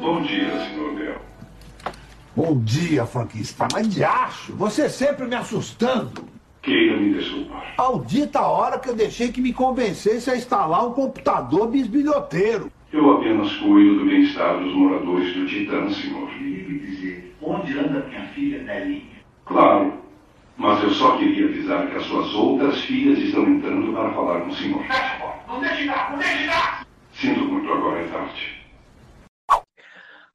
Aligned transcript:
Bom 0.00 0.22
dia, 0.22 0.50
senhor 0.64 0.94
Bel. 0.94 1.20
Bom 2.34 2.58
dia, 2.64 3.04
franquista. 3.04 3.68
Mas 3.70 3.86
de 3.86 4.02
acho, 4.02 4.54
você 4.54 4.88
sempre 4.88 5.26
me 5.26 5.34
assustando. 5.34 6.24
Queira 6.62 6.96
me 6.96 7.12
desculpar. 7.12 7.74
Maldita 7.76 8.40
hora 8.40 8.78
que 8.78 8.88
eu 8.88 8.96
deixei 8.96 9.30
que 9.30 9.42
me 9.42 9.52
convencesse 9.52 10.30
a 10.30 10.36
instalar 10.36 10.86
um 10.86 10.94
computador 10.94 11.68
bisbilhoteiro. 11.68 12.72
Eu 12.90 13.18
apenas 13.18 13.54
cuido 13.56 13.98
do 13.98 14.06
bem-estar 14.06 14.58
dos 14.58 14.74
moradores 14.74 15.34
do 15.34 15.46
Titã, 15.46 15.90
senhor. 15.90 16.30
Ligue 16.40 16.78
dizer, 16.78 17.36
onde 17.42 17.78
anda 17.78 18.06
minha 18.08 18.24
filha 18.28 18.62
Nelinha? 18.62 19.02
Claro. 19.44 19.92
Mas 20.56 20.82
eu 20.82 20.90
só 20.92 21.18
queria 21.18 21.46
avisar 21.46 21.90
que 21.90 21.96
as 21.96 22.04
suas 22.04 22.34
outras 22.34 22.80
filhas 22.80 23.18
estão 23.18 23.46
entrando 23.46 23.92
para 23.92 24.10
falar 24.12 24.40
com 24.40 24.48
o 24.48 24.54
senhor. 24.54 24.82
Não 25.46 25.60
deixe 25.60 25.86
dar, 25.86 26.12
não 26.12 26.18
deixe 26.18 26.46
dar! 26.46 26.86
Sinto 27.12 27.44
muito, 27.44 27.70
agora 27.70 28.00
é 28.00 28.04
tarde. 28.08 28.59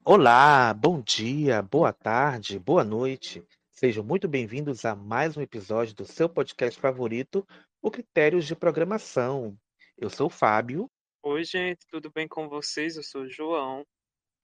Olá, 0.08 0.72
bom 0.72 1.02
dia, 1.02 1.64
boa 1.64 1.92
tarde, 1.92 2.60
boa 2.60 2.84
noite. 2.84 3.44
Sejam 3.72 4.04
muito 4.04 4.28
bem-vindos 4.28 4.86
a 4.86 4.96
mais 4.96 5.36
um 5.36 5.42
episódio 5.42 5.96
do 5.96 6.06
seu 6.06 6.30
podcast 6.30 6.80
favorito, 6.80 7.44
o 7.82 7.90
Critérios 7.90 8.46
de 8.46 8.56
Programação. 8.56 9.58
Eu 9.98 10.12
sou 10.12 10.28
o 10.28 10.30
Fábio. 10.30 10.88
Oi, 11.24 11.44
gente, 11.44 11.88
tudo 11.88 12.12
bem 12.12 12.28
com 12.28 12.48
vocês? 12.48 12.96
Eu 12.96 13.02
sou 13.02 13.24
o 13.24 13.28
João. 13.28 13.84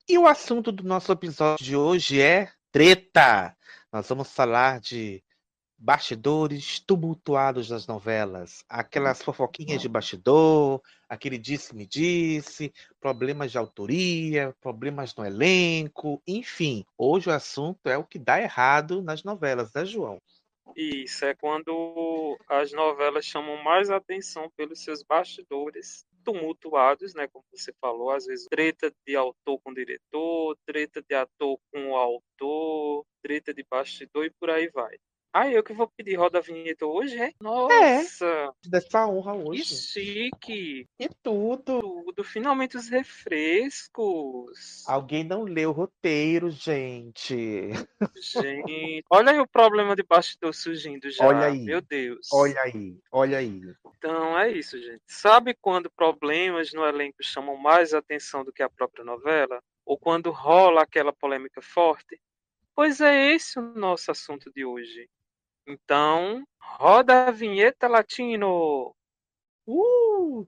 E 0.10 0.18
o 0.18 0.26
assunto 0.26 0.72
do 0.72 0.84
nosso 0.84 1.12
episódio 1.12 1.64
de 1.64 1.76
hoje 1.76 2.20
é 2.20 2.52
treta. 2.72 3.56
Nós 3.94 4.09
vamos 4.09 4.34
falar 4.34 4.80
de 4.80 5.23
bastidores 5.84 6.80
tumultuados 6.80 7.67
das 7.67 7.88
novelas, 7.88 8.63
aquelas 8.70 9.23
fofoquinhas 9.23 9.81
de 9.81 9.89
bastidor, 9.89 10.80
aquele 11.09 11.39
disse-me 11.39 11.88
disse, 11.88 12.72
problemas 12.99 13.52
de 13.52 13.58
autoria, 13.58 14.55
problemas 14.62 15.16
no 15.16 15.25
elenco, 15.25 16.22
enfim. 16.27 16.86
Hoje 16.95 17.30
o 17.30 17.33
assunto 17.33 17.89
é 17.89 17.97
o 17.97 18.03
que 18.03 18.19
dá 18.19 18.39
errado 18.39 19.02
nas 19.02 19.23
novelas, 19.23 19.73
né, 19.73 19.83
João? 19.83 20.22
Isso 20.75 21.25
é 21.25 21.33
quando 21.33 22.38
as 22.47 22.72
novelas 22.72 23.25
chamam 23.25 23.61
mais 23.63 23.89
atenção 23.89 24.52
pelos 24.56 24.84
seus 24.84 25.02
bastidores 25.02 26.06
tumultuados, 26.23 27.16
né, 27.16 27.28
como 27.28 27.44
você 27.52 27.73
falou, 27.81 28.11
às 28.11 28.28
vezes 28.28 28.45
treta 28.47 28.94
de 29.06 29.16
autor 29.16 29.59
com 29.63 29.73
diretor, 29.73 30.56
treta 30.63 31.02
de 31.02 31.16
ator 31.16 31.58
com 31.73 31.95
autor, 31.95 33.03
treta 33.23 33.52
de 33.52 33.66
bastidor 33.67 34.25
e 34.25 34.30
por 34.30 34.52
aí 34.52 34.69
vai. 34.69 34.95
Ah, 35.34 35.50
eu 35.50 35.64
que 35.64 35.72
vou 35.72 35.88
pedir 35.88 36.16
roda 36.16 36.42
vinheta 36.42 36.86
hoje, 36.86 37.18
é? 37.18 37.32
Nossa! 37.40 38.54
Dessa 38.66 39.08
honra 39.08 39.34
Que 39.34 39.50
hoje. 39.50 39.64
chique! 39.64 40.88
E 41.00 41.10
tudo. 41.24 41.80
Tudo, 41.80 42.24
finalmente 42.24 42.76
os 42.76 42.90
refrescos. 42.90 44.86
Alguém 44.86 45.24
não 45.24 45.44
leu 45.44 45.70
o 45.70 45.74
roteiro, 45.74 46.50
gente. 46.50 47.70
Gente, 48.18 49.06
olha 49.09 49.32
aí 49.32 49.40
o 49.40 49.48
problema 49.48 49.96
de 49.96 50.04
bastidor 50.04 50.54
surgindo 50.54 51.09
já. 51.09 51.26
Olha 51.26 51.46
aí. 51.48 51.64
Meu 51.64 51.82
Deus. 51.82 52.28
Olha 52.34 52.62
aí, 52.64 52.98
olha 53.09 53.38
aí. 53.38 53.62
Então 53.98 54.38
é 54.38 54.52
isso, 54.52 54.78
gente. 54.82 55.02
Sabe 55.08 55.56
quando 55.62 55.90
problemas 55.90 56.74
no 56.74 56.84
elenco 56.86 57.24
chamam 57.24 57.56
mais 57.56 57.94
atenção 57.94 58.44
do 58.44 58.52
que 58.52 58.62
a 58.62 58.70
própria 58.70 59.06
novela? 59.06 59.64
Ou 59.86 59.98
quando 59.98 60.30
rola 60.30 60.82
aquela 60.82 61.14
polêmica 61.14 61.62
forte? 61.62 62.20
Pois 62.76 63.00
é 63.00 63.32
esse 63.34 63.59
o 63.59 63.62
nosso 63.62 64.12
assunto 64.12 64.52
de 64.54 64.66
hoje. 64.66 65.09
Então, 65.67 66.44
roda 66.59 67.28
a 67.28 67.31
vinheta 67.31 67.88
latino. 67.88 68.95
Uh! 69.68 70.48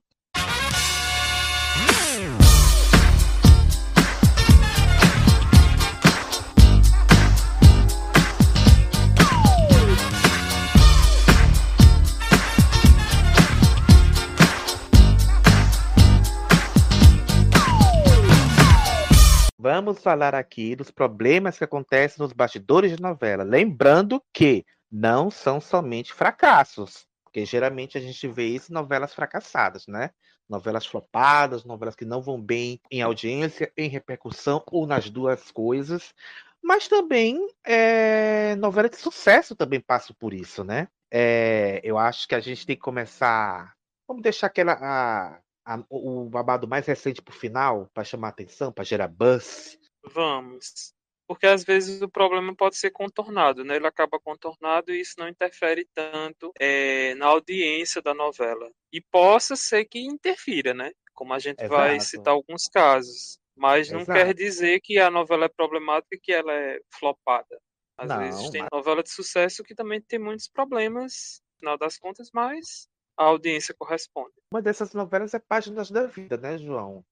Vamos 19.59 20.03
falar 20.03 20.35
aqui 20.35 20.75
dos 20.75 20.91
problemas 20.91 21.57
que 21.57 21.63
acontecem 21.63 22.21
nos 22.21 22.33
bastidores 22.33 22.95
de 22.95 23.01
novela. 23.01 23.43
Lembrando 23.43 24.21
que 24.33 24.65
não 24.93 25.31
são 25.31 25.59
somente 25.59 26.13
fracassos, 26.13 27.07
porque 27.23 27.45
geralmente 27.45 27.97
a 27.97 28.01
gente 28.01 28.27
vê 28.29 28.45
isso 28.47 28.71
em 28.71 28.75
novelas 28.75 29.13
fracassadas, 29.15 29.87
né? 29.87 30.11
Novelas 30.47 30.85
flopadas, 30.85 31.65
novelas 31.65 31.95
que 31.95 32.05
não 32.05 32.21
vão 32.21 32.39
bem 32.41 32.79
em 32.91 33.01
audiência, 33.01 33.73
em 33.77 33.89
repercussão 33.89 34.63
ou 34.71 34.85
nas 34.87 35.09
duas 35.09 35.51
coisas. 35.51 36.13
Mas 36.61 36.87
também 36.87 37.39
é, 37.65 38.55
novela 38.57 38.89
de 38.89 38.97
sucesso 38.97 39.55
também 39.55 39.79
passam 39.81 40.15
por 40.19 40.33
isso, 40.33 40.63
né? 40.63 40.87
É, 41.11 41.81
eu 41.83 41.97
acho 41.97 42.27
que 42.27 42.35
a 42.35 42.39
gente 42.39 42.65
tem 42.65 42.75
que 42.75 42.81
começar. 42.81 43.73
Vamos 44.07 44.23
deixar 44.23 44.47
aquela 44.47 44.73
a- 44.73 45.39
a- 45.65 45.83
o 45.89 46.29
babado 46.29 46.67
mais 46.67 46.85
recente 46.85 47.21
pro 47.21 47.33
final, 47.33 47.89
para 47.93 48.03
chamar 48.03 48.29
atenção, 48.29 48.71
para 48.71 48.83
gerar 48.83 49.07
buzz. 49.07 49.77
Vamos. 50.13 50.92
Porque 51.27 51.45
às 51.47 51.63
vezes 51.63 52.01
o 52.01 52.09
problema 52.09 52.53
pode 52.55 52.75
ser 52.77 52.91
contornado, 52.91 53.63
né? 53.63 53.75
Ele 53.77 53.87
acaba 53.87 54.19
contornado 54.19 54.91
e 54.91 54.99
isso 54.99 55.15
não 55.17 55.27
interfere 55.27 55.87
tanto 55.93 56.51
eh, 56.59 57.15
na 57.15 57.27
audiência 57.27 58.01
da 58.01 58.13
novela. 58.13 58.69
E 58.91 58.99
possa 59.01 59.55
ser 59.55 59.85
que 59.85 59.99
interfira, 59.99 60.73
né? 60.73 60.91
Como 61.13 61.33
a 61.33 61.39
gente 61.39 61.65
vai 61.67 61.95
Exato. 61.95 62.09
citar 62.09 62.33
alguns 62.33 62.67
casos. 62.67 63.37
Mas 63.55 63.89
não 63.89 64.01
Exato. 64.01 64.19
quer 64.19 64.33
dizer 64.33 64.81
que 64.81 64.99
a 64.99 65.09
novela 65.11 65.45
é 65.45 65.49
problemática 65.49 66.15
e 66.15 66.19
que 66.19 66.33
ela 66.33 66.51
é 66.51 66.79
flopada. 66.91 67.59
Às 67.97 68.09
Não, 68.09 68.17
vezes 68.17 68.49
tem 68.49 68.61
mas- 68.61 68.69
novela 68.73 69.03
de 69.03 69.11
sucesso 69.11 69.63
que 69.63 69.75
também 69.75 70.01
tem 70.01 70.17
muitos 70.19 70.47
problemas, 70.49 71.41
no 71.53 71.59
final 71.59 71.77
das 71.77 71.97
contas, 71.97 72.29
mas 72.33 72.87
a 73.15 73.25
audiência 73.25 73.75
corresponde. 73.77 74.33
Uma 74.51 74.61
dessas 74.61 74.93
novelas 74.93 75.33
é 75.35 75.39
Páginas 75.39 75.91
da 75.91 76.07
Vida, 76.07 76.35
né, 76.35 76.57
João? 76.57 77.05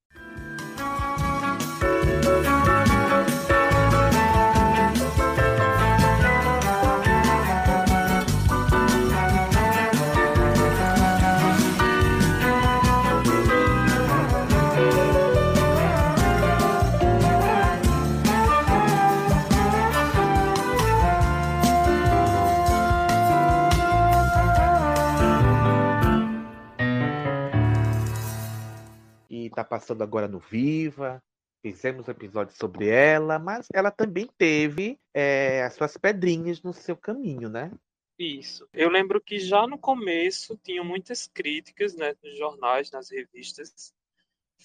E 29.52 29.54
tá 29.54 29.66
passando 29.66 30.02
agora 30.02 30.30
no 30.30 30.40
Viva. 30.40 31.22
Fizemos 31.62 32.08
um 32.08 32.12
episódio 32.12 32.56
sobre 32.56 32.88
ela, 32.88 33.38
mas 33.38 33.68
ela 33.74 33.92
também 33.92 34.28
teve 34.38 34.98
é, 35.14 35.62
as 35.64 35.74
suas 35.74 35.98
pedrinhas 35.98 36.62
no 36.64 36.74
seu 36.74 36.96
caminho, 36.96 37.50
né? 37.50 37.70
Isso. 38.18 38.68
Eu 38.74 38.90
lembro 38.90 39.20
que 39.20 39.40
já 39.40 39.68
no 39.68 39.78
começo 39.78 40.58
tinham 40.64 40.86
muitas 40.86 41.28
críticas, 41.28 41.96
né, 41.96 42.16
nos 42.24 42.38
jornais, 42.38 42.90
nas 42.92 43.12
revistas, 43.12 43.94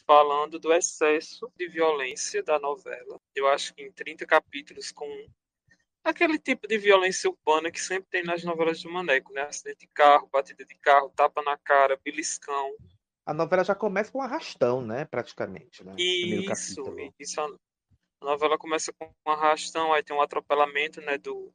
falando 0.06 0.58
do 0.58 0.72
excesso 0.72 1.50
de 1.56 1.68
violência 1.68 2.42
da 2.42 2.58
novela. 2.58 3.20
Eu 3.34 3.48
acho 3.48 3.74
que 3.74 3.82
em 3.82 3.90
30 3.90 4.24
capítulos 4.24 4.92
com 4.92 5.08
aquele 6.04 6.38
tipo 6.38 6.68
de 6.68 6.78
violência 6.78 7.28
urbana 7.28 7.70
que 7.70 7.80
sempre 7.80 8.08
tem 8.08 8.22
nas 8.22 8.44
novelas 8.44 8.78
de 8.78 8.88
Maneco, 8.88 9.32
né? 9.32 9.42
Acidente 9.42 9.80
de 9.80 9.88
carro, 9.88 10.28
batida 10.32 10.64
de 10.64 10.74
carro, 10.76 11.12
tapa 11.16 11.42
na 11.42 11.58
cara, 11.58 11.98
beliscão. 12.02 12.74
A 13.26 13.34
novela 13.34 13.64
já 13.64 13.74
começa 13.74 14.10
com 14.12 14.18
um 14.18 14.22
arrastão, 14.22 14.80
né? 14.80 15.04
Praticamente, 15.04 15.84
né? 15.84 15.94
Isso, 15.98 16.84
isso 17.18 17.40
a 17.40 18.24
novela 18.24 18.56
começa 18.56 18.92
com 18.92 19.12
um 19.26 19.30
arrastão, 19.30 19.92
aí 19.92 20.02
tem 20.02 20.16
um 20.16 20.22
atropelamento, 20.22 21.00
né, 21.00 21.18
do, 21.18 21.52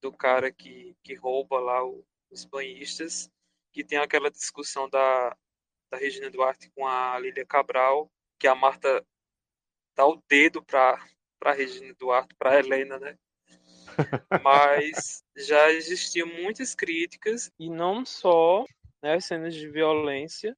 do 0.00 0.12
cara 0.12 0.50
que, 0.50 0.96
que 1.02 1.14
rouba 1.14 1.60
lá 1.60 1.84
o- 1.84 2.04
os 2.30 2.44
banhistas, 2.44 3.30
que 3.72 3.84
tem 3.84 3.98
aquela 3.98 4.30
discussão 4.30 4.88
da, 4.88 5.36
da 5.90 5.96
Regina 5.96 6.28
Duarte 6.30 6.70
com 6.70 6.86
a 6.86 7.18
Lília 7.18 7.46
Cabral, 7.46 8.10
que 8.38 8.48
a 8.48 8.54
Marta 8.54 9.04
dá 9.94 10.06
o 10.06 10.20
dedo 10.28 10.62
pra, 10.64 10.98
pra 11.38 11.52
Regina 11.52 11.94
Duarte, 11.94 12.34
pra 12.34 12.58
Helena, 12.58 12.98
né? 12.98 13.16
Mas 14.42 15.22
já 15.36 15.70
existiam 15.70 16.26
muitas 16.26 16.74
críticas, 16.74 17.50
e 17.58 17.70
não 17.70 18.04
só 18.04 18.64
né, 19.02 19.14
as 19.14 19.24
cenas 19.24 19.54
de 19.54 19.68
violência, 19.68 20.56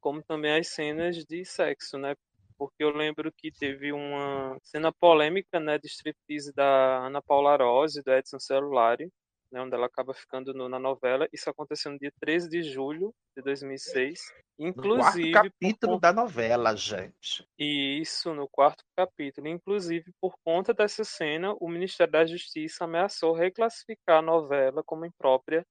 como 0.00 0.22
também 0.22 0.58
as 0.58 0.68
cenas 0.68 1.24
de 1.24 1.44
sexo, 1.44 1.98
né? 1.98 2.14
Porque 2.56 2.82
eu 2.82 2.90
lembro 2.90 3.32
que 3.32 3.52
teve 3.52 3.92
uma 3.92 4.58
cena 4.62 4.92
polêmica, 4.92 5.60
né, 5.60 5.78
de 5.78 5.86
striptease 5.86 6.52
da 6.52 7.06
Ana 7.06 7.22
Paula 7.22 7.56
Rose, 7.56 8.02
do 8.02 8.12
Edson 8.12 8.40
Celulari, 8.40 9.08
né, 9.50 9.60
onde 9.62 9.74
ela 9.74 9.86
acaba 9.86 10.12
ficando 10.12 10.52
no, 10.52 10.68
na 10.68 10.78
novela. 10.78 11.28
Isso 11.32 11.48
aconteceu 11.48 11.92
no 11.92 11.98
dia 11.98 12.12
13 12.20 12.48
de 12.48 12.62
julho 12.62 13.14
de 13.36 13.42
2006. 13.42 14.20
Inclusive. 14.58 15.26
No 15.28 15.32
quarto 15.32 15.50
capítulo 15.52 16.00
da 16.00 16.12
novela, 16.12 16.74
gente. 16.74 17.46
Isso, 17.56 18.34
no 18.34 18.48
quarto 18.48 18.82
capítulo. 18.96 19.46
Inclusive, 19.46 20.12
por 20.20 20.34
conta 20.44 20.74
dessa 20.74 21.04
cena, 21.04 21.54
o 21.60 21.68
Ministério 21.68 22.12
da 22.12 22.26
Justiça 22.26 22.84
ameaçou 22.84 23.34
reclassificar 23.34 24.18
a 24.18 24.22
novela 24.22 24.82
como 24.84 25.06
imprópria 25.06 25.64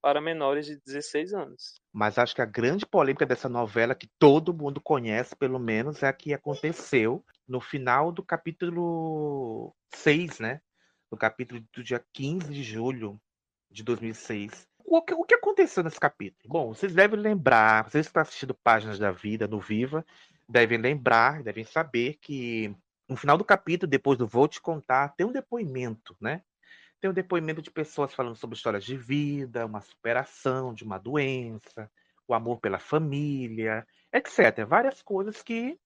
para 0.00 0.20
menores 0.20 0.66
de 0.66 0.80
16 0.84 1.34
anos. 1.34 1.80
Mas 1.92 2.18
acho 2.18 2.34
que 2.34 2.42
a 2.42 2.46
grande 2.46 2.86
polêmica 2.86 3.26
dessa 3.26 3.48
novela, 3.48 3.94
que 3.94 4.08
todo 4.18 4.54
mundo 4.54 4.80
conhece, 4.80 5.34
pelo 5.36 5.58
menos, 5.58 6.02
é 6.02 6.08
a 6.08 6.12
que 6.12 6.32
aconteceu 6.32 7.24
no 7.46 7.60
final 7.60 8.12
do 8.12 8.22
capítulo 8.22 9.74
6, 9.94 10.40
né? 10.40 10.60
No 11.10 11.16
capítulo 11.16 11.62
do 11.72 11.82
dia 11.82 12.04
15 12.12 12.52
de 12.52 12.62
julho 12.62 13.20
de 13.70 13.82
2006. 13.82 14.66
O 14.84 15.02
que, 15.02 15.14
o 15.14 15.24
que 15.24 15.34
aconteceu 15.34 15.82
nesse 15.82 16.00
capítulo? 16.00 16.48
Bom, 16.48 16.74
vocês 16.74 16.94
devem 16.94 17.20
lembrar, 17.20 17.84
vocês 17.84 18.06
que 18.06 18.10
estão 18.10 18.22
assistindo 18.22 18.54
Páginas 18.54 18.98
da 18.98 19.10
Vida 19.10 19.46
no 19.46 19.60
Viva, 19.60 20.04
devem 20.48 20.78
lembrar, 20.78 21.42
devem 21.42 21.64
saber 21.64 22.18
que 22.20 22.74
no 23.08 23.16
final 23.16 23.36
do 23.36 23.44
capítulo, 23.44 23.88
depois 23.88 24.18
do 24.18 24.26
Vou 24.26 24.48
Te 24.48 24.60
Contar, 24.60 25.14
tem 25.16 25.26
um 25.26 25.32
depoimento, 25.32 26.16
né? 26.20 26.42
Tem 27.00 27.10
um 27.10 27.14
depoimento 27.14 27.62
de 27.62 27.70
pessoas 27.70 28.12
falando 28.12 28.36
sobre 28.36 28.56
histórias 28.56 28.84
de 28.84 28.96
vida, 28.96 29.66
uma 29.66 29.80
superação 29.80 30.74
de 30.74 30.84
uma 30.84 30.98
doença, 30.98 31.90
o 32.26 32.34
amor 32.34 32.60
pela 32.60 32.78
família, 32.78 33.86
etc. 34.12 34.66
Várias 34.66 35.00
coisas 35.02 35.42
que, 35.42 35.78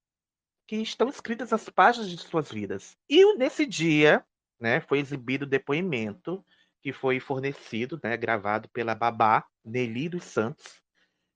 que 0.66 0.76
estão 0.76 1.08
escritas 1.08 1.50
nas 1.50 1.68
páginas 1.68 2.10
de 2.10 2.18
suas 2.18 2.50
vidas. 2.50 2.96
E 3.08 3.34
nesse 3.36 3.66
dia, 3.66 4.24
né, 4.58 4.80
foi 4.80 5.00
exibido 5.00 5.44
o 5.44 5.48
depoimento 5.48 6.44
que 6.80 6.92
foi 6.92 7.20
fornecido, 7.20 8.00
né, 8.02 8.16
gravado 8.16 8.68
pela 8.70 8.94
babá 8.94 9.46
Nelly 9.64 10.08
dos 10.08 10.24
Santos. 10.24 10.82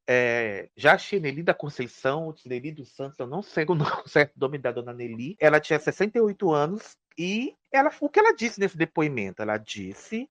É, 0.09 0.71
já 0.77 0.95
achei 0.95 1.21
Nelly 1.21 1.43
da 1.43 1.55
Conceição, 1.55 2.35
Nelly 2.45 2.73
dos 2.73 2.95
Santos, 2.95 3.19
eu 3.19 3.27
não 3.27 3.43
sei 3.43 3.65
o 3.69 3.75
nome, 3.75 3.91
certo 4.07 4.33
nome 4.37 4.59
da 4.59 4.73
dona 4.73 4.93
Nelly. 4.93 5.37
Ela 5.39 5.61
tinha 5.61 5.79
68 5.79 6.53
anos 6.53 6.97
e 7.19 7.57
ela, 7.73 7.91
o 8.01 8.09
que 8.09 8.19
ela 8.19 8.35
disse 8.35 8.61
nesse 8.61 8.77
depoimento? 8.77 9.43
Ela 9.43 9.59
disse 9.59 10.29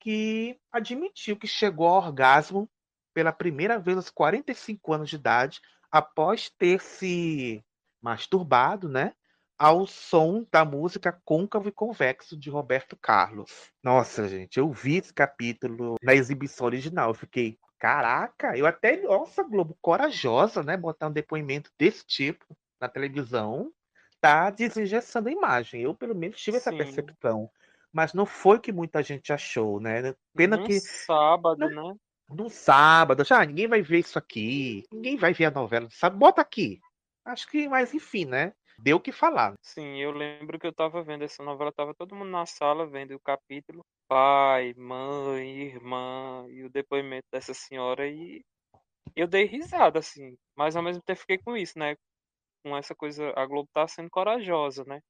que 0.00 0.58
admitiu 0.70 1.36
que 1.36 1.46
chegou 1.46 1.86
ao 1.86 2.02
orgasmo 2.02 2.68
pela 3.14 3.32
primeira 3.32 3.78
vez 3.78 3.96
aos 3.96 4.10
45 4.10 4.92
anos 4.92 5.10
de 5.10 5.16
idade, 5.16 5.60
após 5.90 6.50
ter 6.50 6.80
se 6.80 7.64
masturbado, 8.00 8.88
né? 8.88 9.12
Ao 9.58 9.86
som 9.86 10.44
da 10.50 10.64
música 10.64 11.20
Côncavo 11.24 11.68
e 11.68 11.72
Convexo 11.72 12.36
de 12.36 12.50
Roberto 12.50 12.96
Carlos. 12.96 13.70
Nossa, 13.82 14.28
gente, 14.28 14.58
eu 14.58 14.72
vi 14.72 14.96
esse 14.96 15.12
capítulo 15.12 15.96
na 16.02 16.14
exibição 16.14 16.66
original. 16.66 17.10
Eu 17.10 17.14
fiquei, 17.14 17.58
caraca, 17.78 18.56
eu 18.56 18.66
até, 18.66 18.96
nossa, 19.02 19.44
Globo, 19.44 19.76
corajosa, 19.80 20.62
né? 20.62 20.76
Botar 20.76 21.08
um 21.08 21.12
depoimento 21.12 21.70
desse 21.78 22.04
tipo 22.04 22.44
na 22.80 22.88
televisão 22.88 23.70
está 24.22 24.50
desinjeção 24.50 25.26
a 25.26 25.30
imagem. 25.32 25.82
Eu, 25.82 25.94
pelo 25.94 26.14
menos, 26.14 26.40
tive 26.40 26.56
essa 26.56 26.70
Sim. 26.70 26.78
percepção. 26.78 27.50
Mas 27.92 28.14
não 28.14 28.24
foi 28.24 28.56
o 28.56 28.60
que 28.60 28.72
muita 28.72 29.02
gente 29.02 29.32
achou, 29.32 29.80
né? 29.80 30.14
Pena 30.34 30.56
Num 30.56 30.64
que 30.64 30.78
sábado, 30.80 31.58
Não- 31.58 31.92
né? 31.92 31.94
no 32.30 32.48
sábado, 32.48 33.24
já 33.24 33.44
ninguém 33.44 33.66
vai 33.68 33.82
ver 33.82 33.98
isso 33.98 34.18
aqui, 34.18 34.84
ninguém 34.90 35.18
vai 35.18 35.34
ver 35.34 35.46
a 35.46 35.50
novela, 35.50 35.88
sabe? 35.90 36.16
Bota 36.16 36.40
aqui. 36.40 36.80
Acho 37.26 37.46
que, 37.46 37.68
mas 37.68 37.92
enfim, 37.92 38.24
né? 38.24 38.54
Deu 38.78 38.96
o 38.96 39.00
que 39.00 39.12
falar. 39.12 39.52
Sim, 39.60 39.98
eu 39.98 40.10
lembro 40.12 40.58
que 40.58 40.66
eu 40.66 40.72
tava 40.72 41.02
vendo 41.02 41.24
essa 41.24 41.42
novela, 41.42 41.70
tava 41.70 41.94
todo 41.94 42.14
mundo 42.14 42.30
na 42.30 42.46
sala 42.46 42.86
vendo 42.86 43.14
o 43.14 43.20
capítulo, 43.20 43.84
pai, 44.08 44.72
mãe, 44.74 45.60
irmã 45.60 46.46
e 46.48 46.64
o 46.64 46.70
depoimento 46.70 47.26
dessa 47.30 47.52
senhora 47.52 48.08
e 48.08 48.42
eu 49.14 49.26
dei 49.26 49.44
risada 49.44 49.98
assim, 49.98 50.36
mas 50.56 50.74
ao 50.74 50.82
mesmo 50.82 51.02
tempo 51.02 51.20
fiquei 51.20 51.36
com 51.36 51.54
isso, 51.54 51.78
né? 51.78 51.96
Com 52.64 52.76
essa 52.76 52.94
coisa, 52.94 53.32
a 53.36 53.46
Globo 53.46 53.68
tá 53.72 53.86
sendo 53.88 54.10
corajosa, 54.10 54.84
né? 54.84 55.00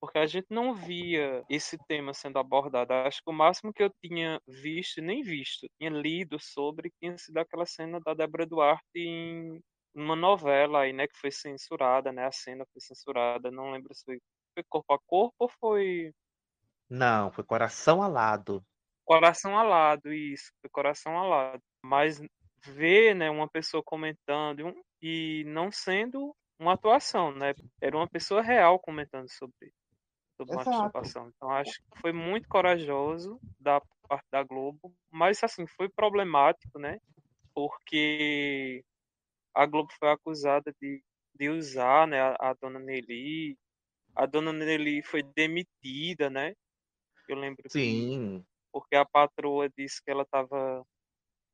Porque 0.00 0.18
a 0.18 0.26
gente 0.26 0.46
não 0.50 0.74
via 0.74 1.44
esse 1.48 1.78
tema 1.86 2.14
sendo 2.14 2.38
abordado. 2.38 2.92
Acho 2.94 3.22
que 3.22 3.30
o 3.30 3.34
máximo 3.34 3.72
que 3.72 3.82
eu 3.82 3.90
tinha 4.02 4.40
visto, 4.48 5.00
nem 5.02 5.22
visto, 5.22 5.68
tinha 5.78 5.90
lido 5.90 6.38
sobre, 6.40 6.90
tinha 7.00 7.16
sido 7.18 7.38
aquela 7.38 7.66
cena 7.66 8.00
da 8.00 8.14
Débora 8.14 8.46
Duarte 8.46 8.84
em 8.96 9.60
uma 9.94 10.16
novela 10.16 10.82
aí, 10.82 10.92
né, 10.92 11.06
que 11.08 11.16
foi 11.18 11.30
censurada, 11.30 12.12
né? 12.12 12.26
A 12.26 12.32
cena 12.32 12.64
foi 12.72 12.80
censurada. 12.80 13.50
Não 13.50 13.72
lembro 13.72 13.94
se 13.94 14.04
foi, 14.04 14.18
foi 14.54 14.64
corpo 14.68 14.94
a 14.94 14.98
corpo 15.06 15.34
ou 15.40 15.48
foi 15.60 16.12
Não, 16.90 17.32
foi 17.32 17.42
coração 17.42 18.02
alado. 18.02 18.62
coração 19.04 19.58
alado, 19.58 20.12
isso, 20.12 20.50
foi 20.60 20.70
coração 20.70 21.18
alado. 21.18 21.62
Mas 21.84 22.20
ver, 22.64 23.14
né, 23.14 23.30
uma 23.30 23.48
pessoa 23.48 23.82
comentando 23.84 24.74
e 25.02 25.44
não 25.46 25.70
sendo 25.72 26.34
uma 26.60 26.74
atuação, 26.74 27.32
né? 27.32 27.54
Era 27.80 27.96
uma 27.96 28.08
pessoa 28.08 28.42
real 28.42 28.78
comentando 28.78 29.28
sobre, 29.30 29.72
sobre 30.36 30.54
uma 30.54 30.62
Exato. 30.62 31.28
Então 31.34 31.50
acho 31.50 31.72
que 31.72 32.00
foi 32.00 32.12
muito 32.12 32.46
corajoso 32.48 33.40
da 33.58 33.80
parte 34.06 34.26
da 34.30 34.42
Globo, 34.42 34.94
mas 35.10 35.42
assim, 35.42 35.66
foi 35.66 35.88
problemático, 35.88 36.78
né? 36.78 36.98
Porque 37.54 38.84
a 39.54 39.64
Globo 39.64 39.90
foi 39.98 40.10
acusada 40.10 40.72
de, 40.80 41.02
de 41.34 41.48
usar, 41.48 42.06
né, 42.06 42.20
a, 42.20 42.50
a 42.50 42.54
dona 42.54 42.78
Nelly. 42.78 43.58
A 44.14 44.26
dona 44.26 44.52
Nelly 44.52 45.02
foi 45.02 45.22
demitida, 45.22 46.28
né? 46.28 46.54
Eu 47.28 47.36
lembro 47.36 47.62
que 47.62 47.70
Sim. 47.70 48.44
porque 48.72 48.96
a 48.96 49.04
patroa 49.04 49.68
disse 49.70 50.02
que 50.02 50.10
ela 50.10 50.24
estava 50.24 50.84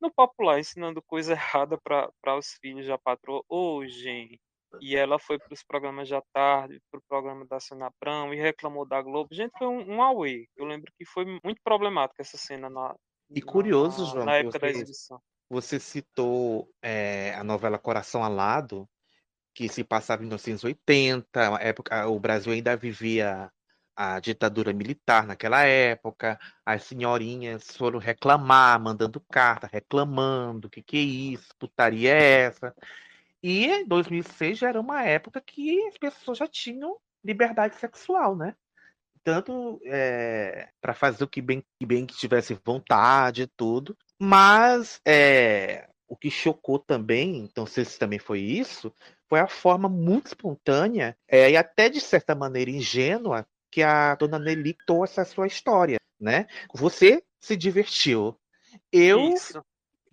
no 0.01 0.11
popular 0.11 0.59
ensinando 0.59 1.01
coisa 1.01 1.33
errada 1.33 1.77
para 1.79 2.37
os 2.37 2.53
filhos 2.59 2.87
da 2.87 2.97
patroa. 2.97 3.43
Ô, 3.47 3.85
gente. 3.85 4.41
E 4.81 4.95
ela 4.95 5.17
foi 5.17 5.39
para 5.39 5.53
os 5.53 5.63
programas 5.63 6.09
da 6.09 6.21
tarde, 6.33 6.81
para 6.91 6.99
o 6.99 7.03
programa 7.07 7.45
da 7.45 7.59
Senaprão 7.59 8.33
e 8.33 8.37
reclamou 8.37 8.85
da 8.85 9.01
Globo. 9.01 9.33
Gente, 9.33 9.51
foi 9.57 9.67
um, 9.67 9.95
um 9.95 10.01
auê. 10.01 10.47
Eu 10.55 10.65
lembro 10.65 10.91
que 10.97 11.05
foi 11.05 11.25
muito 11.43 11.61
problemática 11.63 12.21
essa 12.21 12.37
cena 12.37 12.69
na, 12.69 12.95
E 13.29 13.41
curioso, 13.41 14.03
na, 14.03 14.11
João, 14.11 14.25
na 14.25 14.35
época 14.35 14.59
da 14.59 14.67
você- 14.67 14.77
exibição. 14.77 15.21
Você 15.49 15.79
citou 15.79 16.69
é, 16.81 17.33
a 17.35 17.43
novela 17.43 17.79
Coração 17.79 18.21
Alado, 18.23 18.87
que 19.53 19.69
se 19.69 19.83
passava 19.83 20.21
em 20.21 20.25
1980, 20.25 21.49
uma 21.49 21.61
época, 21.61 22.05
o 22.07 22.19
Brasil 22.19 22.51
ainda 22.51 22.75
vivia 22.75 23.49
a 23.95 24.19
ditadura 24.19 24.71
militar 24.71 25.25
naquela 25.25 25.63
época, 25.63 26.37
as 26.63 26.83
senhorinhas 26.83 27.75
foram 27.75 27.97
reclamar, 27.97 28.79
mandando 28.79 29.19
carta, 29.31 29.67
reclamando, 29.71 30.67
o 30.67 30.69
que 30.69 30.83
que 30.83 30.97
é 30.97 30.99
isso, 30.99 31.47
putaria 31.57 32.13
é 32.13 32.41
essa? 32.41 32.75
E 33.41 33.65
em 33.65 33.85
2006 33.85 34.57
já 34.57 34.69
era 34.69 34.79
uma 34.79 35.03
época 35.03 35.41
que 35.41 35.87
as 35.87 35.97
pessoas 35.97 36.37
já 36.37 36.47
tinham 36.47 36.97
liberdade 37.23 37.75
sexual, 37.75 38.35
né? 38.35 38.55
Tanto 39.23 39.79
para 40.81 40.93
fazer 40.93 41.23
o 41.23 41.27
que 41.27 41.41
bem, 41.41 41.61
que 41.79 41.85
bem 41.85 42.05
que 42.05 42.15
tivesse 42.15 42.57
vontade 42.65 43.43
e 43.43 43.47
tudo, 43.47 43.97
mas 44.19 45.01
é, 45.05 45.89
o 46.07 46.15
que 46.15 46.31
chocou 46.31 46.79
também, 46.79 47.37
então 47.39 47.65
se 47.65 47.83
também 47.99 48.19
foi 48.19 48.39
isso, 48.39 48.93
foi 49.27 49.39
a 49.39 49.47
forma 49.47 49.89
muito 49.89 50.27
espontânea 50.27 51.17
é, 51.27 51.51
e 51.51 51.57
até 51.57 51.89
de 51.89 51.99
certa 51.99 52.33
maneira 52.33 52.71
ingênua 52.71 53.45
que 53.69 53.83
a 53.83 54.15
dona 54.15 54.39
Nelly 54.39 54.73
contou 54.73 55.03
essa 55.03 55.25
sua 55.25 55.47
história, 55.47 55.97
né? 56.19 56.47
Você 56.73 57.21
se 57.39 57.57
divertiu. 57.57 58.39
Eu 58.91 59.33
Isso. 59.33 59.61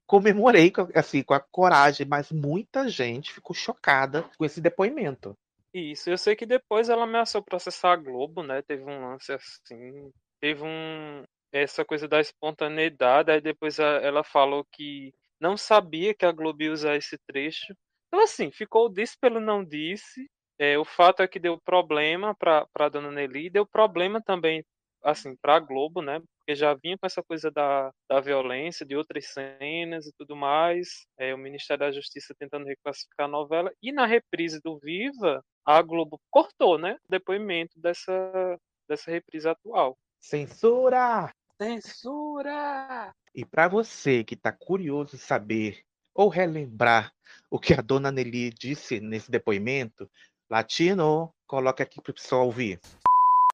Comemorei 0.07 0.71
com, 0.71 0.89
assim, 0.95 1.23
com 1.23 1.35
a 1.35 1.41
coragem, 1.41 2.07
mas 2.07 2.31
muita 2.31 2.89
gente 2.89 3.33
ficou 3.33 3.55
chocada 3.55 4.23
com 4.37 4.45
esse 4.45 4.61
depoimento. 4.61 5.37
Isso, 5.73 6.09
eu 6.09 6.17
sei 6.17 6.37
que 6.37 6.47
depois 6.47 6.89
ela 6.89 7.03
ameaçou 7.03 7.43
processar 7.43 7.93
a 7.93 7.97
Globo, 7.97 8.43
né? 8.43 8.63
Teve 8.63 8.85
um 8.85 9.11
lance 9.11 9.33
assim, 9.33 10.13
teve 10.41 10.63
um 10.63 11.25
essa 11.53 11.85
coisa 11.85 12.09
da 12.09 12.21
espontaneidade, 12.21 13.31
aí 13.31 13.41
depois 13.41 13.79
ela 13.79 14.25
falou 14.25 14.65
que 14.73 15.15
não 15.41 15.57
sabia 15.57 16.13
que 16.13 16.27
a 16.27 16.33
Globo 16.33 16.63
ia 16.63 16.73
usar 16.73 16.97
esse 16.97 17.17
trecho. 17.27 17.75
Então 18.09 18.23
assim, 18.23 18.51
ficou 18.51 18.89
disse 18.89 19.17
pelo 19.19 19.41
não 19.41 19.65
disse. 19.65 20.29
É, 20.59 20.79
o 20.79 20.85
fato 20.85 21.23
é 21.23 21.29
que 21.29 21.41
deu 21.41 21.59
problema 21.61 22.35
para 22.35 22.67
para 22.73 22.89
dona 22.89 23.11
Nelly, 23.11 23.51
deu 23.51 23.67
problema 23.67 24.21
também 24.21 24.65
assim 25.03 25.37
para 25.37 25.57
a 25.57 25.61
Globo, 25.61 26.01
né? 26.03 26.21
Porque 26.45 26.55
já 26.55 26.75
vinha 26.75 26.99
com 26.99 27.07
essa 27.07 27.23
coisa 27.23 27.51
da, 27.51 27.91
da 28.07 28.21
violência, 28.21 28.85
de 28.85 28.95
outras 28.95 29.29
cenas 29.29 30.07
e 30.07 30.13
tudo 30.13 30.37
mais. 30.37 31.07
É, 31.19 31.35
o 31.35 31.39
Ministério 31.39 31.87
da 31.87 31.91
Justiça 31.91 32.35
tentando 32.39 32.67
reclassificar 32.67 33.25
a 33.25 33.31
novela 33.31 33.73
e 33.83 33.91
na 33.91 34.05
reprise 34.05 34.61
do 34.63 34.79
Viva 34.79 35.43
a 35.65 35.81
Globo 35.81 36.21
cortou, 36.31 36.77
né? 36.77 36.99
O 37.09 37.11
depoimento 37.11 37.81
dessa, 37.81 38.61
dessa 38.87 39.11
reprise 39.11 39.49
atual. 39.49 39.97
Censura! 40.21 41.33
Censura! 41.57 43.15
E 43.35 43.43
para 43.47 43.67
você 43.67 44.23
que 44.23 44.35
está 44.35 44.53
curioso 44.53 45.17
em 45.17 45.19
saber 45.19 45.81
ou 46.15 46.29
relembrar 46.29 47.11
o 47.51 47.59
que 47.59 47.73
a 47.73 47.81
dona 47.81 48.13
Nelly 48.13 48.51
disse 48.51 49.01
nesse 49.01 49.31
depoimento, 49.31 50.11
latino, 50.51 51.33
coloca 51.47 51.83
aqui 51.83 52.03
para 52.03 52.11
o 52.11 52.15
pessoal 52.15 52.45
ouvir. 52.45 52.79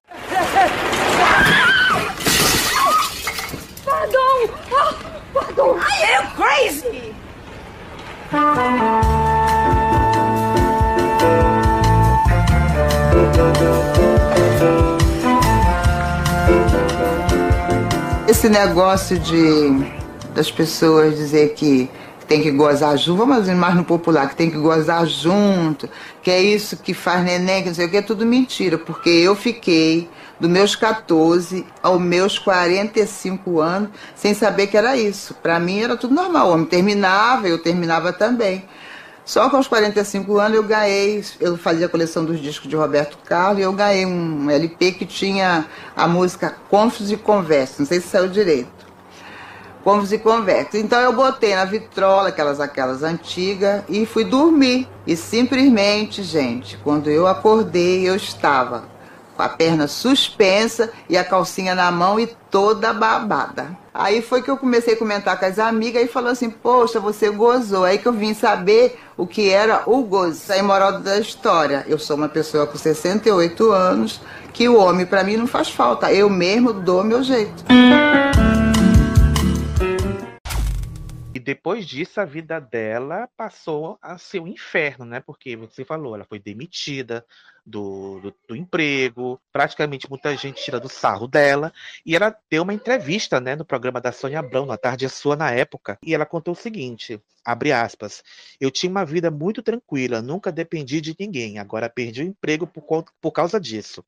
Pardon! 5.33 5.79
Are 5.79 5.99
you 6.05 6.21
crazy? 6.35 7.13
Esse 18.27 18.49
negócio 18.49 19.19
de 19.19 20.01
das 20.33 20.49
pessoas 20.49 21.15
dizer 21.17 21.53
que 21.53 21.89
tem 22.27 22.41
que 22.41 22.51
gozar 22.51 22.97
junto, 22.97 23.17
vamos 23.17 23.47
mais 23.49 23.75
no 23.75 23.83
popular, 23.83 24.29
que 24.29 24.35
tem 24.37 24.49
que 24.49 24.57
gozar 24.57 25.05
junto, 25.05 25.89
que 26.23 26.31
é 26.31 26.41
isso 26.41 26.77
que 26.77 26.93
faz 26.93 27.21
neném, 27.23 27.61
que 27.61 27.67
não 27.67 27.75
sei 27.75 27.87
o 27.87 27.89
que, 27.89 27.97
é 27.97 28.01
tudo 28.01 28.25
mentira, 28.25 28.77
porque 28.77 29.09
eu 29.09 29.35
fiquei 29.35 30.09
dos 30.41 30.49
meus 30.49 30.75
14 30.75 31.63
aos 31.83 32.01
meus 32.01 32.39
45 32.39 33.61
anos 33.61 33.91
sem 34.15 34.33
saber 34.33 34.67
que 34.67 34.75
era 34.75 34.97
isso. 34.97 35.35
Para 35.35 35.59
mim 35.59 35.81
era 35.81 35.95
tudo 35.95 36.15
normal, 36.15 36.49
o 36.49 36.53
homem 36.53 36.65
terminava, 36.65 37.47
eu 37.47 37.61
terminava 37.61 38.11
também. 38.11 38.65
Só 39.23 39.51
com 39.51 39.59
os 39.59 39.67
45 39.67 40.39
anos 40.39 40.57
eu 40.57 40.63
ganhei, 40.63 41.23
eu 41.39 41.55
fazia 41.55 41.85
a 41.85 41.89
coleção 41.89 42.25
dos 42.25 42.41
discos 42.41 42.67
de 42.67 42.75
Roberto 42.75 43.19
Carlos 43.23 43.59
e 43.59 43.61
eu 43.61 43.71
ganhei 43.71 44.03
um 44.03 44.49
LP 44.49 44.93
que 44.93 45.05
tinha 45.05 45.67
a 45.95 46.07
música 46.07 46.55
Confos 46.69 47.11
e 47.11 47.17
Conversa, 47.17 47.75
não 47.77 47.85
sei 47.85 48.01
se 48.01 48.07
saiu 48.07 48.27
direito. 48.27 48.81
Confos 49.83 50.11
e 50.11 50.17
Conversa. 50.17 50.77
Então 50.77 50.99
eu 50.99 51.13
botei 51.13 51.55
na 51.55 51.65
vitrola, 51.65 52.29
aquelas, 52.29 52.59
aquelas 52.59 53.03
antigas, 53.03 53.83
e 53.87 54.05
fui 54.05 54.23
dormir. 54.23 54.87
E 55.07 55.15
simplesmente, 55.15 56.21
gente, 56.21 56.77
quando 56.83 57.09
eu 57.09 57.25
acordei, 57.25 58.07
eu 58.07 58.15
estava 58.15 58.90
com 59.41 59.45
a 59.45 59.49
perna 59.49 59.87
suspensa 59.87 60.91
e 61.09 61.17
a 61.17 61.23
calcinha 61.23 61.73
na 61.73 61.91
mão 61.91 62.19
e 62.19 62.27
toda 62.27 62.93
babada. 62.93 63.75
Aí 63.91 64.21
foi 64.21 64.43
que 64.43 64.51
eu 64.51 64.57
comecei 64.57 64.93
a 64.93 64.97
comentar 64.97 65.37
com 65.39 65.45
as 65.45 65.57
amigas 65.57 66.03
e 66.03 66.07
falou 66.07 66.29
assim: 66.29 66.49
Poxa, 66.49 66.99
você 66.99 67.29
gozou. 67.29 67.83
Aí 67.83 67.97
que 67.97 68.07
eu 68.07 68.13
vim 68.13 68.35
saber 68.35 68.99
o 69.17 69.25
que 69.25 69.49
era 69.49 69.81
o 69.87 70.03
gozo. 70.03 70.33
Isso 70.33 70.53
aí, 70.53 70.61
moral 70.61 70.99
da 70.99 71.17
história. 71.17 71.83
Eu 71.87 71.97
sou 71.97 72.15
uma 72.15 72.29
pessoa 72.29 72.67
com 72.67 72.77
68 72.77 73.71
anos, 73.71 74.21
que 74.53 74.69
o 74.69 74.77
homem 74.77 75.07
para 75.07 75.23
mim 75.23 75.37
não 75.37 75.47
faz 75.47 75.69
falta. 75.69 76.13
Eu 76.13 76.29
mesmo 76.29 76.71
dou 76.71 77.03
meu 77.03 77.23
jeito. 77.23 77.63
E 81.33 81.39
depois 81.39 81.87
disso, 81.87 82.21
a 82.21 82.25
vida 82.25 82.61
dela 82.61 83.27
passou 83.35 83.97
a 84.01 84.19
ser 84.19 84.39
um 84.39 84.47
inferno, 84.47 85.03
né? 85.03 85.19
Porque 85.19 85.55
você 85.55 85.83
falou, 85.83 86.13
ela 86.13 86.25
foi 86.25 86.37
demitida 86.37 87.25
do, 87.65 88.19
do, 88.19 88.35
do 88.49 88.55
emprego, 88.55 89.39
praticamente 89.51 90.09
muita 90.09 90.35
gente 90.35 90.63
tirando 90.63 90.89
sarro 90.89 91.27
dela. 91.27 91.71
E 92.05 92.15
ela 92.15 92.35
deu 92.49 92.63
uma 92.63 92.73
entrevista, 92.73 93.39
né, 93.39 93.55
no 93.55 93.65
programa 93.65 94.01
da 94.01 94.11
Sônia 94.11 94.39
Abrão, 94.39 94.65
na 94.65 94.77
Tarde 94.77 95.05
é 95.05 95.09
Sua, 95.09 95.35
na 95.35 95.51
época. 95.51 95.97
E 96.03 96.13
ela 96.13 96.25
contou 96.25 96.53
o 96.53 96.57
seguinte: 96.57 97.21
abre 97.43 97.71
aspas, 97.71 98.23
eu 98.59 98.71
tinha 98.71 98.89
uma 98.89 99.05
vida 99.05 99.29
muito 99.31 99.61
tranquila, 99.61 100.21
nunca 100.21 100.51
dependi 100.51 101.01
de 101.01 101.15
ninguém, 101.19 101.59
agora 101.59 101.89
perdi 101.89 102.21
o 102.21 102.25
emprego 102.25 102.67
por, 102.67 103.05
por 103.19 103.31
causa 103.31 103.59
disso. 103.59 104.03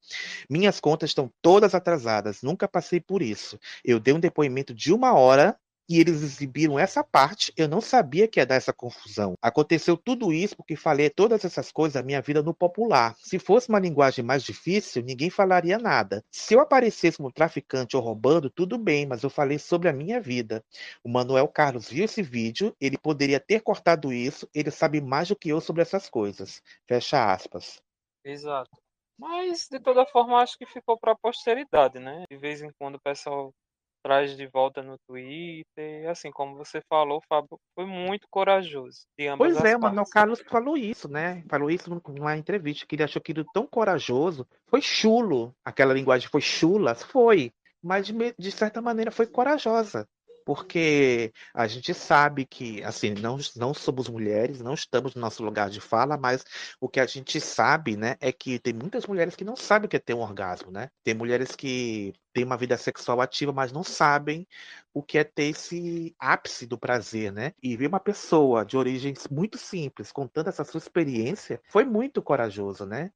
Minhas 0.50 0.80
contas 0.80 1.10
estão 1.10 1.32
todas 1.42 1.76
atrasadas, 1.76 2.42
nunca 2.42 2.68
passei 2.68 3.00
por 3.00 3.22
isso. 3.22 3.60
Eu 3.84 4.00
dei 4.00 4.14
um 4.14 4.20
depoimento 4.20 4.74
de 4.74 4.94
uma 4.94 5.14
hora 5.14 5.58
e 5.88 6.00
eles 6.00 6.22
exibiram 6.24 6.80
essa 6.80 7.04
parte, 7.04 7.54
eu 7.58 7.68
não 7.68 7.82
sabia 7.82 8.28
que 8.28 8.40
ia 8.40 8.46
dar 8.46 8.56
essa 8.56 8.74
confusão. 8.74 9.36
Aconteceu 9.42 9.98
tudo 9.98 10.32
isso 10.32 10.56
porque 10.56 10.76
falei 10.76 11.10
todas 11.10 11.44
essas 11.44 11.72
coisas 11.72 11.94
da 11.94 12.04
minha 12.04 12.22
vida 12.22 12.42
no 12.42 12.54
popular. 12.54 13.16
Se 13.20 13.38
fosse 13.38 13.70
uma 13.70 13.80
linguagem 13.80 14.24
mais 14.24 14.44
difícil, 14.44 15.04
ninguém 15.04 15.30
falaria 15.30 15.78
nada. 15.78 16.24
Se 16.32 16.54
eu 16.54 16.60
aparecesse 16.60 17.18
como 17.18 17.32
traficante 17.32 17.96
ou 17.96 18.02
roubando, 18.02 18.50
tudo 18.50 18.78
bem, 18.78 19.06
mas 19.06 19.24
eu 19.24 19.30
falei 19.30 19.60
sobre 19.60 19.90
a 19.90 19.94
minha 19.94 20.22
vida. 20.22 20.64
O 21.04 21.10
Manuel 21.10 21.48
Carlos 21.48 21.90
viu 21.90 22.06
esse 22.06 22.22
vídeo, 22.22 22.76
ele 22.80 22.98
poderia 22.98 23.40
ter 23.40 23.62
cortado 23.62 24.14
isso, 24.14 24.48
ele 24.54 24.72
sabe 24.72 25.02
mais 25.02 25.28
do 25.28 25.36
que 25.36 25.50
eu 25.50 25.60
sobre 25.60 25.82
essas 25.82 26.10
coisas. 26.10 26.62
Fecha 26.88 27.32
aspas. 27.32 27.82
Exato. 28.24 28.72
Mas, 29.18 29.68
de 29.70 29.80
toda 29.80 30.06
forma, 30.06 30.42
acho 30.42 30.58
que 30.58 30.66
ficou 30.66 30.98
para 30.98 31.12
a 31.12 31.18
posteridade, 31.18 32.00
né? 32.00 32.26
De 32.30 32.38
vez 32.38 32.62
em 32.62 32.72
quando 32.80 32.96
o 32.96 33.02
pessoal 33.02 33.54
traz 34.04 34.36
de 34.36 34.46
volta 34.48 34.84
no 34.84 34.98
Twitter. 35.08 36.10
Assim 36.10 36.30
como 36.30 36.58
você 36.58 36.82
falou, 36.90 37.22
Fábio, 37.28 37.58
foi 37.74 37.86
muito 37.86 38.28
corajoso. 38.30 39.08
De 39.18 39.28
ambas 39.28 39.54
pois 39.54 39.66
é, 39.66 39.80
partes. 39.80 40.00
o 40.00 40.12
Carlos 40.12 40.42
falou 40.42 40.78
isso, 40.78 41.08
né? 41.08 41.44
Falou 41.50 41.72
isso 41.72 41.90
numa 42.10 42.38
entrevista, 42.38 42.86
que 42.86 42.96
ele 42.96 43.04
achou 43.04 43.20
aquilo 43.20 43.46
tão 43.54 43.66
corajoso. 43.66 44.46
Foi 44.68 44.82
chulo. 44.82 45.56
Aquela 45.64 45.94
linguagem 45.94 46.28
foi 46.30 46.42
chula? 46.42 46.94
Foi. 46.94 47.52
Mas 47.82 48.06
de, 48.06 48.14
de 48.38 48.52
certa 48.52 48.82
maneira 48.82 49.12
foi 49.12 49.26
corajosa 49.26 50.08
porque 50.46 51.34
a 51.54 51.68
gente 51.68 51.94
sabe 51.94 52.46
que, 52.46 52.84
assim, 52.84 53.12
não, 53.12 53.38
não 53.56 53.74
somos 53.74 54.10
mulheres, 54.10 54.62
não 54.62 54.74
estamos 54.74 55.16
no 55.16 55.22
nosso 55.22 55.44
lugar 55.44 55.70
de 55.70 55.82
fala, 55.82 56.18
mas 56.18 56.44
o 56.80 56.90
que 56.90 57.00
a 57.00 57.06
gente 57.06 57.40
sabe, 57.40 57.96
né, 57.98 58.16
é 58.20 58.32
que 58.32 58.60
tem 58.60 58.74
muitas 58.74 59.06
mulheres 59.06 59.36
que 59.36 59.44
não 59.44 59.56
sabem 59.56 59.86
o 59.88 59.90
que 59.90 59.98
é 59.98 60.00
ter 60.00 60.14
um 60.14 60.22
orgasmo, 60.22 60.72
né? 60.72 60.90
Tem 61.04 61.14
mulheres 61.14 61.56
que 61.56 62.14
têm 62.34 62.44
uma 62.44 62.58
vida 62.58 62.78
sexual 62.78 63.22
ativa, 63.22 63.52
mas 63.54 63.72
não 63.72 63.84
sabem 63.84 64.48
o 64.94 65.02
que 65.02 65.18
é 65.18 65.24
ter 65.24 65.46
esse 65.46 66.16
ápice 66.20 66.66
do 66.66 66.78
prazer, 66.78 67.32
né? 67.32 67.54
E 67.62 67.76
ver 67.78 67.88
uma 67.88 68.00
pessoa 68.00 68.66
de 68.66 68.78
origens 68.78 69.28
muito 69.30 69.58
simples 69.58 70.12
contando 70.12 70.50
essa 70.50 70.64
sua 70.64 70.78
experiência 70.80 71.62
foi 71.70 71.86
muito 71.86 72.22
corajoso, 72.22 72.86
né? 72.86 73.12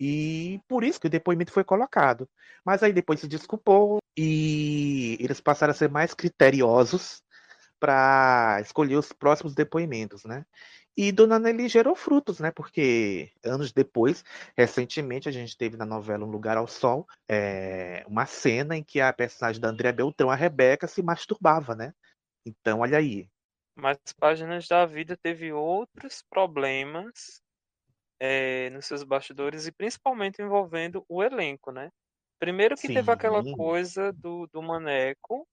E 0.00 0.60
por 0.66 0.82
isso 0.82 0.98
que 0.98 1.06
o 1.08 1.10
depoimento 1.10 1.52
foi 1.52 1.62
colocado. 1.62 2.26
Mas 2.64 2.82
aí 2.82 2.92
depois 2.92 3.20
se 3.20 3.28
desculpou 3.28 3.98
e 4.16 5.16
eles 5.20 5.40
passaram 5.40 5.70
a 5.72 5.74
ser 5.74 5.90
mais 5.90 6.14
criteriosos 6.14 7.22
para 7.78 8.58
escolher 8.60 8.96
os 8.96 9.12
próximos 9.12 9.54
depoimentos, 9.54 10.24
né? 10.24 10.44
E 10.96 11.12
Dona 11.12 11.38
Nelly 11.38 11.68
gerou 11.68 11.94
frutos, 11.96 12.40
né? 12.40 12.50
Porque 12.50 13.32
anos 13.42 13.72
depois, 13.72 14.22
recentemente, 14.56 15.28
a 15.28 15.32
gente 15.32 15.56
teve 15.56 15.76
na 15.76 15.86
novela 15.86 16.26
Um 16.26 16.30
Lugar 16.30 16.56
ao 16.58 16.66
Sol 16.66 17.06
é, 17.28 18.04
uma 18.06 18.26
cena 18.26 18.76
em 18.76 18.84
que 18.84 19.00
a 19.00 19.12
personagem 19.12 19.60
da 19.60 19.68
Andrea 19.68 19.92
Beltrão, 19.92 20.30
a 20.30 20.34
Rebeca, 20.34 20.86
se 20.86 21.02
masturbava, 21.02 21.74
né? 21.74 21.94
Então, 22.44 22.80
olha 22.80 22.98
aí. 22.98 23.28
Mas 23.74 23.96
Páginas 24.18 24.68
da 24.68 24.84
Vida 24.84 25.16
teve 25.16 25.52
outros 25.52 26.22
problemas 26.28 27.40
é, 28.20 28.68
nos 28.70 28.84
seus 28.84 29.02
bastidores 29.02 29.66
e 29.66 29.72
principalmente 29.72 30.42
envolvendo 30.42 31.02
o 31.08 31.22
elenco, 31.22 31.72
né? 31.72 31.90
Primeiro 32.40 32.74
que 32.74 32.88
teve 32.88 33.12
aquela 33.12 33.42
Sim. 33.42 33.54
coisa 33.54 34.12
do, 34.14 34.48
do 34.48 34.62
Maneco 34.62 35.46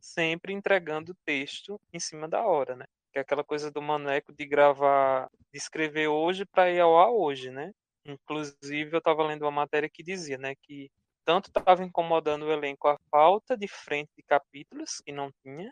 sempre 0.00 0.52
entregando 0.52 1.12
o 1.12 1.16
texto 1.26 1.78
em 1.92 1.98
cima 1.98 2.28
da 2.28 2.42
hora, 2.42 2.76
né? 2.76 2.86
Que 3.12 3.18
é 3.18 3.22
aquela 3.22 3.44
coisa 3.44 3.70
do 3.70 3.82
Maneco 3.82 4.32
de 4.32 4.46
gravar, 4.46 5.28
de 5.52 5.58
escrever 5.58 6.06
hoje 6.08 6.46
para 6.46 6.70
ir 6.70 6.80
ao 6.80 6.98
ar 6.98 7.10
hoje, 7.10 7.50
né? 7.50 7.72
Inclusive 8.06 8.94
eu 8.94 8.98
estava 8.98 9.24
lendo 9.24 9.42
uma 9.42 9.50
matéria 9.50 9.90
que 9.92 10.02
dizia, 10.02 10.38
né, 10.38 10.54
que 10.62 10.88
tanto 11.24 11.48
estava 11.48 11.84
incomodando 11.84 12.44
o 12.46 12.52
elenco 12.52 12.88
a 12.88 12.96
falta 13.10 13.56
de 13.56 13.68
frente 13.68 14.10
de 14.16 14.22
capítulos 14.22 15.02
que 15.04 15.12
não 15.12 15.30
tinha 15.42 15.70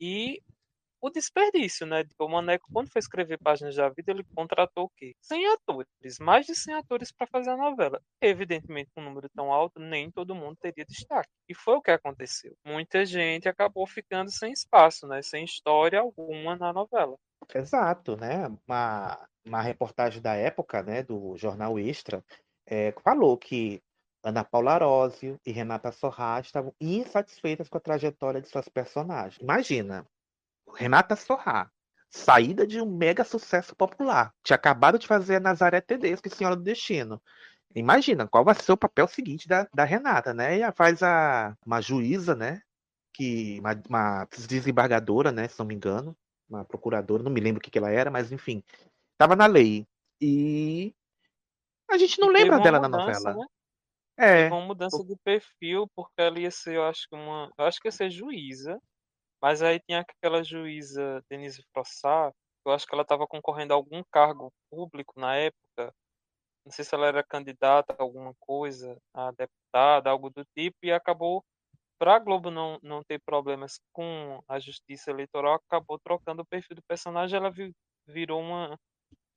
e 0.00 0.40
o 1.02 1.10
desperdício, 1.10 1.84
né? 1.84 2.04
O 2.16 2.28
Maneco, 2.28 2.68
quando 2.72 2.90
foi 2.90 3.00
escrever 3.00 3.36
Páginas 3.38 3.74
da 3.74 3.88
Vida, 3.88 4.12
ele 4.12 4.24
contratou 4.34 4.84
o 4.84 4.90
quê? 4.96 5.14
100 5.20 5.46
atores, 5.48 6.18
mais 6.20 6.46
de 6.46 6.54
100 6.54 6.74
atores 6.74 7.10
para 7.10 7.26
fazer 7.26 7.50
a 7.50 7.56
novela. 7.56 8.00
Evidentemente, 8.20 8.90
com 8.94 9.00
um 9.00 9.04
número 9.04 9.28
tão 9.34 9.52
alto, 9.52 9.80
nem 9.80 10.10
todo 10.12 10.34
mundo 10.34 10.56
teria 10.60 10.84
destaque. 10.84 11.28
E 11.48 11.54
foi 11.54 11.74
o 11.74 11.82
que 11.82 11.90
aconteceu. 11.90 12.54
Muita 12.64 13.04
gente 13.04 13.48
acabou 13.48 13.84
ficando 13.84 14.30
sem 14.30 14.52
espaço, 14.52 15.08
né? 15.08 15.20
Sem 15.22 15.44
história 15.44 15.98
alguma 15.98 16.54
na 16.56 16.72
novela. 16.72 17.16
Exato, 17.52 18.16
né? 18.16 18.46
Uma, 18.66 19.28
uma 19.44 19.60
reportagem 19.60 20.22
da 20.22 20.34
época, 20.36 20.84
né, 20.84 21.02
do 21.02 21.36
jornal 21.36 21.78
Extra, 21.78 22.24
é, 22.64 22.94
falou 23.02 23.36
que 23.36 23.82
Ana 24.24 24.44
Paula 24.44 24.74
Arósio 24.74 25.40
e 25.44 25.50
Renata 25.50 25.90
Sorrá 25.90 26.38
estavam 26.40 26.72
insatisfeitas 26.80 27.68
com 27.68 27.76
a 27.76 27.80
trajetória 27.80 28.40
de 28.40 28.48
suas 28.48 28.68
personagens. 28.68 29.42
Imagina, 29.42 30.06
Renata 30.74 31.16
Sorrá, 31.16 31.70
saída 32.10 32.66
de 32.66 32.80
um 32.80 32.96
mega 32.96 33.24
sucesso 33.24 33.74
popular, 33.74 34.32
tinha 34.42 34.56
acabado 34.56 34.98
de 34.98 35.06
fazer 35.06 35.36
a 35.36 35.40
Nazaré 35.40 35.80
Tedesco 35.80 36.28
e 36.28 36.30
Senhora 36.30 36.56
do 36.56 36.62
Destino. 36.62 37.20
Imagina 37.74 38.28
qual 38.28 38.44
vai 38.44 38.54
ser 38.54 38.72
o 38.72 38.76
papel 38.76 39.08
seguinte 39.08 39.48
da, 39.48 39.66
da 39.74 39.84
Renata, 39.84 40.34
né? 40.34 40.58
Ela 40.60 40.72
faz 40.72 41.02
a, 41.02 41.56
uma 41.64 41.80
juíza, 41.80 42.34
né? 42.34 42.60
Que, 43.14 43.58
uma, 43.60 43.82
uma 43.88 44.28
desembargadora, 44.48 45.32
né? 45.32 45.48
Se 45.48 45.58
não 45.58 45.66
me 45.66 45.74
engano, 45.74 46.16
uma 46.48 46.64
procuradora, 46.64 47.22
não 47.22 47.30
me 47.32 47.40
lembro 47.40 47.58
o 47.58 47.62
que, 47.62 47.70
que 47.70 47.78
ela 47.78 47.90
era, 47.90 48.10
mas 48.10 48.30
enfim, 48.30 48.62
estava 49.12 49.34
na 49.34 49.46
lei. 49.46 49.86
E 50.20 50.94
a 51.90 51.96
gente 51.98 52.20
não 52.20 52.30
E 52.30 52.32
lembra 52.32 52.58
dela 52.60 52.78
na 52.78 52.88
mudança, 52.88 53.30
novela. 53.30 53.34
né? 53.34 53.46
É, 54.18 54.42
Teve 54.44 54.54
uma 54.54 54.66
mudança 54.66 55.04
de 55.04 55.16
perfil, 55.24 55.88
porque 55.94 56.20
ela 56.20 56.38
ia 56.38 56.50
ser, 56.50 56.76
eu 56.76 56.84
acho 56.84 57.08
que 57.08 57.14
uma. 57.14 57.50
Eu 57.58 57.64
acho 57.64 57.80
que 57.80 57.88
ia 57.88 57.92
ser 57.92 58.10
juíza. 58.10 58.78
Mas 59.42 59.62
aí 59.62 59.80
tinha 59.80 60.00
aquela 60.00 60.42
juíza 60.44 61.22
Denise 61.28 61.62
Frossard, 61.72 62.34
eu 62.64 62.72
acho 62.72 62.86
que 62.86 62.94
ela 62.94 63.02
estava 63.02 63.26
concorrendo 63.26 63.72
a 63.74 63.76
algum 63.76 64.02
cargo 64.10 64.52
público 64.70 65.18
na 65.18 65.36
época. 65.36 65.92
Não 66.64 66.72
sei 66.72 66.84
se 66.84 66.94
ela 66.94 67.06
era 67.08 67.24
candidata 67.24 67.94
a 67.98 68.02
alguma 68.02 68.34
coisa, 68.40 68.96
a 69.14 69.32
deputada, 69.32 70.10
algo 70.10 70.30
do 70.30 70.44
tipo, 70.56 70.76
e 70.84 70.92
acabou 70.92 71.44
para 71.98 72.16
a 72.16 72.18
Globo 72.18 72.50
não, 72.50 72.78
não 72.82 73.02
ter 73.04 73.20
problemas 73.20 73.80
com 73.92 74.42
a 74.48 74.58
justiça 74.60 75.10
eleitoral, 75.10 75.54
acabou 75.54 75.98
trocando 76.00 76.42
o 76.42 76.46
perfil 76.46 76.76
do 76.76 76.82
personagem. 76.82 77.36
Ela 77.36 77.52
virou 78.06 78.40
uma. 78.40 78.78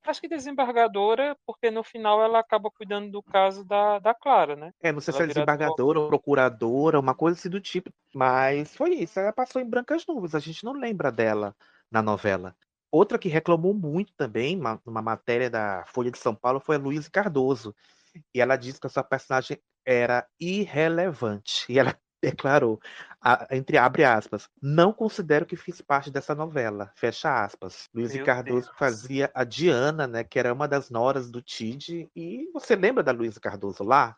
Acho 0.06 0.22
que 0.22 0.28
desembargadora, 0.28 1.36
porque 1.46 1.72
no 1.72 1.84
final 1.84 2.22
ela 2.22 2.40
acaba 2.40 2.70
cuidando 2.70 3.12
do 3.12 3.24
caso 3.24 3.66
da, 3.66 4.00
da 4.00 4.14
Clara, 4.14 4.56
né? 4.56 4.72
É, 4.82 4.92
não 4.92 5.02
sei 5.02 5.14
Ela 5.14 5.20
se 5.20 5.24
é 5.24 5.28
desembargadora 5.28 6.00
ou 6.00 6.08
procuradora, 6.08 7.00
uma 7.00 7.16
coisa 7.16 7.38
assim 7.38 7.50
do 7.50 7.60
tipo. 7.60 7.92
Mas 8.14 8.76
foi 8.76 8.94
isso, 8.94 9.20
ela 9.20 9.34
passou 9.34 9.62
em 9.62 9.66
brancas 9.70 10.06
nuvens, 10.06 10.36
a 10.36 10.40
gente 10.40 10.64
não 10.64 10.74
lembra 10.74 11.12
dela 11.12 11.56
na 11.92 12.02
novela. 12.02 12.56
Outra 12.92 13.18
que 13.18 13.28
reclamou 13.28 13.74
muito 13.74 14.14
também, 14.16 14.58
uma- 14.60 14.80
numa 14.86 15.02
matéria 15.02 15.50
da 15.50 15.84
Folha 15.88 16.12
de 16.12 16.18
São 16.20 16.36
Paulo, 16.36 16.60
foi 16.60 16.76
a 16.76 16.80
Luísa 16.80 17.10
Cardoso. 17.10 17.76
E 18.34 18.42
ela 18.42 18.56
disse 18.56 18.80
que 18.80 18.88
a 18.88 18.90
sua 18.90 19.04
personagem 19.04 19.60
era 19.86 20.28
irrelevante. 20.40 21.66
E 21.72 21.80
ela 21.80 21.98
declarou, 22.32 22.80
a- 23.22 23.48
entre 23.52 23.78
abre 23.78 24.04
aspas, 24.04 24.50
não 24.62 24.94
considero 24.94 25.46
que 25.46 25.56
fiz 25.56 25.82
parte 25.82 26.12
dessa 26.12 26.36
novela, 26.36 26.92
fecha 26.96 27.44
aspas. 27.44 27.90
Meu 27.94 28.08
Cardoso 28.24 28.68
Deus. 28.68 28.78
fazia 28.78 29.32
a 29.34 29.44
Diana, 29.44 30.08
né, 30.08 30.24
que 30.24 30.40
era 30.40 30.54
uma 30.54 30.68
das 30.68 30.90
noras 30.90 31.30
do 31.32 31.42
Tid. 31.42 32.10
E 32.16 32.50
você 32.54 32.76
lembra 32.76 33.04
da 33.04 33.12
Luísa 33.12 33.40
Cardoso 33.40 33.84
lá? 33.84 34.16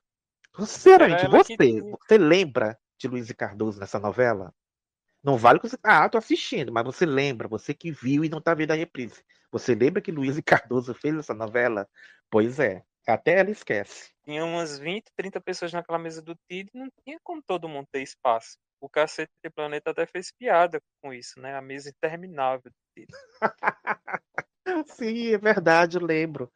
Sinceramente, 0.60 1.26
Era 1.26 1.36
ela 1.36 1.44
que 1.44 1.58
você, 1.58 1.82
você 2.08 2.18
lembra 2.18 2.78
de 2.98 3.08
Luísa 3.08 3.34
Cardoso 3.34 3.80
nessa 3.80 4.00
novela? 4.00 4.54
Não 5.24 5.38
vale 5.38 5.60
que 5.60 5.68
você. 5.70 5.78
Ah, 5.84 6.08
tô 6.10 6.18
assistindo, 6.18 6.72
mas 6.72 6.84
você 6.86 7.06
lembra, 7.06 7.48
você 7.48 7.74
que 7.74 7.92
viu 7.92 8.24
e 8.24 8.30
não 8.30 8.42
tá 8.42 8.54
vendo 8.54 8.72
a 8.72 8.76
reprise. 8.76 9.24
Você 9.52 9.76
lembra 9.76 10.02
que 10.02 10.12
Luísa 10.12 10.42
Cardoso 10.42 10.94
fez 10.94 11.16
essa 11.16 11.34
novela? 11.34 11.88
Pois 12.30 12.60
é, 12.60 12.84
até 13.08 13.40
ela 13.40 13.50
esquece. 13.52 14.12
Tinha 14.26 14.44
umas 14.44 14.78
20, 14.78 15.06
30 15.16 15.40
pessoas 15.42 15.72
naquela 15.74 15.98
mesa 15.98 16.22
do 16.22 16.36
TID, 16.50 16.70
não 16.74 16.88
tinha 17.04 17.18
como 17.24 17.42
todo 17.42 17.70
mundo 17.70 17.88
ter 17.92 18.02
espaço. 18.02 18.58
O 18.80 18.90
Cacete 18.90 19.32
Planeta 19.56 19.92
até 19.92 20.06
fez 20.06 20.32
piada 20.32 20.80
com 21.02 21.14
isso, 21.14 21.40
né? 21.40 21.56
A 21.56 21.62
mesa 21.62 21.90
interminável 21.90 22.70
do 22.70 22.76
TID. 22.96 23.08
Sim, 24.88 25.34
é 25.34 25.38
verdade, 25.38 25.98
eu 25.98 26.06
lembro. 26.06 26.52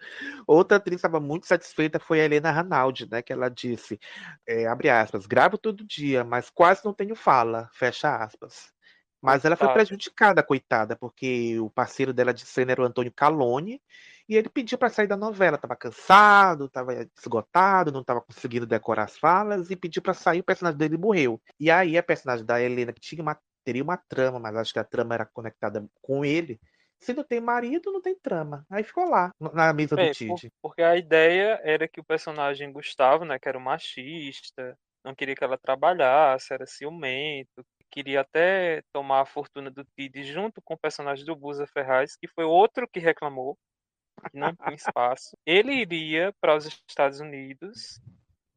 Outra 0.46 0.78
atriz 0.78 0.98
estava 0.98 1.20
muito 1.20 1.48
satisfeita 1.48 2.00
foi 2.00 2.22
a 2.22 2.26
Helena 2.26 2.52
Ranaldi, 2.52 3.08
né? 3.10 3.22
Que 3.22 3.34
ela 3.34 3.50
disse, 3.50 4.00
é, 4.48 4.68
abre 4.68 4.90
aspas, 4.90 5.26
gravo 5.26 5.58
todo 5.58 5.86
dia, 5.86 6.24
mas 6.24 6.50
quase 6.50 6.84
não 6.86 6.94
tenho 6.94 7.16
fala, 7.16 7.70
fecha 7.74 8.16
aspas. 8.24 8.72
Mas 9.22 9.46
ela 9.46 9.56
foi 9.56 9.68
prejudicada, 9.70 10.42
coitada, 10.44 10.96
porque 10.96 11.60
o 11.60 11.70
parceiro 11.70 12.14
dela 12.14 12.34
de 12.34 12.46
cena 12.46 12.72
era 12.72 12.82
o 12.82 12.86
Antônio 12.86 13.12
Calone, 13.12 13.82
e 14.28 14.36
ele 14.36 14.50
pediu 14.50 14.78
para 14.78 14.90
sair 14.90 15.08
da 15.08 15.18
novela, 15.18 15.56
estava 15.56 15.76
cansado, 15.76 16.66
estava 16.66 16.94
esgotado, 17.18 17.92
não 17.92 18.02
estava 18.02 18.22
conseguindo 18.22 18.66
decorar 18.66 19.04
as 19.04 19.18
falas, 19.18 19.70
e 19.70 19.76
pediu 19.76 20.02
para 20.02 20.14
sair, 20.14 20.40
o 20.40 20.44
personagem 20.44 20.78
dele 20.78 20.98
morreu. 20.98 21.40
E 21.60 21.70
aí 21.70 21.98
a 21.98 22.04
personagem 22.04 22.46
da 22.46 22.62
Helena, 22.62 22.94
que 22.94 23.02
tinha 23.02 23.22
uma, 23.22 23.38
teria 23.64 23.84
uma 23.84 23.98
trama, 23.98 24.40
mas 24.40 24.56
acho 24.56 24.74
que 24.74 24.80
a 24.80 24.84
trama 24.84 25.14
era 25.14 25.26
conectada 25.26 25.86
com 26.02 26.24
ele, 26.26 26.60
se 27.00 27.14
não 27.14 27.24
tem 27.24 27.42
marido, 27.42 27.92
não 27.92 28.02
tem 28.02 28.16
trama. 28.16 28.66
Aí 28.70 28.84
ficou 28.84 29.10
lá, 29.10 29.32
na 29.54 29.74
mesa 29.74 29.98
do 29.98 30.02
É, 30.02 30.06
por- 30.08 30.14
Tite. 30.14 30.52
porque 30.62 30.82
a 30.84 30.96
ideia 30.96 31.60
era 31.64 31.88
que 31.88 32.00
o 32.00 32.04
personagem 32.04 32.72
Gustavo, 32.72 33.26
né, 33.26 33.40
que 33.40 33.50
era 33.50 33.58
um 33.58 33.62
machista, 33.62 34.78
não 35.04 35.16
queria 35.16 35.36
que 35.36 35.44
ela 35.44 35.58
trabalhasse, 35.58 36.54
era 36.54 36.66
ciumento, 36.66 37.66
queria 37.92 38.22
até 38.22 38.82
tomar 38.94 39.22
a 39.22 39.26
fortuna 39.26 39.70
do 39.70 39.86
Tid 39.86 40.24
junto 40.24 40.62
com 40.62 40.76
o 40.76 40.80
personagem 40.80 41.26
do 41.26 41.36
Busa 41.36 41.68
Ferraz, 41.68 42.16
que 42.16 42.28
foi 42.28 42.46
outro 42.46 42.88
que 42.88 43.00
reclamou, 43.00 43.58
que 44.30 44.38
não 44.38 44.56
tinha 44.56 44.76
espaço. 44.76 45.38
Ele 45.46 45.74
iria 45.74 46.34
para 46.40 46.56
os 46.56 46.66
Estados 46.66 47.20
Unidos, 47.20 48.00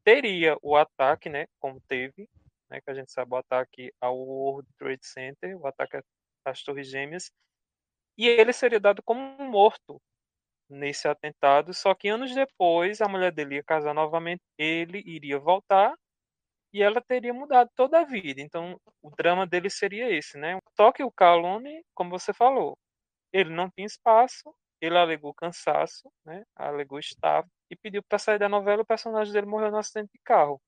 teria 0.03 0.57
o 0.61 0.75
ataque, 0.75 1.29
né, 1.29 1.47
como 1.59 1.81
teve, 1.81 2.29
né, 2.69 2.79
que 2.81 2.89
a 2.89 2.93
gente 2.93 3.11
sabe 3.11 3.33
o 3.33 3.37
ataque 3.37 3.91
ao 3.99 4.17
World 4.17 4.67
Trade 4.77 5.05
Center, 5.05 5.57
o 5.59 5.67
ataque 5.67 5.99
às 6.45 6.63
Torres 6.63 6.89
Gêmeas, 6.89 7.31
e 8.17 8.27
ele 8.27 8.53
seria 8.53 8.79
dado 8.79 9.03
como 9.03 9.37
morto 9.39 10.01
nesse 10.69 11.07
atentado, 11.07 11.73
só 11.73 11.93
que 11.93 12.07
anos 12.07 12.33
depois 12.33 13.01
a 13.01 13.07
mulher 13.07 13.31
dele 13.31 13.55
ia 13.55 13.63
casar 13.63 13.93
novamente, 13.93 14.41
ele 14.57 15.03
iria 15.05 15.37
voltar 15.37 15.93
e 16.75 16.81
ela 16.83 17.01
teria 17.01 17.33
mudado 17.33 17.69
toda 17.73 18.01
a 18.01 18.03
vida. 18.03 18.41
Então, 18.41 18.77
o 19.01 19.09
drama 19.09 19.47
dele 19.47 19.69
seria 19.69 20.11
esse, 20.11 20.37
né? 20.37 20.59
Só 20.75 20.91
que 20.91 21.05
o 21.05 21.11
Calone, 21.11 21.81
como 21.95 22.09
você 22.09 22.33
falou, 22.33 22.77
ele 23.31 23.49
não 23.49 23.69
tinha 23.69 23.87
espaço, 23.87 24.53
ele 24.81 24.97
alegou 24.97 25.33
cansaço, 25.33 26.11
né? 26.25 26.43
Alegou 26.53 26.99
estafa 26.99 27.47
e 27.71 27.77
pediu 27.77 28.03
para 28.03 28.19
sair 28.19 28.37
da 28.37 28.49
novela. 28.49 28.81
O 28.81 28.85
personagem 28.85 29.31
dele 29.31 29.45
morreu 29.47 29.71
no 29.71 29.77
acidente 29.77 30.11
de 30.13 30.19
carro, 30.21 30.61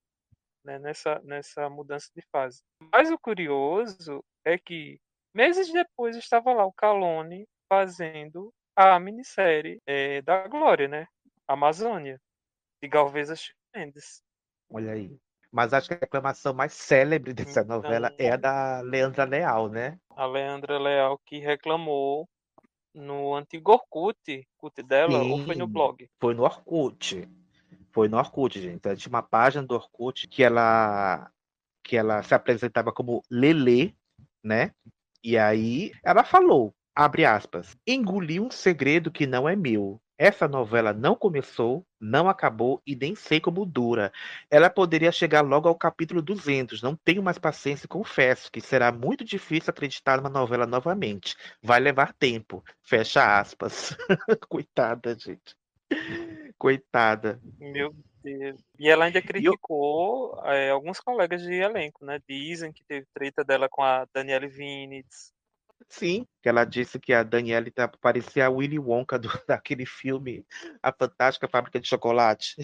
né? 0.63 0.79
Nessa 0.79 1.19
nessa 1.25 1.69
mudança 1.69 2.09
de 2.15 2.21
fase. 2.31 2.63
Mas 2.93 3.11
o 3.11 3.19
curioso 3.19 4.23
é 4.45 4.57
que 4.57 4.97
meses 5.35 5.73
depois 5.73 6.15
estava 6.15 6.53
lá 6.53 6.65
o 6.65 6.71
Calone 6.71 7.45
fazendo 7.67 8.49
a 8.77 8.97
minissérie 8.97 9.81
eh, 9.85 10.21
da 10.21 10.47
Glória, 10.47 10.87
né? 10.87 11.05
Amazônia, 11.45 12.17
de 12.81 12.87
Galvez 12.87 13.29
Mendes. 13.75 14.23
Olha 14.69 14.93
aí. 14.93 15.19
Mas 15.51 15.73
acho 15.73 15.87
que 15.87 15.93
a 15.93 15.97
reclamação 15.99 16.53
mais 16.53 16.73
célebre 16.73 17.33
dessa 17.33 17.61
Então- 17.61 17.77
novela 17.77 18.13
é 18.17 18.31
a 18.31 18.35
da 18.37 18.81
Leandra 18.81 19.23
Leal, 19.23 19.69
né? 19.69 19.97
A 20.15 20.25
Leandra 20.25 20.77
Leal 20.77 21.19
que 21.25 21.39
reclamou 21.39 22.27
no 22.93 23.33
antigo 23.35 23.71
Orkut, 23.71 24.47
Orkut 24.61 24.83
dela, 24.83 25.23
ou 25.23 25.43
foi 25.45 25.55
no 25.55 25.65
Sim. 25.65 25.71
blog? 25.71 26.09
Foi 26.19 26.33
no 26.33 26.43
Orkut. 26.43 27.27
Foi 27.91 28.07
no 28.07 28.17
Orkut, 28.17 28.59
gente. 28.59 28.95
Tinha 28.95 29.09
uma 29.09 29.23
página 29.23 29.65
do 29.65 29.75
Orkut 29.75 30.27
que 30.27 30.43
ela 30.43 31.31
que 31.83 31.95
ela 31.95 32.21
se 32.21 32.35
apresentava 32.35 32.91
como 32.91 33.23
Lelê, 33.31 33.93
né? 34.43 34.71
E 35.23 35.37
aí 35.37 35.93
ela 36.03 36.23
falou, 36.25 36.73
abre 36.93 37.23
aspas, 37.23 37.77
engoli 37.87 38.41
um 38.41 38.51
segredo 38.51 39.09
que 39.09 39.25
não 39.25 39.47
é 39.47 39.55
meu. 39.55 40.01
Essa 40.17 40.47
novela 40.47 40.93
não 40.93 41.15
começou, 41.15 41.85
não 41.99 42.27
acabou 42.27 42.81
e 42.85 42.95
nem 42.95 43.13
sei 43.13 43.39
como 43.39 43.65
dura. 43.65 44.11
Ela 44.49 44.69
poderia 44.69 45.11
chegar 45.11 45.41
logo 45.41 45.67
ao 45.69 45.75
capítulo 45.75 46.21
200. 46.21 46.81
Não 46.81 46.95
tenho 46.95 47.21
mais 47.21 47.37
paciência 47.37 47.85
e 47.85 47.89
confesso 47.89 48.51
que 48.51 48.59
será 48.59 48.91
muito 48.91 49.23
difícil 49.23 49.69
acreditar 49.69 50.17
numa 50.17 50.29
novela 50.29 50.65
novamente. 50.65 51.35
Vai 51.61 51.79
levar 51.79 52.13
tempo. 52.13 52.63
Fecha 52.81 53.39
aspas. 53.39 53.95
Coitada, 54.49 55.15
gente. 55.17 55.55
Coitada. 56.57 57.39
Meu 57.59 57.93
Deus. 58.23 58.59
E 58.79 58.89
ela 58.89 59.05
ainda 59.05 59.21
criticou 59.21 60.41
eh, 60.45 60.71
alguns 60.71 60.99
colegas 60.99 61.41
de 61.43 61.53
elenco, 61.53 62.03
né? 62.03 62.19
Dizem 62.27 62.73
que 62.73 62.83
teve 62.83 63.05
treta 63.13 63.43
dela 63.43 63.69
com 63.69 63.83
a 63.83 64.05
Daniele 64.13 64.47
Vinitz. 64.47 65.31
Sim, 65.89 66.25
que 66.41 66.49
ela 66.49 66.65
disse 66.65 66.99
que 66.99 67.13
a 67.13 67.23
Daniela 67.23 67.69
tá, 67.71 67.87
parecia 67.87 68.45
a 68.45 68.49
Willy 68.49 68.79
Wonka 68.79 69.17
do, 69.17 69.29
daquele 69.47 69.85
filme 69.85 70.45
A 70.81 70.91
Fantástica 70.91 71.47
Fábrica 71.47 71.79
de 71.79 71.87
Chocolate. 71.87 72.55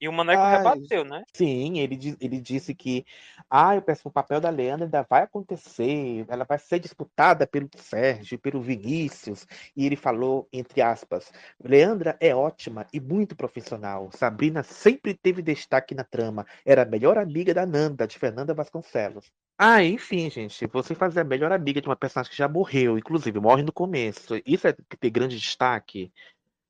E 0.00 0.08
o 0.08 0.12
Maneco 0.12 0.40
Ai. 0.40 0.58
rebateu, 0.58 1.04
né? 1.04 1.24
Sim, 1.34 1.80
ele, 1.80 2.16
ele 2.20 2.40
disse 2.40 2.72
que 2.72 3.04
ah, 3.50 3.74
eu 3.74 3.82
que 3.82 3.92
o 4.04 4.10
papel 4.10 4.40
da 4.40 4.48
Leandra 4.48 4.84
ainda 4.84 5.02
vai 5.02 5.22
acontecer, 5.22 6.24
ela 6.28 6.44
vai 6.44 6.58
ser 6.58 6.78
disputada 6.78 7.46
pelo 7.46 7.68
Sérgio, 7.76 8.38
pelo 8.38 8.60
Vinícius, 8.60 9.44
e 9.76 9.84
ele 9.84 9.96
falou, 9.96 10.48
entre 10.52 10.80
aspas, 10.80 11.32
Leandra 11.62 12.16
é 12.20 12.34
ótima 12.34 12.86
e 12.92 13.00
muito 13.00 13.34
profissional. 13.34 14.10
Sabrina 14.12 14.62
sempre 14.62 15.14
teve 15.14 15.42
destaque 15.42 15.94
na 15.94 16.04
trama, 16.04 16.46
era 16.64 16.82
a 16.82 16.86
melhor 16.86 17.18
amiga 17.18 17.52
da 17.52 17.66
Nanda, 17.66 18.06
de 18.06 18.18
Fernanda 18.18 18.54
Vasconcelos. 18.54 19.32
Ah, 19.58 19.82
enfim, 19.82 20.30
gente, 20.30 20.66
você 20.68 20.94
fazer 20.94 21.20
a 21.20 21.24
melhor 21.24 21.50
amiga 21.52 21.80
de 21.80 21.88
uma 21.88 21.96
personagem 21.96 22.30
que 22.30 22.36
já 22.38 22.48
morreu, 22.48 22.96
inclusive 22.98 23.38
morre 23.40 23.62
no 23.62 23.72
começo, 23.72 24.34
isso 24.46 24.66
é 24.68 24.72
ter 24.72 25.10
grande 25.10 25.36
destaque. 25.38 26.12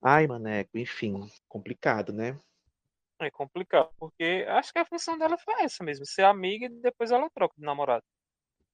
Ai, 0.03 0.27
maneco, 0.29 0.79
enfim, 0.79 1.29
complicado, 1.49 2.13
né? 2.13 2.39
É 3.21 3.31
complicado, 3.31 3.91
porque 3.99 4.45
acho 4.49 4.73
que 4.73 4.79
a 4.79 4.85
função 4.85 5.19
dela 5.19 5.37
foi 5.39 5.63
essa 5.65 5.83
mesmo, 5.83 6.07
ser 6.07 6.23
amiga 6.25 6.67
e 6.67 6.69
depois 6.81 7.11
ela 7.11 7.29
troca 7.31 7.55
de 7.59 7.65
namorado. 7.65 8.05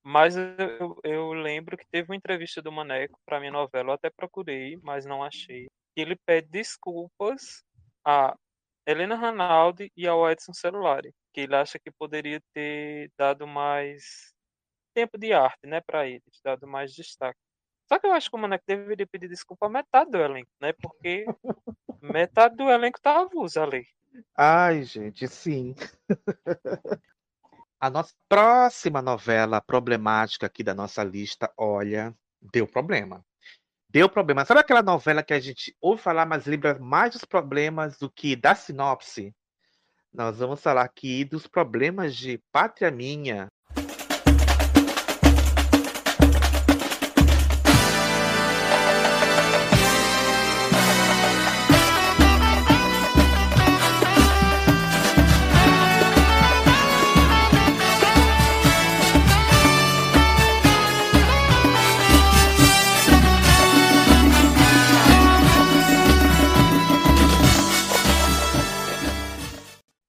Mas 0.05 0.37
eu, 0.37 0.99
eu- 1.05 1.33
lembro 1.35 1.77
que 1.79 1.87
teve 1.91 2.11
uma 2.11 2.17
entrevista 2.17 2.63
do 2.63 2.73
Maneco 2.73 3.19
para 3.27 3.41
minha 3.41 3.53
novela, 3.53 3.91
eu 3.91 3.95
até 3.95 4.11
procurei, 4.11 4.79
mas 4.83 5.07
não 5.07 5.23
achei. 5.25 5.69
Ele 5.97 6.17
pede 6.27 6.49
desculpas 6.51 7.65
a 8.07 8.37
Helena 8.87 9.17
Ranaldi 9.17 9.91
e 9.97 10.07
ao 10.07 10.31
Edson 10.31 10.53
Celulari, 10.53 11.13
que 11.33 11.41
ele 11.41 11.57
acha 11.57 11.79
que 11.79 11.91
poderia 11.91 12.41
ter 12.53 13.11
dado 13.19 13.47
mais 13.47 14.33
tempo 14.95 15.19
de 15.19 15.33
arte, 15.33 15.67
né, 15.67 15.81
para 15.81 16.07
eles, 16.07 16.41
dado 16.45 16.67
mais 16.67 16.93
destaque. 16.93 17.39
Só 17.89 17.99
que 17.99 18.07
eu 18.07 18.13
acho 18.13 18.31
que 18.31 18.37
o 18.37 18.39
Maneco 18.39 18.65
deveria 18.67 19.07
pedir 19.07 19.29
desculpa 19.29 19.67
a 19.67 19.71
metade 19.71 20.11
do 20.11 20.19
elenco, 20.19 20.51
né, 20.61 20.73
porque 20.73 21.27
metade 22.01 22.57
do 22.57 22.71
elenco 22.71 23.01
tá 23.01 23.21
avulso 23.21 23.61
ali. 23.61 23.87
Ai, 24.37 24.83
gente, 24.85 25.27
sim. 25.27 25.75
A 27.81 27.91
nossa 27.91 28.15
próxima 28.27 29.03
novela 29.03 29.61
problemática 29.61 30.47
aqui 30.47 30.63
da 30.63 30.75
nossa 30.75 31.05
lista, 31.05 31.53
olha, 31.55 32.17
deu 32.41 32.67
problema. 32.67 33.23
Deu 33.95 34.09
problema. 34.09 34.45
Sabe 34.45 34.59
aquela 34.59 34.83
novela 34.83 35.23
que 35.23 35.33
a 35.33 35.39
gente 35.39 35.73
ouve 35.81 36.03
falar, 36.03 36.27
mas 36.27 36.47
lembra 36.47 36.77
mais 36.81 37.13
dos 37.13 37.25
problemas 37.25 37.97
do 37.97 38.11
que 38.11 38.35
da 38.35 38.53
sinopse? 38.53 39.33
nós 40.13 40.39
vamos 40.39 40.61
falar 40.61 40.83
aqui 40.83 41.25
dos 41.25 41.47
problemas 41.47 42.17
de 42.17 42.39
Pátria 42.53 42.91
Minha. 42.91 43.49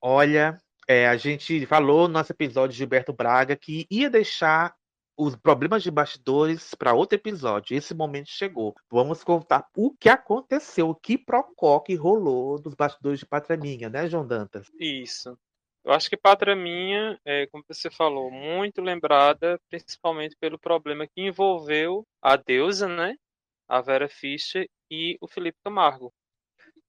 Olha, 0.08 0.62
é, 0.88 1.08
a 1.08 1.18
gente 1.18 1.66
falou 1.66 2.08
no 2.08 2.14
nosso 2.14 2.32
episódio 2.32 2.74
de 2.74 2.78
Gilberto 2.78 3.12
Braga 3.12 3.56
que 3.56 3.88
ia 3.90 4.08
deixar 4.08 4.76
os 5.18 5.36
problemas 5.36 5.82
de 5.82 5.90
bastidores 5.90 6.76
para 6.76 6.94
outro 6.94 7.16
episódio. 7.16 7.76
Esse 7.76 7.96
momento 7.96 8.30
chegou. 8.30 8.76
Vamos 8.88 9.24
contar 9.24 9.68
o 9.76 9.90
que 9.98 10.08
aconteceu, 10.08 10.90
o 10.90 10.94
que 10.94 11.18
procó 11.18 11.80
que 11.80 11.96
rolou 11.96 12.62
dos 12.62 12.76
bastidores 12.76 13.18
de 13.18 13.26
Pátria 13.26 13.58
Minha, 13.58 13.90
né, 13.90 14.08
João 14.08 14.28
Dantas? 14.28 14.72
Isso. 14.80 15.36
Eu 15.84 15.92
acho 15.92 16.08
que 16.08 16.16
Pátria 16.16 16.56
Minha, 16.56 17.20
é, 17.26 17.48
como 17.48 17.64
você 17.68 17.90
falou, 17.90 18.30
muito 18.30 18.84
lembrada, 18.84 19.60
principalmente 19.72 20.38
pelo 20.40 20.60
problema 20.60 21.08
que 21.08 21.20
envolveu 21.20 22.06
a 22.22 22.36
deusa, 22.36 22.88
né? 22.88 23.16
A 23.68 23.82
Vera 23.82 24.08
Fischer 24.08 24.70
e 24.88 25.18
o 25.20 25.28
Felipe 25.28 25.58
Camargo. 25.64 26.14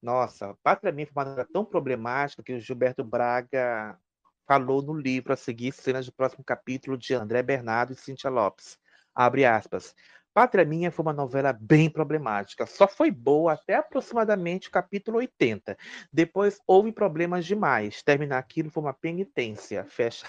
Nossa, 0.06 0.56
Pátria 0.62 0.92
Minha 0.92 1.08
foi 1.08 1.20
uma 1.20 1.30
novela 1.30 1.48
tão 1.52 1.64
problemática 1.64 2.40
que 2.40 2.52
o 2.52 2.60
Gilberto 2.60 3.02
Braga 3.02 3.98
falou 4.46 4.80
no 4.80 4.94
livro 4.94 5.32
a 5.32 5.36
seguir 5.36 5.72
cenas 5.72 6.06
do 6.06 6.12
próximo 6.12 6.44
capítulo 6.44 6.96
de 6.96 7.12
André 7.12 7.42
Bernardo 7.42 7.92
e 7.92 7.96
Cíntia 7.96 8.30
Lopes. 8.30 8.78
Abre 9.12 9.44
aspas. 9.44 9.96
Pátria 10.32 10.64
Minha 10.64 10.92
foi 10.92 11.02
uma 11.04 11.12
novela 11.12 11.52
bem 11.52 11.90
problemática. 11.90 12.66
Só 12.66 12.86
foi 12.86 13.10
boa 13.10 13.54
até 13.54 13.74
aproximadamente 13.74 14.68
o 14.68 14.70
capítulo 14.70 15.18
80. 15.18 15.76
Depois 16.12 16.60
houve 16.68 16.92
problemas 16.92 17.44
demais. 17.44 18.00
Terminar 18.04 18.38
aquilo 18.38 18.70
foi 18.70 18.84
uma 18.84 18.94
penitência. 18.94 19.84
Fecha 19.86 20.24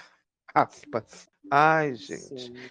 aspas. 0.52 1.28
Ai, 1.48 1.94
gente. 1.94 2.46
Sim. 2.46 2.70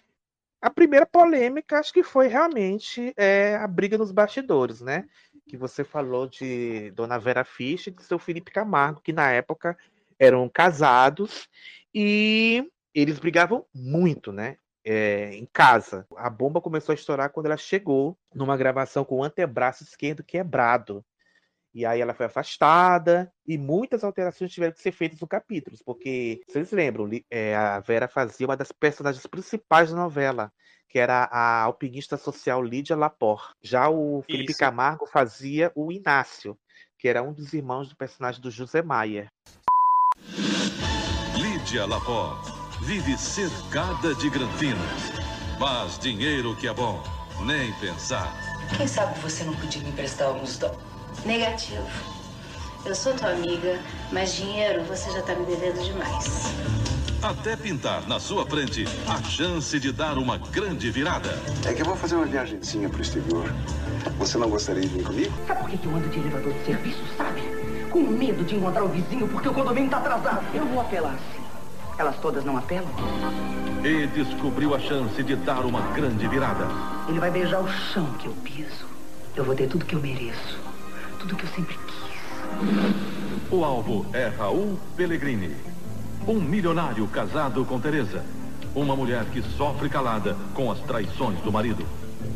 A 0.60 0.72
primeira 0.72 1.06
polêmica, 1.06 1.78
acho 1.78 1.93
que 1.93 2.02
foi 2.02 2.28
realmente 2.28 3.13
é, 3.15 3.56
a 3.56 3.67
briga 3.67 3.96
nos 3.96 4.12
bastidores, 4.12 4.82
né? 4.82 5.08
Que 5.47 5.57
você 5.57 5.83
falou 5.83 6.27
de 6.27 6.91
Dona 6.91 7.17
Vera 7.17 7.43
Fischer 7.43 7.93
e 7.93 7.95
de 7.95 8.03
seu 8.03 8.19
Felipe 8.19 8.51
Camargo, 8.51 9.01
que 9.01 9.13
na 9.13 9.31
época 9.31 9.77
eram 10.19 10.49
casados 10.49 11.47
e 11.93 12.69
eles 12.93 13.19
brigavam 13.19 13.65
muito, 13.73 14.31
né? 14.31 14.57
É, 14.83 15.33
em 15.33 15.45
casa. 15.45 16.07
A 16.15 16.29
bomba 16.29 16.62
começou 16.62 16.93
a 16.93 16.95
estourar 16.95 17.29
quando 17.29 17.47
ela 17.47 17.57
chegou 17.57 18.17
numa 18.33 18.55
gravação 18.55 19.03
com 19.03 19.17
o 19.17 19.23
antebraço 19.23 19.83
esquerdo 19.83 20.23
quebrado. 20.23 21.03
E 21.78 21.86
aí 21.86 22.02
ela 22.02 22.16
foi 22.16 22.26
afastada 22.26 23.32
e 23.48 23.56
muitas 23.56 24.04
alterações 24.04 24.52
tiveram 24.52 24.74
que 24.74 24.82
ser 24.82 24.92
feitas 24.92 25.20
no 25.22 25.28
capítulo, 25.28 25.78
porque 25.86 26.42
vocês 26.48 26.72
lembram, 26.72 27.08
é, 27.30 27.56
a 27.56 27.80
Vera 27.80 28.08
fazia 28.08 28.48
uma 28.48 28.58
das 28.58 28.72
personagens 28.72 29.28
principais 29.28 29.92
da 29.92 29.96
novela, 29.96 30.52
que 30.90 30.98
era 30.98 31.26
a 31.32 31.62
alpinista 31.62 32.18
social 32.18 32.63
Lídia 32.63 32.96
Lapor. 32.96 33.54
Já 33.62 33.90
o 33.90 34.24
Felipe 34.24 34.54
Isso. 34.54 34.60
Camargo 34.60 35.06
fazia 35.06 35.72
o 35.76 35.92
Inácio, 35.92 36.58
que 36.98 37.08
era 37.08 37.22
um 37.22 37.32
dos 37.32 37.54
irmãos 37.54 37.90
do 37.90 37.96
personagem 37.96 38.42
do 38.42 38.50
José 38.50 38.82
Maia. 38.82 39.32
Lídia 41.36 41.86
Lapor 41.86 42.40
vive 42.82 43.16
cercada 43.20 44.16
de 44.16 44.32
granfinos. 44.32 45.12
Mas 45.60 46.00
dinheiro 46.00 46.56
que 46.56 46.68
é 46.68 46.74
bom, 46.74 47.04
nem 47.46 47.72
pensar. 47.74 48.34
Quem 48.76 48.88
sabe 48.88 49.20
você 49.20 49.44
não 49.44 49.56
podia 49.56 49.84
me 49.84 49.90
emprestar 49.90 50.30
alguns 50.30 50.58
dólares? 50.58 50.96
Negativo. 51.25 51.88
Eu 52.86 52.95
sou 52.95 53.13
tua 53.13 53.32
amiga, 53.32 53.80
mas 54.12 54.36
dinheiro 54.36 54.84
você 54.84 55.12
já 55.12 55.21
tá 55.21 55.36
me 55.36 55.45
devendo 55.45 55.84
demais. 55.84 56.53
Até 57.21 57.56
pintar 57.56 58.08
na 58.08 58.19
sua 58.19 58.45
frente 58.45 58.86
a 59.08 59.21
chance 59.23 59.77
de 59.80 59.91
dar 59.91 60.17
uma 60.17 60.38
grande 60.38 60.89
virada. 60.91 61.38
É 61.65 61.73
que 61.73 61.82
eu 61.82 61.86
vou 61.86 61.95
fazer 61.95 62.15
uma 62.15 62.25
viagemzinha 62.25 62.88
pro 62.88 63.01
exterior. 63.01 63.53
Você 64.19 64.38
não 64.38 64.49
gostaria 64.49 64.84
de 64.84 64.88
vir 64.88 65.03
comigo? 65.03 65.34
Sabe 65.47 65.60
por 65.62 65.69
que 65.69 65.86
eu 65.86 65.95
ando 65.95 66.08
de 66.08 66.19
elevador 66.19 66.53
de 66.53 66.65
serviço, 66.65 67.03
sabe? 67.17 67.41
Com 67.89 67.99
medo 67.99 68.43
de 68.45 68.56
encontrar 68.56 68.84
o 68.84 68.88
vizinho 68.88 69.27
porque 69.27 69.49
o 69.49 69.53
condomínio 69.53 69.89
tá 69.89 69.97
atrasado. 69.97 70.45
Eu 70.53 70.65
vou 70.67 70.80
apelar 70.80 71.17
sim. 71.34 71.41
Elas 71.97 72.15
todas 72.17 72.45
não 72.45 72.56
apelam? 72.56 72.89
E 73.84 74.08
descobriu 74.08 74.75
a 74.75 74.80
chance 74.80 75.21
de 75.23 75.36
dar 75.36 75.65
uma 75.65 75.82
grande 75.93 76.27
virada. 76.27 76.67
Ele 77.10 77.19
vai 77.19 77.32
beijar 77.32 77.60
o 77.60 77.67
chão 77.67 78.06
que 78.19 78.27
eu 78.27 78.34
piso. 78.43 78.86
Eu 79.36 79.43
vou 79.43 79.56
ter 79.56 79.67
tudo 79.67 79.84
que 79.84 79.95
eu 79.95 79.99
mereço. 79.99 80.60
Tudo 81.28 81.40
que 81.40 81.44
eu 81.44 81.50
sempre 81.50 81.78
quis. 81.88 83.52
O 83.52 83.66
alvo 83.66 84.06
é 84.13 84.28
Raul 84.28 84.80
Pellegrini. 84.96 85.54
Um 86.26 86.40
milionário 86.40 87.06
casado 87.10 87.66
com 87.66 87.82
Teresa. 87.82 88.24
Uma 88.74 88.96
mulher 88.96 89.26
que 89.26 89.42
sofre 89.42 89.90
calada 89.90 90.38
com 90.54 90.72
as 90.72 90.80
traições 90.80 91.38
do 91.42 91.52
marido. 91.52 91.86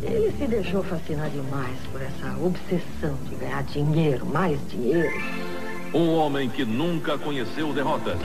Ele 0.04 0.36
se 0.38 0.46
deixou 0.46 0.84
fascinar 0.84 1.30
demais 1.30 1.78
por 1.90 2.02
essa 2.02 2.38
obsessão 2.38 3.16
de 3.30 3.36
ganhar 3.36 3.64
dinheiro, 3.64 4.26
mais 4.26 4.60
dinheiro. 4.70 5.10
Um 5.94 6.16
homem 6.16 6.50
que 6.50 6.64
nunca 6.64 7.18
conheceu 7.18 7.74
derrotas, 7.74 8.18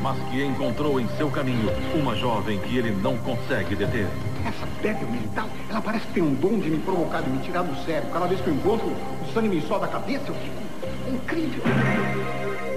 mas 0.00 0.16
que 0.30 0.40
encontrou 0.40 1.00
em 1.00 1.08
seu 1.16 1.28
caminho 1.28 1.68
uma 1.96 2.14
jovem 2.14 2.60
que 2.60 2.78
ele 2.78 2.92
não 2.92 3.18
consegue 3.18 3.74
deter. 3.74 4.06
Essa 4.46 4.64
débil 4.80 5.08
mental, 5.10 5.48
ela 5.68 5.82
parece 5.82 6.06
que 6.06 6.12
tem 6.14 6.22
um 6.22 6.32
dom 6.34 6.60
de 6.60 6.70
me 6.70 6.78
provocar, 6.78 7.22
de 7.22 7.30
me 7.30 7.42
tirar 7.42 7.62
do 7.62 7.74
sério. 7.84 8.08
Cada 8.12 8.28
vez 8.28 8.40
que 8.40 8.46
eu 8.46 8.54
encontro, 8.54 8.86
o 8.86 9.32
sangue 9.34 9.48
me 9.48 9.60
sobe 9.62 9.80
da 9.80 9.88
cabeça, 9.88 10.28
eu 10.28 10.34
fico 10.36 11.12
incrível. 11.12 11.64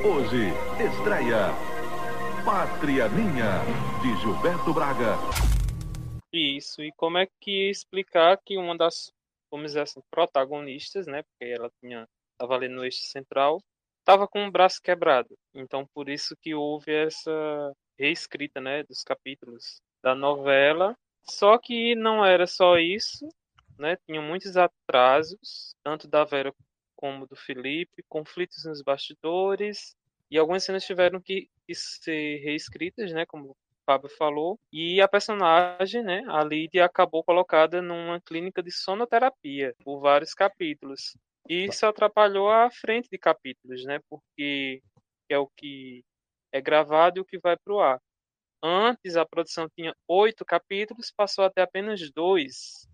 Hoje, 0.04 0.52
estreia 0.84 1.54
Pátria 2.44 3.08
Minha, 3.10 3.62
de 4.02 4.22
Gilberto 4.22 4.74
Braga. 4.74 5.20
Isso, 6.34 6.82
e 6.82 6.92
como 6.94 7.20
é 7.20 7.28
que 7.40 7.70
explicar 7.70 8.40
que 8.44 8.58
uma 8.58 8.76
das, 8.76 9.12
vamos 9.52 9.68
dizer 9.68 9.82
assim, 9.82 10.02
protagonistas, 10.10 11.06
né, 11.06 11.22
porque 11.22 11.54
ela 11.54 11.70
tinha, 11.80 12.08
estava 12.34 12.56
ali 12.56 12.68
no 12.68 12.84
eixo 12.84 13.04
central, 13.04 13.62
estava 14.06 14.28
com 14.28 14.46
o 14.46 14.52
braço 14.52 14.80
quebrado. 14.84 15.36
Então, 15.54 15.88
por 15.92 16.08
isso 16.10 16.38
que 16.40 16.54
houve 16.54 16.94
essa 16.94 17.74
reescrita, 17.98 18.62
né, 18.62 18.84
dos 18.84 19.04
capítulos 19.04 19.82
da 20.04 20.14
novela. 20.14 20.96
Só 21.24 21.58
que 21.58 21.96
não 21.96 22.24
era 22.24 22.46
só 22.46 22.78
isso, 22.78 23.28
né? 23.80 23.98
Tinha 24.06 24.22
muitos 24.22 24.56
atrasos, 24.58 25.76
tanto 25.84 26.08
da 26.08 26.24
Vera 26.24 26.54
como 26.96 27.26
do 27.26 27.36
Felipe, 27.36 28.04
conflitos 28.08 28.64
nos 28.66 28.84
bastidores, 28.84 29.96
e 30.30 30.38
algumas 30.38 30.64
cenas 30.64 30.86
tiveram 30.86 31.20
que, 31.20 31.50
ser 31.74 32.38
reescritas, 32.44 33.12
né, 33.12 33.26
como 33.26 33.58
Fábio 33.86 34.10
falou, 34.10 34.60
e 34.72 35.02
a 35.02 35.08
personagem, 35.08 36.04
né, 36.04 36.24
a 36.28 36.44
Lídia, 36.44 36.86
acabou 36.86 37.24
colocada 37.24 37.82
numa 37.82 38.22
clínica 38.22 38.62
de 38.62 38.72
sonoterapia 38.72 39.76
por 39.84 40.00
vários 40.00 40.34
capítulos. 40.34 41.16
E 41.48 41.66
isso 41.66 41.86
atrapalhou 41.86 42.50
a 42.50 42.70
frente 42.72 43.10
de 43.10 43.18
capítulos, 43.18 43.84
né, 43.86 44.00
porque 44.10 44.82
é 45.30 45.38
o 45.38 45.48
que 45.48 46.04
é 46.52 46.62
gravado 46.62 47.20
e 47.20 47.22
o 47.22 47.26
que 47.26 47.38
vai 47.38 47.58
para 47.58 47.74
o 47.74 47.80
ar. 47.80 48.02
Antes 48.64 49.16
a 49.16 49.26
produção 49.26 49.70
tinha 49.70 49.96
oito 50.08 50.44
capítulos, 50.44 51.12
passou 51.12 51.46
até 51.46 51.62
apenas 51.62 52.10
dois. 52.12 52.88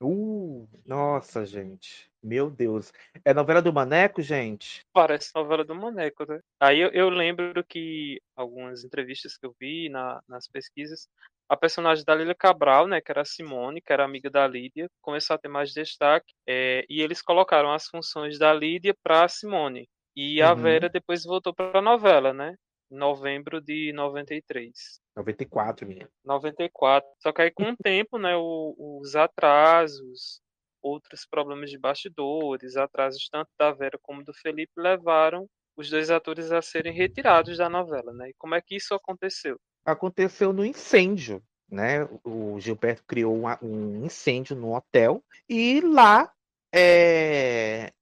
Uh, 0.00 0.68
nossa, 0.86 1.44
gente. 1.44 2.10
Meu 2.22 2.50
Deus. 2.50 2.92
É 3.24 3.34
novela 3.34 3.60
do 3.60 3.72
Maneco, 3.72 4.22
gente? 4.22 4.86
Parece 4.92 5.30
novela 5.34 5.64
do 5.64 5.74
Maneco, 5.74 6.24
né? 6.24 6.40
Aí 6.58 6.78
eu, 6.78 6.90
eu 6.90 7.08
lembro 7.10 7.64
que 7.64 8.20
algumas 8.36 8.84
entrevistas 8.84 9.36
que 9.36 9.44
eu 9.44 9.54
vi 9.58 9.88
na, 9.88 10.22
nas 10.28 10.46
pesquisas, 10.46 11.08
a 11.50 11.56
personagem 11.56 12.04
da 12.04 12.14
Lília 12.14 12.34
Cabral, 12.34 12.86
né, 12.86 13.00
que 13.00 13.10
era 13.10 13.22
a 13.22 13.24
Simone, 13.24 13.80
que 13.80 13.92
era 13.92 14.04
amiga 14.04 14.30
da 14.30 14.46
Lídia, 14.46 14.88
começou 15.02 15.34
a 15.34 15.38
ter 15.38 15.48
mais 15.48 15.72
destaque, 15.72 16.32
é, 16.46 16.86
e 16.88 17.02
eles 17.02 17.20
colocaram 17.20 17.72
as 17.72 17.88
funções 17.88 18.38
da 18.38 18.54
Lídia 18.54 18.94
para 19.02 19.24
a 19.24 19.28
Simone. 19.28 19.88
E 20.14 20.40
a 20.40 20.52
uhum. 20.52 20.62
Vera 20.62 20.88
depois 20.88 21.24
voltou 21.24 21.52
para 21.52 21.80
a 21.80 21.82
novela, 21.82 22.32
né? 22.32 22.54
Em 22.88 22.96
novembro 22.96 23.60
de 23.60 23.92
93. 23.92 25.00
94, 25.16 25.88
minha. 25.88 26.08
94. 26.24 27.10
Só 27.18 27.32
que 27.32 27.42
aí 27.42 27.50
com 27.50 27.64
o 27.64 27.76
tempo, 27.82 28.16
né, 28.16 28.36
o, 28.36 29.00
os 29.02 29.16
atrasos, 29.16 30.40
outros 30.80 31.26
problemas 31.28 31.68
de 31.68 31.78
bastidores, 31.78 32.76
atrasos 32.76 33.28
tanto 33.28 33.50
da 33.58 33.72
Vera 33.72 33.98
como 34.00 34.22
do 34.22 34.32
Felipe 34.34 34.72
levaram 34.76 35.48
os 35.76 35.90
dois 35.90 36.12
atores 36.12 36.52
a 36.52 36.62
serem 36.62 36.92
retirados 36.92 37.58
da 37.58 37.68
novela, 37.68 38.12
né? 38.12 38.30
E 38.30 38.34
como 38.38 38.54
é 38.54 38.60
que 38.60 38.76
isso 38.76 38.94
aconteceu? 38.94 39.58
Aconteceu 39.90 40.52
no 40.52 40.64
incêndio, 40.64 41.42
né? 41.70 42.08
O 42.24 42.58
Gilberto 42.60 43.04
criou 43.06 43.42
um 43.62 44.04
incêndio 44.04 44.56
no 44.56 44.74
hotel 44.74 45.22
e 45.48 45.80
lá 45.80 46.32
é... 46.74 47.92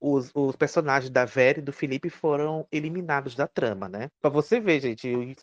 os, 0.00 0.30
os 0.34 0.56
personagens 0.56 1.10
da 1.10 1.24
Vera 1.24 1.58
e 1.58 1.62
do 1.62 1.72
Felipe 1.72 2.10
foram 2.10 2.66
eliminados 2.70 3.34
da 3.34 3.46
trama, 3.46 3.88
né? 3.88 4.08
Pra 4.20 4.30
você 4.30 4.60
ver, 4.60 4.80
gente, 4.80 5.36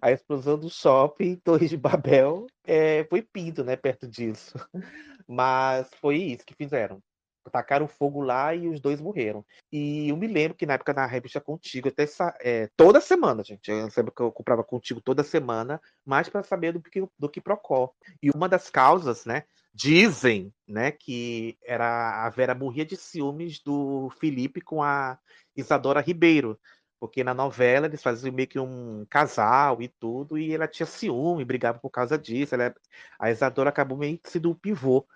a 0.00 0.10
explosão 0.10 0.58
do 0.58 0.70
shopping 0.70 1.36
Torres 1.44 1.70
de 1.70 1.76
Babel 1.76 2.46
é, 2.64 3.04
foi 3.04 3.22
pinto, 3.22 3.64
né? 3.64 3.76
Perto 3.76 4.06
disso. 4.06 4.54
Mas 5.26 5.88
foi 6.00 6.16
isso 6.18 6.44
que 6.46 6.54
fizeram. 6.54 7.02
Tacaram 7.50 7.86
fogo 7.86 8.20
lá 8.20 8.54
e 8.54 8.68
os 8.68 8.80
dois 8.80 9.00
morreram. 9.00 9.44
E 9.72 10.08
eu 10.08 10.16
me 10.16 10.26
lembro 10.26 10.56
que 10.56 10.66
na 10.66 10.74
época 10.74 10.92
na 10.92 11.06
revista 11.06 11.40
Contigo, 11.40 11.88
até 11.88 12.06
é, 12.40 12.68
toda 12.76 13.00
semana, 13.00 13.42
gente. 13.42 13.70
Eu 13.70 13.88
lembro 13.96 14.12
que 14.12 14.22
eu 14.22 14.32
comprava 14.32 14.64
Contigo 14.64 15.00
toda 15.00 15.22
semana, 15.22 15.80
mais 16.04 16.28
para 16.28 16.42
saber 16.42 16.72
do 16.72 16.80
que, 16.80 17.06
do 17.18 17.28
que 17.28 17.40
Procó. 17.40 17.92
E 18.22 18.30
uma 18.30 18.48
das 18.48 18.70
causas, 18.70 19.24
né? 19.24 19.44
Dizem, 19.72 20.52
né, 20.66 20.90
que 20.90 21.58
era 21.62 22.24
a 22.24 22.30
Vera 22.30 22.54
morria 22.54 22.84
de 22.84 22.96
ciúmes 22.96 23.60
do 23.62 24.08
Felipe 24.18 24.60
com 24.62 24.82
a 24.82 25.18
Isadora 25.54 26.00
Ribeiro, 26.00 26.58
porque 26.98 27.22
na 27.22 27.34
novela 27.34 27.86
eles 27.86 28.02
faziam 28.02 28.32
meio 28.32 28.48
que 28.48 28.58
um 28.58 29.04
casal 29.10 29.82
e 29.82 29.88
tudo, 29.88 30.38
e 30.38 30.54
ela 30.54 30.66
tinha 30.66 30.86
ciúme, 30.86 31.44
brigava 31.44 31.78
por 31.78 31.90
causa 31.90 32.16
disso. 32.16 32.54
Ela, 32.54 32.74
a 33.18 33.30
Isadora 33.30 33.68
acabou 33.68 33.98
meio 33.98 34.18
que 34.18 34.30
sendo 34.30 34.50
o 34.50 34.54
pivô 34.54 35.06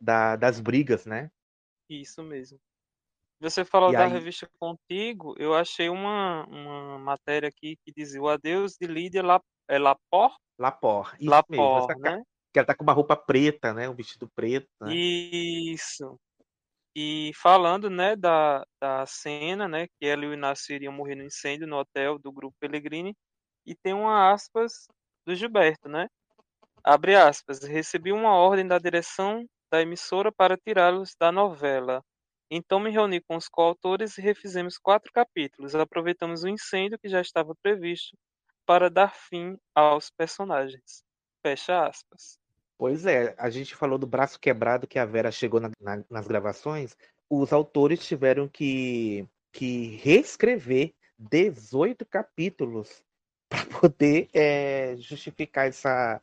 da, 0.00 0.36
das 0.36 0.60
brigas, 0.60 1.04
né? 1.04 1.30
Isso 1.88 2.22
mesmo. 2.22 2.58
Você 3.40 3.64
falou 3.64 3.90
E 3.90 3.92
da 3.96 4.04
aí- 4.04 4.10
revista 4.10 4.48
Contigo, 4.58 5.34
eu 5.38 5.54
achei 5.54 5.88
uma, 5.88 6.44
uma 6.46 6.98
matéria 6.98 7.48
aqui 7.48 7.76
que 7.84 7.92
dizia 7.96 8.20
o 8.20 8.28
adeus 8.28 8.76
de 8.80 8.86
Lídia 8.86 9.22
La, 9.22 9.40
é 9.68 9.78
Lapor? 9.78 10.36
Lapor, 10.58 11.14
isso 11.20 11.30
Lapor, 11.30 11.50
mesmo. 11.56 11.78
Essa 11.78 12.00
ca- 12.00 12.16
né? 12.16 12.22
Que 12.52 12.58
ela 12.58 12.66
tá 12.66 12.74
com 12.74 12.82
uma 12.82 12.92
roupa 12.92 13.14
preta, 13.16 13.72
né? 13.72 13.88
Um 13.88 13.94
vestido 13.94 14.28
preto, 14.34 14.68
né? 14.80 14.92
Isso. 14.92 16.18
E 16.96 17.30
falando, 17.36 17.88
né, 17.88 18.16
da, 18.16 18.66
da 18.80 19.06
cena, 19.06 19.68
né, 19.68 19.86
que 19.86 20.06
ela 20.06 20.24
e 20.24 20.28
o 20.28 20.34
Inácio 20.34 20.74
iriam 20.74 20.92
morrer 20.92 21.14
no 21.14 21.22
incêndio 21.22 21.66
no 21.66 21.76
hotel 21.76 22.18
do 22.18 22.32
Grupo 22.32 22.56
Pellegrini, 22.58 23.14
e 23.64 23.72
tem 23.74 23.92
uma 23.92 24.32
aspas 24.32 24.88
do 25.24 25.32
Gilberto, 25.34 25.88
né? 25.88 26.08
Abre 26.82 27.14
aspas. 27.14 27.62
Recebi 27.62 28.10
uma 28.10 28.34
ordem 28.34 28.66
da 28.66 28.78
direção 28.78 29.46
da 29.70 29.82
emissora 29.82 30.32
para 30.32 30.56
tirá-los 30.56 31.14
da 31.18 31.30
novela. 31.32 32.02
Então 32.50 32.80
me 32.80 32.90
reuni 32.90 33.20
com 33.20 33.36
os 33.36 33.48
coautores 33.48 34.16
e 34.16 34.22
refizemos 34.22 34.78
quatro 34.78 35.12
capítulos. 35.12 35.74
Aproveitamos 35.74 36.42
o 36.44 36.48
incêndio 36.48 36.98
que 36.98 37.08
já 37.08 37.20
estava 37.20 37.54
previsto 37.62 38.16
para 38.64 38.88
dar 38.90 39.14
fim 39.14 39.56
aos 39.74 40.10
personagens. 40.10 41.02
Fecha 41.42 41.86
aspas. 41.86 42.38
Pois 42.78 43.04
é, 43.06 43.34
a 43.38 43.50
gente 43.50 43.74
falou 43.74 43.98
do 43.98 44.06
braço 44.06 44.38
quebrado 44.38 44.86
que 44.86 44.98
a 44.98 45.04
Vera 45.04 45.30
chegou 45.32 45.60
na- 45.60 45.70
na- 45.80 46.04
nas 46.08 46.26
gravações. 46.28 46.96
Os 47.28 47.52
autores 47.52 48.06
tiveram 48.06 48.48
que, 48.48 49.26
que 49.52 49.96
reescrever 49.96 50.94
18 51.18 52.06
capítulos 52.06 53.02
para 53.50 53.64
poder 53.66 54.28
é, 54.32 54.94
justificar 54.98 55.66
essa, 55.66 56.22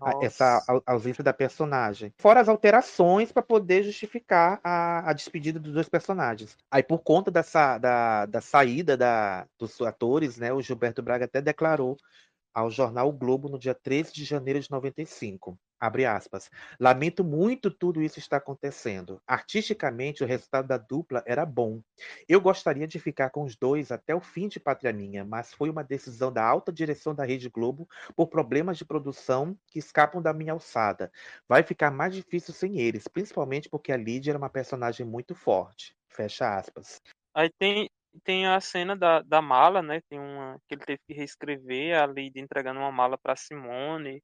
a- 0.00 0.14
essa 0.20 0.62
au- 0.66 0.82
ausência 0.86 1.22
da 1.24 1.32
personagem. 1.32 2.12
Fora 2.18 2.40
as 2.40 2.48
alterações 2.48 3.32
para 3.32 3.42
poder 3.42 3.82
justificar 3.82 4.60
a, 4.62 5.10
a 5.10 5.12
despedida 5.12 5.58
dos 5.58 5.72
dois 5.74 5.88
personagens. 5.88 6.56
Aí, 6.70 6.82
por 6.82 6.98
conta 6.98 7.30
dessa, 7.30 7.78
da, 7.78 8.26
da 8.26 8.40
saída 8.40 8.96
da, 8.96 9.46
dos 9.58 9.80
atores, 9.80 10.36
né, 10.38 10.52
o 10.52 10.62
Gilberto 10.62 11.02
Braga 11.02 11.24
até 11.26 11.40
declarou 11.40 11.96
ao 12.54 12.70
jornal 12.70 13.08
o 13.08 13.12
Globo 13.12 13.48
no 13.48 13.58
dia 13.58 13.74
13 13.74 14.12
de 14.12 14.24
janeiro 14.24 14.60
de 14.60 14.70
95. 14.70 15.58
Abre 15.78 16.06
aspas. 16.06 16.50
Lamento 16.80 17.22
muito 17.22 17.70
tudo 17.70 18.00
isso 18.00 18.18
está 18.18 18.38
acontecendo. 18.38 19.20
Artisticamente, 19.26 20.22
o 20.22 20.26
resultado 20.26 20.66
da 20.66 20.78
dupla 20.78 21.22
era 21.26 21.44
bom. 21.44 21.82
Eu 22.28 22.40
gostaria 22.40 22.86
de 22.86 22.98
ficar 22.98 23.28
com 23.30 23.42
os 23.42 23.56
dois 23.56 23.90
até 23.90 24.14
o 24.14 24.20
fim 24.20 24.48
de 24.48 24.58
Pátria 24.58 24.92
Minha, 24.92 25.24
mas 25.24 25.52
foi 25.52 25.68
uma 25.68 25.84
decisão 25.84 26.32
da 26.32 26.42
alta 26.42 26.72
direção 26.72 27.14
da 27.14 27.24
Rede 27.24 27.50
Globo 27.50 27.86
por 28.16 28.28
problemas 28.28 28.78
de 28.78 28.84
produção 28.84 29.58
que 29.66 29.78
escapam 29.78 30.22
da 30.22 30.32
minha 30.32 30.52
alçada. 30.52 31.12
Vai 31.46 31.62
ficar 31.62 31.90
mais 31.90 32.14
difícil 32.14 32.54
sem 32.54 32.78
eles, 32.78 33.08
principalmente 33.08 33.68
porque 33.68 33.92
a 33.92 33.96
Lídia 33.96 34.30
era 34.30 34.38
uma 34.38 34.48
personagem 34.48 35.04
muito 35.04 35.34
forte. 35.34 35.94
Fecha 36.08 36.56
aspas. 36.56 37.02
Aí 37.34 37.50
tem, 37.58 37.90
tem 38.22 38.46
a 38.46 38.60
cena 38.60 38.96
da, 38.96 39.22
da 39.22 39.42
mala, 39.42 39.82
né? 39.82 40.00
Tem 40.08 40.18
uma 40.18 40.58
que 40.66 40.74
ele 40.74 40.84
teve 40.84 41.00
que 41.06 41.14
reescrever, 41.14 42.00
a 42.00 42.06
Lídia 42.06 42.40
entregando 42.40 42.80
uma 42.80 42.92
mala 42.92 43.18
para 43.18 43.36
Simone, 43.36 44.22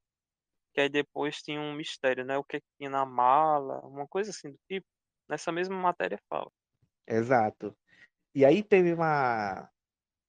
que 0.73 0.81
aí 0.81 0.89
depois 0.89 1.41
tinha 1.41 1.59
um 1.59 1.73
mistério, 1.73 2.23
né? 2.25 2.37
O 2.37 2.43
que, 2.43 2.59
que 2.59 2.67
tinha 2.77 2.89
na 2.89 3.05
mala, 3.05 3.79
uma 3.85 4.07
coisa 4.07 4.31
assim 4.31 4.51
do 4.51 4.59
tipo. 4.67 4.85
Nessa 5.29 5.51
mesma 5.51 5.75
matéria 5.75 6.19
fala. 6.29 6.51
Exato. 7.07 7.75
E 8.35 8.45
aí 8.45 8.63
teve 8.63 8.93
uma, 8.93 9.69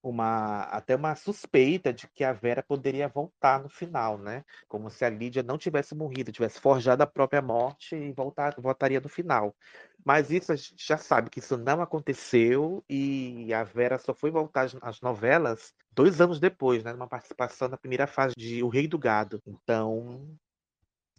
uma 0.02 0.62
até 0.64 0.96
uma 0.96 1.14
suspeita 1.14 1.92
de 1.92 2.08
que 2.08 2.24
a 2.24 2.32
Vera 2.32 2.62
poderia 2.62 3.08
voltar 3.08 3.62
no 3.62 3.68
final, 3.68 4.18
né? 4.18 4.44
Como 4.68 4.90
se 4.90 5.04
a 5.04 5.10
Lídia 5.10 5.42
não 5.42 5.56
tivesse 5.58 5.94
morrido, 5.94 6.32
tivesse 6.32 6.60
forjado 6.60 7.02
a 7.02 7.06
própria 7.06 7.40
morte 7.42 7.94
e 7.94 8.12
voltar, 8.12 8.54
voltaria 8.60 9.00
no 9.00 9.08
final. 9.08 9.54
Mas 10.04 10.30
isso 10.30 10.52
a 10.52 10.56
gente 10.56 10.84
já 10.86 10.96
sabe 10.96 11.30
que 11.30 11.38
isso 11.38 11.56
não 11.56 11.80
aconteceu 11.80 12.84
e 12.88 13.52
a 13.54 13.62
Vera 13.64 13.98
só 13.98 14.12
foi 14.14 14.30
voltar 14.30 14.68
às- 14.82 15.00
novelas 15.00 15.72
dois 15.92 16.20
anos 16.20 16.40
depois, 16.40 16.82
né? 16.82 16.92
Numa 16.92 17.08
participação 17.08 17.68
na 17.68 17.76
primeira 17.76 18.06
fase 18.06 18.34
de 18.36 18.62
O 18.62 18.68
Rei 18.68 18.88
do 18.88 18.98
Gado. 18.98 19.40
Então. 19.46 20.26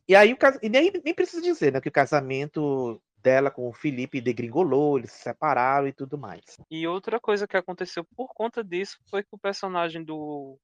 E 0.07 0.15
aí 0.15 0.33
o 0.33 0.37
cas- 0.37 0.59
e 0.61 0.69
nem, 0.69 0.91
nem 1.03 1.13
precisa 1.13 1.41
dizer, 1.41 1.71
né? 1.73 1.81
Que 1.81 1.89
o 1.89 1.91
casamento 1.91 3.01
dela 3.23 3.49
com 3.49 3.67
o 3.69 3.73
Felipe 3.73 4.19
degringolou, 4.19 4.99
eles 4.99 5.11
se 5.11 5.23
separaram 5.23 5.87
e 5.87 5.93
tudo 5.93 6.17
mais. 6.17 6.43
E 6.69 6.85
outra 6.85 7.19
coisa 7.19 7.47
que 7.47 7.55
aconteceu 7.55 8.05
por 8.15 8.33
conta 8.33 8.63
disso 8.63 8.99
foi 9.09 9.23
que 9.23 9.29
o 9.31 9.39
personagem 9.39 10.03
do, 10.03 10.59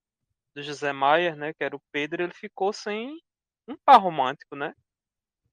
do 0.53 0.61
José 0.61 0.91
Maier, 0.91 1.35
né? 1.35 1.53
Que 1.53 1.63
era 1.63 1.75
o 1.75 1.81
Pedro, 1.91 2.21
ele 2.21 2.33
ficou 2.33 2.73
sem 2.73 3.17
um 3.67 3.77
par 3.85 4.01
romântico, 4.01 4.55
né? 4.55 4.73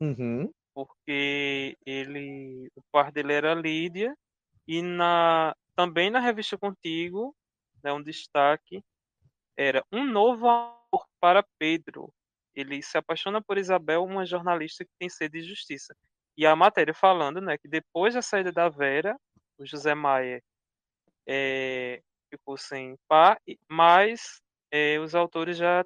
Uhum. 0.01 0.53
porque 0.75 1.75
ele 1.87 2.69
o 2.77 2.83
par 2.93 3.11
dele 3.11 3.33
era 3.33 3.55
Lídia 3.55 4.15
e 4.69 4.83
na 4.83 5.57
também 5.75 6.11
na 6.11 6.21
revista 6.21 6.59
Contigo 6.59 7.35
né, 7.83 7.95
um 7.95 8.03
destaque 8.03 8.85
era 9.57 9.83
um 9.91 10.05
novo 10.05 10.47
amor 10.47 11.07
para 11.19 11.43
Pedro 11.59 12.13
ele 12.55 12.83
se 12.83 12.99
apaixona 12.99 13.41
por 13.41 13.57
Isabel 13.57 14.05
uma 14.05 14.27
jornalista 14.27 14.85
que 14.85 14.91
tem 14.99 15.09
sede 15.09 15.41
de 15.41 15.49
justiça 15.49 15.97
e 16.37 16.47
a 16.47 16.57
matéria 16.57 16.95
falando 16.95 17.41
né 17.41 17.59
que 17.59 17.69
depois 17.69 18.15
da 18.15 18.23
saída 18.23 18.53
da 18.53 18.69
Vera 18.69 19.17
o 19.59 19.67
José 19.67 19.95
Maia 19.95 20.43
é, 21.27 22.03
ficou 22.31 22.57
sem 22.57 22.97
par 23.09 23.39
mas 23.71 24.41
é, 24.71 24.99
os 25.01 25.15
autores 25.15 25.57
já 25.57 25.85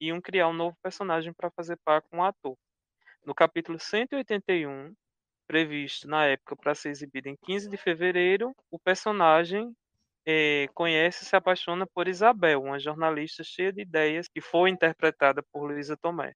iam 0.00 0.20
criar 0.20 0.48
um 0.48 0.52
novo 0.52 0.76
personagem 0.82 1.32
para 1.32 1.50
fazer 1.50 1.78
par 1.84 2.02
com 2.02 2.18
o 2.18 2.24
ator 2.24 2.56
no 3.28 3.34
capítulo 3.34 3.78
181, 3.78 4.94
previsto 5.46 6.08
na 6.08 6.24
época 6.26 6.56
para 6.56 6.74
ser 6.74 6.88
exibido 6.90 7.28
em 7.28 7.36
15 7.44 7.68
de 7.68 7.76
fevereiro, 7.76 8.54
o 8.70 8.78
personagem 8.78 9.74
eh, 10.26 10.66
conhece 10.74 11.24
e 11.24 11.26
se 11.26 11.36
apaixona 11.36 11.86
por 11.86 12.08
Isabel, 12.08 12.62
uma 12.62 12.78
jornalista 12.78 13.44
cheia 13.44 13.72
de 13.72 13.82
ideias 13.82 14.28
que 14.28 14.40
foi 14.40 14.70
interpretada 14.70 15.42
por 15.52 15.66
Luísa 15.66 15.96
Tomé. 15.96 16.32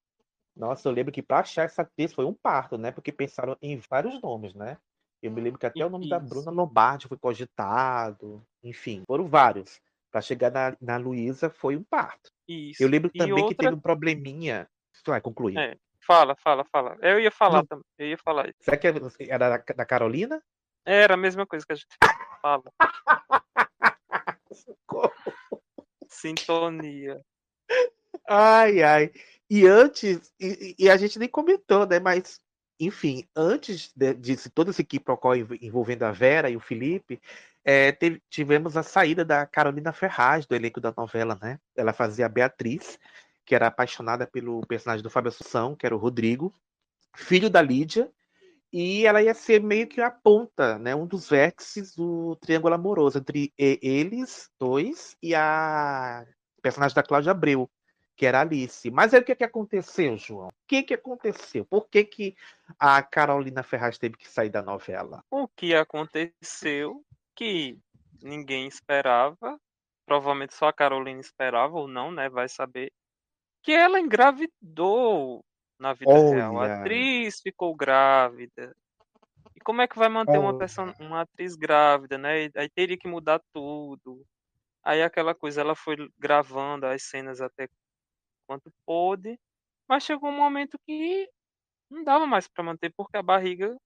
Nossa, 0.55 0.89
eu 0.89 0.93
lembro 0.93 1.13
que 1.13 1.23
para 1.23 1.41
achar 1.41 1.65
essa 1.65 1.83
atriz 1.83 2.13
foi 2.13 2.25
um 2.25 2.35
parto, 2.35 2.77
né? 2.77 2.93
Porque 2.93 3.11
pensaram 3.11 3.57
em 3.63 3.81
vários 3.91 4.21
nomes, 4.21 4.55
né? 4.55 4.77
Eu 5.23 5.31
me 5.31 5.41
lembro 5.41 5.59
que 5.59 5.67
até 5.67 5.85
o 5.85 5.91
nome 5.91 6.09
da. 6.09 6.19
Bruna 6.19 6.51
Lombardi 6.51 7.09
foi 7.09 7.17
cogitado, 7.17 8.45
enfim, 8.63 9.03
foram 9.07 9.27
vários. 9.27 9.81
Para 10.11 10.21
chegar 10.21 10.51
na, 10.51 10.77
na 10.81 10.97
Luísa 10.99 11.49
foi 11.49 11.77
um 11.77 11.83
parto. 11.83 12.31
Isso. 12.47 12.83
Eu 12.83 12.89
lembro 12.89 13.11
E 13.15 13.19
também 13.19 13.37
que 13.37 13.43
outra- 13.43 13.57
teve 13.57 13.75
um 13.75 13.81
probleminha. 13.81 14.69
Vai 15.07 15.21
concluir. 15.21 15.59
É, 15.59 15.77
fala, 16.07 16.37
fala, 16.37 16.65
fala. 16.65 16.97
Eu 17.01 17.19
ia 17.19 17.31
falar 17.31 17.65
também. 17.65 17.85
Eu 17.99 18.09
ia 18.09 18.19
falar 18.19 18.49
isso. 18.49 18.59
Será 18.61 18.77
que 18.77 18.87
era 18.87 19.49
da, 19.49 19.57
da 19.57 19.87
Carolina? 19.87 20.43
Era 20.85 21.15
a 21.15 21.17
mesma 21.17 21.47
coisa 21.47 21.65
que 21.65 21.73
a 21.73 21.77
gente 21.77 21.97
fala. 22.43 22.65
Sintonia. 26.09 27.21
Ai, 28.29 28.83
ai. 28.83 29.11
E 29.55 29.67
antes, 29.67 30.33
e, 30.41 30.75
e 30.79 30.89
a 30.89 30.97
gente 30.97 31.19
nem 31.19 31.29
comentou, 31.29 31.87
né? 31.87 32.01
Mas, 32.01 32.41
enfim, 32.81 33.29
antes 33.37 33.93
de, 33.95 34.15
de 34.15 34.49
todo 34.49 34.71
esse 34.71 34.83
quiprocó 34.83 35.35
env- 35.35 35.59
envolvendo 35.61 36.05
a 36.05 36.11
Vera 36.11 36.49
e 36.49 36.57
o 36.57 36.61
Felipe, 36.61 37.21
é, 37.63 37.93
teve- 37.93 38.23
tivemos 38.31 38.79
a 38.79 38.83
saída 38.83 39.27
da 39.27 39.45
Carolina 39.47 39.93
Ferraz 39.93 40.47
do 40.47 40.55
elenco 40.55 40.81
da 40.81 40.95
novela, 40.97 41.39
né? 41.43 41.59
Ela 41.77 41.93
fazia 41.93 42.25
a 42.25 42.31
Beatriz, 42.31 42.99
que 43.45 43.55
era 43.55 43.67
apaixonada 43.67 44.27
pelo 44.27 44.63
personagem 44.67 45.03
do 45.03 45.11
Fábio 45.11 45.29
Assunção, 45.29 45.77
que 45.77 45.85
era 45.85 45.95
o 45.95 45.99
Rodrigo, 45.99 46.55
filho 47.15 47.51
da 47.51 47.63
Lídia, 47.63 48.11
e 48.73 49.07
ela 49.07 49.23
ia 49.23 49.35
ser 49.35 49.63
meio 49.63 49.87
que 49.89 50.01
a 50.01 50.11
ponta, 50.11 50.79
né? 50.79 50.95
Um 50.95 51.07
dos 51.07 51.29
vértices 51.29 51.95
do 51.95 52.37
triângulo 52.37 52.75
amoroso 52.75 53.19
entre 53.19 53.53
eles 53.59 54.51
dois 54.59 55.17
e 55.23 55.35
a 55.35 56.25
personagem 56.63 56.95
da 56.95 57.03
Cláudia 57.03 57.33
Abreu, 57.33 57.71
que 58.23 58.27
era 58.27 58.43
Alice. 58.43 58.89
Mas 58.89 59.13
aí 59.13 59.21
o 59.21 59.25
que, 59.25 59.35
que 59.35 59.43
aconteceu, 59.43 60.17
João? 60.17 60.47
O 60.47 60.53
que, 60.69 60.85
que 60.85 60.95
aconteceu? 60.95 61.65
Por 61.65 61.89
que, 61.89 62.05
que 62.05 62.37
a 62.79 63.03
Carolina 63.03 63.65
Ferraz 63.65 63.99
teve 63.99 64.17
que 64.17 64.29
sair 64.29 64.49
da 64.49 64.63
novela? 64.63 65.25
O 65.29 65.49
que 65.49 65.75
aconteceu 65.75 67.05
que 67.35 67.77
ninguém 68.23 68.69
esperava, 68.69 69.61
provavelmente 70.07 70.55
só 70.55 70.69
a 70.69 70.73
Carolina 70.73 71.21
esperava 71.21 71.77
ou 71.77 71.89
não, 71.89 72.13
né? 72.13 72.29
Vai 72.29 72.49
saber. 72.49 72.93
Que 73.61 73.73
ela 73.73 73.99
engravidou 73.99 75.45
na 75.77 75.93
vida 75.93 76.13
real. 76.13 76.59
A 76.59 76.61
Olha. 76.61 76.75
atriz 76.79 77.41
ficou 77.41 77.75
grávida. 77.75 78.73
E 79.57 79.61
como 79.65 79.83
é 79.83 79.89
que 79.89 79.99
vai 79.99 80.09
manter 80.09 80.39
uma, 80.39 80.51
Olha. 80.51 80.59
pessoa, 80.59 80.95
uma 81.01 81.23
atriz 81.23 81.57
grávida, 81.57 82.17
né? 82.19 82.49
Aí 82.55 82.71
teria 82.73 82.97
que 82.97 83.09
mudar 83.09 83.43
tudo. 83.53 84.25
Aí 84.85 85.03
aquela 85.03 85.35
coisa, 85.35 85.61
ela 85.61 85.75
foi 85.75 85.97
gravando 86.17 86.87
as 86.87 87.03
cenas 87.03 87.41
até 87.41 87.69
quanto 88.53 88.73
pôde, 88.87 89.39
mas 89.89 90.05
chegou 90.05 90.31
um 90.31 90.37
momento 90.37 90.79
que 90.87 91.29
não 91.91 92.05
dava 92.05 92.27
mais 92.27 92.49
pra 92.49 92.65
manter 92.65 92.93
porque 92.97 93.17
a 93.17 93.23
barriga 93.23 93.77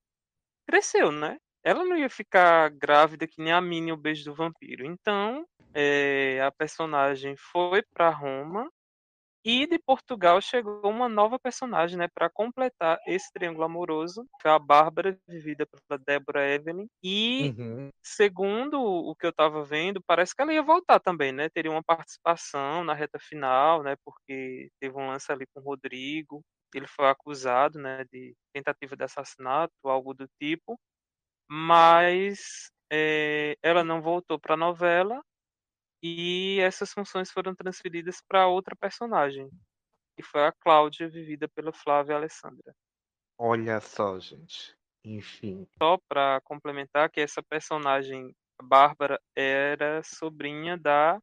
cresceu, 0.69 1.13
né? 1.13 1.39
Ela 1.65 1.85
não 1.85 1.97
ia 1.97 2.11
ficar 2.11 2.71
grávida 2.71 3.27
que 3.27 3.43
nem 3.43 3.53
a 3.53 3.61
Minnie 3.61 3.93
o 3.93 3.97
beijo 3.97 4.25
do 4.25 4.35
vampiro. 4.35 4.87
Então, 4.87 5.47
eh, 5.75 6.41
a 6.43 6.53
personagem 6.53 7.37
foi 7.37 7.83
pra 7.95 8.11
Roma 8.11 8.71
e 9.47 9.67
de 9.67 9.79
Portugal 9.79 10.41
chegou 10.43 10.91
uma 10.91 11.09
nova 11.09 11.39
personagem, 11.39 11.99
né, 11.99 12.09
para 12.15 12.31
completar 12.31 12.99
esse 13.07 13.33
triângulo 13.33 13.65
amoroso, 13.65 14.25
que 14.25 14.43
foi 14.43 14.51
a 14.53 14.59
Bárbara, 14.59 15.19
vivida 15.29 15.67
pela 15.67 15.99
Deborah 16.07 16.47
Evelyn. 16.49 16.87
E 17.03 17.53
Uhum. 17.55 17.91
segundo 18.05 18.81
o 18.83 19.15
que 19.17 19.27
eu 19.27 19.31
estava 19.31 19.65
vendo, 19.65 20.03
parece 20.07 20.35
que 20.35 20.43
ela 20.43 20.53
ia 20.55 20.63
voltar 20.63 21.01
também, 21.01 21.33
né? 21.33 21.49
Teria 21.51 21.71
uma 21.71 21.83
participação 21.85 22.85
na 22.85 22.95
reta 22.95 23.19
final, 23.21 23.83
né? 23.83 23.97
Porque 24.05 24.71
teve 24.81 24.97
um 24.99 25.09
lance 25.09 25.31
ali 25.33 25.47
com 25.55 25.61
o 25.61 25.65
Rodrigo. 25.65 26.43
Ele 26.75 26.87
foi 26.89 27.09
acusado, 27.09 27.79
né, 27.79 28.05
de 28.13 28.35
tentativa 28.55 28.97
de 28.97 29.05
assassinato, 29.05 29.73
algo 29.85 30.15
do 30.15 30.27
tipo. 30.41 30.79
Mas 31.51 32.71
eh, 32.93 33.57
ela 33.63 33.85
não 33.85 34.01
voltou 34.03 34.39
para 34.41 34.55
a 34.55 34.57
novela 34.57 35.23
e 36.03 36.59
essas 36.61 36.93
funções 36.93 37.31
foram 37.31 37.55
transferidas 37.55 38.21
para 38.27 38.47
outra 38.47 38.77
personagem, 38.77 39.49
que 40.17 40.23
foi 40.23 40.45
a 40.45 40.53
Cláudia, 40.53 41.09
vivida 41.09 41.49
pela 41.49 41.73
Flávia 41.73 42.17
Alessandra. 42.17 42.75
Olha 43.39 43.81
só, 43.81 44.19
gente. 44.19 44.77
Enfim. 45.05 45.67
Só 45.81 45.99
para 46.09 46.41
complementar 46.43 47.11
que 47.11 47.21
essa 47.21 47.43
personagem 47.43 48.35
Bárbara 48.63 49.21
era 49.35 50.03
sobrinha 50.03 50.77
da 50.77 51.21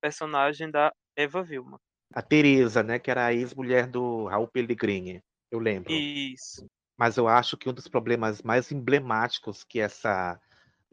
personagem 0.00 0.70
da 0.70 0.92
Eva 1.16 1.42
Vilma. 1.42 1.80
A 2.12 2.20
Teresa, 2.20 2.82
né? 2.82 2.98
Que 2.98 3.10
era 3.10 3.26
a 3.26 3.32
ex-mulher 3.32 3.86
do 3.86 4.26
Raul 4.26 4.48
Pellegrini. 4.48 5.22
Eu 5.50 5.58
lembro. 5.58 5.92
Isso. 5.92 6.66
Mas 6.96 7.16
eu 7.16 7.26
acho 7.26 7.56
que 7.56 7.68
um 7.68 7.72
dos 7.72 7.88
problemas 7.88 8.42
mais 8.42 8.70
emblemáticos 8.70 9.64
que 9.64 9.80
essa 9.80 10.40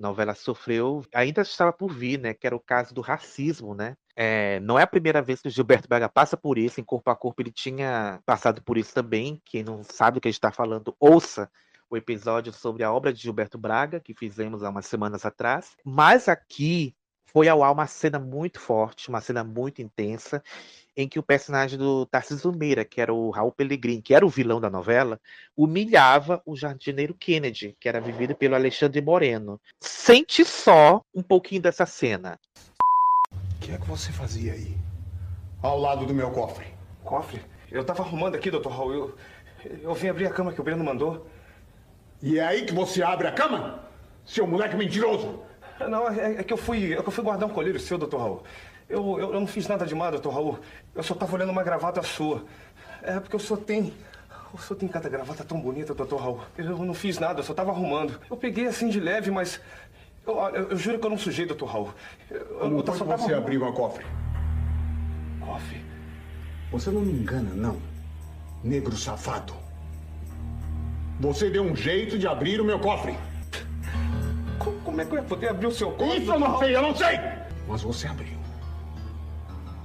novela 0.02 0.36
sofreu 0.36 1.06
ainda 1.14 1.42
estava 1.42 1.72
por 1.72 1.94
vir, 1.94 2.20
né? 2.20 2.34
Que 2.34 2.48
era 2.48 2.56
o 2.56 2.60
caso 2.60 2.94
do 2.94 3.02
racismo, 3.02 3.74
né? 3.74 3.96
É, 4.16 4.60
não 4.60 4.78
é 4.78 4.84
a 4.84 4.88
primeira 4.88 5.22
vez 5.22 5.42
que 5.42 5.48
o 5.48 5.52
Gilberto 5.52 5.88
Braga 5.88 6.10
passa 6.10 6.36
por 6.36 6.58
isso, 6.58 6.82
em 6.82 6.84
Corpo 6.84 7.10
a 7.10 7.16
Corpo 7.16 7.42
ele 7.42 7.52
tinha 7.52 8.20
passado 8.26 8.62
por 8.62 8.78
isso 8.78 8.94
também. 8.94 9.42
Quem 9.46 9.64
não 9.64 9.84
sabe 9.84 10.16
do 10.16 10.22
que 10.22 10.28
a 10.28 10.32
gente 10.32 10.38
está 10.38 10.52
falando, 10.52 10.96
ouça 11.00 11.50
o 11.90 11.98
episódio 11.98 12.54
sobre 12.54 12.84
a 12.84 12.92
obra 12.92 13.12
de 13.14 13.22
Gilberto 13.22 13.58
Braga, 13.58 14.00
que 14.00 14.14
fizemos 14.14 14.64
há 14.64 14.70
umas 14.70 14.86
semanas 14.86 15.26
atrás. 15.26 15.76
Mas 15.86 16.30
aqui 16.30 16.96
foi 17.26 17.48
ao 17.48 17.64
ar 17.64 17.72
uma 17.72 17.88
cena 17.88 18.20
muito 18.20 18.60
forte, 18.60 19.10
uma 19.10 19.22
cena 19.22 19.44
muito 19.44 19.82
intensa, 19.82 20.44
em 20.96 21.08
que 21.08 21.20
o 21.20 21.24
personagem 21.24 21.78
do 21.78 22.06
Tarcísio 22.06 22.52
Meira, 22.52 22.84
que 22.84 23.00
era 23.00 23.14
o 23.14 23.30
Raul 23.30 23.52
Pellegrini, 23.52 24.02
que 24.02 24.14
era 24.14 24.26
o 24.26 24.30
vilão 24.30 24.60
da 24.60 24.70
novela, 24.70 25.20
humilhava 25.56 26.42
o 26.46 26.56
jardineiro 26.56 27.14
Kennedy, 27.14 27.76
que 27.80 27.88
era 27.88 28.02
vivido 28.02 28.36
pelo 28.36 28.56
Alexandre 28.56 29.02
Moreno. 29.02 29.60
Sente 29.80 30.44
só 30.44 31.04
um 31.14 31.24
pouquinho 31.24 31.62
dessa 31.62 31.86
cena. 31.86 32.40
O 33.32 33.60
que 33.60 33.72
é 33.72 33.78
que 33.78 33.88
você 33.88 34.12
fazia 34.12 34.54
aí? 34.54 34.78
Ao 35.62 35.80
lado 35.80 36.06
do 36.06 36.14
meu 36.14 36.32
cofre. 36.32 36.68
Cofre? 37.04 37.42
Eu 37.72 37.84
tava 37.84 38.04
arrumando 38.04 38.36
aqui, 38.36 38.52
doutor 38.52 38.72
Raul. 38.72 38.94
Eu, 38.94 39.18
eu 39.82 39.94
vim 39.94 40.10
abrir 40.10 40.26
a 40.26 40.32
cama 40.32 40.52
que 40.52 40.60
o 40.60 40.64
Breno 40.64 40.84
mandou. 40.84 41.28
E 42.22 42.38
é 42.38 42.46
aí 42.46 42.66
que 42.66 42.74
você 42.74 43.02
abre 43.02 43.28
a 43.28 43.32
cama? 43.32 43.84
Seu 44.26 44.46
moleque 44.46 44.76
mentiroso! 44.76 45.44
Não, 45.90 46.08
é, 46.10 46.36
é 46.36 46.44
que 46.44 46.54
eu 46.54 46.58
fui. 46.58 46.94
É 46.94 47.02
que 47.02 47.08
eu 47.08 47.12
fui 47.12 47.24
guardar 47.24 47.50
um 47.50 47.54
colírio 47.54 47.80
seu, 47.80 47.98
doutor 47.98 48.20
Raul. 48.20 48.44
Eu, 48.92 49.20
eu, 49.20 49.34
eu 49.34 49.40
não 49.40 49.48
fiz 49.48 49.68
nada 49.70 49.86
demais, 49.86 50.12
doutor 50.12 50.34
Raul. 50.34 50.60
Eu 50.94 51.02
só 51.02 51.16
tava 51.16 51.34
olhando 51.36 51.50
uma 51.52 51.64
gravata 51.64 52.04
sua. 52.04 52.44
É 53.02 53.20
porque 53.20 53.36
o 53.38 53.40
senhor 53.40 53.60
tem. 53.62 53.94
O 54.54 54.58
senhor 54.58 54.78
tem 54.78 54.90
cada 54.90 55.08
gravata 55.08 55.46
tão 55.46 55.60
bonita, 55.62 55.94
doutor 55.94 56.20
Raul. 56.20 56.42
Eu 56.58 56.78
não 56.80 56.94
fiz 56.94 57.18
nada, 57.18 57.40
eu 57.40 57.44
só 57.44 57.54
tava 57.54 57.72
arrumando. 57.72 58.20
Eu 58.30 58.36
peguei 58.36 58.68
assim 58.68 58.90
de 58.90 59.00
leve, 59.00 59.32
mas. 59.32 59.62
Eu, 60.28 60.38
eu, 60.38 60.70
eu 60.72 60.78
juro 60.78 61.00
que 61.00 61.06
eu 61.06 61.10
não 61.10 61.18
sujei, 61.18 61.46
doutor 61.46 61.68
Raul. 61.68 61.90
Eu, 62.30 62.46
Como 62.46 62.80
eu 62.80 62.84
foi 62.86 62.98
só 62.98 63.06
que 63.06 63.12
você 63.12 63.14
arrumando. 63.14 63.34
abriu 63.38 63.66
a 63.66 63.72
cofre? 63.72 64.06
Cofre? 65.40 65.82
Você 66.72 66.92
não 66.92 67.02
me 67.02 67.14
engana, 67.14 67.52
não. 67.56 67.78
Negro 68.62 68.96
safado. 68.98 69.54
Você 71.22 71.50
deu 71.50 71.64
um 71.64 71.76
jeito 71.76 72.20
de 72.20 72.28
abrir 72.28 72.60
o 72.60 72.66
meu 72.66 72.80
cofre. 72.80 73.16
Como, 74.60 74.80
como 74.82 75.02
é 75.02 75.06
que 75.06 75.12
eu 75.14 75.18
ia 75.18 75.24
poder 75.24 75.50
abrir 75.50 75.68
o 75.68 75.72
seu 75.72 75.92
cofre? 75.92 76.20
Isso 76.20 76.32
eu 76.34 76.40
não 76.40 76.60
sei, 76.60 76.76
eu 76.76 76.82
não 76.82 76.96
sei! 76.96 77.20
Mas 77.68 77.82
você 77.82 78.08
abriu. 78.08 78.41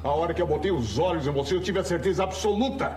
A 0.07 0.11
hora 0.11 0.33
que 0.33 0.40
eu 0.40 0.47
botei 0.47 0.71
os 0.71 1.01
olhos 1.01 1.27
em 1.27 1.33
você, 1.33 1.57
eu 1.57 1.61
tive 1.61 1.81
a 1.81 1.85
certeza 1.85 2.23
absoluta. 2.23 2.97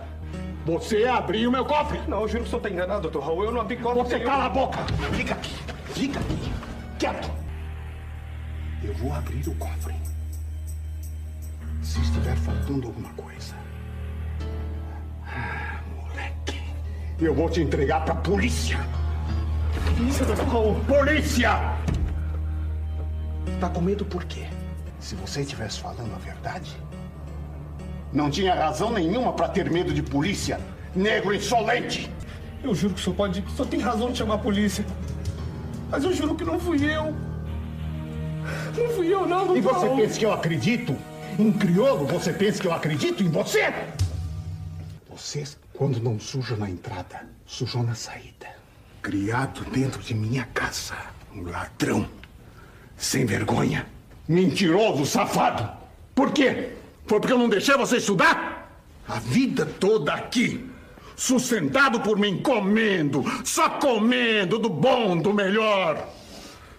Você 0.64 1.06
abriu 1.06 1.50
meu 1.50 1.64
cofre. 1.64 2.00
Não, 2.06 2.20
eu 2.20 2.28
juro 2.28 2.44
que 2.44 2.46
o 2.46 2.50
senhor 2.50 2.62
tá 2.62 2.70
enganado, 2.70 3.02
doutor 3.02 3.24
Raul. 3.24 3.46
Eu 3.46 3.50
não 3.50 3.60
abri 3.60 3.76
cofre. 3.76 4.02
Você 4.02 4.20
cala 4.20 4.44
a 4.44 4.48
boca! 4.48 4.78
Fica 5.12 5.34
aqui, 5.34 5.54
fica 5.86 6.20
aqui, 6.20 6.52
quieto! 7.00 7.28
Eu 8.84 8.94
vou 8.94 9.12
abrir 9.12 9.48
o 9.48 9.54
cofre. 9.56 9.96
Se 11.82 12.00
estiver 12.00 12.36
faltando 12.36 12.86
alguma 12.86 13.12
coisa. 13.14 13.56
Ah, 15.26 15.80
moleque. 15.96 16.62
Eu 17.18 17.34
vou 17.34 17.50
te 17.50 17.60
entregar 17.60 18.04
pra 18.04 18.14
polícia. 18.14 18.78
Polícia, 19.96 20.24
doutor 20.24 20.46
Raul. 20.46 20.84
Polícia! 20.84 21.76
Tá 23.58 23.68
com 23.68 23.80
medo 23.80 24.04
por 24.04 24.24
quê? 24.26 24.46
Se 25.00 25.16
você 25.16 25.40
estivesse 25.40 25.80
falando 25.80 26.14
a 26.14 26.18
verdade, 26.18 26.76
não 28.12 28.30
tinha 28.30 28.54
razão 28.54 28.90
nenhuma 28.90 29.32
pra 29.32 29.48
ter 29.48 29.70
medo 29.70 29.92
de 29.92 30.02
polícia, 30.02 30.60
negro 30.94 31.34
insolente! 31.34 32.10
Eu 32.62 32.74
juro 32.74 32.94
que 32.94 33.00
o 33.00 33.04
senhor 33.04 33.16
pode. 33.16 33.44
Senhor 33.56 33.68
tem 33.68 33.80
razão 33.80 34.10
de 34.10 34.18
chamar 34.18 34.34
a 34.34 34.38
polícia. 34.38 34.84
Mas 35.90 36.04
eu 36.04 36.12
juro 36.12 36.34
que 36.34 36.44
não 36.44 36.58
fui 36.60 36.84
eu. 36.84 37.14
Não 38.76 38.88
fui 38.94 39.12
eu, 39.12 39.26
não, 39.26 39.46
doutor 39.46 39.56
E 39.56 39.60
você 39.60 39.88
pensa 39.88 40.18
que 40.18 40.26
eu 40.26 40.32
acredito 40.32 40.96
em 41.38 41.52
crioulo? 41.52 42.06
Você 42.06 42.32
pensa 42.32 42.60
que 42.60 42.66
eu 42.66 42.72
acredito 42.72 43.22
em 43.22 43.28
você? 43.28 43.72
Você, 45.08 45.44
quando 45.72 46.00
não 46.00 46.18
suja 46.20 46.56
na 46.56 46.68
entrada, 46.68 47.26
sujou 47.46 47.82
na 47.82 47.94
saída. 47.94 48.48
Criado 49.02 49.64
dentro 49.70 50.02
de 50.02 50.14
minha 50.14 50.44
casa. 50.52 50.94
Um 51.34 51.42
ladrão. 51.42 52.06
Sem 52.96 53.24
vergonha. 53.24 53.86
Mentiroso, 54.28 55.06
safado. 55.06 55.68
Por 56.14 56.32
quê? 56.32 56.74
Foi 57.10 57.18
porque 57.18 57.32
eu 57.32 57.38
não 57.38 57.48
deixei 57.48 57.76
você 57.76 57.96
estudar? 57.96 58.72
A 59.08 59.18
vida 59.18 59.66
toda 59.66 60.14
aqui. 60.14 60.70
Sustentado 61.16 61.98
por 61.98 62.16
mim, 62.16 62.40
comendo, 62.40 63.24
só 63.44 63.68
comendo 63.68 64.60
do 64.60 64.70
bom, 64.70 65.16
do 65.16 65.34
melhor. 65.34 66.08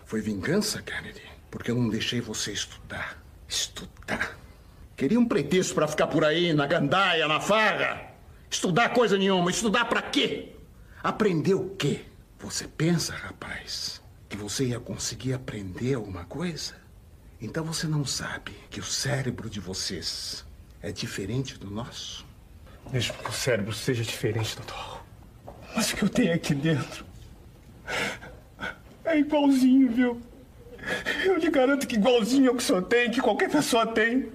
Foi 0.06 0.22
vingança, 0.22 0.82
Kennedy, 0.82 1.22
porque 1.50 1.70
eu 1.70 1.76
não 1.76 1.90
deixei 1.90 2.22
você 2.22 2.54
estudar. 2.54 3.22
Estudar. 3.46 4.38
Queria 4.96 5.20
um 5.20 5.26
pretexto 5.26 5.76
pra 5.76 5.86
ficar 5.86 6.08
por 6.08 6.24
aí, 6.24 6.54
na 6.54 6.66
gandaia, 6.66 7.28
na 7.28 7.42
farra. 7.42 8.02
Estudar 8.50 8.94
coisa 8.94 9.18
nenhuma. 9.18 9.52
Estudar 9.52 9.84
pra 9.84 10.02
quê? 10.02 10.54
Aprender 11.04 11.56
o 11.56 11.72
quê? 11.72 12.06
Você 12.40 12.70
pensa, 12.70 13.14
rapaz, 13.14 14.02
que 14.30 14.38
você 14.38 14.68
ia 14.68 14.80
conseguir 14.80 15.34
aprender 15.34 15.96
alguma 15.96 16.24
coisa? 16.24 16.81
Então 17.42 17.64
você 17.64 17.88
não 17.88 18.06
sabe 18.06 18.52
que 18.70 18.80
o 18.80 18.84
cérebro 18.84 19.50
de 19.50 19.60
vocês 19.60 20.46
é 20.82 20.92
diferente 20.92 21.58
do 21.58 21.72
nosso? 21.72 22.26
Mesmo 22.92 23.16
que 23.16 23.30
o 23.30 23.34
cérebro 23.34 23.74
seja 23.74 24.04
diferente, 24.04 24.56
doutor. 24.56 25.04
Mas 25.76 25.92
o 25.92 25.96
que 25.96 26.04
eu 26.04 26.10
tenho 26.10 26.34
aqui 26.34 26.54
dentro 26.54 27.06
é 29.06 29.18
igualzinho, 29.18 29.92
viu? 29.92 30.22
Eu 31.26 31.38
lhe 31.38 31.50
garanto 31.50 31.88
que 31.88 31.96
igualzinho 31.96 32.50
ao 32.50 32.56
que 32.56 32.64
o 32.64 32.66
senhor 32.66 32.84
tem, 32.84 33.10
que 33.10 33.22
qualquer 33.22 33.50
pessoa 33.50 33.88
tem. 33.88 34.32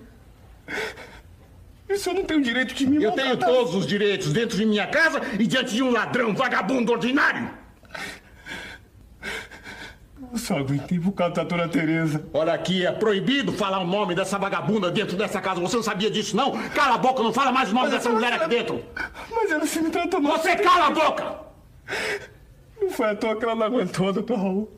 E 1.88 1.92
o 1.92 1.98
senhor 1.98 2.16
não 2.16 2.24
tem 2.24 2.38
o 2.38 2.42
direito 2.42 2.74
de 2.74 2.86
me 2.86 3.02
Eu 3.02 3.12
tenho 3.12 3.28
maltratar. 3.28 3.54
todos 3.54 3.74
os 3.74 3.86
direitos 3.86 4.32
dentro 4.32 4.56
de 4.56 4.66
minha 4.66 4.86
casa 4.86 5.20
e 5.38 5.46
diante 5.46 5.72
de 5.72 5.82
um 5.82 5.90
ladrão, 5.90 6.34
vagabundo 6.34 6.92
ordinário. 6.92 7.50
Eu 10.32 10.38
só 10.38 10.58
aguentei 10.58 10.98
por 10.98 11.12
causa 11.12 11.34
da 11.34 11.44
dona 11.44 11.68
Tereza. 11.68 12.24
Olha 12.32 12.54
aqui, 12.54 12.86
é 12.86 12.92
proibido 12.92 13.52
falar 13.52 13.80
o 13.80 13.86
nome 13.86 14.14
dessa 14.14 14.38
vagabunda 14.38 14.90
dentro 14.90 15.16
dessa 15.16 15.40
casa. 15.40 15.60
Você 15.60 15.76
não 15.76 15.82
sabia 15.82 16.10
disso, 16.10 16.34
não? 16.36 16.52
Cala 16.70 16.94
a 16.94 16.98
boca, 16.98 17.22
não 17.22 17.32
fala 17.32 17.52
mais 17.52 17.70
o 17.70 17.74
nome 17.74 17.90
dessa 17.90 18.08
mulher 18.08 18.32
aqui 18.32 18.48
dentro. 18.48 18.82
Mas 19.30 19.50
ela 19.50 19.66
se 19.66 19.80
me 19.80 19.90
trata 19.90 20.18
mal. 20.18 20.38
Você 20.38 20.56
cala 20.56 20.86
a 20.86 20.90
boca! 20.90 21.38
Não 22.80 22.90
foi 22.90 23.10
à 23.10 23.14
toa 23.14 23.36
que 23.36 23.44
ela 23.44 23.54
não 23.54 23.66
aguentou, 23.66 24.12
doutor 24.12 24.38
Raul. 24.38 24.70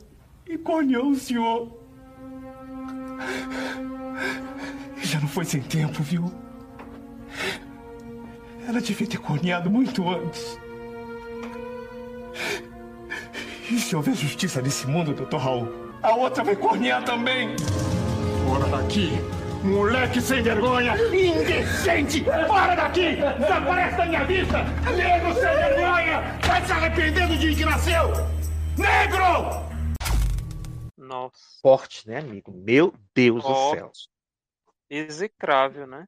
E 0.47 0.57
corneou 0.57 1.09
o 1.09 1.15
senhor. 1.15 1.79
Já 5.01 5.19
não 5.19 5.27
foi 5.27 5.45
sem 5.45 5.61
tempo, 5.61 6.03
viu? 6.03 6.31
Ela 8.67 8.81
devia 8.81 9.07
ter 9.07 9.17
corneado 9.17 9.69
muito 9.69 10.07
antes. 10.07 10.59
E 13.71 13.77
se 13.77 13.95
houver 13.95 14.15
justiça 14.15 14.63
nesse 14.63 14.87
mundo, 14.87 15.13
doutor 15.13 15.37
Raul, 15.37 15.93
a 16.01 16.15
outra 16.15 16.43
vai 16.43 16.55
cornear 16.55 17.05
também. 17.05 17.55
Fora 18.43 18.67
daqui! 18.67 19.11
Moleque 19.63 20.19
sem 20.19 20.41
vergonha! 20.41 20.95
Indecente! 21.13 22.23
Fora 22.23 22.75
daqui! 22.75 23.17
Desaparece 23.37 23.97
da 23.97 24.05
minha 24.07 24.23
vista! 24.23 24.63
Negro 24.95 25.33
sem 25.35 25.43
vergonha! 25.43 26.39
Vai 26.47 26.65
se 26.65 26.71
arrependendo 26.71 27.37
de 27.37 27.55
que 27.55 27.63
nasceu! 27.63 28.07
Negro! 28.75 29.69
Nossa. 30.97 31.37
Forte, 31.61 32.07
né, 32.07 32.17
amigo? 32.17 32.51
Meu 32.51 32.91
Deus 33.13 33.43
do 33.43 33.53
céu. 33.71 33.91
Execrável, 34.89 35.85
né? 35.85 36.07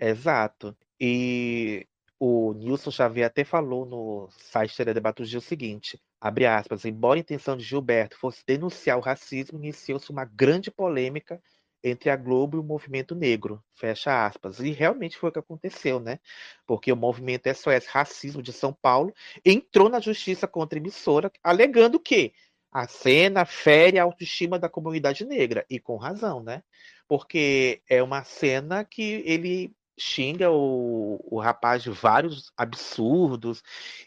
Exato. 0.00 0.74
E 0.98 1.86
o 2.18 2.54
Nilson 2.54 2.90
Xavier 2.90 3.26
até 3.26 3.44
falou 3.44 3.84
no 3.84 4.30
site 4.30 4.76
Teledebaturgia 4.76 5.38
o 5.38 5.42
seguinte, 5.42 6.00
abre 6.20 6.46
aspas, 6.46 6.84
embora 6.84 7.18
a 7.18 7.20
intenção 7.20 7.56
de 7.56 7.64
Gilberto 7.64 8.18
fosse 8.18 8.42
denunciar 8.46 8.98
o 8.98 9.00
racismo, 9.00 9.58
iniciou-se 9.58 10.10
uma 10.10 10.24
grande 10.24 10.70
polêmica 10.70 11.40
entre 11.82 12.10
a 12.10 12.16
Globo 12.16 12.58
e 12.58 12.60
o 12.60 12.64
movimento 12.64 13.14
negro, 13.14 13.62
fecha 13.74 14.26
aspas. 14.26 14.60
E 14.60 14.70
realmente 14.70 15.16
foi 15.16 15.30
o 15.30 15.32
que 15.32 15.38
aconteceu, 15.38 15.98
né? 15.98 16.18
Porque 16.66 16.92
o 16.92 16.96
movimento 16.96 17.48
SOS 17.48 17.86
Racismo 17.86 18.42
de 18.42 18.52
São 18.52 18.72
Paulo 18.72 19.14
entrou 19.44 19.88
na 19.88 19.98
justiça 19.98 20.46
contra 20.46 20.78
a 20.78 20.80
emissora, 20.80 21.32
alegando 21.42 21.98
que 21.98 22.34
a 22.70 22.86
cena 22.86 23.44
fere 23.44 23.98
a 23.98 24.04
autoestima 24.04 24.58
da 24.58 24.68
comunidade 24.68 25.24
negra, 25.24 25.64
e 25.68 25.80
com 25.80 25.96
razão, 25.96 26.42
né? 26.42 26.62
Porque 27.08 27.82
é 27.88 28.02
uma 28.02 28.22
cena 28.22 28.84
que 28.84 29.22
ele 29.26 29.74
xinga 30.00 30.50
o, 30.50 31.20
o 31.30 31.38
rapaz 31.38 31.82
de 31.82 31.90
vários 31.90 32.50
absurdos, 32.56 33.62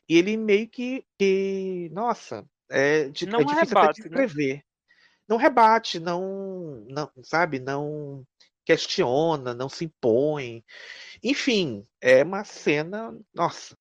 e 0.09 0.17
ele 0.17 0.35
meio 0.37 0.67
que, 0.67 1.05
que 1.19 1.89
nossa, 1.93 2.45
é, 2.69 3.09
de, 3.09 3.25
Não 3.27 3.41
é 3.41 3.43
difícil 3.43 3.77
até 3.77 3.79
rebate, 3.79 4.01
de 4.01 4.09
né? 4.09 4.25
escrever. 4.25 4.65
Não 5.27 5.37
rebate, 5.37 5.99
não, 5.99 6.85
não, 6.89 7.11
sabe, 7.23 7.59
não 7.59 8.25
questiona, 8.65 9.53
não 9.53 9.69
se 9.69 9.85
impõe. 9.85 10.63
Enfim, 11.23 11.87
é 12.01 12.23
uma 12.23 12.43
cena, 12.43 13.17
nossa, 13.33 13.77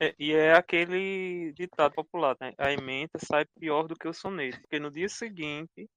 É, 0.00 0.14
e 0.18 0.32
é 0.32 0.52
aquele 0.54 1.52
ditado 1.54 1.94
popular, 1.94 2.36
né? 2.40 2.52
A 2.58 2.72
emenda 2.72 3.18
sai 3.18 3.46
pior 3.58 3.86
do 3.88 3.96
que 3.96 4.06
o 4.08 4.12
soneto. 4.12 4.60
Porque 4.60 4.78
no 4.78 4.90
dia 4.90 5.08
seguinte, 5.08 5.88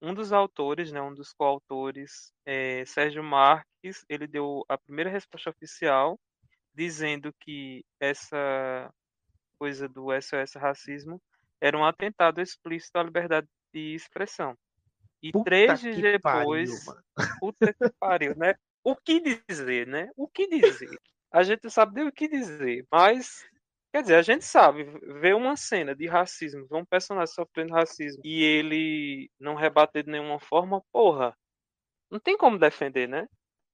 um 0.00 0.14
dos 0.14 0.32
autores, 0.32 0.92
né, 0.92 1.00
um 1.00 1.14
dos 1.14 1.32
coautores, 1.32 2.32
é, 2.44 2.84
Sérgio 2.84 3.22
Marques, 3.22 4.04
ele 4.08 4.26
deu 4.26 4.64
a 4.68 4.76
primeira 4.76 5.10
resposta 5.10 5.50
oficial 5.50 6.18
dizendo 6.74 7.32
que 7.40 7.84
essa 7.98 8.92
coisa 9.58 9.88
do 9.88 10.08
SOS 10.20 10.54
racismo 10.56 11.20
era 11.60 11.76
um 11.76 11.84
atentado 11.84 12.40
explícito 12.40 12.98
à 12.98 13.02
liberdade 13.02 13.48
de 13.72 13.94
expressão. 13.94 14.54
E 15.22 15.32
Puta 15.32 15.44
três 15.44 15.80
dias 15.80 15.96
depois, 15.96 16.84
pariu, 16.84 17.30
puta 17.40 17.72
que 17.72 17.90
pariu, 17.98 18.36
né? 18.36 18.54
O 18.84 18.94
que 18.94 19.20
dizer, 19.48 19.86
né? 19.86 20.10
O 20.14 20.28
que 20.28 20.46
dizer? 20.46 21.00
A 21.32 21.42
gente 21.42 21.64
não 21.64 21.70
sabe 21.70 21.94
nem 21.94 22.06
o 22.06 22.12
que 22.12 22.28
dizer, 22.28 22.86
mas 22.92 23.44
quer 23.96 24.02
dizer, 24.02 24.14
a 24.16 24.22
gente 24.22 24.44
sabe 24.44 24.84
ver 25.20 25.34
uma 25.34 25.56
cena 25.56 25.94
de 25.94 26.06
racismo, 26.06 26.66
ver 26.66 26.76
um 26.76 26.84
personagem 26.84 27.34
sofrendo 27.34 27.72
racismo 27.72 28.20
e 28.22 28.42
ele 28.44 29.30
não 29.40 29.54
rebater 29.54 30.04
de 30.04 30.10
nenhuma 30.10 30.38
forma, 30.38 30.82
porra, 30.92 31.34
não 32.10 32.20
tem 32.20 32.36
como 32.36 32.58
defender, 32.58 33.08
né? 33.08 33.26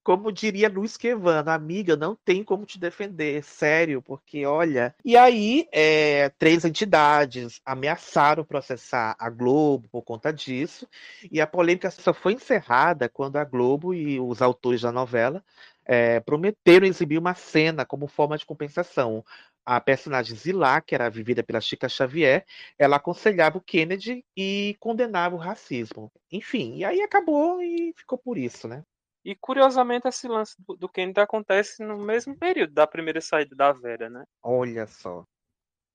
Como 0.04 0.32
diria 0.32 0.68
Luiz 0.68 0.96
Quevano, 0.96 1.50
amiga, 1.50 1.96
não 1.96 2.16
tem 2.24 2.44
como 2.44 2.64
te 2.64 2.78
defender, 2.78 3.42
sério, 3.42 4.00
porque 4.00 4.46
olha. 4.46 4.94
E 5.04 5.16
aí, 5.16 5.68
é, 5.72 6.28
três 6.30 6.64
entidades 6.64 7.60
ameaçaram 7.64 8.44
processar 8.44 9.16
a 9.18 9.28
Globo 9.28 9.88
por 9.90 10.02
conta 10.02 10.32
disso, 10.32 10.88
e 11.32 11.40
a 11.40 11.46
polêmica 11.48 11.90
só 11.90 12.14
foi 12.14 12.34
encerrada 12.34 13.08
quando 13.08 13.36
a 13.36 13.44
Globo 13.44 13.92
e 13.92 14.20
os 14.20 14.40
autores 14.40 14.82
da 14.82 14.92
novela 14.92 15.44
é, 15.84 16.20
prometeram 16.20 16.86
exibir 16.86 17.18
uma 17.18 17.34
cena 17.34 17.84
como 17.84 18.06
forma 18.06 18.38
de 18.38 18.46
compensação. 18.46 19.24
A 19.64 19.80
personagem 19.80 20.36
Zilá, 20.36 20.80
que 20.80 20.94
era 20.94 21.08
vivida 21.08 21.42
pela 21.42 21.60
Chica 21.60 21.88
Xavier, 21.88 22.44
ela 22.78 22.96
aconselhava 22.96 23.58
o 23.58 23.62
Kennedy 23.62 24.24
e 24.36 24.76
condenava 24.80 25.36
o 25.36 25.38
racismo. 25.38 26.10
Enfim, 26.30 26.76
e 26.76 26.84
aí 26.84 27.00
acabou 27.00 27.62
e 27.62 27.92
ficou 27.96 28.18
por 28.18 28.36
isso, 28.36 28.66
né? 28.66 28.84
E 29.24 29.36
curiosamente 29.36 30.08
esse 30.08 30.26
lance 30.26 30.56
do, 30.58 30.76
do 30.76 30.88
Kennedy 30.88 31.20
acontece 31.20 31.84
no 31.84 31.96
mesmo 31.96 32.36
período 32.36 32.72
da 32.72 32.86
primeira 32.86 33.20
saída 33.20 33.54
da 33.54 33.72
Vera, 33.72 34.10
né? 34.10 34.24
Olha 34.42 34.86
só. 34.86 35.24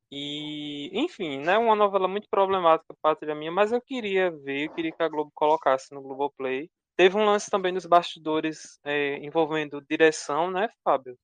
E, 0.10 0.90
enfim, 0.94 1.40
né, 1.40 1.58
uma 1.58 1.76
novela 1.76 2.08
muito 2.08 2.30
problemática, 2.30 2.96
Pátria 3.02 3.36
Minha, 3.36 3.52
mas 3.52 3.74
eu 3.74 3.82
queria 3.82 4.32
ver, 4.32 4.68
eu 4.68 4.74
queria 4.74 4.92
que 4.94 5.04
a 5.04 5.10
Globo 5.10 5.32
colocasse 5.36 5.94
no 5.94 6.02
Globoplay. 6.02 6.70
Teve 6.96 7.18
um 7.18 7.26
lance 7.26 7.52
também 7.52 7.74
nos 7.74 7.86
bastidores 7.86 8.80
é, 8.86 9.18
envolvendo 9.18 9.82
direção, 9.82 10.50
né, 10.50 10.70
Fábio? 10.84 11.18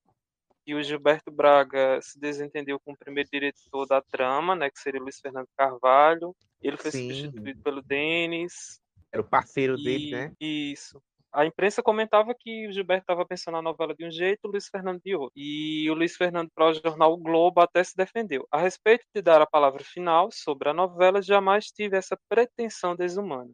E 0.65 0.73
o 0.73 0.81
Gilberto 0.81 1.31
Braga 1.31 1.99
se 2.01 2.19
desentendeu 2.19 2.79
com 2.79 2.93
o 2.93 2.97
primeiro 2.97 3.29
diretor 3.31 3.85
da 3.85 4.01
trama, 4.01 4.55
né, 4.55 4.69
que 4.69 4.79
seria 4.79 5.01
Luiz 5.01 5.19
Fernando 5.19 5.47
Carvalho. 5.57 6.35
Ele 6.61 6.77
foi 6.77 6.91
Sim. 6.91 7.09
substituído 7.09 7.61
pelo 7.61 7.81
Denis. 7.81 8.79
Era 9.11 9.21
o 9.21 9.25
parceiro 9.27 9.75
dele, 9.75 10.07
E- 10.09 10.11
né? 10.11 10.31
Isso. 10.39 11.01
A 11.31 11.47
imprensa 11.47 11.81
comentava 11.81 12.33
que 12.37 12.67
o 12.67 12.71
Gilberto 12.71 13.03
estava 13.03 13.25
pensando 13.25 13.57
a 13.57 13.61
novela 13.61 13.95
de 13.95 14.05
um 14.05 14.11
jeito, 14.11 14.45
o 14.45 14.51
Luiz 14.51 14.67
Fernando 14.67 15.01
de 15.03 15.15
outro. 15.15 15.33
E 15.35 15.89
o 15.89 15.95
Luiz 15.95 16.15
Fernando, 16.15 16.49
para 16.53 16.69
o 16.69 16.73
jornal 16.73 17.11
o 17.11 17.17
Globo, 17.17 17.59
até 17.59 17.83
se 17.83 17.97
defendeu. 17.97 18.47
A 18.51 18.59
respeito 18.59 19.03
de 19.13 19.19
dar 19.19 19.41
a 19.41 19.47
palavra 19.47 19.83
final 19.83 20.29
sobre 20.31 20.69
a 20.69 20.73
novela, 20.75 21.23
jamais 21.23 21.65
tive 21.71 21.97
essa 21.97 22.15
pretensão 22.29 22.95
desumana. 22.95 23.49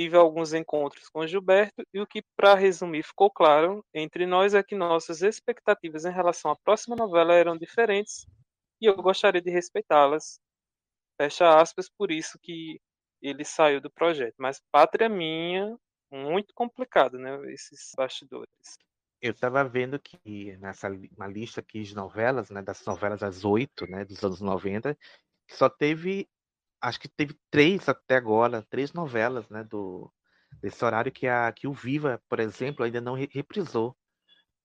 Tive 0.00 0.16
alguns 0.16 0.54
encontros 0.54 1.10
com 1.10 1.26
Gilberto 1.26 1.82
e 1.92 2.00
o 2.00 2.06
que, 2.06 2.22
para 2.34 2.54
resumir, 2.54 3.02
ficou 3.02 3.30
claro 3.30 3.84
entre 3.92 4.24
nós 4.24 4.54
é 4.54 4.62
que 4.62 4.74
nossas 4.74 5.20
expectativas 5.20 6.06
em 6.06 6.10
relação 6.10 6.50
à 6.50 6.56
próxima 6.56 6.96
novela 6.96 7.34
eram 7.34 7.54
diferentes 7.54 8.26
e 8.80 8.86
eu 8.86 8.96
gostaria 8.96 9.42
de 9.42 9.50
respeitá-las. 9.50 10.40
Fecha 11.20 11.60
aspas, 11.60 11.90
por 11.90 12.10
isso 12.10 12.38
que 12.40 12.80
ele 13.20 13.44
saiu 13.44 13.78
do 13.78 13.90
projeto. 13.90 14.36
Mas 14.38 14.58
Pátria 14.72 15.06
Minha, 15.06 15.76
muito 16.10 16.54
complicado, 16.54 17.18
né? 17.18 17.38
Esses 17.52 17.92
bastidores. 17.94 18.48
Eu 19.20 19.32
estava 19.32 19.62
vendo 19.64 20.00
que 20.00 20.56
nessa 20.56 20.88
uma 21.14 21.26
lista 21.26 21.60
aqui 21.60 21.82
de 21.82 21.94
novelas, 21.94 22.48
né, 22.48 22.62
das 22.62 22.82
novelas 22.86 23.20
das 23.20 23.44
oito, 23.44 23.86
né, 23.86 24.06
dos 24.06 24.24
anos 24.24 24.40
90, 24.40 24.96
que 25.46 25.54
só 25.54 25.68
teve, 25.68 26.26
acho 26.80 27.00
que 27.00 27.08
teve 27.08 27.36
três 27.50 27.88
até 27.88 28.16
agora, 28.16 28.62
três 28.70 28.92
novelas, 28.92 29.48
né, 29.48 29.64
do 29.64 30.12
desse 30.62 30.84
horário 30.84 31.10
que 31.10 31.26
a 31.26 31.50
que 31.52 31.66
o 31.66 31.72
Viva, 31.72 32.20
por 32.28 32.38
exemplo, 32.38 32.84
ainda 32.84 33.00
não 33.00 33.14
re- 33.14 33.30
reprisou, 33.32 33.96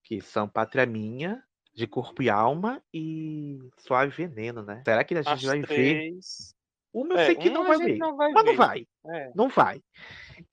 que 0.04 0.20
são 0.22 0.48
Pátria 0.48 0.86
Minha, 0.86 1.42
De 1.74 1.88
Corpo 1.88 2.22
e 2.22 2.30
Alma 2.30 2.82
e 2.94 3.60
Suave 3.78 4.12
Veneno, 4.12 4.62
né? 4.62 4.82
Será 4.84 5.04
que 5.04 5.14
a 5.14 5.22
gente 5.22 5.34
As 5.34 5.44
vai 5.44 5.62
ver? 5.62 5.68
três. 5.68 6.56
Uma 6.94 7.16
eu 7.16 7.20
É, 7.20 7.26
sei 7.28 7.36
que 7.36 7.50
não 7.50 7.66
vai 7.66 7.78
ver, 7.78 7.98
não 7.98 8.16
vai 8.16 8.32
mas 8.32 8.46
não 8.46 8.52
ver. 8.52 8.58
vai, 8.58 8.88
É. 9.08 9.32
não 9.36 9.50
vai. 9.50 9.82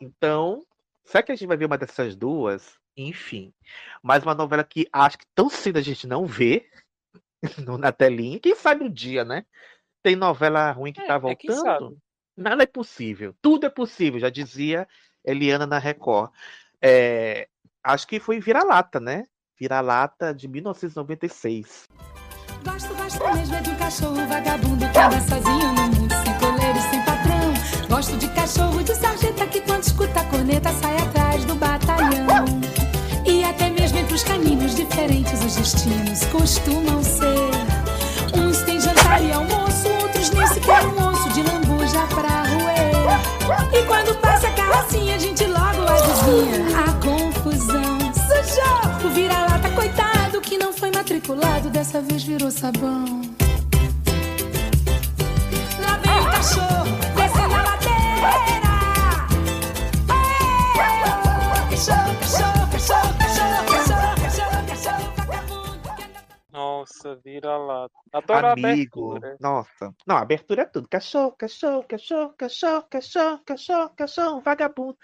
Então, 0.00 0.64
será 1.04 1.22
que 1.22 1.32
a 1.32 1.34
gente 1.34 1.46
vai 1.48 1.56
ver 1.56 1.66
uma 1.66 1.78
dessas 1.78 2.16
duas? 2.16 2.78
Enfim, 2.96 3.52
mais 4.02 4.22
uma 4.22 4.34
novela 4.34 4.62
que 4.64 4.88
acho 4.92 5.18
que 5.18 5.26
tão 5.34 5.48
cedo 5.48 5.78
a 5.78 5.82
gente 5.82 6.06
não 6.06 6.26
vê 6.26 6.68
na 7.80 7.90
telinha. 7.92 8.38
Quem 8.38 8.54
sabe 8.54 8.84
um 8.84 8.90
dia, 8.90 9.24
né? 9.24 9.44
Tem 10.02 10.16
novela 10.16 10.70
ruim 10.72 10.92
que 10.92 11.00
tá 11.06 11.14
É, 11.14 11.34
quem 11.34 11.50
voltando? 11.50 11.84
sabe? 11.88 11.96
Nada 12.36 12.62
é 12.62 12.66
possível. 12.66 13.34
Tudo 13.40 13.66
é 13.66 13.70
possível, 13.70 14.18
já 14.18 14.30
dizia 14.30 14.88
Eliana 15.24 15.66
na 15.66 15.78
Record. 15.78 16.30
É, 16.80 17.46
acho 17.84 18.06
que 18.06 18.18
foi 18.18 18.40
Vira-Lata, 18.40 18.98
né? 18.98 19.24
Vira-Lata 19.58 20.34
de 20.34 20.48
1996. 20.48 21.86
Gosto, 22.64 22.94
gosto 22.94 23.34
mesmo 23.34 23.54
é 23.54 23.60
de 23.60 23.70
um 23.70 23.76
cachorro 23.76 24.26
vagabundo 24.26 24.88
que 24.90 24.98
anda 24.98 25.20
sozinho 25.20 25.72
no 25.72 25.82
mundo, 25.88 26.14
sem 26.24 26.38
coleiro, 26.38 26.78
sem 26.90 27.04
patrão. 27.04 27.88
Gosto 27.88 28.16
de 28.16 28.28
cachorro 28.34 28.82
de 28.82 28.94
sarjeta 28.94 29.46
que 29.46 29.60
quando 29.60 29.82
escuta 29.84 30.20
a 30.20 30.24
corneta 30.30 30.72
sai 30.72 30.96
atrás 30.98 31.44
do 31.44 31.54
batalhão. 31.54 32.44
E 33.26 33.44
até 33.44 33.68
mesmo 33.70 33.98
entre 33.98 34.14
os 34.14 34.22
caninos 34.24 34.74
diferentes 34.74 35.44
os 35.44 35.56
destinos 35.56 36.24
costumam 36.26 37.02
ser. 37.02 37.52
Uns 38.38 38.62
têm 38.62 38.80
jantar 38.80 39.22
e 39.22 39.30
é 40.72 40.86
um 40.86 41.08
osso 41.10 41.28
de 41.30 41.42
lambuja 41.42 42.00
pra 42.08 42.44
roer. 42.44 42.92
E 43.72 43.84
quando 43.86 44.14
passa 44.20 44.48
a 44.48 44.52
carrocinha, 44.52 45.16
a 45.16 45.18
gente 45.18 45.44
logo 45.44 45.82
adivinha 45.82 46.78
a 46.78 46.92
confusão. 46.94 47.98
Sujou! 48.14 49.06
O 49.06 49.08
vira-lata, 49.10 49.68
coitado, 49.70 50.40
que 50.40 50.56
não 50.56 50.72
foi 50.72 50.90
matriculado, 50.90 51.68
dessa 51.68 52.00
vez 52.00 52.22
virou 52.22 52.50
sabão. 52.50 53.20
Lá 55.80 55.98
vem 56.02 56.20
o 56.20 56.24
cachorro, 56.30 56.84
descendo 57.16 57.54
a 57.54 57.62
ladeira. 57.62 58.32
Aê, 60.08 61.70
cachorro. 61.70 62.21
Nossa, 66.82 67.14
vira 67.24 67.56
lá. 67.56 67.88
Adoro 68.12 68.48
a 68.48 68.52
Amigo, 68.52 69.12
abertura. 69.12 69.36
nossa. 69.40 69.94
Não, 70.04 70.16
abertura 70.16 70.62
é 70.62 70.64
tudo. 70.64 70.88
Cachorro, 70.88 71.32
cachorro, 71.32 71.84
cachorro, 71.84 72.34
cachorro, 72.36 72.82
cachorro, 72.90 73.38
cachorro, 73.44 73.90
cachorro, 73.90 74.40
vagabundo. 74.40 74.98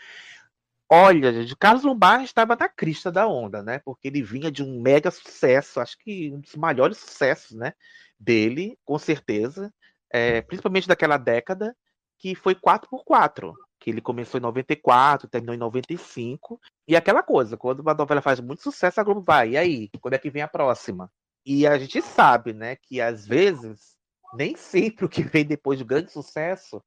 Olha, 0.91 1.33
gente, 1.33 1.53
o 1.53 1.57
Carlos 1.57 1.85
Lombardi 1.85 2.25
estava 2.25 2.57
na 2.57 2.69
crista 2.69 3.13
da 3.13 3.29
onda, 3.29 3.63
né? 3.63 3.79
Porque 3.85 4.09
ele 4.09 4.23
vinha 4.23 4.51
de 4.51 4.65
um 4.65 4.81
mega 4.81 5.11
sucesso, 5.11 5.81
acho 5.81 5.97
que 5.99 6.33
um 6.33 6.41
dos 6.41 6.57
maiores 6.57 6.99
sucessos, 6.99 7.57
né? 7.57 7.75
Dele, 8.19 8.77
com 8.85 8.99
certeza. 8.99 9.73
É, 10.11 10.43
principalmente 10.43 10.89
daquela 10.89 11.17
década, 11.17 11.77
que 12.19 12.35
foi 12.35 12.57
4x4. 12.57 13.55
Que 13.79 13.91
ele 13.91 14.01
começou 14.01 14.39
em 14.39 14.43
94, 14.43 15.29
terminou 15.29 15.55
em 15.55 15.59
95. 15.59 16.61
E 16.89 16.97
aquela 16.97 17.23
coisa, 17.23 17.57
quando 17.57 17.81
uma 17.81 17.95
novela 17.95 18.21
faz 18.21 18.41
muito 18.41 18.63
sucesso, 18.63 19.01
a 19.01 19.05
Globo 19.05 19.21
vai. 19.21 19.51
E 19.51 19.57
aí? 19.57 19.89
Quando 20.01 20.15
é 20.15 20.19
que 20.19 20.31
vem 20.31 20.43
a 20.43 20.49
próxima? 20.49 21.09
E 21.45 21.67
a 21.67 21.79
gente 21.79 22.03
sabe, 22.03 22.53
né, 22.53 22.77
que 22.77 23.01
às 23.01 23.27
vezes, 23.27 23.97
nem 24.35 24.57
sempre 24.57 25.05
o 25.05 25.09
que 25.09 25.23
vem 25.23 25.45
depois 25.45 25.79
do 25.79 25.85
grande 25.85 26.13
sucesso 26.13 26.83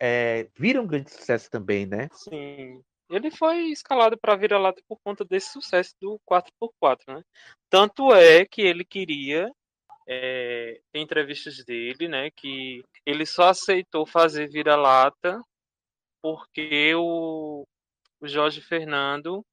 é, 0.00 0.48
vira 0.54 0.80
um 0.80 0.86
grande 0.86 1.10
sucesso 1.10 1.50
também, 1.50 1.86
né? 1.86 2.08
Sim. 2.12 2.82
Ele 3.08 3.30
foi 3.30 3.68
escalado 3.68 4.18
para 4.18 4.36
vira-lata 4.36 4.82
por 4.88 4.98
conta 5.02 5.24
desse 5.24 5.52
sucesso 5.52 5.94
do 6.00 6.20
4x4, 6.28 6.98
né? 7.08 7.22
Tanto 7.70 8.12
é 8.12 8.44
que 8.44 8.62
ele 8.62 8.84
queria, 8.84 9.50
é, 10.06 10.80
tem 10.92 11.02
entrevistas 11.02 11.64
dele, 11.64 12.08
né, 12.08 12.30
que 12.34 12.84
ele 13.04 13.24
só 13.24 13.50
aceitou 13.50 14.06
fazer 14.06 14.48
vira-lata 14.48 15.40
porque 16.20 16.92
o, 16.96 17.64
o 18.20 18.26
Jorge 18.26 18.60
Fernando, 18.60 19.44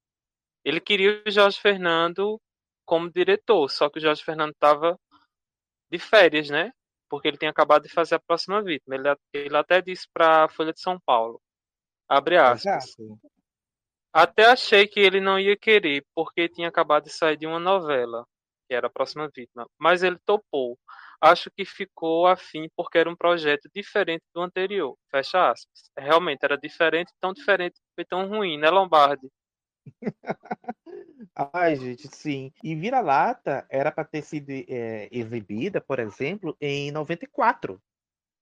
ele 0.65 0.79
queria 0.79 1.21
o 1.25 1.29
Jorge 1.29 1.59
Fernando 1.59 2.39
como 2.85 3.11
diretor, 3.11 3.69
só 3.69 3.89
que 3.89 3.99
o 3.99 4.01
Jorge 4.01 4.23
Fernando 4.23 4.51
estava 4.51 4.97
de 5.91 5.99
férias, 5.99 6.49
né? 6.49 6.71
Porque 7.09 7.27
ele 7.27 7.37
tinha 7.37 7.51
acabado 7.51 7.83
de 7.83 7.89
fazer 7.89 8.15
a 8.15 8.19
próxima 8.19 8.61
vítima. 8.63 8.95
Ele, 8.95 9.15
ele 9.33 9.57
até 9.57 9.81
disse 9.81 10.07
para 10.11 10.45
a 10.45 10.49
Folha 10.49 10.73
de 10.73 10.81
São 10.81 10.99
Paulo, 11.05 11.41
abre 12.07 12.37
aspas, 12.37 12.95
Exato. 12.97 13.19
até 14.11 14.45
achei 14.45 14.87
que 14.87 14.99
ele 14.99 15.21
não 15.21 15.39
ia 15.39 15.55
querer, 15.55 16.03
porque 16.15 16.49
tinha 16.49 16.67
acabado 16.67 17.05
de 17.05 17.11
sair 17.11 17.37
de 17.37 17.45
uma 17.45 17.59
novela, 17.59 18.25
que 18.67 18.73
era 18.73 18.87
a 18.87 18.89
próxima 18.89 19.29
vítima. 19.35 19.67
Mas 19.77 20.03
ele 20.03 20.17
topou. 20.25 20.77
Acho 21.21 21.49
que 21.51 21.63
ficou 21.63 22.27
afim 22.27 22.67
porque 22.75 22.97
era 22.97 23.09
um 23.09 23.15
projeto 23.15 23.69
diferente 23.73 24.23
do 24.33 24.41
anterior. 24.41 24.97
Fecha 25.09 25.51
aspas. 25.51 25.89
Realmente 25.97 26.43
era 26.43 26.57
diferente, 26.57 27.13
tão 27.21 27.31
diferente 27.33 27.79
foi 27.95 28.03
tão 28.03 28.27
ruim, 28.27 28.57
né, 28.57 28.69
Lombardi? 28.69 29.29
Ai, 31.35 31.75
gente, 31.75 32.07
sim. 32.15 32.51
E 32.63 32.75
Vira-Lata 32.75 33.65
era 33.69 33.91
para 33.91 34.03
ter 34.03 34.21
sido 34.21 34.51
é, 34.51 35.09
exibida, 35.11 35.81
por 35.81 35.99
exemplo, 35.99 36.55
em 36.61 36.91
94. 36.91 37.81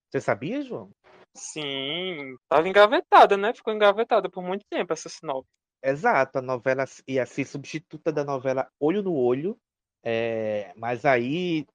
Você 0.09 0.19
sabia, 0.19 0.61
João? 0.61 0.91
Sim, 1.33 2.35
tava 2.49 2.67
engavetada, 2.67 3.37
né? 3.37 3.53
Ficou 3.53 3.73
engavetada 3.73 4.29
por 4.29 4.43
muito 4.43 4.65
tempo 4.69 4.91
essa 4.91 5.07
sinopse. 5.07 5.49
Exato, 5.81 6.39
a 6.39 6.41
novela 6.41 6.85
ia 7.07 7.25
ser 7.25 7.45
substituta 7.45 8.11
da 8.11 8.23
novela 8.23 8.69
Olho 8.79 9.01
no 9.01 9.15
Olho, 9.15 9.57
é, 10.03 10.71
mas 10.75 11.05
aí 11.05 11.65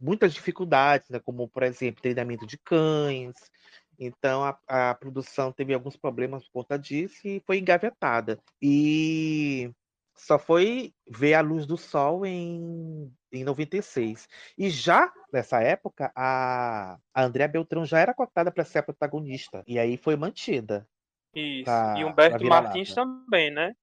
muitas 0.00 0.34
dificuldades, 0.34 1.08
né, 1.08 1.20
como, 1.20 1.48
por 1.48 1.62
exemplo, 1.62 2.02
treinamento 2.02 2.46
de 2.46 2.58
cães. 2.58 3.34
Então 3.98 4.42
a, 4.42 4.58
a 4.90 4.94
produção 4.94 5.52
teve 5.52 5.72
alguns 5.72 5.96
problemas 5.96 6.44
por 6.44 6.62
conta 6.62 6.78
disso 6.78 7.20
e 7.24 7.40
foi 7.46 7.58
engavetada. 7.58 8.40
E 8.60 9.70
só 10.22 10.38
foi 10.38 10.94
ver 11.08 11.34
a 11.34 11.40
luz 11.40 11.66
do 11.66 11.76
sol 11.76 12.24
em, 12.24 13.12
em 13.32 13.42
96. 13.42 14.28
E 14.56 14.70
já 14.70 15.12
nessa 15.32 15.60
época, 15.60 16.12
a, 16.14 16.96
a 17.12 17.24
Andréa 17.24 17.48
Beltrão 17.48 17.84
já 17.84 17.98
era 17.98 18.14
cotada 18.14 18.52
para 18.52 18.64
ser 18.64 18.78
a 18.78 18.82
protagonista. 18.84 19.64
E 19.66 19.80
aí 19.80 19.96
foi 19.96 20.14
mantida. 20.14 20.86
Isso. 21.34 21.64
Pra- 21.64 21.94
e 21.98 22.04
Humberto. 22.04 22.44
Martins 22.44 22.94
também, 22.94 23.50
né? 23.50 23.74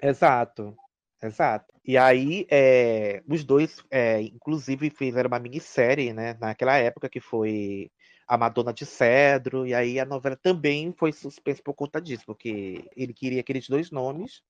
Exato, 0.00 0.76
exato. 1.20 1.74
E 1.84 1.98
aí, 1.98 2.46
é, 2.48 3.20
os 3.26 3.42
dois, 3.42 3.82
é, 3.90 4.20
inclusive, 4.20 4.90
fizeram 4.90 5.26
uma 5.26 5.40
minissérie, 5.40 6.12
né, 6.12 6.36
naquela 6.40 6.76
época, 6.76 7.08
que 7.08 7.18
foi 7.20 7.90
A 8.28 8.38
Madonna 8.38 8.72
de 8.72 8.86
Cedro, 8.86 9.66
e 9.66 9.74
aí 9.74 9.98
a 9.98 10.04
novela 10.04 10.36
também 10.36 10.94
foi 10.96 11.12
suspensa 11.12 11.60
por 11.64 11.74
conta 11.74 12.00
disso, 12.00 12.22
porque 12.26 12.88
ele 12.94 13.12
queria 13.12 13.40
aqueles 13.40 13.68
dois 13.68 13.90
nomes, 13.90 14.42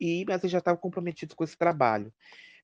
e, 0.00 0.24
mas 0.26 0.42
ele 0.42 0.50
já 0.50 0.58
estava 0.58 0.78
comprometido 0.78 1.36
com 1.36 1.44
esse 1.44 1.56
trabalho. 1.56 2.12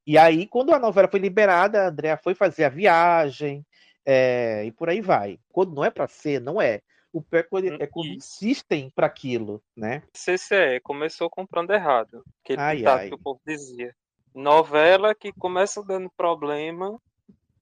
E 0.06 0.16
aí, 0.16 0.46
quando 0.46 0.72
a 0.72 0.78
novela 0.78 1.08
foi 1.08 1.20
liberada, 1.20 1.82
a 1.82 1.88
Andrea 1.88 2.16
foi 2.16 2.34
fazer 2.34 2.64
a 2.64 2.68
viagem, 2.68 3.66
é, 4.04 4.64
e 4.64 4.70
por 4.70 4.88
aí 4.88 5.00
vai. 5.00 5.38
Quando 5.50 5.74
não 5.74 5.84
é 5.84 5.90
para 5.90 6.06
ser, 6.06 6.40
não 6.40 6.62
é. 6.62 6.80
O 7.12 7.20
pior 7.20 7.40
é 7.40 7.42
quando- 7.42 7.82
é 7.82 7.86
quando 7.86 8.08
insistem 8.08 8.90
para 8.94 9.06
aquilo, 9.06 9.62
né? 9.74 10.02
CCE 10.14 10.80
começou 10.80 11.28
comprando 11.30 11.72
errado. 11.72 12.22
Aquele 12.44 12.60
Ai, 12.60 12.76
ditado 12.76 13.00
ai. 13.00 13.08
que 13.08 13.14
o 13.14 13.18
povo 13.18 13.40
dizia. 13.44 13.94
Novela 14.34 15.14
que 15.14 15.32
começa 15.32 15.82
dando 15.82 16.10
problema. 16.16 17.00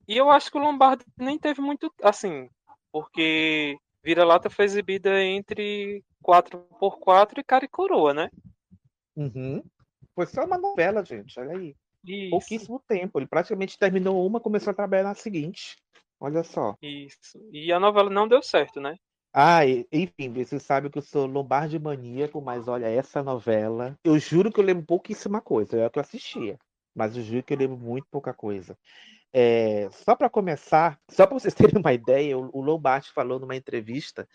E 0.07 0.17
eu 0.17 0.29
acho 0.29 0.51
que 0.51 0.57
o 0.57 0.61
Lombardi 0.61 1.05
nem 1.17 1.39
teve 1.39 1.61
muito. 1.61 1.91
Assim, 2.03 2.49
porque 2.91 3.77
Vira-Lata 4.03 4.49
foi 4.49 4.65
exibida 4.65 5.23
entre 5.23 6.03
4x4 6.21 7.39
e 7.39 7.43
Cara 7.43 7.65
e 7.65 7.69
Coroa, 7.69 8.13
né? 8.13 8.29
Uhum. 9.15 9.63
Foi 10.13 10.25
só 10.25 10.43
uma 10.43 10.57
novela, 10.57 11.03
gente. 11.03 11.39
Olha 11.39 11.57
aí. 11.57 11.75
Isso. 12.05 12.29
Pouquíssimo 12.29 12.83
tempo. 12.87 13.19
Ele 13.19 13.27
praticamente 13.27 13.77
terminou 13.77 14.25
uma, 14.25 14.39
começou 14.39 14.71
a 14.71 14.75
trabalhar 14.75 15.03
na 15.03 15.15
seguinte. 15.15 15.77
Olha 16.19 16.43
só. 16.43 16.75
Isso. 16.81 17.39
E 17.51 17.71
a 17.71 17.79
novela 17.79 18.09
não 18.09 18.27
deu 18.27 18.41
certo, 18.41 18.79
né? 18.79 18.97
Ah, 19.33 19.65
enfim, 19.91 20.31
você 20.31 20.57
sabe 20.59 20.89
que 20.89 20.97
eu 20.97 21.01
sou 21.01 21.25
Lombardi 21.25 21.77
maníaco, 21.77 22.41
mas 22.41 22.69
olha, 22.69 22.85
essa 22.85 23.21
novela. 23.21 23.97
Eu 24.01 24.17
juro 24.17 24.49
que 24.49 24.59
eu 24.59 24.63
lembro 24.63 24.85
pouquíssima 24.85 25.41
coisa. 25.41 25.77
É 25.77 25.89
que 25.89 25.99
eu 25.99 26.01
assistia. 26.01 26.57
Mas 26.95 27.17
eu 27.17 27.23
juro 27.23 27.43
que 27.43 27.53
eu 27.53 27.57
lembro 27.57 27.77
muito 27.77 28.07
pouca 28.09 28.33
coisa. 28.33 28.77
É, 29.37 29.89
só 29.91 30.15
para 30.15 30.29
começar, 30.29 30.97
só 31.09 31.27
para 31.27 31.37
vocês 31.37 31.53
terem 31.53 31.77
uma 31.77 31.91
ideia, 31.91 32.37
o, 32.37 32.49
o 32.53 32.61
Lombardi 32.61 33.11
falou 33.11 33.37
numa 33.37 33.53
entrevista 33.53 34.25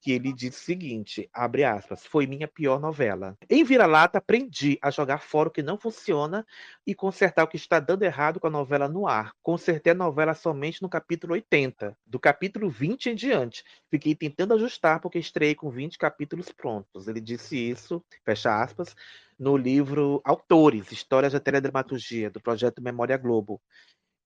que 0.00 0.10
ele 0.10 0.32
disse 0.32 0.62
o 0.62 0.64
seguinte, 0.64 1.28
abre 1.30 1.62
aspas, 1.62 2.06
foi 2.06 2.26
minha 2.26 2.48
pior 2.48 2.80
novela. 2.80 3.36
Em 3.50 3.62
Vira-Lata, 3.62 4.16
aprendi 4.16 4.78
a 4.80 4.90
jogar 4.90 5.18
fora 5.18 5.50
o 5.50 5.52
que 5.52 5.62
não 5.62 5.76
funciona 5.76 6.46
e 6.86 6.94
consertar 6.94 7.44
o 7.44 7.46
que 7.46 7.58
está 7.58 7.78
dando 7.78 8.04
errado 8.04 8.40
com 8.40 8.46
a 8.46 8.50
novela 8.50 8.88
no 8.88 9.06
ar. 9.06 9.34
Consertei 9.42 9.92
a 9.92 9.94
novela 9.94 10.32
somente 10.32 10.80
no 10.80 10.88
capítulo 10.88 11.34
80, 11.34 11.94
do 12.06 12.18
capítulo 12.18 12.70
20 12.70 13.10
em 13.10 13.14
diante. 13.14 13.62
Fiquei 13.90 14.14
tentando 14.14 14.54
ajustar 14.54 15.02
porque 15.02 15.18
estreiei 15.18 15.54
com 15.54 15.68
20 15.68 15.98
capítulos 15.98 16.50
prontos. 16.50 17.08
Ele 17.08 17.20
disse 17.20 17.58
isso, 17.58 18.02
fecha 18.24 18.62
aspas, 18.62 18.96
no 19.38 19.54
livro 19.54 20.22
Autores, 20.24 20.90
Histórias 20.90 21.34
da 21.34 21.40
Teledramaturgia, 21.40 22.30
do 22.30 22.40
projeto 22.40 22.80
Memória 22.80 23.18
Globo. 23.18 23.60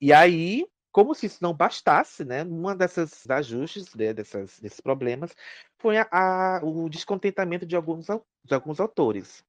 E 0.01 0.13
aí, 0.13 0.67
como 0.91 1.15
se 1.15 1.27
isso 1.27 1.39
não 1.43 1.55
bastasse, 1.55 2.25
né? 2.25 2.43
Uma 2.43 2.75
dessas 2.75 3.29
ajustes, 3.29 3.95
né, 3.95 4.13
dessas, 4.13 4.59
desses 4.59 4.81
problemas, 4.81 5.35
foi 5.79 5.99
a- 5.99 6.09
a- 6.11 6.61
o 6.65 6.89
descontentamento 6.89 7.67
de 7.67 7.77
alguns, 7.77 8.07
de 8.07 8.55
alguns 8.55 8.81
autores. 8.81 9.45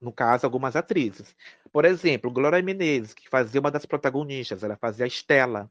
No 0.00 0.10
caso, 0.12 0.46
algumas 0.46 0.74
atrizes. 0.76 1.36
Por 1.70 1.84
exemplo, 1.84 2.30
Glória 2.30 2.62
Menezes, 2.62 3.12
que 3.12 3.28
fazia 3.28 3.60
uma 3.60 3.70
das 3.70 3.84
protagonistas, 3.84 4.64
ela 4.64 4.76
fazia 4.76 5.04
a 5.04 5.08
Estela, 5.08 5.70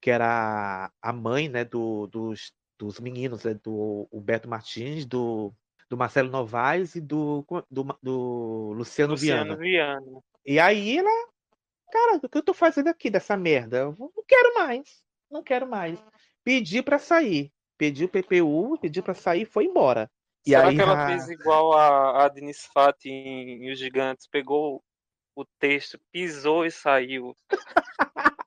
que 0.00 0.10
era 0.10 0.90
a 1.00 1.12
mãe, 1.12 1.48
né, 1.48 1.64
do- 1.64 2.08
dos, 2.08 2.52
dos 2.76 2.98
meninos, 2.98 3.44
né, 3.44 3.54
do 3.54 4.08
Humberto 4.12 4.48
Martins, 4.48 5.06
do, 5.06 5.54
do 5.88 5.96
Marcelo 5.96 6.28
Novaes 6.28 6.96
e 6.96 7.00
do, 7.00 7.44
do, 7.70 7.84
do 8.02 8.72
Luciano, 8.76 9.12
Luciano 9.12 9.16
Viana. 9.16 9.56
Viana. 9.56 10.20
E 10.44 10.58
aí 10.58 10.98
ela, 10.98 11.28
cara, 11.90 12.20
o 12.22 12.28
que 12.28 12.38
eu 12.38 12.42
tô 12.42 12.54
fazendo 12.54 12.88
aqui 12.88 13.10
dessa 13.10 13.36
merda? 13.36 13.78
Eu 13.78 13.96
não 13.98 14.24
quero 14.26 14.54
mais. 14.54 15.02
Não 15.30 15.42
quero 15.42 15.66
mais. 15.66 15.98
Pedi 16.44 16.82
pra 16.82 16.98
sair. 16.98 17.52
Pedi 17.76 18.04
o 18.04 18.08
PPU, 18.08 18.78
pedi 18.80 19.00
pra 19.02 19.14
sair 19.14 19.42
e 19.42 19.46
foi 19.46 19.64
embora. 19.64 20.10
E 20.46 20.50
Será 20.50 20.68
aí 20.68 20.74
que 20.74 20.80
ela 20.80 21.04
a- 21.04 21.06
fez 21.06 21.28
igual 21.28 21.72
a, 21.74 22.24
a 22.24 22.28
Denise 22.28 22.66
Fati 22.72 23.08
em, 23.10 23.64
em 23.66 23.70
Os 23.72 23.78
Gigantes? 23.78 24.26
Pegou 24.26 24.82
o 25.36 25.44
texto, 25.58 25.98
pisou 26.10 26.64
e 26.64 26.70
saiu. 26.70 27.34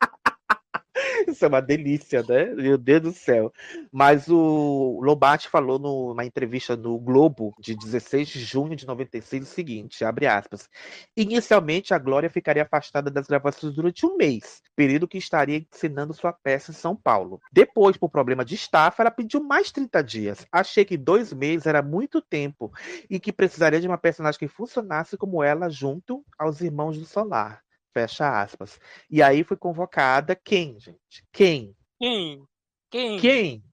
Isso 1.32 1.46
é 1.46 1.48
uma 1.48 1.62
delícia, 1.62 2.24
né? 2.24 2.46
Meu 2.54 2.78
Deus 2.78 3.02
do 3.02 3.14
céu. 3.14 3.54
Mas 3.92 4.28
o 4.28 5.00
Lombardi 5.02 5.48
falou 5.48 5.80
numa 5.80 6.26
entrevista 6.26 6.76
no 6.76 7.00
Globo 7.00 7.54
de 7.60 7.76
16 7.76 8.28
de 8.28 8.40
junho 8.40 8.76
de 8.76 8.86
96 8.86 9.44
o 9.44 9.46
seguinte, 9.46 10.04
abre 10.04 10.28
aspas. 10.28 10.70
Inicialmente, 11.16 11.94
a 11.94 11.98
Glória 11.98 12.30
ficaria 12.30 12.64
afastada 12.64 13.10
das 13.10 13.28
gravações 13.28 13.74
durante 13.74 14.06
um 14.06 14.18
mês, 14.18 14.62
período 14.76 15.08
que 15.08 15.18
estaria 15.18 15.66
ensinando 15.72 16.14
sua 16.14 16.34
peça 16.34 16.72
em 16.72 16.76
São 16.76 16.96
Paulo. 16.96 17.40
Depois, 17.52 17.96
por 17.96 18.10
problema 18.10 18.44
de 18.44 18.56
estafa, 18.56 19.04
ela 19.04 19.12
pediu 19.12 19.42
mais 19.42 19.72
30 19.72 20.04
dias. 20.04 20.46
Achei 20.52 20.84
que 20.84 20.98
dois 20.98 21.32
meses 21.32 21.66
era 21.66 21.82
muito 21.82 22.22
tempo 22.22 22.72
e 23.10 23.20
que 23.20 23.32
precisaria 23.32 23.80
de 23.80 23.88
uma 23.88 23.98
personagem 23.98 24.40
que 24.40 24.48
funcionasse 24.48 25.18
como 25.18 25.42
ela 25.42 25.70
junto 25.70 26.26
aos 26.38 26.60
Irmãos 26.62 26.98
do 26.98 27.06
Solar. 27.06 27.64
Fecha 27.94 28.42
aspas. 28.42 28.80
E 29.10 29.22
aí 29.22 29.44
foi 29.44 29.58
convocada 29.58 30.36
quem, 30.36 30.80
gente? 30.80 31.24
Quem? 31.32 31.76
Quem? 32.00 32.44
Quem? 32.90 33.20
Quem? 33.20 33.64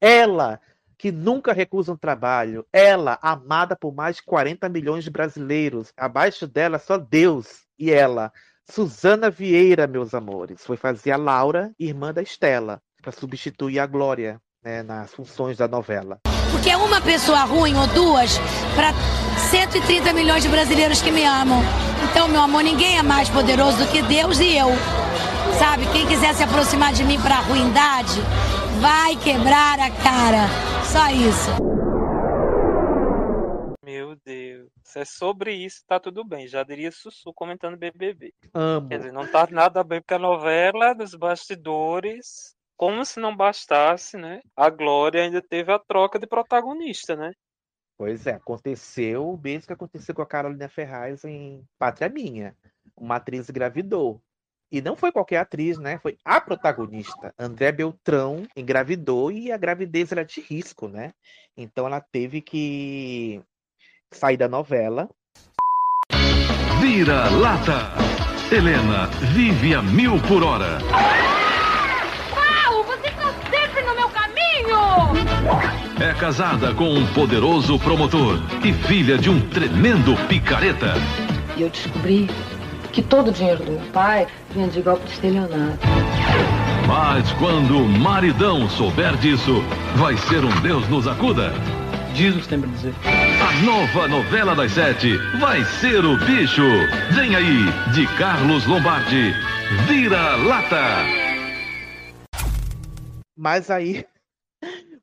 Ela, 0.00 0.60
que 0.98 1.10
nunca 1.12 1.52
recusa 1.52 1.92
um 1.92 1.96
trabalho. 1.96 2.66
Ela, 2.72 3.18
amada 3.22 3.76
por 3.76 3.94
mais 3.94 4.16
de 4.16 4.22
40 4.22 4.68
milhões 4.68 5.04
de 5.04 5.10
brasileiros. 5.10 5.92
Abaixo 5.96 6.46
dela, 6.46 6.78
só 6.78 6.98
Deus. 6.98 7.64
E 7.78 7.90
ela, 7.90 8.32
Suzana 8.70 9.30
Vieira, 9.30 9.86
meus 9.86 10.14
amores, 10.14 10.64
foi 10.64 10.76
fazer 10.76 11.12
a 11.12 11.16
Laura, 11.16 11.72
irmã 11.78 12.12
da 12.12 12.22
Estela, 12.22 12.80
para 13.00 13.12
substituir 13.12 13.78
a 13.78 13.86
Glória 13.86 14.40
né, 14.62 14.82
nas 14.82 15.12
funções 15.12 15.56
da 15.56 15.66
novela. 15.66 16.20
Porque 16.52 16.70
é 16.70 16.76
uma 16.76 17.00
pessoa 17.00 17.44
ruim 17.44 17.74
ou 17.74 17.86
duas 17.88 18.38
para 18.74 18.92
130 19.50 20.12
milhões 20.12 20.42
de 20.42 20.48
brasileiros 20.48 21.00
que 21.00 21.10
me 21.10 21.24
amam. 21.24 21.60
Então, 22.10 22.28
meu 22.28 22.40
amor, 22.40 22.62
ninguém 22.62 22.98
é 22.98 23.02
mais 23.02 23.28
poderoso 23.28 23.78
do 23.78 23.90
que 23.90 24.02
Deus 24.02 24.40
e 24.40 24.56
eu. 24.56 24.68
Sabe, 25.58 25.86
quem 25.92 26.06
quiser 26.06 26.34
se 26.34 26.42
aproximar 26.42 26.92
de 26.92 27.04
mim 27.04 27.20
para 27.20 27.36
a 27.36 27.40
ruindade, 27.40 28.20
vai 28.80 29.16
quebrar 29.16 29.78
a 29.78 29.90
cara. 29.90 30.48
Só 30.84 31.08
isso. 31.10 31.50
Meu 33.84 34.16
Deus. 34.24 34.68
É 34.96 35.04
sobre 35.04 35.52
isso, 35.52 35.82
tá 35.86 36.00
tudo 36.00 36.24
bem. 36.24 36.48
Já 36.48 36.62
diria 36.62 36.90
Sussu 36.90 37.32
comentando 37.32 37.76
BBB. 37.76 38.32
Amo. 38.52 38.88
Quer 38.88 38.98
dizer, 38.98 39.12
não 39.12 39.30
tá 39.30 39.46
nada 39.50 39.84
bem 39.84 40.00
porque 40.00 40.14
a 40.14 40.18
novela 40.18 40.94
dos 40.94 41.14
bastidores, 41.14 42.54
como 42.76 43.04
se 43.04 43.20
não 43.20 43.36
bastasse, 43.36 44.16
né? 44.16 44.40
A 44.56 44.68
Glória 44.68 45.22
ainda 45.22 45.40
teve 45.40 45.72
a 45.72 45.78
troca 45.78 46.18
de 46.18 46.26
protagonista, 46.26 47.14
né? 47.14 47.32
Pois 48.00 48.26
é, 48.26 48.30
aconteceu 48.30 49.28
o 49.28 49.38
mesmo 49.38 49.66
que 49.66 49.74
aconteceu 49.74 50.14
com 50.14 50.22
a 50.22 50.26
Carolina 50.26 50.70
Ferraz 50.70 51.22
em 51.22 51.62
Pátria 51.78 52.08
Minha. 52.08 52.56
Uma 52.96 53.16
atriz 53.16 53.50
engravidou. 53.50 54.22
E 54.72 54.80
não 54.80 54.96
foi 54.96 55.12
qualquer 55.12 55.36
atriz, 55.36 55.76
né? 55.76 55.98
Foi 55.98 56.16
a 56.24 56.40
protagonista. 56.40 57.34
André 57.38 57.70
Beltrão 57.70 58.44
engravidou 58.56 59.30
e 59.30 59.52
a 59.52 59.58
gravidez 59.58 60.10
era 60.12 60.24
de 60.24 60.40
risco, 60.40 60.88
né? 60.88 61.12
Então 61.54 61.86
ela 61.86 62.00
teve 62.00 62.40
que 62.40 63.42
sair 64.10 64.38
da 64.38 64.48
novela. 64.48 65.06
Vira 66.80 67.28
lata. 67.28 67.92
Helena 68.50 69.08
vive 69.34 69.74
a 69.74 69.82
mil 69.82 70.12
por 70.26 70.42
hora. 70.42 70.78
É 76.00 76.14
casada 76.14 76.72
com 76.72 76.88
um 76.94 77.06
poderoso 77.08 77.78
promotor 77.78 78.40
e 78.64 78.72
filha 78.72 79.18
de 79.18 79.28
um 79.28 79.38
tremendo 79.38 80.16
picareta. 80.28 80.94
E 81.58 81.60
eu 81.60 81.68
descobri 81.68 82.26
que 82.90 83.02
todo 83.02 83.28
o 83.28 83.32
dinheiro 83.32 83.62
do 83.62 83.72
meu 83.72 83.86
pai 83.92 84.26
vinha 84.54 84.66
de 84.68 84.80
golpe 84.80 85.04
de 85.04 85.12
estelionato. 85.12 85.78
Mas 86.88 87.30
quando 87.34 87.82
o 87.82 87.86
maridão 87.86 88.66
souber 88.70 89.14
disso, 89.18 89.62
vai 89.96 90.16
ser 90.16 90.42
um 90.42 90.60
Deus 90.62 90.88
nos 90.88 91.06
acuda. 91.06 91.52
Diz 92.14 92.34
o 92.34 92.40
que 92.40 92.48
tem 92.48 92.60
pra 92.62 92.70
dizer. 92.70 92.94
A 93.04 93.62
nova 93.62 94.08
novela 94.08 94.54
das 94.54 94.72
sete 94.72 95.18
vai 95.38 95.62
ser 95.66 96.02
o 96.02 96.16
bicho. 96.16 96.64
Vem 97.10 97.36
aí, 97.36 97.66
de 97.92 98.06
Carlos 98.16 98.64
Lombardi. 98.64 99.34
Vira 99.86 100.34
lata. 100.36 101.04
Mas 103.36 103.70
aí 103.70 104.02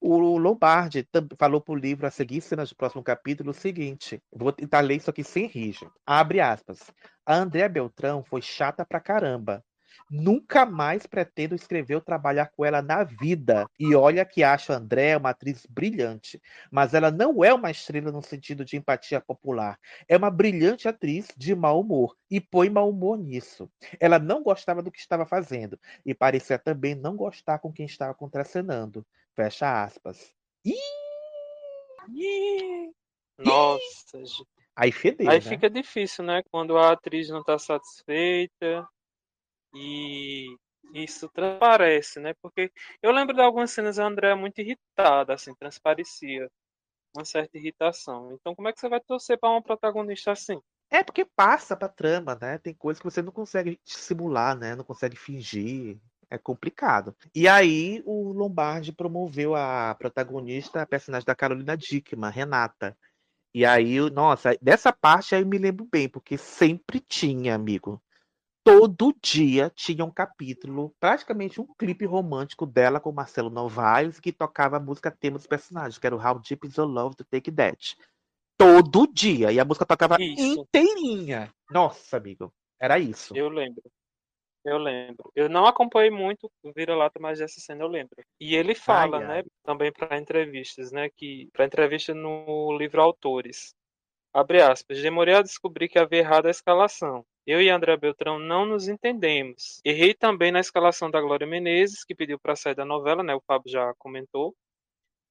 o 0.09 0.37
Lombardi 0.37 1.07
falou 1.37 1.59
para 1.61 1.73
o 1.73 1.75
livro 1.75 2.07
a 2.07 2.11
seguir, 2.11 2.41
cenas 2.41 2.69
do 2.69 2.75
próximo 2.75 3.03
capítulo, 3.03 3.51
o 3.51 3.53
seguinte: 3.53 4.21
vou 4.31 4.51
tentar 4.51 4.81
ler 4.81 4.95
isso 4.95 5.09
aqui 5.09 5.23
sem 5.23 5.47
rir. 5.47 5.77
Abre 6.05 6.39
aspas. 6.39 6.79
A 7.25 7.35
Andréa 7.35 7.67
Beltrão 7.67 8.23
foi 8.23 8.41
chata 8.41 8.85
pra 8.85 8.99
caramba. 8.99 9.63
Nunca 10.09 10.65
mais 10.65 11.05
pretendo 11.05 11.53
escrever 11.53 11.95
ou 11.95 12.01
trabalhar 12.01 12.47
com 12.47 12.63
ela 12.63 12.81
na 12.81 13.03
vida. 13.03 13.67
E 13.77 13.93
olha 13.93 14.23
que 14.23 14.41
acho 14.43 14.71
a 14.71 14.77
Andréa 14.77 15.17
uma 15.17 15.31
atriz 15.31 15.65
brilhante, 15.65 16.41
mas 16.71 16.93
ela 16.93 17.11
não 17.11 17.43
é 17.43 17.53
uma 17.53 17.69
estrela 17.69 18.11
no 18.11 18.21
sentido 18.21 18.63
de 18.63 18.77
empatia 18.77 19.19
popular. 19.19 19.77
É 20.07 20.15
uma 20.15 20.31
brilhante 20.31 20.87
atriz 20.87 21.27
de 21.35 21.53
mau 21.53 21.81
humor 21.81 22.15
e 22.31 22.39
põe 22.39 22.69
mau 22.69 22.89
humor 22.89 23.17
nisso. 23.17 23.69
Ela 23.99 24.17
não 24.17 24.41
gostava 24.41 24.81
do 24.81 24.91
que 24.91 24.99
estava 24.99 25.25
fazendo 25.25 25.77
e 26.05 26.13
parecia 26.13 26.57
também 26.57 26.95
não 26.95 27.15
gostar 27.15 27.59
com 27.59 27.71
quem 27.71 27.85
estava 27.85 28.13
contracenando. 28.13 29.05
Fecha 29.35 29.83
aspas. 29.83 30.33
Ih, 30.63 30.75
Nossa, 33.37 34.17
gente. 34.17 34.47
Aí 34.75 34.91
fedeu, 34.91 35.29
Aí 35.29 35.39
né? 35.39 35.41
fica 35.41 35.69
difícil, 35.69 36.23
né? 36.23 36.43
Quando 36.51 36.77
a 36.77 36.91
atriz 36.91 37.29
não 37.29 37.43
tá 37.43 37.57
satisfeita 37.57 38.87
e 39.77 40.57
isso 40.93 41.29
transparece, 41.29 42.19
né? 42.19 42.33
Porque 42.41 42.71
eu 43.01 43.11
lembro 43.11 43.35
de 43.35 43.41
algumas 43.41 43.71
cenas 43.71 43.99
a 43.99 44.05
Andrea 44.05 44.35
muito 44.35 44.59
irritada, 44.59 45.33
assim, 45.33 45.53
transparecia 45.55 46.49
uma 47.15 47.25
certa 47.25 47.57
irritação. 47.57 48.31
Então, 48.33 48.55
como 48.55 48.67
é 48.67 48.73
que 48.73 48.79
você 48.79 48.89
vai 48.89 48.99
torcer 48.99 49.39
para 49.39 49.49
uma 49.49 49.61
protagonista 49.61 50.31
assim? 50.31 50.59
É 50.89 51.03
porque 51.03 51.25
passa 51.25 51.75
pra 51.75 51.89
trama, 51.89 52.37
né? 52.39 52.57
Tem 52.57 52.73
coisas 52.73 52.99
que 53.01 53.09
você 53.09 53.21
não 53.21 53.31
consegue 53.31 53.79
simular, 53.83 54.57
né? 54.57 54.75
Não 54.75 54.83
consegue 54.83 55.17
fingir. 55.17 55.97
É 56.29 56.37
complicado. 56.37 57.15
E 57.33 57.47
aí 57.47 58.01
o 58.05 58.33
Lombardi 58.33 58.91
promoveu 58.91 59.55
a 59.55 59.95
protagonista, 59.95 60.81
a 60.81 60.85
personagem 60.85 61.25
da 61.25 61.35
Carolina 61.35 61.77
Dickman, 61.77 62.31
Renata. 62.31 62.97
E 63.53 63.65
aí, 63.65 63.97
nossa, 64.11 64.57
dessa 64.61 64.91
parte 64.91 65.33
aí 65.33 65.41
eu 65.41 65.47
me 65.47 65.57
lembro 65.57 65.87
bem, 65.89 66.09
porque 66.09 66.37
sempre 66.37 66.99
tinha, 66.99 67.55
amigo. 67.55 68.01
Todo 68.67 69.15
dia 69.23 69.71
tinha 69.73 70.03
um 70.03 70.11
capítulo, 70.11 70.93
praticamente 70.99 71.61
um 71.61 71.67
clipe 71.77 72.05
romântico 72.05 72.65
dela 72.65 72.99
com 72.99 73.13
Marcelo 73.13 73.49
Novaes, 73.49 74.19
que 74.19 74.33
tocava 74.33 74.75
a 74.75 74.79
música 74.79 75.09
tema 75.09 75.37
dos 75.37 75.47
personagens, 75.47 75.97
que 75.97 76.05
era 76.05 76.13
o 76.13 76.19
How 76.19 76.37
Deep 76.39 76.67
Is 76.67 76.75
Your 76.75 76.85
Love 76.85 77.15
to 77.15 77.23
Take 77.23 77.49
That. 77.49 77.95
Todo 78.57 79.07
dia. 79.07 79.53
E 79.53 79.59
a 79.61 79.63
música 79.63 79.85
tocava 79.85 80.17
Isso. 80.19 80.59
inteirinha. 80.59 81.49
Nossa, 81.71 82.17
amigo. 82.17 82.53
Era 82.77 82.99
isso. 82.99 83.33
Eu 83.37 83.47
lembro. 83.47 83.81
Eu 84.65 84.77
lembro. 84.77 85.31
Eu 85.33 85.47
não 85.47 85.65
acompanhei 85.65 86.11
muito 86.11 86.51
o 86.61 86.73
Vira-Lata, 86.73 87.19
mas 87.21 87.39
essa 87.39 87.61
cena 87.61 87.85
eu 87.85 87.87
lembro. 87.87 88.17
E 88.37 88.53
ele 88.53 88.75
fala, 88.75 89.19
Ai, 89.19 89.27
né, 89.27 89.35
ai. 89.35 89.43
também 89.63 89.93
para 89.93 90.19
entrevistas, 90.19 90.91
né, 90.91 91.09
que 91.15 91.47
para 91.53 91.65
entrevista 91.65 92.13
no 92.13 92.77
livro 92.77 93.01
Autores. 93.01 93.73
Abre 94.37 94.61
aspas. 94.61 95.01
Demorei 95.01 95.33
a 95.33 95.41
descobrir 95.41 95.89
que 95.89 95.97
havia 95.97 96.19
errado 96.19 96.45
a 96.45 96.51
escalação. 96.51 97.25
Eu 97.43 97.59
e 97.59 97.71
André 97.71 97.97
Beltrão 97.97 98.37
não 98.37 98.67
nos 98.67 98.87
entendemos. 98.87 99.81
Errei 99.83 100.13
também 100.13 100.51
na 100.51 100.59
escalação 100.59 101.09
da 101.09 101.19
Glória 101.19 101.47
Menezes, 101.47 102.03
que 102.05 102.13
pediu 102.13 102.37
para 102.37 102.55
sair 102.55 102.75
da 102.75 102.85
novela, 102.85 103.23
né? 103.23 103.33
O 103.33 103.41
Fábio 103.41 103.71
já 103.71 103.95
comentou. 103.97 104.55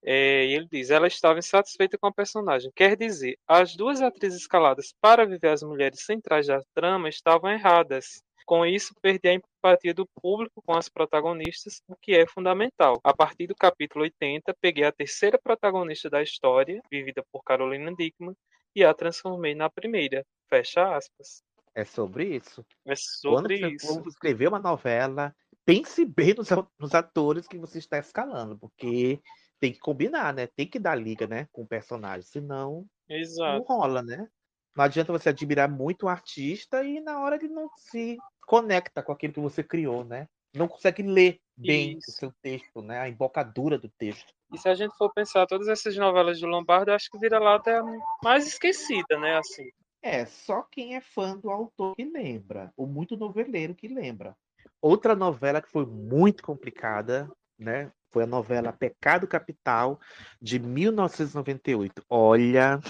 É, 0.05 0.47
e 0.47 0.55
ele 0.55 0.67
diz: 0.69 0.91
ela 0.91 1.07
estava 1.07 1.39
insatisfeita 1.39 1.97
com 1.97 2.09
a 2.09 2.13
personagem. 2.13 2.73
Quer 2.75 2.97
dizer, 2.97 3.39
as 3.47 3.77
duas 3.77 4.03
atrizes 4.03 4.41
escaladas 4.41 4.93
para 5.01 5.25
viver 5.25 5.51
as 5.51 5.63
mulheres 5.63 6.05
centrais 6.05 6.49
da 6.49 6.61
trama 6.75 7.09
estavam 7.09 7.49
erradas. 7.49 8.21
Com 8.45 8.67
isso, 8.67 8.93
perdi 9.01 9.29
a 9.29 9.35
empatia 9.35 9.95
do 9.95 10.07
público 10.21 10.61
com 10.63 10.73
as 10.73 10.89
protagonistas, 10.89 11.81
o 11.87 11.95
que 11.95 12.13
é 12.13 12.27
fundamental. 12.27 13.01
A 13.05 13.15
partir 13.15 13.47
do 13.47 13.55
capítulo 13.55 14.03
80, 14.03 14.53
peguei 14.61 14.83
a 14.83 14.91
terceira 14.91 15.39
protagonista 15.39 16.11
da 16.11 16.23
história, 16.23 16.83
vivida 16.91 17.25
por 17.31 17.45
Carolina 17.45 17.95
Dickman, 17.95 18.35
e 18.77 18.85
a 18.85 18.93
transformei 18.93 19.55
na 19.55 19.71
primeira. 19.71 20.23
Fecha 20.51 20.95
aspas. 20.95 21.43
É 21.75 21.83
sobre 21.83 22.37
isso. 22.37 22.65
É 22.87 22.93
Quando 23.25 23.45
sobre 23.45 23.59
você 23.59 23.75
isso. 23.75 23.87
for 23.87 24.07
escrever 24.07 24.49
uma 24.49 24.59
novela, 24.59 25.35
pense 25.65 26.05
bem 26.05 26.35
nos, 26.35 26.49
nos 26.79 26.95
atores 26.95 27.49
que 27.49 27.59
você 27.59 27.79
está 27.79 27.99
escalando, 27.99 28.59
porque 28.59 29.19
tem 29.59 29.73
que 29.73 29.79
combinar, 29.79 30.35
né? 30.35 30.47
Tem 30.47 30.69
que 30.69 30.79
dar 30.79 30.95
liga, 30.95 31.27
né, 31.27 31.49
com 31.51 31.63
o 31.63 31.67
personagem, 31.67 32.23
senão 32.23 32.87
não 33.09 33.17
Exato. 33.17 33.65
rola, 33.65 34.03
né? 34.03 34.29
Não 34.77 34.85
adianta 34.85 35.11
você 35.11 35.31
admirar 35.31 35.71
muito 35.71 36.05
o 36.05 36.09
artista 36.09 36.85
e 36.85 37.01
na 37.01 37.19
hora 37.21 37.37
ele 37.37 37.49
não 37.49 37.71
se 37.79 38.19
conecta 38.47 39.03
com 39.03 39.11
aquilo 39.11 39.33
que 39.33 39.41
você 39.41 39.63
criou, 39.63 40.05
né? 40.05 40.29
Não 40.55 40.69
consegue 40.69 41.03
ler 41.03 41.41
bem 41.57 41.95
o 41.95 41.99
Isso. 41.99 42.13
seu 42.13 42.33
texto, 42.43 42.83
né? 42.83 43.01
A 43.01 43.09
embocadura 43.09 43.79
do 43.79 43.89
texto. 43.99 44.35
E 44.53 44.59
se 44.59 44.69
a 44.69 44.75
gente 44.75 44.97
for 44.97 45.13
pensar 45.13 45.47
todas 45.47 45.69
essas 45.69 45.97
novelas 45.97 46.41
do 46.41 46.47
Lombardo, 46.47 46.91
eu 46.91 46.95
acho 46.95 47.11
que 47.11 47.19
Vira-Lata 47.19 47.71
é 47.71 47.79
a 47.79 47.85
mais 48.23 48.47
esquecida, 48.47 49.19
né? 49.19 49.37
Assim. 49.39 49.69
É, 50.03 50.25
só 50.25 50.63
quem 50.71 50.95
é 50.95 51.01
fã 51.01 51.37
do 51.37 51.51
autor 51.51 51.97
que 51.97 52.05
lembra, 52.05 52.73
ou 52.77 52.87
muito 52.87 53.17
noveleiro 53.17 53.75
que 53.75 53.89
lembra. 53.89 54.37
Outra 54.81 55.17
novela 55.17 55.61
que 55.61 55.71
foi 55.71 55.85
muito 55.85 56.45
complicada, 56.45 57.29
né? 57.59 57.91
Foi 58.13 58.23
a 58.23 58.27
novela 58.27 58.73
Pecado 58.73 59.27
Capital, 59.27 60.01
de 60.41 60.61
1998. 60.61 62.05
Olha. 62.09 62.81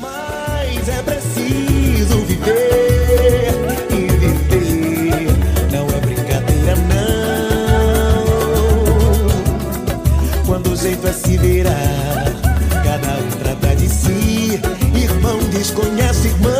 Mas 0.00 0.88
é 0.88 1.02
preciso 1.02 2.24
viver. 2.24 3.91
Se 11.12 11.36
virar, 11.36 12.24
cada 12.82 13.18
um 13.18 13.30
trata 13.42 13.76
de 13.76 13.86
si. 13.86 14.58
Irmão 14.96 15.38
desconhece 15.50 16.28
irmão. 16.28 16.52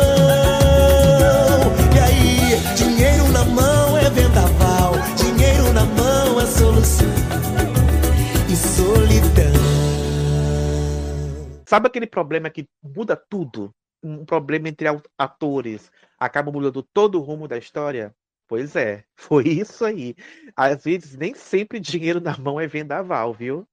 E 1.95 1.99
aí, 1.99 2.75
dinheiro 2.75 3.27
na 3.31 3.43
mão 3.45 3.97
é 3.97 4.09
vendaval. 4.11 4.93
Dinheiro 5.17 5.73
na 5.73 5.85
mão 5.85 6.39
é 6.39 6.45
solução. 6.45 7.07
E 8.47 8.55
solidão. 8.55 9.53
Sabe 11.67 11.87
aquele 11.87 12.05
problema 12.05 12.49
que 12.49 12.67
muda 12.83 13.15
tudo? 13.15 13.73
Um 14.03 14.23
problema 14.23 14.69
entre 14.69 14.87
atores 15.17 15.91
acaba 16.19 16.51
mudando 16.51 16.83
todo 16.83 17.19
o 17.19 17.23
rumo 17.23 17.47
da 17.47 17.57
história? 17.57 18.13
Pois 18.47 18.75
é, 18.75 19.03
foi 19.17 19.47
isso 19.47 19.83
aí. 19.83 20.15
Às 20.55 20.83
vezes, 20.83 21.17
nem 21.17 21.33
sempre 21.33 21.79
dinheiro 21.79 22.21
na 22.21 22.37
mão 22.37 22.59
é 22.59 22.67
vendaval, 22.67 23.33
viu? 23.33 23.67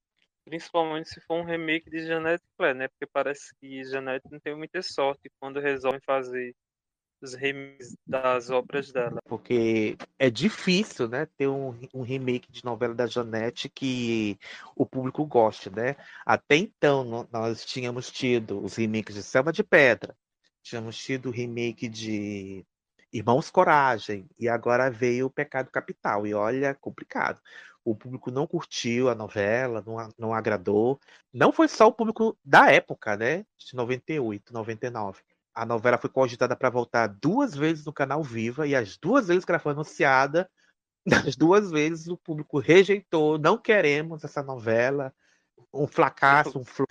Principalmente 0.45 1.09
se 1.09 1.21
for 1.21 1.35
um 1.35 1.45
remake 1.45 1.89
de 1.89 2.05
Jeanette 2.05 2.43
Claire, 2.57 2.77
né? 2.77 2.87
Porque 2.87 3.05
parece 3.05 3.53
que 3.59 3.83
Jeanette 3.83 4.29
não 4.31 4.39
tem 4.39 4.55
muita 4.55 4.81
sorte 4.81 5.31
quando 5.39 5.59
resolvem 5.59 6.01
fazer 6.01 6.55
os 7.21 7.35
remakes 7.35 7.95
das 8.05 8.49
obras 8.49 8.91
dela. 8.91 9.19
Porque 9.25 9.95
é 10.17 10.29
difícil, 10.29 11.07
né, 11.07 11.27
ter 11.37 11.47
um, 11.47 11.79
um 11.93 12.01
remake 12.01 12.51
de 12.51 12.65
novela 12.65 12.95
da 12.95 13.05
Janete 13.05 13.69
que 13.69 14.37
o 14.75 14.85
público 14.85 15.25
goste, 15.25 15.69
né? 15.69 15.95
Até 16.25 16.55
então, 16.55 17.27
nós 17.31 17.63
tínhamos 17.63 18.11
tido 18.11 18.63
os 18.63 18.75
remakes 18.75 19.15
de 19.15 19.23
Selva 19.23 19.53
de 19.53 19.63
Pedra, 19.63 20.15
tínhamos 20.63 20.97
tido 20.97 21.29
o 21.29 21.31
remake 21.31 21.87
de 21.87 22.65
Irmãos 23.13 23.51
Coragem, 23.51 24.25
e 24.39 24.49
agora 24.49 24.89
veio 24.89 25.27
o 25.27 25.31
Pecado 25.31 25.69
Capital. 25.69 26.25
E 26.25 26.33
olha, 26.33 26.73
complicado. 26.73 27.39
O 27.83 27.95
público 27.95 28.29
não 28.29 28.45
curtiu 28.45 29.09
a 29.09 29.15
novela, 29.15 29.83
não, 29.85 30.09
não 30.17 30.33
agradou. 30.33 30.99
Não 31.33 31.51
foi 31.51 31.67
só 31.67 31.87
o 31.87 31.91
público 31.91 32.37
da 32.43 32.71
época, 32.71 33.17
né? 33.17 33.45
De 33.57 33.75
98, 33.75 34.53
99. 34.53 35.21
A 35.53 35.65
novela 35.65 35.97
foi 35.97 36.09
cogitada 36.09 36.55
para 36.55 36.69
voltar 36.69 37.07
duas 37.07 37.55
vezes 37.55 37.85
no 37.85 37.91
canal 37.91 38.23
Viva, 38.23 38.67
e 38.67 38.75
as 38.75 38.97
duas 38.97 39.27
vezes 39.27 39.43
que 39.43 39.51
ela 39.51 39.59
foi 39.59 39.71
anunciada, 39.73 40.49
nas 41.05 41.35
duas 41.35 41.71
vezes 41.71 42.07
o 42.07 42.17
público 42.17 42.59
rejeitou, 42.59 43.37
não 43.37 43.57
queremos 43.57 44.23
essa 44.23 44.43
novela, 44.43 45.13
um 45.73 45.87
fracasso, 45.87 46.59
um 46.59 46.63
flop, 46.63 46.87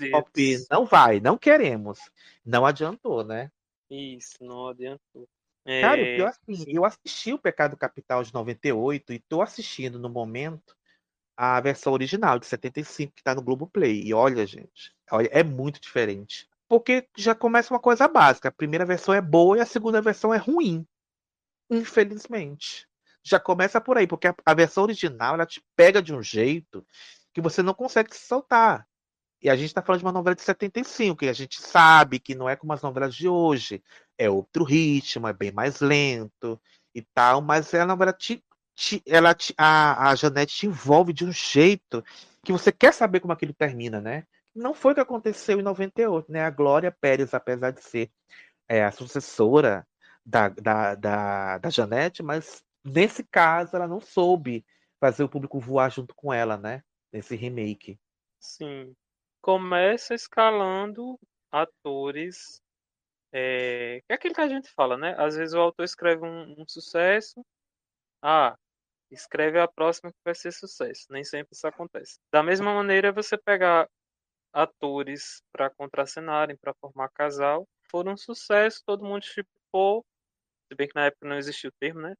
não 0.70 0.84
vai, 0.84 1.20
não 1.20 1.38
queremos. 1.38 1.98
Não 2.44 2.66
adiantou, 2.66 3.24
né? 3.24 3.50
Isso, 3.88 4.36
não 4.40 4.68
adiantou. 4.68 5.28
Cara, 5.64 6.00
É, 6.00 6.16
pior 6.16 6.28
assim, 6.28 6.64
eu 6.66 6.84
assisti 6.84 7.32
o 7.32 7.38
Pecado 7.38 7.76
Capital 7.76 8.22
de 8.22 8.32
98 8.32 9.12
e 9.12 9.18
tô 9.18 9.42
assistindo 9.42 9.98
no 9.98 10.08
momento 10.08 10.76
a 11.42 11.58
versão 11.58 11.94
original 11.94 12.38
de 12.38 12.44
75 12.44 13.14
que 13.14 13.22
tá 13.22 13.34
no 13.34 13.40
Globoplay. 13.40 14.02
E 14.04 14.12
olha, 14.12 14.46
gente, 14.46 14.94
olha, 15.10 15.26
é 15.32 15.42
muito 15.42 15.80
diferente. 15.80 16.46
Porque 16.68 17.08
já 17.16 17.34
começa 17.34 17.72
uma 17.72 17.80
coisa 17.80 18.06
básica. 18.06 18.50
A 18.50 18.52
primeira 18.52 18.84
versão 18.84 19.14
é 19.14 19.22
boa 19.22 19.56
e 19.56 19.60
a 19.62 19.64
segunda 19.64 20.02
versão 20.02 20.34
é 20.34 20.36
ruim. 20.36 20.86
Infelizmente. 21.70 22.86
Já 23.24 23.40
começa 23.40 23.80
por 23.80 23.96
aí, 23.96 24.06
porque 24.06 24.28
a, 24.28 24.34
a 24.44 24.52
versão 24.52 24.82
original 24.82 25.32
ela 25.32 25.46
te 25.46 25.64
pega 25.74 26.02
de 26.02 26.14
um 26.14 26.22
jeito 26.22 26.86
que 27.32 27.40
você 27.40 27.62
não 27.62 27.72
consegue 27.72 28.14
se 28.14 28.26
soltar. 28.26 28.86
E 29.40 29.48
a 29.48 29.56
gente 29.56 29.72
tá 29.72 29.80
falando 29.80 30.00
de 30.00 30.04
uma 30.04 30.12
novela 30.12 30.36
de 30.36 30.42
75, 30.42 31.24
e 31.24 31.30
a 31.30 31.32
gente 31.32 31.58
sabe 31.58 32.20
que 32.20 32.34
não 32.34 32.50
é 32.50 32.54
como 32.54 32.74
as 32.74 32.82
novelas 32.82 33.14
de 33.14 33.26
hoje. 33.26 33.82
É 34.18 34.28
outro 34.28 34.62
ritmo, 34.62 35.26
é 35.26 35.32
bem 35.32 35.52
mais 35.52 35.80
lento 35.80 36.60
e 36.94 37.00
tal, 37.00 37.40
mas 37.40 37.72
a 37.72 37.86
novela 37.86 38.12
te, 38.12 38.44
te- 38.80 39.02
ela 39.06 39.34
te- 39.34 39.54
a, 39.58 40.10
a 40.10 40.14
Janete 40.14 40.56
te 40.56 40.66
envolve 40.66 41.12
de 41.12 41.24
um 41.24 41.32
jeito 41.32 42.02
que 42.42 42.50
você 42.52 42.72
quer 42.72 42.94
saber 42.94 43.20
como 43.20 43.32
aquilo 43.32 43.52
termina, 43.52 44.00
né? 44.00 44.26
Não 44.54 44.72
foi 44.72 44.92
o 44.92 44.94
que 44.94 45.00
aconteceu 45.00 45.60
em 45.60 45.62
98, 45.62 46.32
né? 46.32 46.42
A 46.42 46.50
Glória 46.50 46.90
Pérez, 46.90 47.34
apesar 47.34 47.70
de 47.72 47.82
ser 47.82 48.10
é, 48.66 48.82
a 48.82 48.90
sucessora 48.90 49.86
da, 50.24 50.48
da, 50.48 50.94
da, 50.94 51.58
da 51.58 51.70
Janete, 51.70 52.22
mas 52.22 52.64
nesse 52.82 53.22
caso 53.22 53.76
ela 53.76 53.86
não 53.86 54.00
soube 54.00 54.64
fazer 54.98 55.24
o 55.24 55.28
público 55.28 55.60
voar 55.60 55.90
junto 55.90 56.14
com 56.14 56.32
ela, 56.32 56.56
né? 56.56 56.82
Nesse 57.12 57.36
remake. 57.36 57.98
Sim. 58.38 58.94
Começa 59.42 60.14
escalando 60.14 61.18
atores. 61.52 62.62
É, 63.32 64.02
é 64.08 64.14
aquilo 64.14 64.34
que 64.34 64.40
a 64.40 64.48
gente 64.48 64.70
fala, 64.70 64.96
né? 64.96 65.14
Às 65.18 65.36
vezes 65.36 65.54
o 65.54 65.60
autor 65.60 65.84
escreve 65.84 66.24
um, 66.24 66.54
um 66.58 66.64
sucesso. 66.66 67.44
Ah, 68.22 68.56
escreve 69.10 69.58
a 69.58 69.68
próxima 69.68 70.12
que 70.12 70.18
vai 70.24 70.34
ser 70.34 70.52
sucesso. 70.52 71.06
Nem 71.10 71.24
sempre 71.24 71.54
isso 71.54 71.66
acontece. 71.66 72.18
Da 72.32 72.42
mesma 72.42 72.74
maneira, 72.74 73.12
você 73.12 73.36
pegar 73.36 73.88
atores 74.52 75.42
para 75.52 75.70
contracenarem, 75.70 76.56
para 76.56 76.74
formar 76.74 77.08
casal, 77.10 77.68
foram 77.90 78.12
um 78.12 78.16
sucesso, 78.16 78.82
todo 78.84 79.04
mundo 79.04 79.24
chipou. 79.24 80.04
Se 80.68 80.76
bem 80.76 80.88
que 80.88 80.94
na 80.94 81.06
época 81.06 81.28
não 81.28 81.36
existia 81.36 81.68
o 81.68 81.74
termo, 81.80 82.00
né? 82.00 82.14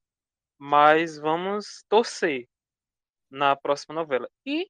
Mas 0.58 1.18
vamos 1.18 1.84
torcer 1.88 2.48
na 3.30 3.54
próxima 3.56 3.94
novela. 3.94 4.28
E 4.44 4.68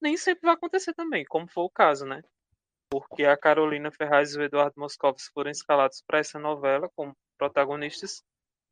nem 0.00 0.16
sempre 0.16 0.42
vai 0.42 0.54
acontecer 0.54 0.94
também, 0.94 1.24
como 1.24 1.48
foi 1.48 1.64
o 1.64 1.70
caso, 1.70 2.06
né? 2.06 2.22
Porque 2.90 3.24
a 3.24 3.36
Carolina 3.36 3.90
Ferraz 3.90 4.34
e 4.34 4.38
o 4.38 4.42
Eduardo 4.42 4.80
Moscovitz 4.80 5.28
foram 5.34 5.50
escalados 5.50 6.02
para 6.06 6.18
essa 6.18 6.38
novela 6.38 6.88
como 6.94 7.16
protagonistas 7.36 8.22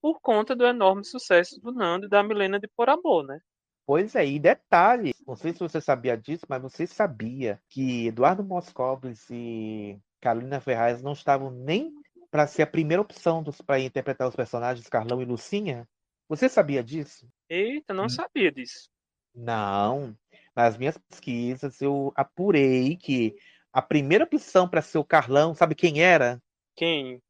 por 0.06 0.20
conta 0.20 0.54
do 0.54 0.64
enorme 0.64 1.04
sucesso 1.04 1.60
do 1.60 1.72
Nando 1.72 2.06
e 2.06 2.08
da 2.08 2.22
Milena 2.22 2.60
de 2.60 2.68
Por 2.68 2.88
Amor, 2.88 3.26
né? 3.26 3.40
Pois 3.84 4.14
é, 4.14 4.24
e 4.24 4.38
detalhe, 4.38 5.12
não 5.26 5.34
sei 5.34 5.52
se 5.52 5.58
você 5.58 5.80
sabia 5.80 6.16
disso, 6.16 6.46
mas 6.48 6.62
você 6.62 6.86
sabia 6.86 7.60
que 7.68 8.06
Eduardo 8.06 8.44
Moscovitz 8.44 9.28
e 9.30 9.98
Carolina 10.20 10.60
Ferraz 10.60 11.02
não 11.02 11.10
estavam 11.10 11.50
nem 11.50 11.92
para 12.30 12.46
ser 12.46 12.62
a 12.62 12.68
primeira 12.68 13.02
opção 13.02 13.42
para 13.66 13.80
interpretar 13.80 14.28
os 14.28 14.36
personagens 14.36 14.88
Carlão 14.88 15.20
e 15.20 15.24
Lucinha? 15.24 15.88
Você 16.28 16.48
sabia 16.48 16.84
disso? 16.84 17.28
Eita, 17.48 17.92
não 17.92 18.08
sabia 18.08 18.52
disso. 18.52 18.88
Não. 19.34 20.16
Nas 20.54 20.78
minhas 20.78 20.96
pesquisas, 20.96 21.82
eu 21.82 22.12
apurei 22.14 22.96
que 22.96 23.34
a 23.72 23.82
primeira 23.82 24.22
opção 24.22 24.68
para 24.68 24.82
ser 24.82 24.98
o 24.98 25.04
Carlão, 25.04 25.52
sabe 25.52 25.74
quem 25.74 26.00
era? 26.00 26.40
Quem? 26.76 27.20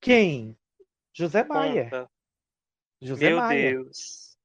Quem? 0.00 0.58
José 1.14 1.44
Maier. 1.44 1.84
Conta. 1.90 2.10
José 3.00 3.28
Meu 3.28 3.36
Maier. 3.38 3.72
Deus. 3.74 4.36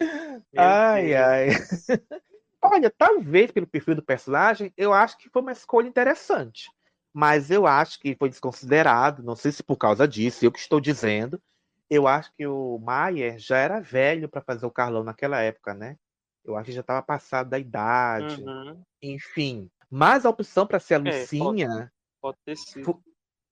Meu 0.52 0.62
Ai, 0.62 1.04
Deus. 1.06 1.16
ai. 1.20 1.48
Olha, 2.62 2.90
talvez 2.90 3.50
pelo 3.52 3.66
perfil 3.66 3.94
do 3.94 4.02
personagem, 4.02 4.72
eu 4.76 4.92
acho 4.92 5.16
que 5.18 5.28
foi 5.28 5.42
uma 5.42 5.52
escolha 5.52 5.86
interessante. 5.86 6.68
Mas 7.12 7.50
eu 7.50 7.66
acho 7.66 7.98
que 8.00 8.14
foi 8.16 8.28
desconsiderado, 8.28 9.22
não 9.22 9.36
sei 9.36 9.52
se 9.52 9.62
por 9.62 9.76
causa 9.76 10.06
disso, 10.06 10.44
eu 10.44 10.52
que 10.52 10.58
estou 10.58 10.80
dizendo. 10.80 11.40
Eu 11.88 12.08
acho 12.08 12.32
que 12.34 12.46
o 12.46 12.78
Maier 12.78 13.38
já 13.38 13.56
era 13.58 13.80
velho 13.80 14.28
para 14.28 14.40
fazer 14.42 14.66
o 14.66 14.70
Carlão 14.70 15.04
naquela 15.04 15.40
época, 15.40 15.72
né? 15.72 15.96
Eu 16.44 16.56
acho 16.56 16.66
que 16.66 16.72
já 16.72 16.80
estava 16.80 17.00
passado 17.02 17.48
da 17.50 17.58
idade. 17.58 18.42
Uhum. 18.42 18.82
Enfim. 19.00 19.70
Mas 19.88 20.26
a 20.26 20.30
opção 20.30 20.66
para 20.66 20.80
ser 20.80 20.94
a 20.94 20.98
É, 20.98 21.00
pode- 21.02 21.20
Lucinha. 21.20 21.92
Pode 22.20 22.38
ter 22.44 22.56
sido. 22.56 23.02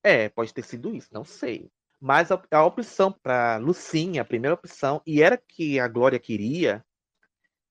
É, 0.02 0.28
pode 0.28 0.52
ter 0.52 0.62
sido 0.62 0.94
isso, 0.94 1.08
não 1.12 1.24
sei. 1.24 1.70
Mas 2.04 2.30
a, 2.30 2.38
a 2.50 2.62
opção 2.62 3.10
para 3.10 3.56
Lucinha, 3.56 4.20
a 4.20 4.26
primeira 4.26 4.52
opção, 4.52 5.00
e 5.06 5.22
era 5.22 5.38
que 5.38 5.80
a 5.80 5.88
Glória 5.88 6.18
queria, 6.18 6.84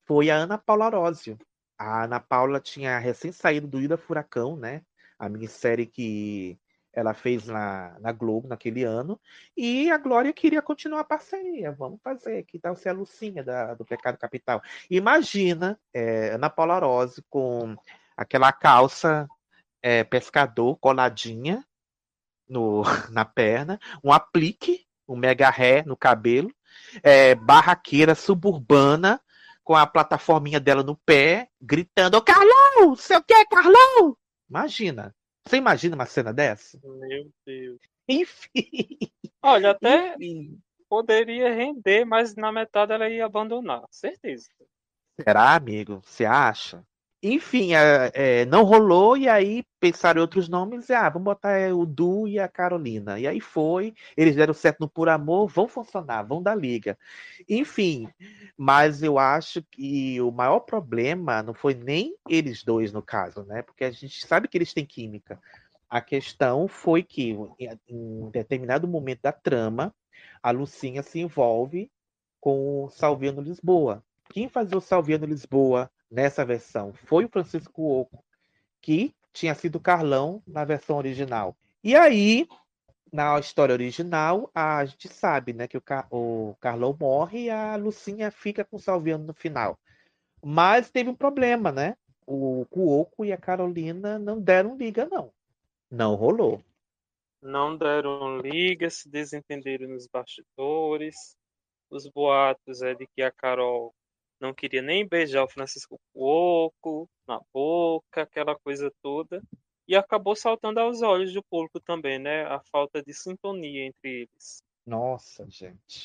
foi 0.05 0.31
a 0.31 0.35
Ana 0.35 0.57
Paula 0.57 0.87
Arósio. 0.87 1.37
A 1.77 2.05
Ana 2.05 2.19
Paula 2.19 2.59
tinha 2.59 2.97
recém 2.97 3.31
saído 3.31 3.67
do 3.67 3.79
Ida 3.79 3.95
Furacão, 3.95 4.55
né? 4.57 4.81
A 5.19 5.29
minissérie 5.29 5.85
que 5.85 6.57
ela 6.91 7.13
fez 7.13 7.45
na, 7.45 7.95
na 7.99 8.11
Globo 8.11 8.47
naquele 8.47 8.83
ano. 8.83 9.21
E 9.55 9.91
a 9.91 9.99
Glória 9.99 10.33
queria 10.33 10.63
continuar 10.63 11.01
a 11.01 11.05
parceria. 11.05 11.71
Vamos 11.71 12.01
fazer, 12.01 12.41
que 12.45 12.57
tal 12.57 12.75
ser 12.75 12.89
a 12.89 12.93
Lucinha 12.93 13.43
da, 13.43 13.75
do 13.75 13.85
Pecado 13.85 14.17
Capital? 14.17 14.63
Imagina 14.89 15.79
é, 15.93 16.31
Ana 16.31 16.49
Paula 16.49 16.77
Arósio 16.77 17.23
com 17.29 17.75
aquela 18.17 18.51
calça 18.51 19.27
é, 19.79 20.03
pescador 20.03 20.75
coladinha 20.77 21.63
no, 22.53 22.83
na 23.11 23.25
perna, 23.25 23.79
um 24.03 24.13
aplique, 24.13 24.85
um 25.07 25.15
mega 25.17 25.49
ré 25.49 25.83
no 25.85 25.97
cabelo, 25.97 26.53
é, 27.01 27.35
barraqueira 27.35 28.15
suburbana 28.15 29.19
com 29.63 29.75
a 29.75 29.87
plataforminha 29.87 30.59
dela 30.59 30.83
no 30.83 30.95
pé, 30.95 31.49
gritando: 31.59 32.15
Ô 32.15 32.21
Carlão, 32.21 32.95
sei 32.95 33.17
o 33.17 33.23
que, 33.23 33.45
Carlão? 33.45 34.15
Imagina. 34.49 35.13
Você 35.45 35.57
imagina 35.57 35.95
uma 35.95 36.05
cena 36.05 36.31
dessa? 36.31 36.79
Meu 36.83 37.29
Deus. 37.45 37.79
Enfim. 38.07 38.97
Olha, 39.41 39.71
até 39.71 40.15
poderia 40.87 41.53
render, 41.53 42.05
mas 42.05 42.35
na 42.35 42.51
metade 42.51 42.93
ela 42.93 43.09
ia 43.09 43.25
abandonar, 43.25 43.83
certeza. 43.89 44.47
Será, 45.19 45.55
amigo? 45.55 46.01
Você 46.05 46.23
acha? 46.23 46.85
Enfim, 47.25 47.73
é, 47.73 48.11
é, 48.13 48.45
não 48.45 48.63
rolou, 48.65 49.15
e 49.15 49.29
aí 49.29 49.63
pensaram 49.79 50.19
em 50.19 50.21
outros 50.21 50.49
nomes, 50.49 50.89
e, 50.89 50.93
ah, 50.93 51.07
vamos 51.07 51.23
botar 51.23 51.51
é, 51.51 51.71
o 51.71 51.85
Du 51.85 52.27
e 52.27 52.37
a 52.37 52.49
Carolina. 52.49 53.17
E 53.17 53.25
aí 53.25 53.39
foi, 53.39 53.93
eles 54.17 54.35
deram 54.35 54.53
certo 54.53 54.81
no 54.81 54.89
Por 54.89 55.07
Amor, 55.07 55.47
vão 55.47 55.65
funcionar, 55.65 56.23
vão 56.23 56.43
dar 56.43 56.53
liga. 56.53 56.97
Enfim, 57.47 58.09
mas 58.57 59.01
eu 59.01 59.17
acho 59.17 59.63
que 59.71 60.19
o 60.19 60.31
maior 60.31 60.59
problema 60.59 61.41
não 61.41 61.53
foi 61.53 61.73
nem 61.73 62.13
eles 62.27 62.61
dois, 62.61 62.91
no 62.91 63.01
caso, 63.01 63.43
né? 63.45 63.61
Porque 63.61 63.85
a 63.85 63.91
gente 63.91 64.27
sabe 64.27 64.49
que 64.49 64.57
eles 64.57 64.73
têm 64.73 64.85
química. 64.85 65.39
A 65.89 66.01
questão 66.01 66.67
foi 66.67 67.03
que, 67.03 67.37
em 67.87 68.29
determinado 68.31 68.85
momento 68.85 69.21
da 69.21 69.31
trama, 69.31 69.95
a 70.41 70.51
Lucinha 70.51 71.01
se 71.01 71.21
envolve 71.21 71.89
com 72.41 72.83
o 72.83 72.89
Salviano 72.89 73.41
Lisboa. 73.41 74.03
Quem 74.29 74.49
fazia 74.49 74.77
o 74.77 74.81
Salviano 74.81 75.25
Lisboa 75.25 75.89
nessa 76.13 76.45
versão 76.45 76.93
foi 76.93 77.25
o 77.25 77.29
Francisco 77.29 77.81
Oco, 77.81 78.23
que 78.79 79.15
tinha 79.33 79.55
sido 79.55 79.79
Carlão 79.79 80.43
na 80.45 80.63
versão 80.63 80.95
original. 80.97 81.57
E 81.83 81.95
aí, 81.95 82.47
na 83.11 83.39
história 83.39 83.73
original, 83.73 84.49
a 84.53 84.85
gente 84.85 85.07
sabe 85.09 85.53
né, 85.53 85.67
que 85.67 85.75
o, 85.75 85.81
Car 85.81 86.07
o 86.11 86.55
Carlão 86.61 86.95
morre 86.99 87.45
e 87.45 87.49
a 87.49 87.75
Lucinha 87.75 88.29
fica 88.29 88.63
com 88.63 88.77
o 88.77 88.79
Salviano 88.79 89.25
no 89.25 89.33
final. 89.33 89.79
Mas 90.41 90.91
teve 90.91 91.09
um 91.09 91.15
problema, 91.15 91.71
né? 91.71 91.95
O 92.27 92.65
Cuoco 92.69 93.25
e 93.25 93.33
a 93.33 93.37
Carolina 93.37 94.19
não 94.19 94.39
deram 94.39 94.77
liga, 94.77 95.07
não. 95.11 95.31
Não 95.89 96.13
rolou. 96.15 96.61
Não 97.41 97.75
deram 97.75 98.37
liga, 98.37 98.89
se 98.89 99.09
desentenderam 99.09 99.89
nos 99.89 100.07
bastidores. 100.07 101.35
Os 101.89 102.07
boatos 102.07 102.81
é 102.81 102.93
de 102.93 103.07
que 103.07 103.21
a 103.21 103.31
Carol 103.31 103.93
não 104.43 104.53
queria 104.53 104.81
nem 104.81 105.07
beijar 105.07 105.43
o 105.43 105.49
Francisco 105.49 105.97
Cuoco 106.13 107.07
na 107.25 107.39
boca, 107.53 108.23
aquela 108.23 108.55
coisa 108.59 108.91
toda. 109.01 109.41
E 109.87 109.95
acabou 109.95 110.35
saltando 110.35 110.79
aos 110.81 111.01
olhos 111.01 111.33
do 111.33 111.41
público 111.41 111.79
também, 111.79 112.19
né? 112.19 112.43
A 112.43 112.59
falta 112.71 113.01
de 113.01 113.13
sintonia 113.13 113.85
entre 113.85 114.23
eles. 114.23 114.61
Nossa, 114.85 115.45
gente. 115.49 116.03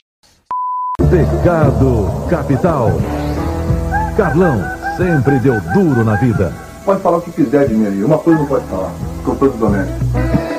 Pecado 1.11 2.29
Capital. 2.31 2.89
Carlão 4.17 4.59
sempre 4.97 5.39
deu 5.41 5.61
duro 5.75 6.05
na 6.05 6.15
vida. 6.17 6.53
Pode 6.85 7.03
falar 7.03 7.19
o 7.19 7.23
que 7.23 7.33
quiser 7.33 7.69
de 7.69 7.75
mim 7.75 7.87
aí. 7.87 8.05
Uma 8.05 8.19
coisa 8.19 8.41
não 8.41 8.49
pode 8.49 8.67
falar. 8.69 8.93
Controle 9.25 9.59
doméstico. 9.59 10.58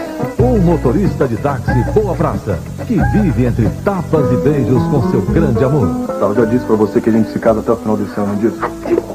Um 0.60 0.62
motorista 0.62 1.26
de 1.26 1.38
táxi 1.38 1.72
boa 1.94 2.14
praça, 2.14 2.60
que 2.86 2.96
vive 3.14 3.46
entre 3.46 3.70
tapas 3.86 4.30
e 4.30 4.36
beijos 4.44 4.84
com 4.88 5.10
seu 5.10 5.22
grande 5.22 5.64
amor. 5.64 5.88
Tá, 6.06 6.26
eu 6.26 6.36
já 6.36 6.44
disse 6.44 6.66
pra 6.66 6.76
você 6.76 7.00
que 7.00 7.10
a 7.10 7.14
gente 7.14 7.32
se 7.32 7.40
casa 7.40 7.62
até 7.62 7.72
o 7.72 7.78
final 7.78 7.96
desse 7.96 8.20
ano, 8.20 8.34
não 8.34 8.36
disse? 8.36 8.58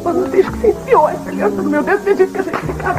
Quando 0.02 0.30
diz 0.30 0.48
que 0.48 0.58
se 0.58 0.68
enfiou 0.68 1.06
essa 1.06 1.30
criança 1.30 1.56
no 1.60 1.68
meu 1.68 1.82
dedo, 1.82 2.02
você 2.02 2.14
disse 2.14 2.32
que 2.32 2.38
a 2.38 2.42
gente 2.44 2.66
se 2.66 2.72
casa. 2.72 2.98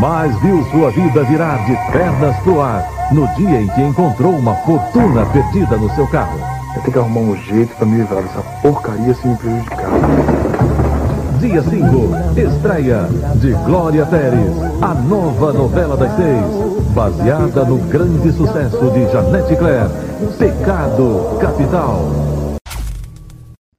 Mas 0.00 0.36
viu 0.40 0.64
sua 0.72 0.90
vida 0.90 1.22
virar 1.22 1.64
de 1.64 1.92
pernas 1.92 2.36
pro 2.38 2.60
ar 2.60 2.84
no 3.12 3.28
dia 3.36 3.60
em 3.60 3.68
que 3.68 3.82
encontrou 3.82 4.32
uma 4.32 4.56
fortuna 4.56 5.24
perdida 5.26 5.76
no 5.76 5.94
seu 5.94 6.08
carro. 6.08 6.40
Eu 6.74 6.80
tenho 6.82 6.92
que 6.92 6.98
arrumar 6.98 7.20
um 7.20 7.36
jeito 7.36 7.72
pra 7.76 7.86
me 7.86 7.98
livrar 7.98 8.22
dessa 8.24 8.42
porcaria 8.60 9.14
sem 9.14 9.30
me 9.30 9.36
prejudicar. 9.36 9.90
Dia 11.38 11.60
5, 11.60 11.86
estreia 12.36 13.08
de 13.36 13.52
Glória 13.64 14.06
Pérez, 14.06 14.56
a 14.80 14.94
nova 14.94 15.52
novela 15.52 15.96
das 15.96 16.14
seis, 16.14 16.81
baseada 16.94 17.64
no 17.64 17.78
grande 17.88 18.30
sucesso 18.32 18.90
de 18.92 19.10
Janete 19.10 19.56
Claire, 19.56 19.88
Pecado 20.38 21.38
Capital. 21.40 21.98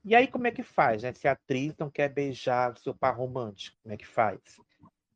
E 0.03 0.16
aí, 0.16 0.28
como 0.28 0.47
é 0.47 0.51
que 0.51 0.64
faz, 0.64 1.03
né? 1.03 1.14
Se 1.14 1.28
a 1.28 1.34
atriz 1.34 1.76
não 1.78 1.89
quer 1.89 2.09
beijar 2.09 2.76
seu 2.78 2.93
par 2.93 3.16
romântico, 3.16 3.78
como 3.84 3.93
é 3.93 3.97
que 3.97 4.07
faz? 4.07 4.39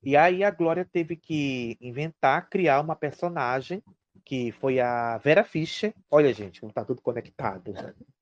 E 0.03 0.15
aí 0.15 0.43
a 0.43 0.51
Glória 0.51 0.87
teve 0.89 1.15
que 1.15 1.75
inventar, 1.81 2.47
criar 2.49 2.81
uma 2.81 2.95
personagem 2.95 3.81
que 4.23 4.51
foi 4.51 4.79
a 4.79 5.17
Vera 5.17 5.43
Fischer. 5.43 5.93
Olha, 6.11 6.31
gente, 6.33 6.59
como 6.59 6.71
tá 6.71 6.85
tudo 6.85 7.01
conectado. 7.01 7.73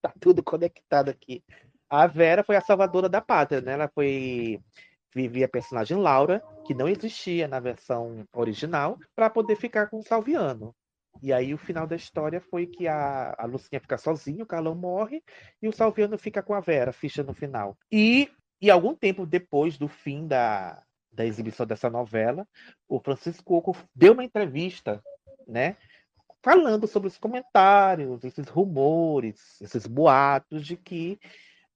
Tá 0.01 0.13
tudo 0.19 0.41
conectado 0.41 1.09
aqui. 1.09 1.43
A 1.89 2.07
Vera 2.07 2.43
foi 2.43 2.55
a 2.55 2.61
salvadora 2.61 3.09
da 3.09 3.21
pátria, 3.21 3.59
né? 3.59 3.73
Ela 3.73 3.89
foi 3.93 4.59
vivia 5.13 5.45
a 5.45 5.49
personagem 5.49 5.97
Laura, 5.97 6.43
que 6.66 6.74
não 6.74 6.89
existia 6.89 7.47
na 7.47 7.59
versão 7.59 8.26
original, 8.34 8.97
para 9.16 9.30
poder 9.30 9.55
ficar 9.55 9.88
com 9.88 9.99
o 9.99 10.03
Salviano. 10.03 10.76
E 11.22 11.32
aí 11.32 11.53
o 11.53 11.57
final 11.57 11.88
da 11.88 11.95
história 11.95 12.41
foi 12.41 12.66
que 12.66 12.88
a, 12.88 13.34
a 13.38 13.45
Lucinha 13.45 13.80
fica 13.80 13.97
sozinha, 13.97 14.43
o 14.43 14.47
Carlão 14.47 14.76
morre 14.76 15.24
e 15.61 15.68
o 15.68 15.72
Salviano 15.72 16.18
fica 16.18 16.43
com 16.43 16.53
a 16.53 16.59
Vera, 16.59 16.91
ficha 16.91 17.24
no 17.24 17.34
final. 17.34 17.78
E, 17.91 18.30
e 18.61 18.70
algum 18.70 18.93
tempo 18.93 19.26
depois 19.26 19.78
do 19.78 19.88
fim 19.88 20.28
da, 20.28 20.84
da 21.11 21.26
exibição 21.26 21.66
dessa 21.66 21.89
novela, 21.89 22.47
o 22.88 22.99
Francisco 22.99 23.55
Oco 23.55 23.76
deu 23.93 24.13
uma 24.13 24.24
entrevista, 24.24 25.01
né? 25.47 25.78
Falando 26.43 26.86
sobre 26.86 27.07
os 27.07 27.18
comentários, 27.18 28.24
esses 28.24 28.47
rumores, 28.47 29.59
esses 29.61 29.88
boatos 29.88 30.66
de 30.66 30.78
que 30.78 31.20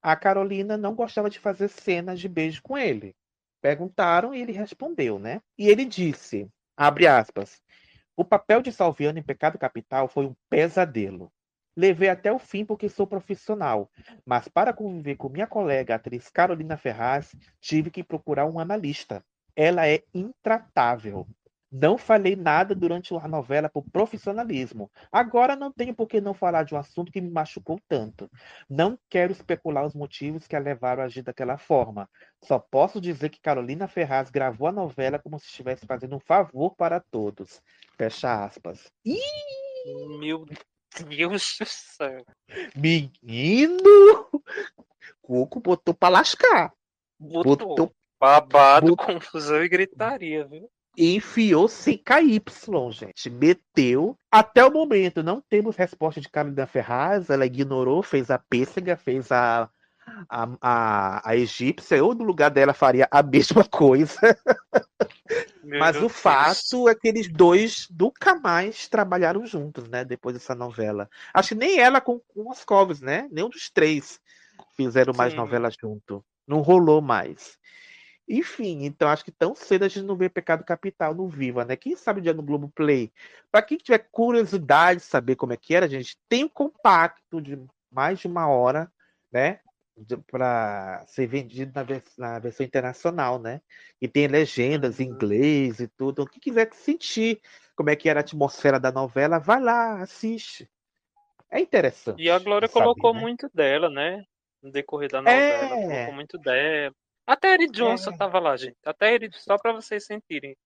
a 0.02 0.14
Carolina 0.14 0.76
não 0.76 0.94
gostava 0.94 1.28
de 1.28 1.38
fazer 1.38 1.68
cenas 1.68 2.20
de 2.20 2.28
beijo 2.28 2.62
com 2.62 2.78
ele. 2.78 3.16
Perguntaram 3.60 4.34
e 4.34 4.40
ele 4.40 4.52
respondeu, 4.52 5.18
né? 5.18 5.40
E 5.58 5.68
ele 5.68 5.84
disse, 5.84 6.48
abre 6.76 7.06
aspas, 7.06 7.60
o 8.16 8.24
papel 8.24 8.62
de 8.62 8.72
Salviano 8.72 9.18
em 9.18 9.22
Pecado 9.22 9.58
Capital 9.58 10.08
foi 10.08 10.26
um 10.26 10.34
pesadelo. 10.48 11.32
Levei 11.76 12.08
até 12.08 12.32
o 12.32 12.38
fim 12.38 12.64
porque 12.64 12.88
sou 12.88 13.06
profissional, 13.06 13.90
mas 14.24 14.48
para 14.48 14.72
conviver 14.72 15.16
com 15.16 15.28
minha 15.28 15.46
colega, 15.46 15.94
atriz 15.94 16.28
Carolina 16.28 16.76
Ferraz, 16.76 17.34
tive 17.60 17.90
que 17.90 18.02
procurar 18.02 18.46
um 18.46 18.58
analista. 18.58 19.24
Ela 19.54 19.88
é 19.88 20.02
intratável. 20.12 21.26
Não 21.72 21.96
falei 21.96 22.34
nada 22.34 22.74
durante 22.74 23.14
a 23.14 23.28
novela 23.28 23.68
por 23.68 23.84
profissionalismo. 23.92 24.90
Agora 25.12 25.54
não 25.54 25.70
tenho 25.70 25.94
por 25.94 26.08
que 26.08 26.20
não 26.20 26.34
falar 26.34 26.64
de 26.64 26.74
um 26.74 26.78
assunto 26.78 27.12
que 27.12 27.20
me 27.20 27.30
machucou 27.30 27.78
tanto. 27.88 28.28
Não 28.68 28.98
quero 29.08 29.30
especular 29.30 29.86
os 29.86 29.94
motivos 29.94 30.48
que 30.48 30.56
a 30.56 30.58
levaram 30.58 31.02
a 31.02 31.06
agir 31.06 31.22
daquela 31.22 31.56
forma. 31.56 32.10
Só 32.42 32.58
posso 32.58 33.00
dizer 33.00 33.28
que 33.28 33.40
Carolina 33.40 33.86
Ferraz 33.86 34.30
gravou 34.30 34.66
a 34.66 34.72
novela 34.72 35.18
como 35.18 35.38
se 35.38 35.46
estivesse 35.46 35.86
fazendo 35.86 36.16
um 36.16 36.20
favor 36.20 36.74
para 36.74 36.98
todos. 36.98 37.62
Fecha 37.96 38.44
aspas. 38.44 38.90
Ih! 39.04 39.20
Meu 40.18 40.44
Deus 41.08 41.56
do 41.60 41.66
céu. 41.66 42.24
Menino! 42.74 44.28
Cuco 45.22 45.60
botou 45.60 45.94
pra 45.94 46.08
lascar. 46.08 46.72
Botou. 47.18 47.56
Botou- 47.56 47.92
Babado, 48.18 48.88
botou- 48.88 49.06
confusão 49.06 49.62
e 49.64 49.68
gritaria, 49.68 50.46
viu? 50.46 50.70
Enfiou 51.00 51.68
sem 51.68 51.96
KY, 51.96 52.42
gente. 52.90 53.30
Meteu. 53.30 54.16
Até 54.30 54.64
o 54.64 54.70
momento, 54.70 55.22
não 55.22 55.40
temos 55.40 55.76
resposta 55.76 56.20
de 56.20 56.28
Carolina 56.28 56.66
Ferraz. 56.66 57.30
Ela 57.30 57.46
ignorou, 57.46 58.02
fez 58.02 58.30
a 58.30 58.38
pêssega, 58.38 58.96
fez 58.96 59.32
a, 59.32 59.68
a, 60.28 60.48
a, 60.60 61.30
a 61.30 61.36
egípcia. 61.36 61.96
Eu, 61.96 62.14
no 62.14 62.24
lugar 62.24 62.50
dela, 62.50 62.74
faria 62.74 63.08
a 63.10 63.22
mesma 63.24 63.64
coisa. 63.64 64.18
Mas 65.64 65.96
o 65.96 66.00
Deus. 66.00 66.12
fato 66.12 66.88
é 66.88 66.94
que 66.94 67.08
eles 67.08 67.28
dois 67.28 67.88
nunca 67.98 68.34
mais 68.34 68.88
trabalharam 68.88 69.46
juntos, 69.46 69.88
né? 69.88 70.04
Depois 70.04 70.34
dessa 70.34 70.54
novela. 70.54 71.08
Acho 71.32 71.50
que 71.50 71.54
nem 71.54 71.78
ela 71.78 72.00
com, 72.00 72.18
com 72.18 72.50
os 72.50 72.64
Covers, 72.64 73.00
né? 73.00 73.28
Nenhum 73.30 73.48
dos 73.48 73.70
três 73.70 74.20
fizeram 74.76 75.14
mais 75.14 75.32
Sim. 75.32 75.38
novela 75.38 75.70
junto. 75.70 76.24
Não 76.46 76.60
rolou 76.60 77.00
mais. 77.00 77.58
Enfim, 78.32 78.84
então 78.84 79.08
acho 79.08 79.24
que 79.24 79.32
tão 79.32 79.56
cedo 79.56 79.84
a 79.84 79.88
gente 79.88 80.04
não 80.04 80.14
vê 80.14 80.28
Pecado 80.28 80.62
Capital 80.62 81.12
no 81.12 81.26
Viva, 81.28 81.64
né? 81.64 81.74
Quem 81.74 81.96
sabe 81.96 82.20
um 82.20 82.22
dia 82.22 82.32
no 82.32 82.44
Globoplay. 82.44 83.12
Pra 83.50 83.60
quem 83.60 83.76
tiver 83.76 83.98
curiosidade 84.12 85.00
de 85.00 85.06
saber 85.06 85.34
como 85.34 85.52
é 85.52 85.56
que 85.56 85.74
era, 85.74 85.88
gente, 85.88 86.16
tem 86.28 86.44
um 86.44 86.48
compacto 86.48 87.42
de 87.42 87.60
mais 87.90 88.20
de 88.20 88.28
uma 88.28 88.46
hora, 88.46 88.88
né? 89.32 89.58
Para 90.30 91.04
ser 91.08 91.26
vendido 91.26 91.72
na, 91.74 91.82
vers- 91.82 92.16
na 92.16 92.38
versão 92.38 92.64
internacional, 92.64 93.40
né? 93.40 93.60
E 94.00 94.06
tem 94.06 94.28
legendas 94.28 95.00
em 95.00 95.08
inglês 95.08 95.80
e 95.80 95.88
tudo. 95.88 96.24
Quem 96.24 96.38
quiser 96.40 96.72
sentir 96.72 97.40
como 97.74 97.90
é 97.90 97.96
que 97.96 98.08
era 98.08 98.20
a 98.20 98.22
atmosfera 98.22 98.78
da 98.78 98.92
novela, 98.92 99.40
vai 99.40 99.60
lá, 99.60 100.02
assiste. 100.02 100.70
É 101.50 101.58
interessante. 101.58 102.22
E 102.22 102.30
a 102.30 102.38
Glória 102.38 102.68
saber, 102.68 102.84
colocou 102.84 103.12
né? 103.12 103.20
muito 103.20 103.50
dela, 103.52 103.90
né? 103.90 104.24
No 104.62 104.70
decorrer 104.70 105.10
da 105.10 105.20
novela. 105.20 105.74
É. 105.74 105.80
Colocou 105.88 106.14
muito 106.14 106.38
dela. 106.38 106.94
Até 107.26 107.54
Eric 107.54 107.72
Johnson 107.72 108.16
tava 108.16 108.38
lá, 108.38 108.56
gente. 108.56 108.76
Até 108.84 109.14
Eric, 109.14 109.40
só 109.40 109.56
pra 109.56 109.72
vocês 109.72 110.04
sentirem. 110.04 110.56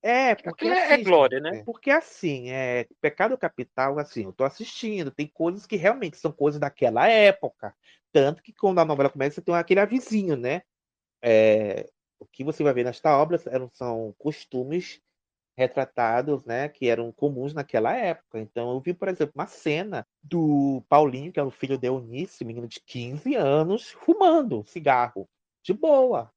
É, 0.00 0.34
porque 0.34 0.50
Porque 0.50 0.66
é 0.68 0.94
assim, 0.94 1.04
Glória, 1.04 1.38
gente, 1.38 1.50
né? 1.50 1.62
Porque 1.64 1.90
assim, 1.90 2.50
é, 2.50 2.86
Pecado 3.00 3.36
Capital, 3.36 3.98
assim, 3.98 4.24
eu 4.24 4.32
tô 4.32 4.44
assistindo, 4.44 5.10
tem 5.10 5.26
coisas 5.26 5.66
que 5.66 5.76
realmente 5.76 6.16
são 6.16 6.30
coisas 6.30 6.60
daquela 6.60 7.08
época. 7.08 7.74
Tanto 8.12 8.42
que 8.42 8.52
quando 8.52 8.78
a 8.78 8.84
novela 8.84 9.10
começa, 9.10 9.42
tem 9.42 9.54
aquele 9.54 9.80
avisinho, 9.80 10.36
né? 10.36 10.62
É, 11.20 11.88
o 12.18 12.26
que 12.26 12.44
você 12.44 12.62
vai 12.62 12.72
ver 12.72 12.84
nesta 12.84 13.16
obra 13.16 13.40
eram, 13.46 13.68
são 13.72 14.14
costumes 14.18 15.00
retratados, 15.56 16.44
né, 16.44 16.68
que 16.68 16.88
eram 16.88 17.10
comuns 17.10 17.52
naquela 17.52 17.92
época. 17.92 18.38
Então 18.38 18.70
eu 18.70 18.80
vi, 18.80 18.94
por 18.94 19.08
exemplo, 19.08 19.32
uma 19.34 19.48
cena 19.48 20.06
do 20.22 20.84
Paulinho, 20.88 21.32
que 21.32 21.40
é 21.40 21.42
o 21.42 21.50
filho 21.50 21.76
de 21.76 21.88
Eunice, 21.88 22.44
menino 22.44 22.68
de 22.68 22.80
15 22.80 23.34
anos, 23.34 23.90
fumando 23.90 24.64
cigarro, 24.64 25.28
de 25.62 25.72
boa. 25.72 26.32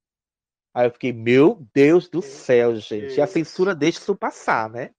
Aí 0.74 0.88
eu 0.88 0.92
fiquei, 0.92 1.12
meu 1.12 1.68
Deus 1.74 2.08
do 2.08 2.22
céu, 2.22 2.76
gente. 2.76 3.16
E 3.16 3.22
a 3.22 3.28
censura 3.28 3.76
deixa 3.76 4.00
isso 4.00 4.16
passar, 4.16 4.70
né? 4.70 4.92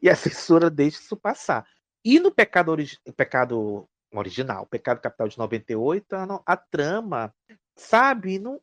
E 0.00 0.10
a 0.10 0.16
censura 0.16 0.68
deixa 0.68 0.98
isso 1.00 1.16
passar. 1.16 1.66
E 2.04 2.18
no 2.18 2.32
pecado, 2.32 2.70
origi 2.70 2.98
pecado 3.16 3.88
original, 4.12 4.66
pecado 4.66 5.00
capital 5.00 5.28
de 5.28 5.38
98, 5.38 6.14
a, 6.14 6.42
a 6.44 6.56
trama, 6.56 7.34
sabe, 7.76 8.38
não, 8.38 8.60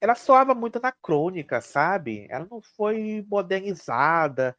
ela 0.00 0.14
soava 0.14 0.54
muito 0.54 0.76
anacrônica, 0.76 1.60
sabe? 1.60 2.26
Ela 2.30 2.46
não 2.50 2.60
foi 2.60 3.24
modernizada 3.28 4.56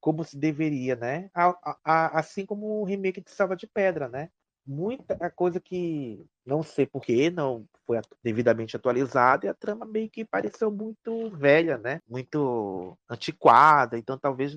como 0.00 0.24
se 0.24 0.36
deveria, 0.36 0.96
né? 0.96 1.30
A, 1.34 1.78
a, 1.84 2.18
assim 2.18 2.46
como 2.46 2.80
o 2.80 2.84
remake 2.84 3.20
de 3.20 3.30
Salva 3.30 3.56
de 3.56 3.66
Pedra, 3.66 4.08
né? 4.08 4.30
Muita 4.72 5.28
coisa 5.32 5.58
que 5.58 6.24
não 6.46 6.62
sei 6.62 6.86
porquê 6.86 7.28
não 7.28 7.66
foi 7.84 8.00
devidamente 8.22 8.76
atualizada 8.76 9.44
e 9.44 9.48
a 9.48 9.54
trama 9.54 9.84
meio 9.84 10.08
que 10.08 10.24
pareceu 10.24 10.70
muito 10.70 11.28
velha, 11.30 11.76
né? 11.76 12.00
Muito 12.08 12.96
antiquada. 13.08 13.98
Então 13.98 14.16
talvez 14.16 14.56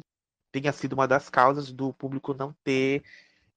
tenha 0.52 0.72
sido 0.72 0.94
uma 0.94 1.08
das 1.08 1.32
causas 1.32 1.72
do 1.72 1.92
público 1.94 2.36
não 2.36 2.54
ter 2.64 3.04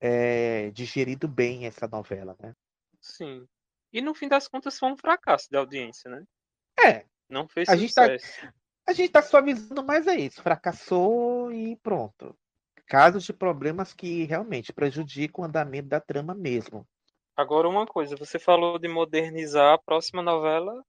é, 0.00 0.70
digerido 0.70 1.28
bem 1.28 1.66
essa 1.66 1.86
novela, 1.86 2.34
né? 2.42 2.54
Sim. 3.02 3.46
E 3.92 4.00
no 4.00 4.14
fim 4.14 4.26
das 4.26 4.48
contas 4.48 4.78
foi 4.78 4.90
um 4.90 4.96
fracasso 4.96 5.50
da 5.50 5.58
audiência, 5.58 6.10
né? 6.10 6.24
É. 6.82 7.04
Não 7.28 7.46
fez 7.46 7.68
a 7.68 7.76
sucesso. 7.76 8.24
Gente 8.24 8.40
tá, 8.40 8.54
a 8.88 8.92
gente 8.94 9.10
tá 9.10 9.20
suavizando, 9.20 9.84
mas 9.84 10.06
é 10.06 10.14
isso. 10.14 10.40
Fracassou 10.40 11.52
e 11.52 11.76
pronto. 11.76 12.34
Casos 12.86 13.24
de 13.24 13.32
problemas 13.32 13.92
que 13.92 14.24
realmente 14.24 14.72
prejudicam 14.72 15.42
o 15.42 15.46
andamento 15.46 15.88
da 15.88 16.00
trama 16.00 16.34
mesmo. 16.34 16.86
Agora 17.36 17.68
uma 17.68 17.84
coisa, 17.84 18.16
você 18.16 18.38
falou 18.38 18.78
de 18.78 18.88
modernizar 18.88 19.74
a 19.74 19.78
próxima 19.78 20.22
novela. 20.22 20.84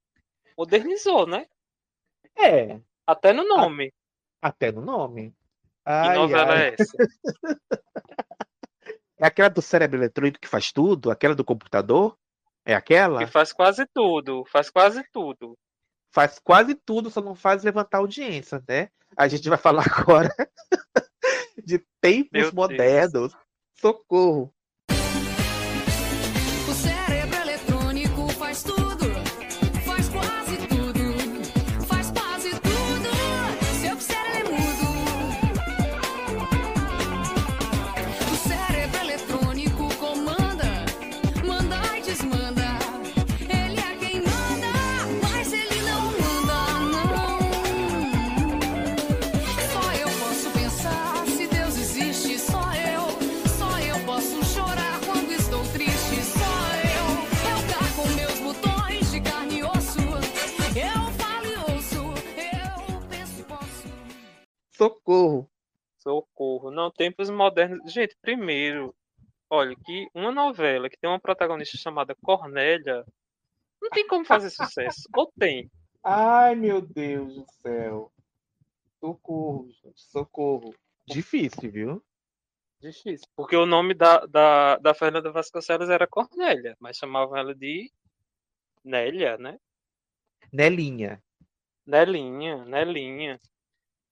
Modernizou, 0.58 1.26
né? 1.26 1.48
É. 2.38 2.80
Até 3.06 3.34
no 3.34 3.44
nome. 3.48 3.92
A, 4.42 4.50
até 4.50 4.72
no 4.72 4.82
nome. 4.82 5.34
Ai, 5.84 6.10
que 6.10 6.16
novela 6.16 6.54
ai. 6.54 6.70
é 6.70 6.76
essa? 6.80 6.98
é 9.18 9.26
aquela 9.26 9.50
do 9.50 9.62
cérebro 9.62 9.98
eletrônico 10.00 10.40
que 10.40 10.48
faz 10.48 10.72
tudo? 10.72 11.10
Aquela 11.10 11.34
do 11.34 11.44
computador? 11.44 12.16
É 12.64 12.76
aquela? 12.76 13.20
Que 13.20 13.32
faz 13.32 13.52
quase 13.52 13.86
tudo, 13.92 14.46
faz 14.46 14.70
quase 14.70 15.04
tudo. 15.12 15.58
Faz 16.12 16.38
quase 16.40 16.76
tudo, 16.76 17.10
só 17.10 17.22
não 17.22 17.34
faz 17.34 17.64
levantar 17.64 17.98
audiência, 17.98 18.64
né? 18.68 18.90
A 19.18 19.28
gente 19.28 19.50
vai 19.50 19.58
falar 19.58 19.86
agora 19.98 20.30
de 21.68 21.86
tempos 22.00 22.32
Meu 22.32 22.54
modernos. 22.54 23.12
Deus. 23.12 23.38
Socorro. 23.76 24.54
Não, 66.88 66.92
tempos 66.92 67.30
modernos. 67.30 67.92
Gente, 67.92 68.16
primeiro, 68.22 68.96
olha, 69.50 69.76
que 69.76 70.08
uma 70.14 70.32
novela 70.32 70.90
que 70.90 70.98
tem 70.98 71.10
uma 71.10 71.20
protagonista 71.20 71.78
chamada 71.78 72.16
Cornélia 72.16 73.06
não 73.82 73.90
tem 73.90 74.08
como 74.08 74.24
fazer 74.24 74.50
sucesso. 74.50 75.02
Ou 75.14 75.32
tem? 75.38 75.70
Ai, 76.02 76.56
meu 76.56 76.82
Deus 76.82 77.36
do 77.36 77.46
céu. 77.62 78.12
Socorro, 79.02 79.70
gente. 79.70 80.02
Socorro. 80.02 80.74
Difícil, 81.06 81.70
viu? 81.70 82.04
Difícil. 82.80 83.28
Porque 83.36 83.56
o 83.58 83.66
nome 83.66 83.94
da, 83.94 84.26
da, 84.26 84.78
da 84.78 84.94
Fernanda 84.94 85.30
Vasconcelos 85.30 85.90
era 85.90 86.08
Cornélia, 86.08 86.78
mas 86.80 86.96
chamavam 86.96 87.36
ela 87.36 87.54
de 87.54 87.92
Nélia, 88.84 89.38
né? 89.38 89.60
Nelinha. 90.54 91.22
Nelinha, 91.86 92.64
Nelinha. 92.64 93.42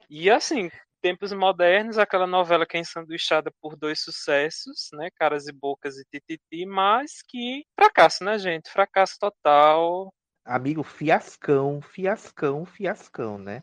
E 0.09 0.29
assim, 0.29 0.69
tempos 1.05 1.31
modernos, 1.31 1.99
aquela 1.99 2.25
novela 2.25 2.65
que 2.65 2.77
é 2.77 2.79
ensanduichada 2.79 3.51
por 3.61 3.75
dois 3.75 4.01
sucessos, 4.01 4.89
né? 4.91 5.09
Caras 5.15 5.45
e 5.47 5.53
Bocas 5.53 5.99
e 5.99 6.05
Tititi, 6.05 6.65
mas 6.65 7.21
que 7.21 7.63
fracasso, 7.79 8.23
né, 8.23 8.39
gente? 8.39 8.71
Fracasso 8.71 9.15
total. 9.19 10.11
Amigo, 10.43 10.81
fiascão, 10.81 11.79
fiascão, 11.79 12.65
fiascão, 12.65 13.37
né? 13.37 13.61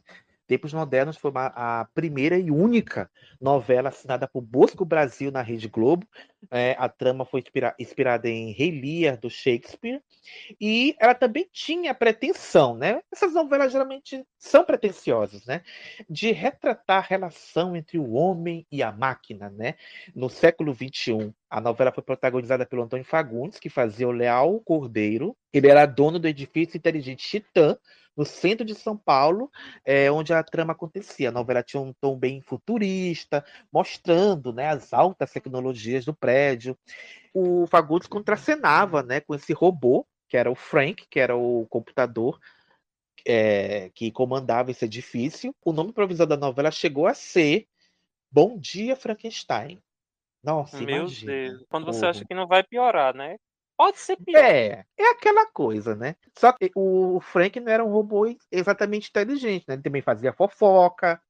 Tempos 0.52 0.74
Modernos 0.74 1.16
foi 1.16 1.30
uma- 1.30 1.50
a 1.56 1.86
primeira 1.94 2.36
e 2.36 2.50
única 2.50 3.10
novela 3.40 3.88
assinada 3.88 4.28
por 4.28 4.42
Bosco 4.42 4.84
Brasil 4.84 5.32
na 5.32 5.40
Rede 5.40 5.66
Globo. 5.66 6.06
É, 6.50 6.76
a 6.78 6.90
trama 6.90 7.24
foi 7.24 7.40
inspira- 7.40 7.74
inspirada 7.78 8.28
em 8.28 8.52
Rei 8.52 8.70
Lear, 8.70 9.18
do 9.18 9.30
Shakespeare. 9.30 10.02
E 10.60 10.94
ela 11.00 11.14
também 11.14 11.48
tinha 11.50 11.92
a 11.92 11.94
pretensão, 11.94 12.76
né? 12.76 13.00
Essas 13.10 13.32
novelas 13.32 13.72
geralmente 13.72 14.22
são 14.36 14.62
pretensiosas, 14.62 15.46
né? 15.46 15.62
De 16.06 16.32
retratar 16.32 16.98
a 16.98 17.06
relação 17.08 17.74
entre 17.74 17.96
o 17.96 18.12
homem 18.12 18.66
e 18.70 18.82
a 18.82 18.92
máquina, 18.92 19.48
né? 19.48 19.76
No 20.14 20.28
século 20.28 20.74
XXI, 20.74 21.32
a 21.48 21.62
novela 21.62 21.92
foi 21.92 22.02
protagonizada 22.02 22.66
pelo 22.66 22.82
Antônio 22.82 23.06
Fagundes, 23.06 23.58
que 23.58 23.70
fazia 23.70 24.06
o 24.06 24.12
Leal 24.12 24.60
Cordeiro. 24.60 25.34
Ele 25.50 25.68
era 25.68 25.86
dono 25.86 26.18
do 26.18 26.28
edifício 26.28 26.76
inteligente 26.76 27.26
Titã, 27.26 27.78
no 28.16 28.24
centro 28.24 28.64
de 28.64 28.74
São 28.74 28.96
Paulo, 28.96 29.50
é, 29.84 30.10
onde 30.10 30.32
a 30.32 30.42
trama 30.42 30.72
acontecia. 30.72 31.28
A 31.28 31.32
novela 31.32 31.62
tinha 31.62 31.80
um 31.80 31.92
tom 31.92 32.18
bem 32.18 32.40
futurista, 32.40 33.44
mostrando 33.72 34.52
né, 34.52 34.68
as 34.68 34.92
altas 34.92 35.30
tecnologias 35.32 36.04
do 36.04 36.14
prédio. 36.14 36.76
O 37.32 37.66
Fagundes 37.66 38.08
contracenava 38.08 39.02
né, 39.02 39.20
com 39.20 39.34
esse 39.34 39.52
robô, 39.52 40.06
que 40.28 40.36
era 40.36 40.50
o 40.50 40.54
Frank, 40.54 41.06
que 41.08 41.20
era 41.20 41.36
o 41.36 41.66
computador 41.68 42.38
é, 43.26 43.90
que 43.94 44.10
comandava 44.10 44.70
esse 44.70 44.84
edifício. 44.84 45.54
O 45.64 45.72
nome 45.72 45.92
provisório 45.92 46.30
da 46.30 46.36
novela 46.36 46.70
chegou 46.70 47.06
a 47.06 47.14
ser 47.14 47.66
Bom 48.30 48.58
Dia 48.58 48.96
Frankenstein. 48.96 49.78
Nossa, 50.42 50.80
Meu 50.80 51.00
imagina. 51.00 51.32
Deus. 51.32 51.64
Quando 51.68 51.86
você 51.86 52.04
acha 52.06 52.24
que 52.24 52.34
não 52.34 52.46
vai 52.46 52.62
piorar, 52.62 53.14
né? 53.14 53.36
Pode 53.82 53.98
ser 53.98 54.16
pior. 54.16 54.44
É, 54.44 54.84
é 54.96 55.10
aquela 55.10 55.44
coisa, 55.46 55.96
né? 55.96 56.14
Só 56.38 56.52
que 56.52 56.70
o 56.72 57.18
Frank 57.20 57.58
não 57.58 57.72
era 57.72 57.84
um 57.84 57.90
robô 57.90 58.32
exatamente 58.48 59.10
inteligente, 59.10 59.64
né? 59.66 59.74
Ele 59.74 59.82
também 59.82 60.00
fazia 60.00 60.32
fofoca, 60.32 61.20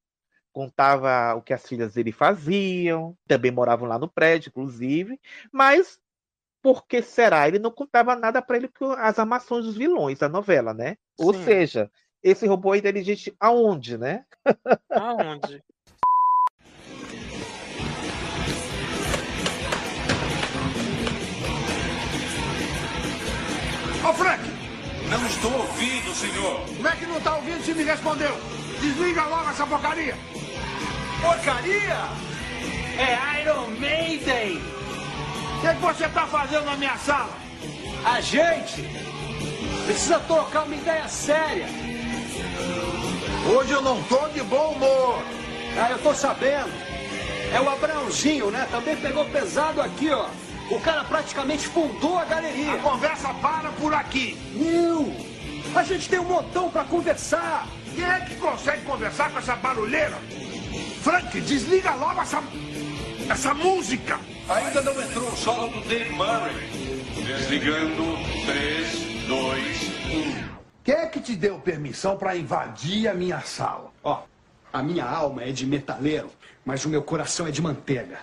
contava 0.52 1.34
o 1.34 1.40
que 1.40 1.54
as 1.54 1.66
filhas 1.66 1.94
dele 1.94 2.12
faziam, 2.12 3.16
também 3.26 3.50
moravam 3.50 3.88
lá 3.88 3.98
no 3.98 4.06
prédio, 4.06 4.50
inclusive, 4.50 5.18
mas 5.50 5.98
por 6.60 6.86
que 6.86 7.00
será? 7.00 7.48
Ele 7.48 7.58
não 7.58 7.70
contava 7.70 8.14
nada 8.14 8.42
para 8.42 8.58
ele 8.58 8.68
com 8.68 8.92
as 8.92 9.18
armações 9.18 9.64
dos 9.64 9.78
vilões 9.78 10.18
da 10.18 10.28
novela, 10.28 10.74
né? 10.74 10.98
Ou 11.18 11.32
Sim. 11.32 11.44
seja, 11.44 11.90
esse 12.22 12.46
robô 12.46 12.74
é 12.74 12.78
inteligente 12.78 13.34
aonde, 13.40 13.96
né? 13.96 14.26
Aonde? 14.90 15.64
Ô, 24.12 24.14
Frank! 24.14 24.42
Não 25.08 25.26
estou 25.26 25.52
ouvindo, 25.52 26.14
senhor. 26.14 26.60
Como 26.66 26.86
é 26.86 26.96
que 26.96 27.06
não 27.06 27.18
tá 27.20 27.36
ouvindo 27.36 27.64
se 27.64 27.72
me 27.72 27.82
respondeu? 27.82 28.30
Desliga 28.78 29.24
logo 29.24 29.48
essa 29.48 29.66
porcaria! 29.66 30.14
Porcaria? 31.22 31.96
É 32.98 33.40
Iron 33.40 33.68
Maiden. 33.80 34.60
O 35.56 35.60
que, 35.62 35.74
que 35.74 35.80
você 35.80 36.08
tá 36.10 36.26
fazendo 36.26 36.66
na 36.66 36.76
minha 36.76 36.96
sala? 36.98 37.32
A 38.04 38.20
gente 38.20 38.82
precisa 39.86 40.18
trocar 40.20 40.64
uma 40.64 40.74
ideia 40.74 41.08
séria. 41.08 41.66
Hoje 43.54 43.72
eu 43.72 43.80
não 43.80 44.02
tô 44.02 44.28
de 44.28 44.42
bom 44.42 44.72
humor. 44.72 45.22
Ah, 45.78 45.90
eu 45.90 45.98
tô 46.00 46.12
sabendo. 46.14 46.70
É 47.54 47.60
o 47.60 47.68
Abraãozinho, 47.70 48.50
né? 48.50 48.68
Também 48.70 48.94
pegou 48.94 49.24
pesado 49.26 49.80
aqui, 49.80 50.10
ó. 50.10 50.26
O 50.70 50.80
cara 50.80 51.04
praticamente 51.04 51.66
fundou 51.68 52.18
a 52.18 52.24
galeria. 52.24 52.74
A 52.74 52.78
conversa 52.78 53.32
para 53.34 53.70
por 53.72 53.92
aqui. 53.94 54.38
Não! 54.54 55.14
A 55.74 55.82
gente 55.84 56.08
tem 56.08 56.18
um 56.18 56.24
montão 56.24 56.70
pra 56.70 56.84
conversar. 56.84 57.66
Quem 57.94 58.04
é 58.04 58.20
que 58.20 58.36
consegue 58.36 58.82
conversar 58.82 59.30
com 59.30 59.38
essa 59.38 59.56
barulheira? 59.56 60.16
Frank, 61.02 61.40
desliga 61.40 61.94
logo 61.94 62.20
essa. 62.20 62.42
essa 63.28 63.54
música! 63.54 64.18
Ainda 64.48 64.82
não 64.82 65.00
entrou 65.00 65.28
o 65.28 65.36
solo 65.36 65.68
do 65.68 65.80
Dave 65.88 66.10
Murray. 66.10 67.02
Desligando. 67.24 68.16
3, 68.46 69.26
2, 69.26 69.82
1. 70.48 70.52
Quem 70.84 70.94
é 70.94 71.06
que 71.06 71.20
te 71.20 71.36
deu 71.36 71.58
permissão 71.58 72.16
pra 72.16 72.36
invadir 72.36 73.08
a 73.08 73.14
minha 73.14 73.40
sala? 73.40 73.92
Ó, 74.02 74.24
a 74.72 74.82
minha 74.82 75.04
alma 75.04 75.44
é 75.44 75.52
de 75.52 75.64
metaleiro, 75.64 76.30
mas 76.64 76.84
o 76.84 76.88
meu 76.88 77.02
coração 77.02 77.46
é 77.46 77.50
de 77.50 77.62
manteiga. 77.62 78.18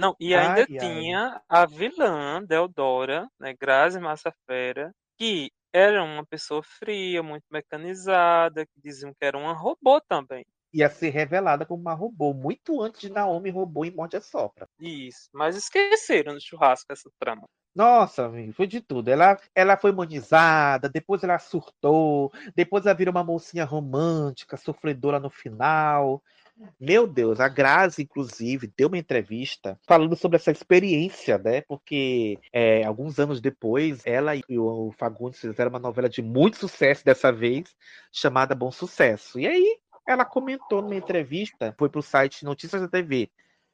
Não, 0.00 0.16
e 0.18 0.34
ainda 0.34 0.66
Ai, 0.66 0.78
ai. 0.78 1.04
tinha 1.04 1.42
a 1.46 1.66
vilã, 1.66 2.42
Deodora, 2.42 3.28
né, 3.38 3.52
Grazi 3.52 4.00
Massafera, 4.00 4.94
que 5.18 5.52
era 5.74 6.02
uma 6.02 6.24
pessoa 6.24 6.62
fria, 6.62 7.22
muito 7.22 7.44
mecanizada, 7.50 8.64
que 8.64 8.80
diziam 8.82 9.12
que 9.12 9.22
era 9.22 9.36
uma 9.36 9.52
robô 9.52 10.00
também. 10.00 10.46
Ia 10.72 10.90
ser 10.90 11.10
revelada 11.10 11.64
como 11.64 11.80
uma 11.80 11.94
robô, 11.94 12.34
muito 12.34 12.82
antes 12.82 13.00
de 13.02 13.08
Naomi 13.08 13.50
robô 13.50 13.84
em 13.84 13.92
Morde 13.92 14.16
a 14.16 14.20
Sopra. 14.20 14.68
Isso, 14.80 15.28
mas 15.32 15.54
esqueceram 15.54 16.32
no 16.34 16.40
churrasco 16.40 16.92
essa 16.92 17.08
trama. 17.20 17.48
Nossa, 17.74 18.26
amigo, 18.26 18.52
foi 18.52 18.66
de 18.66 18.80
tudo. 18.80 19.08
Ela, 19.08 19.38
ela 19.54 19.76
foi 19.76 19.92
monizada, 19.92 20.88
depois 20.88 21.22
ela 21.22 21.38
surtou, 21.38 22.32
depois 22.54 22.84
ela 22.84 22.94
virou 22.96 23.12
uma 23.12 23.22
mocinha 23.24 23.64
romântica, 23.64 24.56
sofredora 24.56 25.20
no 25.20 25.30
final. 25.30 26.20
Meu 26.78 27.06
Deus, 27.06 27.40
a 27.40 27.48
Grazi, 27.48 28.02
inclusive, 28.02 28.72
deu 28.76 28.88
uma 28.88 28.98
entrevista 28.98 29.78
falando 29.86 30.14
sobre 30.14 30.36
essa 30.36 30.50
experiência, 30.50 31.38
né? 31.38 31.62
Porque 31.62 32.38
é, 32.52 32.84
alguns 32.84 33.18
anos 33.18 33.40
depois, 33.40 34.02
ela 34.04 34.36
e 34.36 34.58
o 34.58 34.92
Fagundes 34.98 35.40
fizeram 35.40 35.70
uma 35.70 35.78
novela 35.78 36.08
de 36.08 36.20
muito 36.22 36.58
sucesso 36.58 37.04
dessa 37.04 37.32
vez, 37.32 37.74
chamada 38.12 38.54
Bom 38.54 38.70
Sucesso. 38.70 39.38
E 39.40 39.46
aí, 39.46 39.78
ela 40.06 40.24
comentou 40.24 40.82
numa 40.82 40.94
entrevista, 40.94 41.74
foi 41.78 41.88
para 41.88 42.00
o 42.00 42.02
site 42.02 42.44
Notícias 42.44 42.82
da 42.82 42.88
TV. 42.88 43.30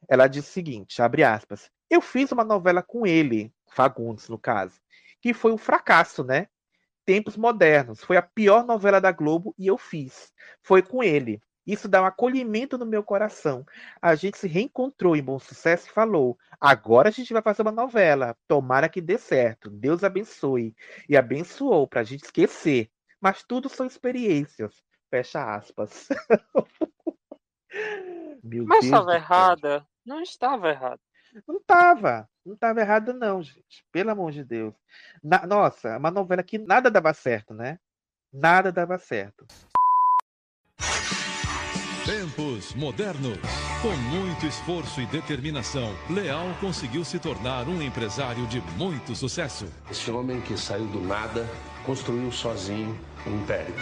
Ela 0.08 0.28
disse 0.28 0.50
o 0.50 0.52
seguinte, 0.52 1.02
abre 1.02 1.24
aspas, 1.24 1.70
eu 1.90 2.00
fiz 2.00 2.30
uma 2.30 2.44
novela 2.44 2.82
com 2.82 3.06
ele, 3.06 3.52
Fagundes, 3.68 4.28
no 4.28 4.38
caso, 4.38 4.80
que 5.20 5.34
foi 5.34 5.52
um 5.52 5.58
fracasso, 5.58 6.22
né? 6.22 6.46
Tempos 7.04 7.36
Modernos, 7.36 8.02
foi 8.02 8.16
a 8.16 8.22
pior 8.22 8.64
novela 8.64 9.00
da 9.00 9.12
Globo 9.12 9.54
e 9.58 9.66
eu 9.66 9.78
fiz. 9.78 10.32
Foi 10.60 10.82
com 10.82 11.02
ele. 11.02 11.40
Isso 11.66 11.88
dá 11.88 12.00
um 12.00 12.06
acolhimento 12.06 12.78
no 12.78 12.86
meu 12.86 13.02
coração. 13.02 13.66
A 14.00 14.14
gente 14.14 14.38
se 14.38 14.46
reencontrou 14.46 15.16
em 15.16 15.22
Bom 15.22 15.38
Sucesso 15.38 15.88
e 15.88 15.92
falou: 15.92 16.38
agora 16.60 17.08
a 17.08 17.12
gente 17.12 17.32
vai 17.32 17.42
fazer 17.42 17.62
uma 17.62 17.72
novela. 17.72 18.36
Tomara 18.46 18.88
que 18.88 19.00
dê 19.00 19.18
certo. 19.18 19.68
Deus 19.68 20.04
abençoe. 20.04 20.76
E 21.08 21.16
abençoou 21.16 21.88
para 21.88 22.02
a 22.02 22.04
gente 22.04 22.24
esquecer. 22.24 22.88
Mas 23.20 23.42
tudo 23.42 23.68
são 23.68 23.86
experiências. 23.86 24.84
Fecha 25.10 25.54
aspas. 25.54 26.08
Meu 28.42 28.64
Mas 28.64 28.84
estava 28.84 29.14
errada? 29.14 29.86
Não 30.04 30.22
estava 30.22 30.68
errada. 30.68 31.00
Não 31.46 31.60
tava. 31.60 32.28
Não 32.44 32.56
tava 32.56 32.80
errado, 32.80 33.12
não, 33.12 33.42
gente. 33.42 33.84
Pelo 33.90 34.10
amor 34.10 34.30
de 34.30 34.44
Deus. 34.44 34.74
Na- 35.22 35.46
nossa, 35.46 35.88
é 35.88 35.96
uma 35.96 36.10
novela 36.10 36.42
que 36.42 36.58
nada 36.58 36.90
dava 36.90 37.12
certo, 37.12 37.52
né? 37.52 37.78
Nada 38.32 38.70
dava 38.70 38.98
certo. 38.98 39.46
Tempos 42.06 42.72
modernos. 42.76 43.36
Com 43.82 43.96
muito 43.96 44.46
esforço 44.46 45.00
e 45.00 45.06
determinação, 45.06 45.92
Leal 46.08 46.56
conseguiu 46.60 47.04
se 47.04 47.18
tornar 47.18 47.66
um 47.66 47.82
empresário 47.82 48.46
de 48.46 48.62
muito 48.76 49.16
sucesso. 49.16 49.66
Esse 49.90 50.08
homem 50.12 50.40
que 50.40 50.56
saiu 50.56 50.86
do 50.86 51.00
nada 51.00 51.44
construiu 51.84 52.30
sozinho 52.30 52.96
um 53.26 53.42
império. 53.42 53.74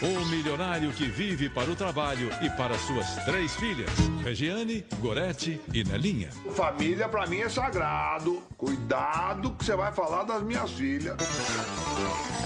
O 0.00 0.24
milionário 0.26 0.92
que 0.92 1.06
vive 1.08 1.48
para 1.48 1.68
o 1.68 1.74
trabalho 1.74 2.30
e 2.40 2.48
para 2.50 2.78
suas 2.78 3.16
três 3.24 3.56
filhas, 3.56 3.90
Regiane, 4.22 4.84
Gorete 5.00 5.60
e 5.74 5.82
Nelinha. 5.82 6.30
Família 6.54 7.08
pra 7.08 7.26
mim 7.26 7.40
é 7.40 7.48
sagrado. 7.48 8.40
Cuidado 8.56 9.50
que 9.56 9.64
você 9.64 9.74
vai 9.74 9.90
falar 9.90 10.22
das 10.22 10.40
minhas 10.44 10.70
filhas. 10.70 11.16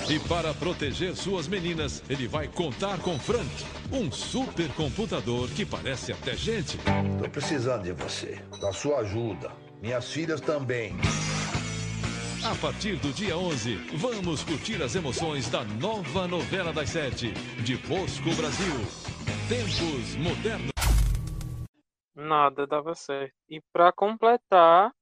E 0.08 0.18
para 0.20 0.54
proteger 0.54 1.14
suas 1.14 1.46
meninas, 1.46 2.02
ele 2.08 2.26
vai 2.26 2.48
contar 2.48 2.98
com 3.00 3.18
Frank, 3.18 3.66
um 3.92 4.10
supercomputador 4.10 5.46
que 5.50 5.66
parece 5.66 6.10
até 6.10 6.34
gente. 6.34 6.78
Tô 7.22 7.28
precisando 7.28 7.82
de 7.82 7.92
você, 7.92 8.38
da 8.62 8.72
sua 8.72 9.00
ajuda. 9.00 9.50
Minhas 9.82 10.10
filhas 10.10 10.40
também. 10.40 10.96
A 12.44 12.54
partir 12.60 12.96
do 12.96 13.12
dia 13.12 13.36
11, 13.36 13.76
vamos 13.96 14.42
curtir 14.42 14.82
as 14.82 14.94
emoções 14.96 15.48
da 15.48 15.62
nova 15.64 16.26
novela 16.26 16.72
das 16.72 16.90
sete, 16.90 17.32
de 17.64 17.76
Bosco 17.86 18.34
Brasil. 18.36 18.74
Tempos 19.48 20.16
modernos. 20.16 20.72
Nada 22.14 22.66
dava 22.66 22.94
certo. 22.94 23.32
E 23.48 23.60
para 23.72 23.92
completar, 23.92 24.92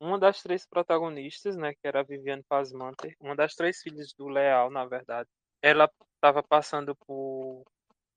uma 0.00 0.18
das 0.18 0.42
três 0.42 0.66
protagonistas, 0.66 1.56
né, 1.56 1.72
que 1.74 1.86
era 1.86 2.00
a 2.00 2.02
Viviane 2.02 2.42
Pasmanter, 2.48 3.14
uma 3.20 3.36
das 3.36 3.54
três 3.54 3.80
filhas 3.82 4.12
do 4.14 4.28
Leal, 4.28 4.70
na 4.70 4.86
verdade, 4.86 5.28
ela 5.62 5.90
estava 6.14 6.42
passando 6.42 6.96
por, 7.06 7.62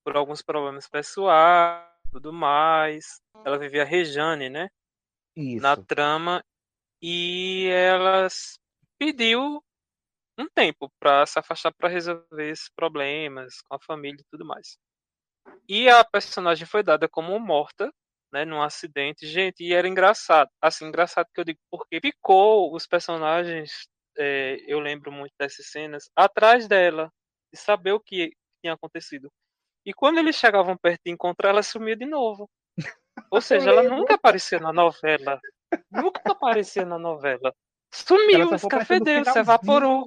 por 0.04 0.16
alguns 0.16 0.42
problemas 0.42 0.88
pessoais, 0.88 1.86
tudo 2.12 2.32
mais. 2.32 3.22
Ela 3.46 3.58
vivia 3.58 3.84
a 3.84 3.86
Rejane, 3.86 4.50
né, 4.50 4.70
Isso. 5.36 5.62
na 5.62 5.76
trama, 5.76 6.44
e 7.02 7.68
ela 7.72 8.26
s- 8.26 8.58
pediu 9.00 9.64
um 10.38 10.48
tempo 10.50 10.92
para 11.00 11.26
se 11.26 11.40
afastar 11.40 11.74
para 11.74 11.90
resolver 11.90 12.50
esses 12.50 12.70
problemas 12.70 13.62
com 13.62 13.76
a 13.76 13.80
família 13.80 14.22
e 14.22 14.26
tudo 14.30 14.46
mais. 14.46 14.78
E 15.68 15.90
a 15.90 16.04
personagem 16.04 16.68
foi 16.68 16.84
dada 16.84 17.08
como 17.08 17.38
morta, 17.40 17.92
né, 18.32 18.46
num 18.46 18.62
acidente. 18.62 19.26
Gente, 19.26 19.64
e 19.64 19.74
era 19.74 19.88
engraçado. 19.88 20.50
Assim, 20.62 20.86
engraçado 20.86 21.28
que 21.34 21.40
eu 21.40 21.46
digo, 21.46 21.60
porque 21.72 22.00
ficou 22.02 22.74
os 22.74 22.86
personagens, 22.86 23.88
é, 24.18 24.58
eu 24.68 24.80
lembro 24.80 25.12
muito 25.12 25.34
dessas 25.40 25.68
cenas, 25.68 26.10
atrás 26.16 26.68
dela, 26.68 27.12
de 27.54 27.60
saber 27.60 27.94
o 27.94 28.00
que 28.00 28.32
tinha 28.62 28.74
acontecido. 28.74 29.32
E 29.86 29.94
quando 29.94 30.20
eles 30.20 30.36
chegavam 30.36 30.78
perto 30.78 31.02
de 31.06 31.12
encontrar, 31.12 31.50
ela 31.50 31.64
sumia 31.64 31.96
de 31.96 32.06
novo. 32.06 32.50
Ou 33.32 33.42
seja, 33.42 33.70
ela 33.70 33.84
nunca 33.84 34.16
aparecia 34.16 34.60
na 34.60 34.74
novela. 34.74 35.40
Nunca 35.92 36.22
aparecia 36.26 36.86
na 36.86 36.98
novela. 36.98 37.54
Sumiu, 37.92 38.54
escafedeu, 38.54 39.26
se 39.26 39.40
evaporou. 39.40 40.06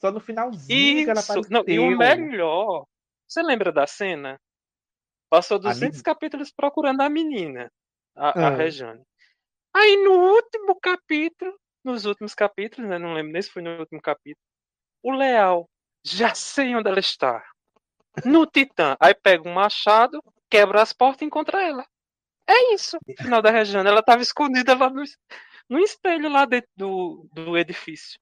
Só 0.00 0.10
no 0.10 0.20
finalzinho 0.20 1.04
que 1.04 1.10
ela 1.10 1.20
Isso. 1.20 1.32
apareceu. 1.32 1.52
Não, 1.52 1.64
e 1.66 1.78
o 1.78 1.96
melhor, 1.96 2.86
você 3.28 3.42
lembra 3.42 3.70
da 3.70 3.86
cena? 3.86 4.40
Passou 5.28 5.58
200 5.58 6.02
capítulos 6.02 6.50
procurando 6.50 7.02
a 7.02 7.08
menina, 7.08 7.70
a, 8.16 8.28
a 8.28 8.48
Ah. 8.48 8.56
Rejane. 8.56 9.02
Aí 9.72 9.96
no 10.02 10.12
último 10.34 10.74
capítulo, 10.80 11.56
nos 11.84 12.04
últimos 12.04 12.34
capítulos, 12.34 12.90
né, 12.90 12.98
não 12.98 13.14
lembro 13.14 13.32
nem 13.32 13.40
se 13.42 13.50
foi 13.50 13.62
no 13.62 13.78
último 13.78 14.02
capítulo, 14.02 14.44
o 15.02 15.12
Leal, 15.12 15.68
já 16.04 16.34
sei 16.34 16.74
onde 16.74 16.88
ela 16.88 16.98
está. 16.98 17.44
No 18.24 18.44
Titã. 18.46 18.96
Aí 18.98 19.14
pega 19.14 19.48
um 19.48 19.52
machado, 19.54 20.20
quebra 20.50 20.82
as 20.82 20.92
portas 20.92 21.22
e 21.22 21.26
encontra 21.26 21.62
ela. 21.62 21.86
É 22.48 22.74
isso. 22.74 22.98
Final 23.22 23.40
da 23.40 23.50
Rejane. 23.50 23.88
Ela 23.88 24.00
estava 24.00 24.20
escondida 24.20 24.74
lá 24.76 24.90
no, 24.90 25.04
no 25.70 25.78
espelho 25.78 26.28
lá 26.28 26.44
dentro 26.44 26.68
do, 26.76 27.26
do 27.32 27.56
edifício. 27.56 28.18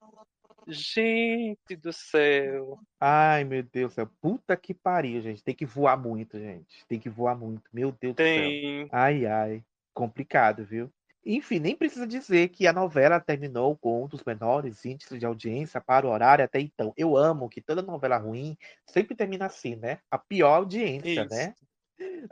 Gente 0.67 1.75
do 1.75 1.91
céu. 1.91 2.79
Ai, 2.99 3.43
meu 3.43 3.63
Deus 3.63 3.91
do 3.91 3.95
céu. 3.95 4.09
Puta 4.21 4.55
que 4.55 4.73
pariu, 4.73 5.19
gente. 5.21 5.43
Tem 5.43 5.55
que 5.55 5.65
voar 5.65 5.97
muito, 5.97 6.37
gente. 6.37 6.85
Tem 6.87 6.99
que 6.99 7.09
voar 7.09 7.35
muito. 7.35 7.63
Meu 7.73 7.91
Deus 7.91 8.13
do 8.13 8.17
Tem. 8.17 8.81
céu. 8.81 8.89
Ai, 8.91 9.25
ai. 9.25 9.63
Complicado, 9.93 10.63
viu? 10.63 10.91
Enfim, 11.25 11.59
nem 11.59 11.75
precisa 11.75 12.07
dizer 12.07 12.49
que 12.49 12.67
a 12.67 12.73
novela 12.73 13.19
terminou 13.19 13.75
com 13.77 14.03
um 14.03 14.07
dos 14.07 14.23
menores 14.23 14.85
índices 14.85 15.19
de 15.19 15.25
audiência 15.25 15.81
para 15.81 16.07
o 16.07 16.09
horário 16.09 16.45
até 16.45 16.59
então. 16.59 16.93
Eu 16.95 17.17
amo 17.17 17.49
que 17.49 17.61
toda 17.61 17.81
novela 17.81 18.17
ruim 18.17 18.57
sempre 18.85 19.15
termina 19.15 19.47
assim, 19.47 19.75
né? 19.75 19.99
A 20.09 20.17
pior 20.17 20.55
audiência, 20.55 21.23
Isso. 21.23 21.35
né? 21.35 21.53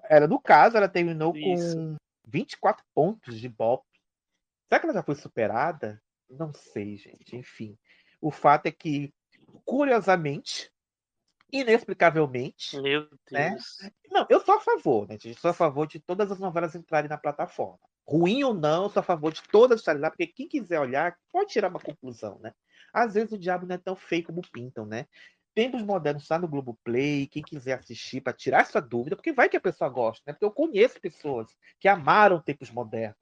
Ela, 0.10 0.28
no 0.28 0.40
caso, 0.40 0.78
ela 0.78 0.88
terminou 0.88 1.36
Isso. 1.36 1.76
com 1.76 1.96
24 2.28 2.84
pontos 2.94 3.40
de 3.40 3.48
Ibope. 3.48 3.87
Será 4.68 4.80
que 4.80 4.86
ela 4.86 4.94
já 4.94 5.04
foi 5.04 5.16
superada? 5.16 6.02
Não 6.30 6.54
sei, 6.54 6.98
gente. 6.98 7.36
Enfim. 7.36 7.78
O 8.20 8.32
fato 8.32 8.66
é 8.66 8.72
que, 8.72 9.14
curiosamente, 9.66 10.72
inexplicavelmente, 11.52 12.80
Meu 12.82 13.08
né? 13.32 13.52
Deus. 13.52 13.78
Não, 14.12 14.26
eu 14.30 14.40
sou 14.42 14.56
a 14.56 14.60
favor, 14.60 15.08
né? 15.08 15.18
gente? 15.18 15.40
Sou 15.40 15.52
a 15.52 15.54
favor 15.54 15.88
de 15.88 16.00
todas 16.00 16.32
as 16.32 16.40
novelas 16.40 16.76
entrarem 16.76 17.10
na 17.10 17.18
plataforma. 17.18 17.80
Ruim 18.06 18.44
ou 18.44 18.54
não, 18.54 18.84
eu 18.84 18.90
sou 18.90 19.00
a 19.02 19.04
favor 19.04 19.32
de 19.32 19.42
todas 19.44 19.80
estarem 19.80 20.02
lá, 20.02 20.10
porque 20.10 20.28
quem 20.28 20.48
quiser 20.48 20.80
olhar 20.80 21.18
pode 21.32 21.52
tirar 21.52 21.70
uma 21.70 21.80
conclusão, 21.80 22.40
né? 22.40 22.54
Às 22.94 23.14
vezes 23.14 23.34
o 23.34 23.38
diabo 23.38 23.66
não 23.66 23.76
é 23.76 23.78
tão 23.78 23.96
feio 23.96 24.24
como 24.24 24.42
pintam, 24.52 24.86
né? 24.86 25.08
Tempos 25.54 25.82
Modernos 25.82 26.24
está 26.24 26.38
no 26.38 26.48
Globoplay, 26.48 27.28
quem 27.28 27.42
quiser 27.42 27.80
assistir 27.80 28.22
para 28.22 28.32
tirar 28.32 28.62
essa 28.62 28.80
dúvida, 28.80 29.16
porque 29.16 29.34
vai 29.34 29.50
que 29.50 29.58
a 29.58 29.62
pessoa 29.62 29.90
gosta, 29.90 30.24
né? 30.28 30.34
Porque 30.34 30.46
eu 30.46 30.52
conheço 30.52 31.02
pessoas 31.02 31.48
que 31.80 31.88
amaram 31.88 32.42
Tempos 32.42 32.70
Modernos. 32.70 33.18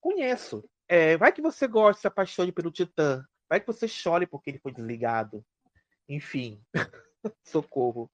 Conheço. 0.00 0.68
É, 0.88 1.16
vai 1.16 1.30
que 1.30 1.42
você 1.42 1.68
gosta, 1.68 2.00
se 2.00 2.06
apaixone 2.06 2.50
pelo 2.50 2.70
Titã. 2.70 3.22
Vai 3.48 3.60
que 3.60 3.66
você 3.66 3.86
chore 3.86 4.26
porque 4.26 4.50
ele 4.50 4.58
foi 4.58 4.72
desligado. 4.72 5.44
Enfim. 6.08 6.62
Socorro. 7.44 8.10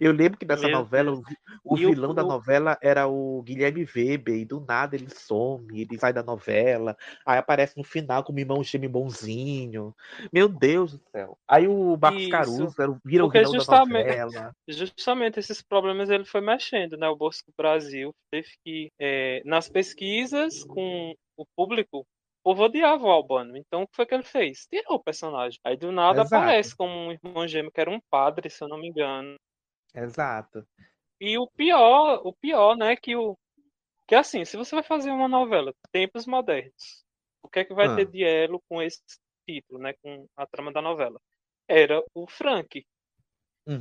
Eu 0.00 0.12
lembro 0.12 0.38
que 0.38 0.46
nessa 0.46 0.68
Meu 0.68 0.78
novela, 0.78 1.12
Deus. 1.12 1.24
o, 1.64 1.74
o 1.74 1.76
E 1.76 1.86
o- 1.86 1.90
vilão 1.90 2.14
da 2.14 2.24
o- 2.24 2.28
novela 2.28 2.78
era 2.82 3.06
o 3.06 3.42
Guilherme 3.42 3.86
Weber, 3.94 4.34
e 4.36 4.44
do 4.44 4.60
nada 4.60 4.96
ele 4.96 5.08
some, 5.10 5.80
ele 5.80 5.98
sai 5.98 6.12
da 6.12 6.22
novela, 6.22 6.96
aí 7.24 7.38
aparece 7.38 7.76
no 7.76 7.84
final 7.84 8.24
como 8.24 8.38
irmão 8.38 8.62
gêmeo 8.62 8.90
bonzinho. 8.90 9.94
Meu 10.32 10.48
Deus 10.48 10.92
do 10.92 11.00
céu. 11.10 11.38
Aí 11.46 11.68
o 11.68 11.96
Marcos 11.96 12.22
Isso. 12.22 12.30
Caruso 12.30 12.74
era, 12.82 12.90
o- 12.90 12.98
vira 13.04 13.24
o 13.24 13.28
Porque 13.28 13.38
vilão 13.38 13.52
da 13.64 13.64
novela. 13.64 14.52
justamente 14.68 15.38
esses 15.38 15.62
problemas 15.62 16.10
ele 16.10 16.24
foi 16.24 16.40
mexendo, 16.40 16.96
né? 16.96 17.08
O 17.08 17.16
Bosco 17.16 17.50
Brasil 17.56 18.12
teve 18.30 18.48
que, 18.64 18.90
é, 18.98 19.42
nas 19.44 19.68
pesquisas 19.68 20.64
com 20.64 21.14
o 21.36 21.44
público, 21.56 22.00
o 22.00 22.04
povo 22.42 22.64
odiava 22.64 23.04
o 23.04 23.10
Albano. 23.10 23.56
Então, 23.56 23.82
o 23.82 23.86
que 23.86 23.94
foi 23.96 24.06
que 24.06 24.14
ele 24.14 24.22
fez? 24.22 24.66
Tirou 24.66 24.96
o 24.96 25.02
personagem. 25.02 25.58
Aí, 25.64 25.76
do 25.76 25.92
nada, 25.92 26.22
Exato. 26.22 26.34
aparece 26.34 26.76
como 26.76 26.92
um 26.92 27.12
irmão 27.12 27.46
gêmeo, 27.46 27.70
que 27.70 27.80
era 27.80 27.90
um 27.90 28.00
padre, 28.10 28.48
se 28.50 28.62
eu 28.62 28.68
não 28.68 28.78
me 28.78 28.88
engano. 28.88 29.36
Exato. 30.02 30.66
E 31.20 31.36
o 31.38 31.46
pior, 31.48 32.20
o 32.24 32.32
pior, 32.32 32.76
né, 32.76 32.96
que 32.96 33.16
o 33.16 33.36
que 34.08 34.14
assim, 34.14 34.44
se 34.44 34.56
você 34.56 34.74
vai 34.74 34.84
fazer 34.84 35.10
uma 35.10 35.28
novela 35.28 35.74
Tempos 35.92 36.26
Modernos, 36.26 37.04
o 37.42 37.48
que 37.48 37.60
é 37.60 37.64
que 37.64 37.74
vai 37.74 37.88
Ah. 37.88 37.96
ter 37.96 38.06
de 38.06 38.24
elo 38.24 38.62
com 38.68 38.82
esse 38.82 39.00
título, 39.46 39.78
né, 39.80 39.94
com 40.02 40.26
a 40.36 40.46
trama 40.46 40.72
da 40.72 40.82
novela? 40.82 41.20
Era 41.68 42.02
o 42.14 42.26
Frank. 42.28 42.84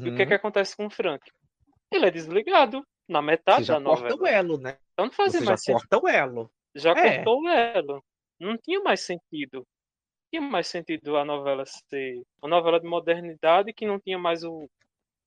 E 0.04 0.10
o 0.10 0.16
que 0.16 0.22
é 0.22 0.26
Uhum. 0.26 0.28
que 0.28 0.34
acontece 0.34 0.76
com 0.76 0.88
o 0.88 0.90
Frank? 0.90 1.24
Ele 1.92 2.06
é 2.08 2.12
desligado 2.12 2.86
na 3.08 3.22
Você 3.22 3.26
metade 3.32 3.66
já 3.66 3.76
da 3.76 3.82
corta 3.82 4.16
novela. 4.16 4.22
o 4.24 4.28
elo, 4.28 4.58
né? 4.60 4.78
Então 4.94 5.06
não 5.06 5.14
fazia 5.14 5.40
Você 5.40 5.46
já 5.46 5.52
mais 5.52 5.64
sentido. 5.64 5.88
corta 5.90 6.06
o 6.06 6.08
elo. 6.10 6.52
Já 6.76 6.94
É. 6.94 7.24
cortou 7.24 7.42
o 7.42 7.48
elo. 7.50 8.04
Não 8.40 8.58
tinha 8.58 8.80
mais 8.82 9.02
sentido. 9.02 9.58
Não 9.60 9.66
tinha 10.32 10.42
mais 10.42 10.68
sentido 10.68 11.18
a 11.18 11.26
novela 11.26 11.66
ser 11.66 12.22
uma 12.42 12.50
novela 12.50 12.80
de 12.80 12.88
modernidade 12.88 13.74
que 13.74 13.86
não 13.88 14.00
tinha 14.00 14.18
mais 14.20 14.44
o, 14.44 14.70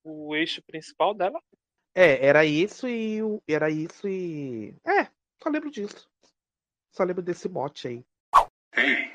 o 0.03 0.35
eixo 0.35 0.61
principal 0.63 1.13
dela. 1.13 1.39
É, 1.95 2.25
era 2.25 2.45
isso 2.45 2.87
e 2.87 3.21
o- 3.21 3.41
era 3.47 3.69
isso 3.69 4.07
e 4.07 4.73
é, 4.85 5.05
só 5.41 5.49
lembro 5.49 5.69
disso. 5.69 6.09
Só 6.91 7.03
lembro 7.03 7.21
desse 7.21 7.47
mote 7.49 7.87
aí. 7.87 8.03
Ei, 8.75 9.11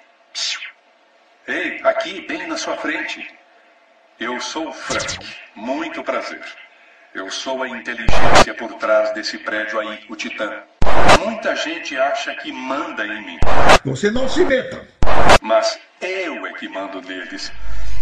ei, 1.48 1.80
aqui, 1.82 2.20
bem 2.26 2.46
na 2.46 2.56
sua 2.56 2.76
frente. 2.76 3.26
Eu 4.18 4.40
sou 4.40 4.68
o 4.68 4.72
Frank. 4.72 5.18
Muito 5.54 6.02
prazer. 6.02 6.42
Eu 7.14 7.30
sou 7.30 7.62
a 7.62 7.68
inteligência 7.68 8.54
por 8.54 8.74
trás 8.74 9.12
desse 9.14 9.38
prédio 9.38 9.78
aí, 9.80 10.04
o 10.08 10.16
Titã. 10.16 10.64
Muita 11.24 11.54
gente 11.56 11.96
acha 11.96 12.34
que 12.36 12.52
manda 12.52 13.06
em 13.06 13.24
mim, 13.24 13.38
Você 13.84 14.10
não 14.10 14.28
se 14.28 14.44
meta. 14.44 14.86
mas 15.42 15.78
eu 16.00 16.46
é 16.46 16.52
que 16.54 16.68
mando 16.68 17.00
neles. 17.02 17.50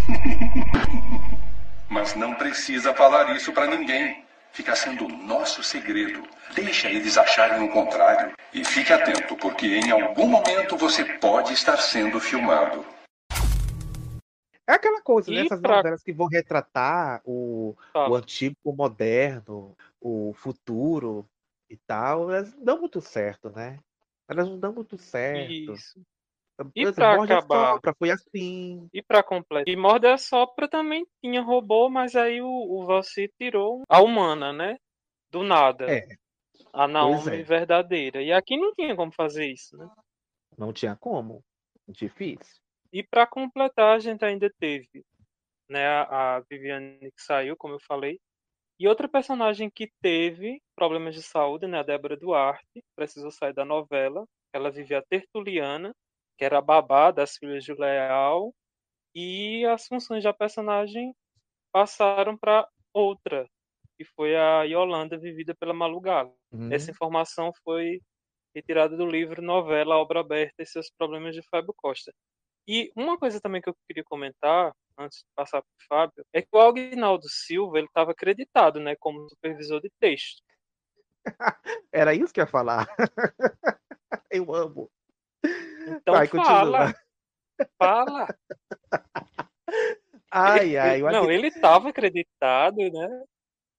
Mas 1.89 2.15
não 2.15 2.35
precisa 2.35 2.95
falar 2.95 3.35
isso 3.37 3.53
pra 3.53 3.67
ninguém. 3.67 4.25
Fica 4.53 4.77
sendo 4.77 5.09
nosso 5.09 5.63
segredo. 5.63 6.23
Deixa 6.55 6.89
eles 6.89 7.19
acharem 7.19 7.63
o 7.69 7.73
contrário. 7.73 8.33
E 8.53 8.65
fique 8.65 8.93
atento, 8.93 9.37
porque 9.37 9.67
em 9.67 9.91
algum 9.91 10.29
momento 10.29 10.77
você 10.77 11.05
pode 11.19 11.53
estar 11.53 11.77
sendo 11.77 12.21
filmado. 12.21 12.85
É 14.67 14.73
aquela 14.75 15.03
coisa, 15.03 15.31
E 15.31 15.35
né? 15.35 15.41
Essas 15.43 15.61
pra- 15.61 15.77
novelas 15.77 16.03
que 16.03 16.13
vão 16.13 16.27
retratar 16.27 17.21
o, 17.25 17.77
Fala. 17.93 18.11
o 18.11 18.15
antigo 18.15 18.57
o 18.65 18.73
moderno, 18.73 19.77
o 20.01 20.33
futuro 20.35 21.27
e 21.69 21.77
tal, 21.77 22.31
elas 22.33 22.55
não 22.55 22.65
dão 22.65 22.79
muito 22.81 23.01
certo, 23.01 23.51
né? 23.51 23.79
Elas 24.29 24.49
não 24.49 24.59
dão 24.59 24.73
muito 24.73 24.97
certo. 24.97 25.51
Isso. 25.75 26.01
E 26.75 26.83
exemplo, 26.83 26.95
pra 26.95 27.17
Morde 27.17 27.33
a 27.33 27.39
acabar- 27.39 27.75
Sopra 27.75 27.95
foi 27.99 28.11
assim. 28.11 28.89
E 28.93 29.03
pra 29.03 29.23
completar. 29.23 29.73
E 29.73 29.77
Morde 29.77 30.07
a 30.07 30.17
Sopra 30.17 30.69
também 30.69 31.05
tinha 31.21 31.43
robô, 31.43 31.89
mas 31.91 32.15
aí 32.15 32.41
o, 32.41 32.47
o 32.47 32.85
Valci 32.87 33.29
tirou 33.39 33.83
a 33.89 34.01
humana, 34.01 34.53
né? 34.53 34.77
Do 35.31 35.43
nada. 35.43 35.91
É, 35.91 36.07
A 36.73 36.87
Naomi 36.87 37.41
é. 37.41 37.43
verdadeira. 37.43 38.23
E 38.23 38.33
aqui 38.33 38.57
não 38.57 38.73
tinha 38.75 38.95
como 38.95 39.11
fazer 39.13 39.47
isso, 39.51 39.77
né? 39.77 39.89
não 40.57 40.73
tinha 40.73 40.95
como. 40.97 41.43
Difícil. 41.89 42.61
E 42.93 43.03
pra 43.03 43.27
completar, 43.27 43.97
a 43.97 43.99
gente 43.99 44.25
ainda 44.25 44.49
teve 44.61 45.05
né, 45.69 45.85
a, 45.87 46.37
a 46.37 46.41
Viviane 46.49 46.99
que 47.01 47.21
saiu, 47.23 47.57
como 47.57 47.75
eu 47.75 47.81
falei. 47.81 48.21
E 48.79 48.87
outra 48.87 49.09
personagem 49.09 49.69
que 49.69 49.91
teve 50.01 50.61
problemas 50.77 51.15
de 51.17 51.23
saúde, 51.23 51.67
né, 51.67 51.81
a 51.81 51.83
Débora 51.83 52.17
Duarte, 52.17 52.85
precisou 52.95 53.31
sair 53.33 53.53
da 53.53 53.65
novela. 53.65 54.25
Ela 54.53 54.71
vivia 54.71 54.99
a 54.99 55.03
Tertuliana, 55.03 55.93
que 56.37 56.45
era 56.45 56.59
a 56.59 56.63
babá 56.63 57.11
das 57.11 57.37
filhas 57.37 57.65
de 57.65 57.73
Leal, 57.73 58.55
e 59.15 59.65
as 59.67 59.87
funções 59.87 60.25
da 60.25 60.33
personagem 60.33 61.15
passaram 61.73 62.37
para 62.37 62.69
outra, 62.93 63.49
que 63.97 64.05
foi 64.05 64.37
a 64.37 64.65
Yolanda, 64.65 65.17
vivida 65.17 65.55
pela 65.55 65.73
Malu 65.73 66.01
Galo. 66.01 66.37
Uhum. 66.53 66.73
Essa 66.73 66.91
informação 66.91 67.53
foi 67.63 68.01
retirada 68.55 68.97
do 68.97 69.07
livro 69.07 69.43
Novela 69.43 69.97
Obra 69.97 70.21
Aberta 70.21 70.63
e 70.63 70.67
seus 70.67 70.91
problemas 70.91 71.35
de 71.35 71.43
Fábio 71.49 71.75
Costa. 71.77 72.13
E 72.67 72.91
uma 72.97 73.19
coisa 73.19 73.41
também 73.41 73.61
que 73.61 73.69
eu 73.69 73.77
queria 73.87 74.05
comentar, 74.05 74.73
antes 74.99 75.19
de 75.19 75.25
passar 75.35 75.61
para 75.61 75.69
o 75.69 75.87
Fábio, 75.87 76.25
é 76.33 76.41
que 76.41 76.49
o 76.53 76.59
Agnaldo 76.59 77.29
Silva 77.29 77.79
ele 77.79 77.87
estava 77.87 78.13
acreditado 78.13 78.81
né, 78.81 78.97
como 78.99 79.29
supervisor 79.29 79.81
de 79.81 79.91
texto. 80.01 80.43
Era 81.93 82.15
isso 82.15 82.33
que 82.33 82.41
eu 82.41 82.45
ia 82.45 82.51
falar. 82.51 82.87
eu 84.31 84.55
amo. 84.55 84.91
Então 85.87 86.15
Vai, 86.15 86.27
fala, 86.27 86.95
continua. 86.95 86.95
fala. 87.79 88.27
Ai, 90.37 90.77
ai. 90.77 91.01
Não, 91.01 91.31
ele 91.31 91.47
estava 91.47 91.91
acreditado, 91.91 92.77
né? 92.77 93.25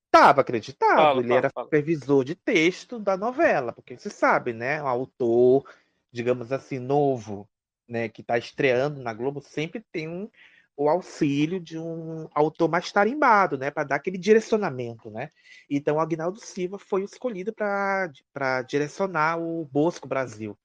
Estava 0.06 0.40
acreditado, 0.40 0.95
Fala, 0.95 1.19
ele 1.19 1.27
fala, 1.27 1.38
era 1.40 1.49
fala. 1.49 1.65
supervisor 1.65 2.23
de 2.23 2.34
texto 2.34 2.98
da 2.98 3.18
novela, 3.18 3.73
porque 3.73 3.98
você 3.98 4.10
sabe, 4.10 4.53
né? 4.53 4.82
Um 4.82 4.88
autor, 4.88 5.69
digamos 6.14 6.53
assim, 6.53 6.80
novo, 6.80 7.45
né, 7.86 8.07
que 8.07 8.22
está 8.22 8.38
estreando 8.38 9.02
na 9.02 9.14
Globo, 9.14 9.41
sempre 9.41 9.84
tem 9.91 10.07
um, 10.07 10.30
o 10.77 10.88
auxílio 10.88 11.60
de 11.60 11.77
um 11.77 12.30
autor 12.34 12.69
mais 12.69 12.90
tarimbado, 12.91 13.57
né, 13.57 13.69
para 13.69 13.84
dar 13.84 13.95
aquele 13.95 14.18
direcionamento, 14.18 15.10
né? 15.10 15.30
Então, 15.69 15.98
o 15.98 15.99
Agnaldo 15.99 16.40
Silva 16.40 16.80
foi 16.80 17.03
escolhido 17.03 17.53
para 17.53 18.61
direcionar 18.68 19.38
o 19.38 19.65
Bosco 19.65 20.07
Brasil. 20.07 20.57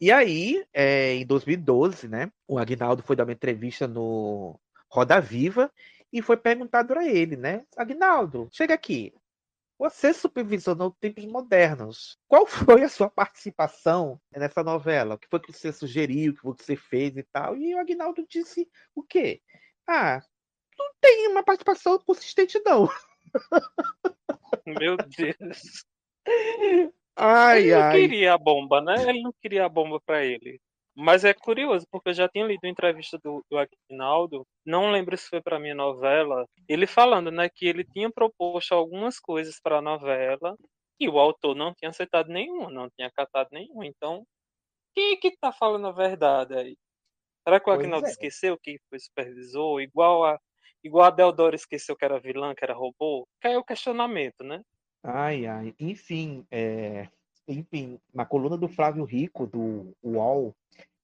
E 0.00 0.10
aí, 0.10 0.64
é, 0.72 1.14
em 1.14 1.26
2012, 1.26 2.08
né, 2.08 2.30
o 2.46 2.58
Agnaldo 2.58 3.02
foi 3.02 3.14
dar 3.14 3.24
uma 3.24 3.32
entrevista 3.32 3.86
no 3.86 4.58
Roda 4.88 5.20
Viva 5.20 5.72
e 6.12 6.20
foi 6.20 6.36
perguntado 6.36 6.88
para 6.88 7.06
ele, 7.06 7.36
né? 7.36 7.64
Agnaldo, 7.76 8.48
chega 8.52 8.74
aqui. 8.74 9.14
Você 9.78 10.12
supervisionou 10.12 10.92
tempos 11.00 11.24
modernos. 11.24 12.18
Qual 12.28 12.46
foi 12.46 12.84
a 12.84 12.88
sua 12.88 13.10
participação 13.10 14.20
nessa 14.30 14.62
novela? 14.62 15.14
O 15.14 15.18
que 15.18 15.26
foi 15.28 15.40
que 15.40 15.52
você 15.52 15.72
sugeriu, 15.72 16.32
o 16.32 16.34
que 16.34 16.40
foi 16.42 16.54
que 16.54 16.64
você 16.64 16.76
fez 16.76 17.16
e 17.16 17.22
tal? 17.24 17.56
E 17.56 17.74
o 17.74 17.80
Agnaldo 17.80 18.24
disse 18.28 18.68
o 18.94 19.02
quê? 19.02 19.42
Ah, 19.88 20.22
não 20.78 20.92
tem 21.00 21.28
uma 21.28 21.42
participação 21.42 21.98
consistente, 21.98 22.60
não. 22.64 22.88
Meu 24.66 24.96
Deus. 24.96 25.84
Ai, 27.16 27.62
ele 27.62 27.74
não 27.74 27.82
ai. 27.82 28.00
queria 28.00 28.34
a 28.34 28.38
bomba, 28.38 28.80
né? 28.80 28.94
Ele 29.08 29.22
não 29.22 29.32
queria 29.40 29.64
a 29.66 29.68
bomba 29.68 30.00
para 30.00 30.24
ele. 30.24 30.60
Mas 30.94 31.24
é 31.24 31.32
curioso, 31.32 31.86
porque 31.90 32.10
eu 32.10 32.14
já 32.14 32.28
tinha 32.28 32.44
lido 32.46 32.66
entrevista 32.66 33.18
do, 33.18 33.42
do 33.50 33.58
Aguinaldo, 33.58 34.46
não 34.64 34.90
lembro 34.90 35.16
se 35.16 35.28
foi 35.28 35.40
para 35.40 35.58
minha 35.58 35.74
novela, 35.74 36.46
ele 36.68 36.86
falando, 36.86 37.30
né, 37.30 37.48
que 37.48 37.66
ele 37.66 37.82
tinha 37.82 38.10
proposto 38.10 38.74
algumas 38.74 39.18
coisas 39.18 39.58
para 39.58 39.78
a 39.78 39.82
novela 39.82 40.54
e 41.00 41.08
o 41.08 41.18
autor 41.18 41.54
não 41.54 41.72
tinha 41.74 41.88
aceitado 41.88 42.28
nenhuma, 42.28 42.70
não 42.70 42.90
tinha 42.90 43.08
acatado 43.08 43.48
nenhuma. 43.52 43.86
Então, 43.86 44.22
quem 44.94 45.14
é 45.14 45.16
que 45.16 45.36
tá 45.38 45.50
falando 45.50 45.86
a 45.86 45.92
verdade 45.92 46.54
aí? 46.54 46.76
Será 47.46 47.58
que 47.58 47.70
o 47.70 47.72
Aguinaldo 47.72 48.06
é. 48.06 48.10
esqueceu 48.10 48.58
que 48.58 48.78
foi 48.90 48.98
supervisor? 48.98 49.80
Igual 49.80 50.24
a 50.24 50.38
igual 50.84 51.06
a 51.06 51.10
Deodoro 51.10 51.54
esqueceu 51.54 51.96
que 51.96 52.04
era 52.04 52.20
vilã, 52.20 52.54
que 52.54 52.64
era 52.64 52.74
robô? 52.74 53.26
Caiu 53.40 53.60
o 53.60 53.64
questionamento, 53.64 54.44
né? 54.44 54.60
Ai, 55.02 55.46
ai. 55.46 55.74
Enfim, 55.80 56.46
é, 56.50 57.08
enfim, 57.48 57.98
na 58.14 58.24
coluna 58.24 58.56
do 58.56 58.68
Flávio 58.68 59.04
Rico, 59.04 59.46
do 59.46 59.96
UOL, 60.02 60.54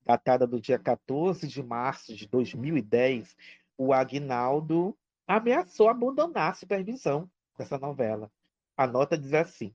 datada 0.04 0.46
do 0.46 0.60
dia 0.60 0.78
14 0.78 1.46
de 1.46 1.62
março 1.62 2.14
de 2.14 2.26
2010, 2.26 3.36
o 3.76 3.92
Agnaldo 3.92 4.96
ameaçou 5.26 5.88
abandonar 5.88 6.52
a 6.52 6.54
supervisão 6.54 7.28
dessa 7.58 7.76
novela. 7.76 8.30
A 8.76 8.86
nota 8.86 9.18
diz 9.18 9.34
assim: 9.34 9.74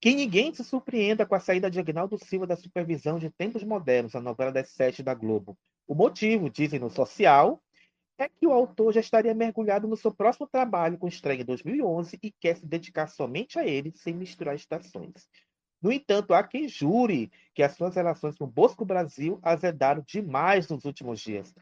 Que 0.00 0.14
ninguém 0.14 0.52
se 0.54 0.64
surpreenda 0.64 1.26
com 1.26 1.34
a 1.34 1.40
saída 1.40 1.70
de 1.70 1.78
Agnaldo 1.78 2.18
Silva 2.18 2.46
da 2.46 2.56
supervisão 2.56 3.18
de 3.18 3.30
Tempos 3.30 3.62
Modernos, 3.62 4.16
a 4.16 4.20
novela 4.20 4.50
das 4.50 4.70
sete 4.70 5.02
da 5.02 5.14
Globo. 5.14 5.56
O 5.86 5.94
motivo, 5.94 6.50
dizem 6.50 6.80
no 6.80 6.90
social, 6.90 7.62
é 8.18 8.28
que 8.28 8.46
o 8.46 8.52
autor 8.52 8.92
já 8.92 9.00
estaria 9.00 9.32
mergulhado 9.34 9.86
no 9.86 9.96
seu 9.96 10.12
próximo 10.12 10.46
trabalho 10.46 10.98
com 10.98 11.06
estreia 11.06 11.40
em 11.40 11.44
2011 11.44 12.18
e 12.22 12.30
quer 12.32 12.56
se 12.56 12.66
dedicar 12.66 13.06
somente 13.06 13.58
a 13.58 13.64
ele, 13.64 13.92
sem 13.94 14.14
misturar 14.14 14.54
estações. 14.54 15.28
No 15.80 15.92
entanto, 15.92 16.34
há 16.34 16.42
quem 16.42 16.68
jure 16.68 17.30
que 17.54 17.62
as 17.62 17.76
suas 17.76 17.94
relações 17.94 18.36
com 18.36 18.44
o 18.44 18.48
Bosco 18.50 18.84
Brasil 18.84 19.38
azedaram 19.42 20.02
demais 20.04 20.68
nos 20.68 20.84
últimos 20.84 21.20
dias. 21.20 21.54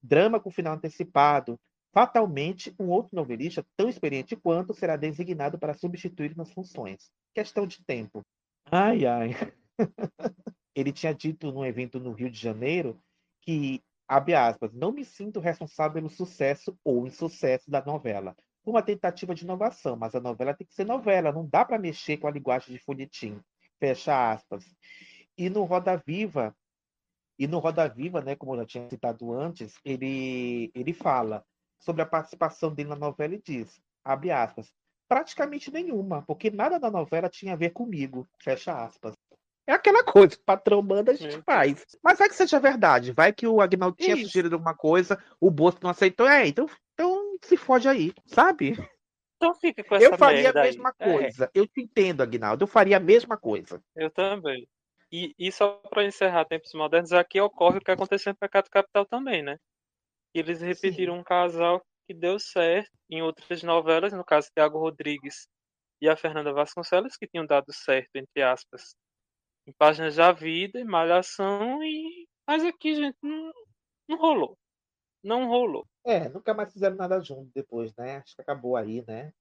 Drama 0.00 0.38
com 0.38 0.50
final 0.50 0.74
antecipado, 0.74 1.58
Fatalmente, 1.96 2.74
um 2.78 2.90
outro 2.90 3.16
novelista, 3.16 3.64
tão 3.74 3.88
experiente 3.88 4.36
quanto, 4.36 4.74
será 4.74 4.96
designado 4.96 5.58
para 5.58 5.72
substituir 5.72 6.36
nas 6.36 6.52
funções. 6.52 7.10
Questão 7.34 7.66
de 7.66 7.82
tempo. 7.82 8.22
Ai, 8.70 9.06
ai. 9.06 9.30
Ele 10.76 10.92
tinha 10.92 11.14
dito 11.14 11.50
num 11.50 11.64
evento 11.64 11.98
no 11.98 12.12
Rio 12.12 12.30
de 12.30 12.38
Janeiro 12.38 13.00
que, 13.40 13.82
abre 14.08 14.34
aspas, 14.34 14.72
não 14.72 14.92
me 14.92 15.04
sinto 15.04 15.40
responsável 15.40 15.94
pelo 15.94 16.10
sucesso 16.10 16.78
ou 16.84 17.06
insucesso 17.06 17.70
da 17.70 17.84
novela. 17.84 18.36
Uma 18.64 18.82
tentativa 18.82 19.34
de 19.34 19.44
inovação, 19.44 19.96
mas 19.96 20.14
a 20.14 20.20
novela 20.20 20.54
tem 20.54 20.66
que 20.66 20.74
ser 20.74 20.84
novela, 20.84 21.32
não 21.32 21.46
dá 21.46 21.64
para 21.64 21.78
mexer 21.78 22.16
com 22.16 22.26
a 22.26 22.30
linguagem 22.30 22.74
de 22.74 22.82
folhetim. 22.82 23.40
Fecha 23.78 24.32
aspas. 24.32 24.64
E 25.36 25.48
no 25.50 25.64
Roda 25.64 25.96
Viva, 25.96 26.56
e 27.38 27.46
no 27.46 27.58
Roda 27.58 27.88
Viva, 27.88 28.20
né, 28.20 28.34
como 28.34 28.54
eu 28.54 28.60
já 28.60 28.66
tinha 28.66 28.88
citado 28.88 29.32
antes, 29.32 29.74
ele, 29.84 30.70
ele 30.74 30.92
fala 30.92 31.44
sobre 31.78 32.02
a 32.02 32.06
participação 32.06 32.74
dele 32.74 32.88
na 32.88 32.96
novela 32.96 33.34
e 33.34 33.42
diz, 33.42 33.80
abre 34.02 34.30
aspas, 34.30 34.72
praticamente 35.06 35.70
nenhuma, 35.70 36.22
porque 36.22 36.50
nada 36.50 36.80
da 36.80 36.90
novela 36.90 37.28
tinha 37.28 37.52
a 37.52 37.56
ver 37.56 37.70
comigo, 37.70 38.26
fecha 38.42 38.72
aspas. 38.72 39.14
É 39.66 39.72
aquela 39.72 40.04
coisa, 40.04 40.38
patrão 40.44 40.80
manda, 40.80 41.10
a 41.12 41.14
gente 41.14 41.40
faz. 41.42 41.84
Mas 42.02 42.18
vai 42.18 42.28
que 42.28 42.34
seja 42.36 42.60
verdade, 42.60 43.12
vai 43.12 43.32
que 43.32 43.46
o 43.46 43.60
Agnaldo 43.60 43.96
tinha 43.98 44.14
Isso. 44.14 44.26
sugerido 44.28 44.54
alguma 44.54 44.74
coisa, 44.76 45.22
o 45.40 45.50
Bosco 45.50 45.80
não 45.82 45.90
aceitou, 45.90 46.28
é, 46.28 46.46
então, 46.46 46.66
então 46.94 47.36
se 47.42 47.56
fode 47.56 47.88
aí, 47.88 48.12
sabe? 48.26 48.76
Então 49.36 49.54
fica 49.54 49.84
com 49.84 49.94
essa 49.94 50.06
Eu 50.06 50.16
faria 50.16 50.50
a 50.50 50.52
merda 50.52 50.62
aí. 50.62 50.68
mesma 50.68 50.94
É. 50.98 51.04
coisa, 51.12 51.50
eu 51.54 51.66
te 51.66 51.82
entendo, 51.82 52.22
Agnaldo, 52.22 52.62
eu 52.64 52.68
faria 52.68 52.96
a 52.96 53.00
mesma 53.00 53.36
coisa. 53.36 53.82
Eu 53.94 54.10
também. 54.10 54.68
E, 55.10 55.34
e 55.38 55.52
só 55.52 55.78
para 55.90 56.04
encerrar 56.04 56.44
Tempos 56.46 56.72
Modernos, 56.74 57.12
aqui 57.12 57.40
ocorre 57.40 57.78
o 57.78 57.80
que 57.80 57.90
aconteceu 57.90 58.32
em 58.32 58.36
Pecado 58.36 58.68
Capital 58.70 59.04
também, 59.06 59.42
né? 59.42 59.56
Eles 60.34 60.60
repetiram 60.60 61.18
um 61.18 61.24
casal 61.24 61.82
que 62.06 62.14
deu 62.14 62.38
certo 62.38 62.90
em 63.10 63.22
outras 63.22 63.62
novelas, 63.62 64.12
no 64.12 64.24
caso 64.24 64.48
Thiago 64.54 64.78
Rodrigues 64.78 65.48
e 66.00 66.08
a 66.08 66.16
Fernanda 66.16 66.52
Vasconcelos, 66.52 67.16
que 67.16 67.26
tinham 67.26 67.46
dado 67.46 67.72
certo, 67.72 68.10
entre 68.16 68.42
aspas, 68.42 68.94
em 69.66 69.72
Páginas 69.72 70.16
da 70.16 70.32
Vida, 70.32 70.78
em 70.78 70.84
Malhação, 70.84 71.82
e... 71.82 72.26
mas 72.46 72.64
aqui, 72.64 72.94
gente, 72.94 73.16
não, 73.22 73.52
não 74.08 74.18
rolou. 74.18 74.56
Não 75.22 75.48
rolou. 75.48 75.84
É, 76.04 76.28
nunca 76.28 76.54
mais 76.54 76.72
fizeram 76.72 76.94
nada 76.94 77.20
junto 77.20 77.50
depois, 77.52 77.92
né? 77.96 78.18
Acho 78.18 78.36
que 78.36 78.42
acabou 78.42 78.76
aí, 78.76 79.04
né? 79.08 79.32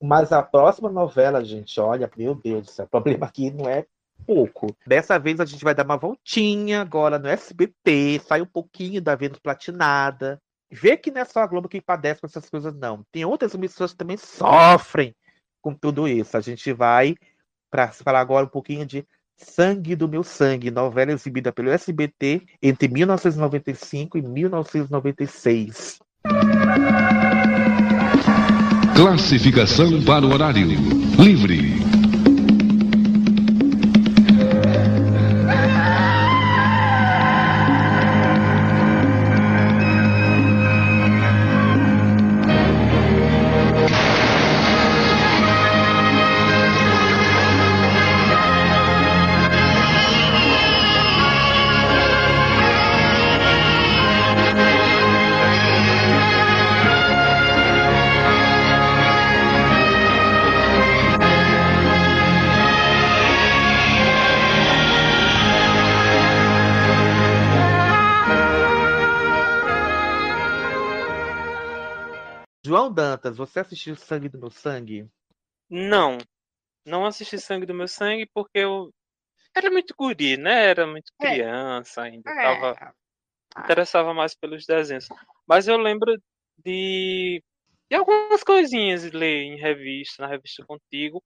Mas 0.00 0.32
a 0.32 0.42
próxima 0.42 0.88
novela, 0.88 1.44
gente, 1.44 1.80
olha, 1.80 2.10
meu 2.16 2.34
Deus 2.34 2.66
do 2.66 2.70
céu, 2.70 2.84
o 2.84 2.88
problema 2.88 3.26
aqui 3.26 3.50
não 3.50 3.68
é 3.68 3.86
pouco. 4.26 4.68
Dessa 4.86 5.18
vez 5.18 5.40
a 5.40 5.44
gente 5.44 5.64
vai 5.64 5.74
dar 5.74 5.84
uma 5.84 5.96
voltinha 5.96 6.80
agora 6.80 7.18
no 7.18 7.28
SBT, 7.28 8.20
sai 8.24 8.40
um 8.40 8.46
pouquinho 8.46 9.02
da 9.02 9.16
Vênus 9.16 9.38
Platinada. 9.38 10.40
Vê 10.70 10.96
que 10.96 11.10
não 11.10 11.20
é 11.20 11.24
só 11.24 11.40
a 11.40 11.46
Globo 11.46 11.68
que 11.68 11.80
padece 11.80 12.20
com 12.20 12.26
essas 12.26 12.48
coisas, 12.48 12.74
não. 12.74 13.04
Tem 13.12 13.24
outras 13.24 13.54
emissoras 13.54 13.92
que 13.92 13.98
também 13.98 14.16
sofrem 14.16 15.14
com 15.60 15.74
tudo 15.74 16.08
isso. 16.08 16.36
A 16.36 16.40
gente 16.40 16.72
vai 16.72 17.14
para 17.70 17.92
falar 17.92 18.20
agora 18.20 18.46
um 18.46 18.50
pouquinho 18.50 18.86
de 18.86 19.06
Sangue 19.44 19.96
do 19.96 20.08
Meu 20.08 20.22
Sangue, 20.22 20.70
novela 20.70 21.12
exibida 21.12 21.52
pelo 21.52 21.70
SBT 21.70 22.42
entre 22.62 22.88
1995 22.88 24.18
e 24.18 24.22
1996. 24.22 25.98
Classificação 28.94 30.02
para 30.04 30.24
o 30.24 30.32
horário. 30.32 30.68
Livre. 31.18 31.71
João 72.82 72.92
Dantas, 72.92 73.36
você 73.36 73.60
assistiu 73.60 73.94
Sangue 73.94 74.28
do 74.28 74.38
Meu 74.40 74.50
Sangue? 74.50 75.08
Não. 75.70 76.18
Não 76.84 77.06
assisti 77.06 77.38
Sangue 77.38 77.64
do 77.64 77.72
Meu 77.72 77.86
Sangue 77.86 78.28
porque 78.34 78.58
eu 78.58 78.92
era 79.54 79.70
muito 79.70 79.94
guri, 79.96 80.36
né? 80.36 80.64
Era 80.66 80.84
muito 80.84 81.12
criança 81.16 82.02
ainda. 82.02 82.28
É. 82.28 82.42
Tava... 82.42 82.94
Interessava 83.56 84.12
mais 84.12 84.34
pelos 84.34 84.66
desenhos. 84.66 85.06
Mas 85.46 85.68
eu 85.68 85.76
lembro 85.76 86.20
de, 86.58 87.40
de 87.88 87.96
algumas 87.96 88.42
coisinhas 88.42 89.02
de 89.02 89.16
ler 89.16 89.44
em 89.44 89.56
revista, 89.56 90.22
na 90.22 90.28
revista 90.28 90.64
Contigo. 90.66 91.22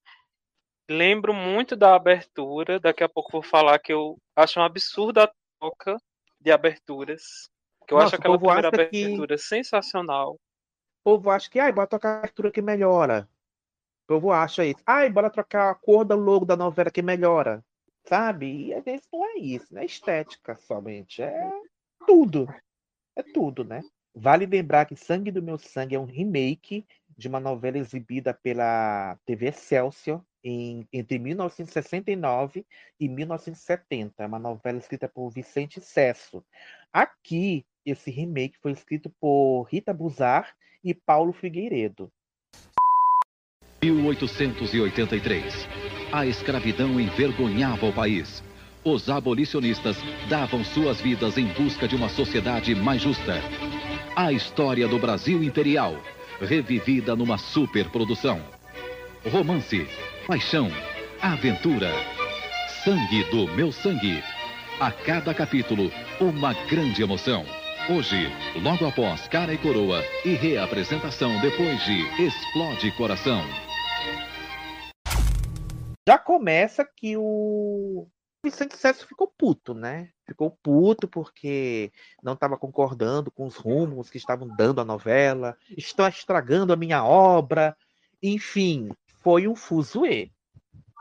Lembro 0.91 1.33
muito 1.33 1.75
da 1.75 1.95
abertura. 1.95 2.79
Daqui 2.79 3.03
a 3.03 3.09
pouco 3.09 3.33
vou 3.33 3.43
falar 3.43 3.79
que 3.79 3.95
eu 3.95 4.19
acho 4.37 4.61
um 4.61 4.63
absurdo 4.63 5.21
a 5.21 5.33
troca 5.59 5.97
de 6.39 6.53
aberturas. 6.53 7.49
Que 7.89 7.95
eu 7.95 7.99
Nossa, 7.99 8.09
acho 8.09 8.17
aquela 8.17 8.37
primeira 8.37 8.69
acha 8.69 8.89
que- 8.91 9.05
abertura 9.05 9.39
sensacional. 9.39 10.37
Povo 11.07 11.31
acha 11.31 11.49
que, 11.49 11.61
ai, 11.61 11.71
bora 11.71 11.87
trocar 11.87 12.17
a 12.17 12.19
abertura 12.19 12.51
que 12.51 12.61
melhora. 12.61 13.29
O 14.03 14.07
povo 14.09 14.33
acha 14.33 14.65
isso. 14.67 14.83
Ai, 14.85 15.09
bora 15.09 15.31
trocar 15.31 15.71
a 15.71 15.75
cor 15.77 16.05
do 16.05 16.17
logo 16.17 16.45
da 16.45 16.57
novela 16.57 16.91
que 16.91 17.01
melhora. 17.01 17.65
Sabe? 18.09 18.67
E 18.67 18.75
às 18.75 18.83
vezes 18.83 19.07
não 19.13 19.25
é 19.25 19.39
isso, 19.39 19.73
não 19.73 19.83
é 19.83 19.85
estética 19.85 20.57
somente. 20.57 21.23
É 21.23 21.49
tudo. 22.05 22.53
É 23.15 23.23
tudo, 23.23 23.63
né? 23.63 23.85
Vale 24.13 24.47
lembrar 24.47 24.85
que 24.85 24.97
Sangue 24.97 25.31
do 25.31 25.41
Meu 25.41 25.59
Sangue 25.59 25.95
é 25.95 26.01
um 26.01 26.07
remake 26.07 26.85
de 27.17 27.29
uma 27.29 27.39
novela 27.39 27.79
exibida 27.79 28.35
pela 28.35 29.17
TV 29.25 29.47
Excelsior 29.47 30.21
em, 30.43 30.89
entre 30.93 31.21
1969 31.21 32.67
e 32.99 33.09
1970. 33.09 34.25
É 34.25 34.27
uma 34.27 34.41
novela 34.41 34.79
escrita 34.79 35.09
por 35.09 35.31
Vicente 35.31 35.81
Sesso. 35.81 36.45
Aqui, 36.93 37.65
esse 37.87 38.11
remake 38.11 38.59
foi 38.61 38.73
escrito 38.73 39.09
por 39.21 39.69
Rita 39.71 39.95
Buzar 39.95 40.53
e 40.83 40.93
Paulo 40.93 41.33
Figueiredo. 41.33 42.11
1883. 43.83 45.69
A 46.13 46.27
escravidão 46.27 46.99
envergonhava 47.01 47.87
o 47.87 47.93
país. 47.93 48.43
Os 48.85 49.09
abolicionistas 49.09 49.97
davam 50.29 50.65
suas 50.65 51.01
vidas 51.01 51.39
em 51.39 51.47
busca 51.55 51.87
de 51.87 51.95
uma 51.95 52.09
sociedade 52.09 52.75
mais 52.75 53.03
justa. 53.03 53.35
A 54.15 54.33
história 54.33 54.89
do 54.89 54.99
Brasil 54.99 55.43
imperial, 55.43 55.95
revivida 56.41 57.15
numa 57.15 57.39
superprodução. 57.39 58.41
Romance, 59.31 59.87
paixão, 60.27 60.69
aventura. 61.21 61.91
Sangue 62.85 63.25
do 63.31 63.49
meu 63.55 63.71
sangue. 63.73 64.23
A 64.81 64.93
cada 64.93 65.35
capítulo, 65.35 65.91
uma 66.21 66.53
grande 66.69 67.03
emoção. 67.03 67.45
Hoje, 67.89 68.27
logo 68.65 68.85
após 68.85 69.29
Cara 69.29 69.55
e 69.55 69.59
Coroa 69.59 70.03
e 70.25 70.35
reapresentação 70.35 71.41
depois 71.41 71.85
de 71.85 72.01
Explode 72.21 72.91
Coração. 72.97 73.41
Já 76.05 76.19
começa 76.19 76.85
que 76.85 77.17
o 77.17 78.09
Vicente 78.43 78.77
Sesso 78.77 79.07
ficou 79.07 79.33
puto, 79.39 79.73
né? 79.73 80.11
Ficou 80.27 80.51
puto 80.51 81.07
porque 81.07 81.93
não 82.21 82.33
estava 82.33 82.59
concordando 82.59 83.31
com 83.31 83.47
os 83.47 83.55
rumos 83.55 84.11
que 84.11 84.19
estavam 84.19 84.49
dando 84.49 84.81
a 84.81 84.85
novela, 84.85 85.57
estão 85.77 86.09
estragando 86.09 86.73
a 86.73 86.77
minha 86.77 87.05
obra. 87.05 87.77
Enfim, 88.21 88.89
foi 89.23 89.47
um 89.47 89.55
fuzuê. 89.55 90.33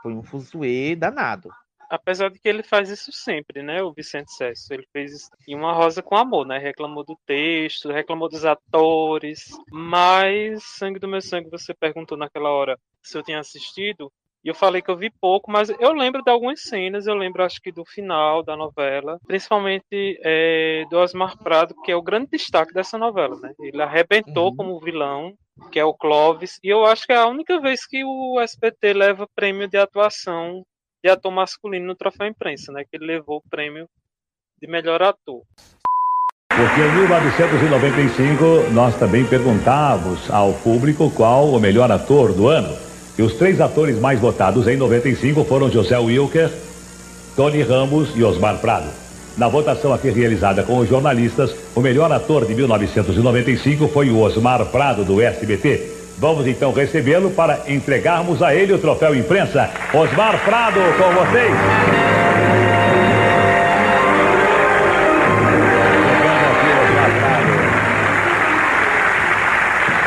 Foi 0.00 0.14
um 0.14 0.22
fuzuê 0.22 0.94
danado. 0.94 1.50
Apesar 1.88 2.30
de 2.30 2.38
que 2.38 2.48
ele 2.48 2.62
faz 2.62 2.90
isso 2.90 3.12
sempre, 3.12 3.62
né? 3.62 3.82
O 3.82 3.92
Vicente 3.92 4.32
Sesso. 4.32 4.72
Ele 4.72 4.86
fez 4.92 5.12
isso 5.12 5.30
em 5.46 5.54
Uma 5.54 5.72
Rosa 5.72 6.02
com 6.02 6.16
Amor, 6.16 6.46
né? 6.46 6.58
Reclamou 6.58 7.04
do 7.04 7.16
texto, 7.26 7.90
reclamou 7.90 8.28
dos 8.28 8.44
atores. 8.44 9.44
Mas 9.70 10.64
Sangue 10.64 10.98
do 10.98 11.08
Meu 11.08 11.20
Sangue, 11.20 11.50
você 11.50 11.72
perguntou 11.74 12.18
naquela 12.18 12.50
hora 12.50 12.78
se 13.02 13.16
eu 13.16 13.22
tinha 13.22 13.38
assistido. 13.38 14.12
E 14.44 14.48
eu 14.48 14.54
falei 14.54 14.80
que 14.80 14.88
eu 14.88 14.96
vi 14.96 15.10
pouco, 15.10 15.50
mas 15.50 15.68
eu 15.70 15.92
lembro 15.92 16.22
de 16.22 16.30
algumas 16.30 16.62
cenas. 16.62 17.08
Eu 17.08 17.14
lembro, 17.14 17.42
acho 17.42 17.60
que 17.60 17.72
do 17.72 17.84
final 17.84 18.44
da 18.44 18.56
novela. 18.56 19.18
Principalmente 19.26 20.20
é, 20.22 20.84
do 20.88 20.98
Osmar 20.98 21.36
Prado, 21.36 21.74
que 21.82 21.90
é 21.90 21.96
o 21.96 22.02
grande 22.02 22.28
destaque 22.30 22.72
dessa 22.72 22.96
novela, 22.96 23.36
né? 23.40 23.52
Ele 23.58 23.82
arrebentou 23.82 24.54
como 24.54 24.78
vilão, 24.78 25.34
que 25.72 25.80
é 25.80 25.84
o 25.84 25.92
Clóvis. 25.92 26.60
E 26.62 26.68
eu 26.68 26.86
acho 26.86 27.06
que 27.06 27.12
é 27.12 27.16
a 27.16 27.26
única 27.26 27.60
vez 27.60 27.84
que 27.84 28.04
o 28.04 28.38
SBT 28.40 28.92
leva 28.92 29.28
prêmio 29.34 29.66
de 29.66 29.78
atuação 29.78 30.64
de 31.06 31.10
ator 31.10 31.30
masculino 31.30 31.86
no 31.86 31.94
Troféu 31.94 32.26
Imprensa, 32.26 32.72
né? 32.72 32.82
Que 32.82 32.96
ele 32.96 33.06
levou 33.06 33.36
o 33.36 33.48
prêmio 33.48 33.88
de 34.60 34.66
melhor 34.66 35.00
ator. 35.02 35.42
Porque 36.48 36.80
em 36.80 36.92
1995 36.96 38.72
nós 38.72 38.98
também 38.98 39.24
perguntávamos 39.24 40.28
ao 40.28 40.52
público 40.54 41.08
qual 41.12 41.50
o 41.50 41.60
melhor 41.60 41.92
ator 41.92 42.32
do 42.32 42.48
ano. 42.48 42.76
E 43.16 43.22
os 43.22 43.34
três 43.34 43.60
atores 43.60 44.00
mais 44.00 44.18
votados 44.18 44.66
em 44.66 44.76
95 44.76 45.44
foram 45.44 45.70
José 45.70 45.96
Wilker, 45.96 46.50
Tony 47.36 47.62
Ramos 47.62 48.16
e 48.16 48.24
Osmar 48.24 48.60
Prado. 48.60 48.90
Na 49.36 49.46
votação 49.48 49.92
aqui 49.92 50.10
realizada 50.10 50.64
com 50.64 50.78
os 50.78 50.88
jornalistas, 50.88 51.54
o 51.76 51.80
melhor 51.80 52.10
ator 52.10 52.44
de 52.46 52.54
1995 52.54 53.86
foi 53.88 54.10
o 54.10 54.18
Osmar 54.18 54.66
Prado, 54.72 55.04
do 55.04 55.20
SBT. 55.20 55.95
Vamos 56.18 56.46
então 56.46 56.72
recebê-lo 56.72 57.30
para 57.30 57.60
entregarmos 57.68 58.42
a 58.42 58.54
ele 58.54 58.72
o 58.72 58.78
troféu 58.78 59.14
imprensa. 59.14 59.68
Osmar 59.92 60.42
Prado, 60.44 60.80
com 60.96 61.12
vocês. 61.12 61.52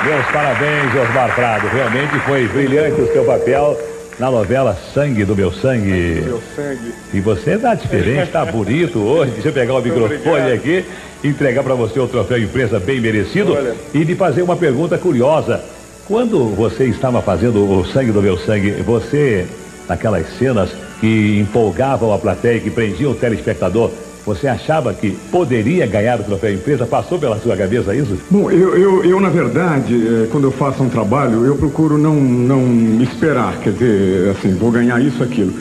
Meus 0.03 0.26
parabéns, 0.31 0.95
Osmar 0.95 1.36
Prado. 1.36 1.68
Realmente 1.68 2.19
foi 2.26 2.48
brilhante 2.48 2.99
o 3.02 3.14
seu 3.14 3.23
papel 3.26 3.77
na 4.18 4.31
novela 4.31 4.76
Sangue 4.91 5.23
do 5.23 5.36
Meu 5.36 5.52
Sangue. 5.52 6.23
Meu 6.26 6.41
sangue. 6.56 6.91
E 7.14 7.22
você 7.22 7.56
tá 7.56 7.76
diferente, 7.76 8.31
tá 8.31 8.44
bonito 8.45 8.98
hoje. 8.98 9.34
Deixa 9.34 9.49
eu 9.49 9.53
pegar 9.53 9.76
o 9.76 9.81
microfone 9.81 10.15
obrigado. 10.15 10.53
aqui, 10.53 10.86
entregar 11.23 11.64
para 11.64 11.76
você 11.76 11.99
o 11.99 12.07
troféu 12.07 12.40
imprensa 12.40 12.80
bem 12.80 12.99
merecido 12.99 13.53
Olha. 13.53 13.76
e 13.94 14.03
lhe 14.03 14.15
fazer 14.15 14.41
uma 14.41 14.56
pergunta 14.56 14.98
curiosa. 14.98 15.64
Quando 16.10 16.44
você 16.56 16.86
estava 16.86 17.22
fazendo 17.22 17.64
o 17.72 17.86
Sangue 17.86 18.11
do 18.11 18.19
Meu 18.19 18.36
Sangue, 18.36 18.72
você, 18.81 19.45
naquelas 19.88 20.26
cenas 20.40 20.72
que 20.99 21.38
empolgavam 21.40 22.11
a 22.11 22.18
plateia, 22.18 22.60
que 22.60 22.72
prendiam 22.72 23.11
o 23.11 23.15
telespectador, 23.15 23.91
você 24.26 24.48
achava 24.48 24.91
que 24.91 25.11
poderia 25.31 25.86
ganhar 25.86 26.19
o 26.19 26.23
troféu 26.23 26.52
imprensa? 26.52 26.88
Passou 26.88 27.19
pela 27.19 27.38
sua 27.38 27.56
cabeça 27.56 27.94
isso? 27.94 28.18
Bom, 28.27 28.49
eu, 28.49 28.76
eu, 28.76 29.06
eu, 29.06 29.19
na 29.19 29.30
verdade, 29.30 29.94
eh, 29.94 30.27
quando 30.31 30.45
eu 30.45 30.52
faço 30.52 30.81
um 30.81 30.90
trabalho, 30.90 31.45
eu 31.45 31.56
procuro 31.56 31.95
não, 31.95 32.15
não 32.15 33.03
esperar, 33.03 33.60
quer 33.60 33.73
dizer, 33.73 34.30
assim, 34.31 34.56
vou 34.56 34.72
ganhar 34.72 34.99
isso, 34.99 35.22
aquilo. 35.22 35.53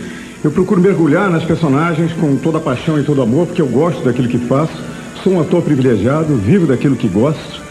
Eu 0.42 0.50
procuro 0.50 0.80
mergulhar 0.80 1.28
nas 1.28 1.44
personagens 1.44 2.10
com 2.14 2.36
toda 2.36 2.56
a 2.56 2.60
paixão 2.62 2.98
e 2.98 3.02
todo 3.02 3.20
amor, 3.20 3.48
porque 3.48 3.60
eu 3.60 3.68
gosto 3.68 4.02
daquilo 4.02 4.28
que 4.28 4.38
faço, 4.38 4.72
sou 5.22 5.34
um 5.34 5.40
ator 5.42 5.60
privilegiado, 5.60 6.34
vivo 6.36 6.66
daquilo 6.66 6.96
que 6.96 7.06
gosto. 7.06 7.68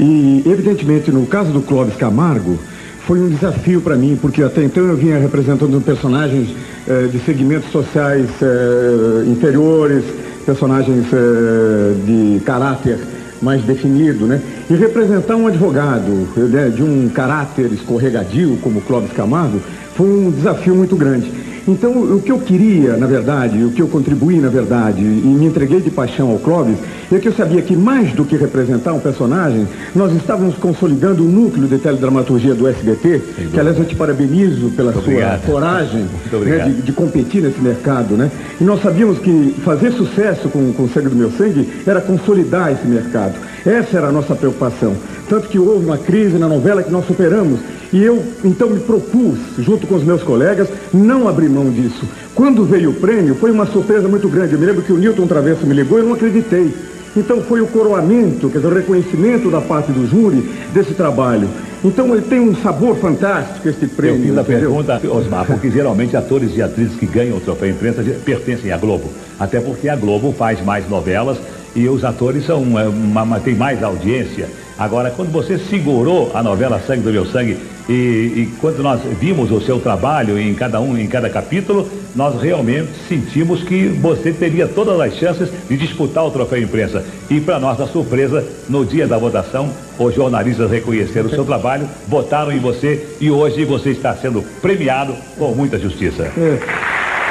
E, 0.00 0.42
evidentemente, 0.46 1.12
no 1.12 1.26
caso 1.26 1.52
do 1.52 1.60
Clóvis 1.60 1.94
Camargo, 1.94 2.58
foi 3.06 3.20
um 3.20 3.28
desafio 3.28 3.82
para 3.82 3.96
mim, 3.96 4.18
porque 4.18 4.42
até 4.42 4.64
então 4.64 4.82
eu 4.86 4.96
vinha 4.96 5.18
representando 5.18 5.78
personagens 5.84 6.48
eh, 6.88 7.08
de 7.12 7.18
segmentos 7.18 7.70
sociais 7.70 8.26
eh, 8.40 9.24
inferiores, 9.26 10.02
personagens 10.46 11.04
eh, 11.12 11.92
de 12.06 12.40
caráter 12.46 12.98
mais 13.42 13.62
definido, 13.62 14.26
né? 14.26 14.40
E 14.70 14.74
representar 14.74 15.36
um 15.36 15.46
advogado 15.46 16.28
né, 16.48 16.70
de 16.74 16.82
um 16.82 17.10
caráter 17.10 17.70
escorregadio 17.70 18.58
como 18.62 18.80
Clóvis 18.80 19.12
Camargo 19.12 19.60
foi 19.94 20.06
um 20.06 20.30
desafio 20.30 20.74
muito 20.74 20.96
grande. 20.96 21.30
Então, 21.70 21.92
o 21.92 22.20
que 22.20 22.32
eu 22.32 22.38
queria, 22.38 22.96
na 22.96 23.06
verdade, 23.06 23.62
o 23.62 23.70
que 23.70 23.80
eu 23.80 23.86
contribuí, 23.86 24.40
na 24.40 24.48
verdade, 24.48 25.00
e 25.00 25.04
me 25.04 25.46
entreguei 25.46 25.80
de 25.80 25.88
paixão 25.88 26.28
ao 26.30 26.38
Clóvis, 26.38 26.76
é 27.12 27.18
que 27.18 27.28
eu 27.28 27.32
sabia 27.32 27.62
que 27.62 27.76
mais 27.76 28.12
do 28.12 28.24
que 28.24 28.36
representar 28.36 28.92
um 28.92 28.98
personagem, 28.98 29.68
nós 29.94 30.12
estávamos 30.14 30.56
consolidando 30.56 31.24
o 31.24 31.28
núcleo 31.28 31.68
de 31.68 31.78
teledramaturgia 31.78 32.54
do 32.54 32.66
SBT, 32.66 33.20
que 33.52 33.60
aliás 33.60 33.78
eu 33.78 33.84
te 33.84 33.94
parabenizo 33.94 34.70
pela 34.70 34.90
Muito 34.90 35.04
sua 35.04 35.12
obrigado. 35.12 35.46
coragem 35.46 36.06
né, 36.32 36.58
de, 36.58 36.82
de 36.82 36.92
competir 36.92 37.42
nesse 37.42 37.60
mercado, 37.60 38.16
né? 38.16 38.30
E 38.60 38.64
nós 38.64 38.82
sabíamos 38.82 39.18
que 39.18 39.54
fazer 39.64 39.92
sucesso 39.92 40.48
com, 40.48 40.72
com 40.72 40.84
o 40.84 40.88
Sangue 40.88 41.08
do 41.08 41.16
Meu 41.16 41.30
Sangue 41.30 41.68
era 41.86 42.00
consolidar 42.00 42.72
esse 42.72 42.86
mercado. 42.86 43.34
Essa 43.64 43.98
era 43.98 44.08
a 44.08 44.12
nossa 44.12 44.34
preocupação. 44.34 44.94
Tanto 45.28 45.48
que 45.48 45.58
houve 45.58 45.84
uma 45.84 45.98
crise 45.98 46.36
na 46.38 46.48
novela 46.48 46.82
que 46.82 46.90
nós 46.90 47.06
superamos. 47.06 47.60
E 47.92 48.02
eu, 48.02 48.22
então, 48.44 48.70
me 48.70 48.80
propus, 48.80 49.38
junto 49.58 49.86
com 49.86 49.96
os 49.96 50.04
meus 50.04 50.22
colegas, 50.22 50.68
não 50.92 51.28
abrir 51.28 51.48
mão 51.48 51.59
disso. 51.68 52.04
Quando 52.34 52.64
veio 52.64 52.90
o 52.90 52.94
prêmio, 52.94 53.34
foi 53.34 53.50
uma 53.50 53.66
surpresa 53.66 54.08
muito 54.08 54.28
grande. 54.28 54.54
Eu 54.54 54.58
me 54.60 54.64
lembro 54.66 54.82
que 54.82 54.92
o 54.92 54.96
Newton 54.96 55.26
Travesso 55.26 55.66
me 55.66 55.74
ligou 55.74 55.98
e 55.98 56.02
eu 56.02 56.06
não 56.06 56.14
acreditei. 56.14 56.72
Então 57.16 57.42
foi 57.42 57.60
o 57.60 57.66
coroamento, 57.66 58.48
quer 58.48 58.58
dizer, 58.58 58.72
o 58.72 58.74
reconhecimento 58.76 59.50
da 59.50 59.60
parte 59.60 59.90
do 59.90 60.06
júri 60.08 60.48
desse 60.72 60.94
trabalho. 60.94 61.48
Então 61.84 62.12
ele 62.14 62.22
tem 62.22 62.38
um 62.38 62.54
sabor 62.54 62.96
fantástico, 62.98 63.68
esse 63.68 63.82
Eu 63.82 63.88
prêmio. 63.88 64.20
fiz 64.22 64.38
a 64.38 64.42
entendeu? 64.42 64.70
pergunta, 64.72 65.00
Osmar, 65.12 65.44
porque 65.44 65.70
geralmente 65.70 66.16
atores 66.16 66.56
e 66.56 66.62
atrizes 66.62 66.94
que 66.96 67.06
ganham 67.06 67.36
o 67.36 67.40
troféu 67.40 67.68
imprensa 67.68 68.02
pertencem 68.24 68.70
à 68.70 68.76
Globo. 68.76 69.10
Até 69.40 69.58
porque 69.60 69.88
a 69.88 69.96
Globo 69.96 70.32
faz 70.32 70.64
mais 70.64 70.88
novelas 70.88 71.38
e 71.74 71.88
os 71.88 72.04
atores 72.04 72.46
são, 72.46 72.78
é, 72.78 72.86
uma, 72.86 73.22
uma- 73.24 73.40
têm 73.40 73.56
mais 73.56 73.82
audiência. 73.82 74.46
Agora, 74.80 75.10
quando 75.10 75.30
você 75.30 75.58
segurou 75.58 76.30
a 76.32 76.42
novela 76.42 76.80
Sangue 76.80 77.02
do 77.02 77.12
Meu 77.12 77.26
Sangue 77.26 77.58
e, 77.86 77.92
e 77.92 78.54
quando 78.62 78.82
nós 78.82 79.02
vimos 79.20 79.52
o 79.52 79.60
seu 79.60 79.78
trabalho 79.78 80.38
em 80.38 80.54
cada 80.54 80.80
um, 80.80 80.96
em 80.96 81.06
cada 81.06 81.28
capítulo, 81.28 81.86
nós 82.16 82.40
realmente 82.40 82.88
sentimos 83.06 83.62
que 83.62 83.88
você 83.88 84.32
teria 84.32 84.66
todas 84.66 84.98
as 84.98 85.14
chances 85.18 85.50
de 85.68 85.76
disputar 85.76 86.24
o 86.24 86.30
troféu 86.30 86.62
imprensa. 86.62 87.04
E 87.28 87.42
para 87.42 87.60
nossa 87.60 87.86
surpresa, 87.86 88.42
no 88.70 88.86
dia 88.86 89.06
da 89.06 89.18
votação, 89.18 89.70
os 89.98 90.14
jornalistas 90.14 90.70
reconheceram 90.70 91.26
o 91.26 91.30
seu 91.30 91.44
trabalho, 91.44 91.86
votaram 92.08 92.50
em 92.50 92.58
você 92.58 93.06
e 93.20 93.30
hoje 93.30 93.66
você 93.66 93.90
está 93.90 94.14
sendo 94.14 94.42
premiado 94.62 95.14
com 95.36 95.54
muita 95.54 95.78
justiça. 95.78 96.22
É. 96.22 96.58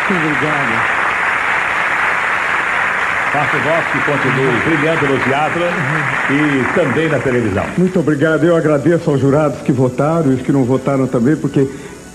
Obrigado. 0.08 0.99
Faço 3.32 3.58
voto 3.58 3.92
que 3.92 4.00
continue 4.12 4.60
brilhando 4.66 5.08
no 5.08 5.20
teatro 5.24 5.62
e 6.32 6.74
também 6.74 7.08
na 7.10 7.20
televisão. 7.20 7.64
Muito 7.78 8.00
obrigado. 8.00 8.44
Eu 8.44 8.56
agradeço 8.56 9.08
aos 9.08 9.22
jurados 9.22 9.62
que 9.62 9.72
votaram 9.72 10.32
e 10.32 10.36
os 10.36 10.42
que 10.42 10.52
não 10.52 10.64
votaram 10.64 11.06
também, 11.06 11.36
porque 11.36 11.68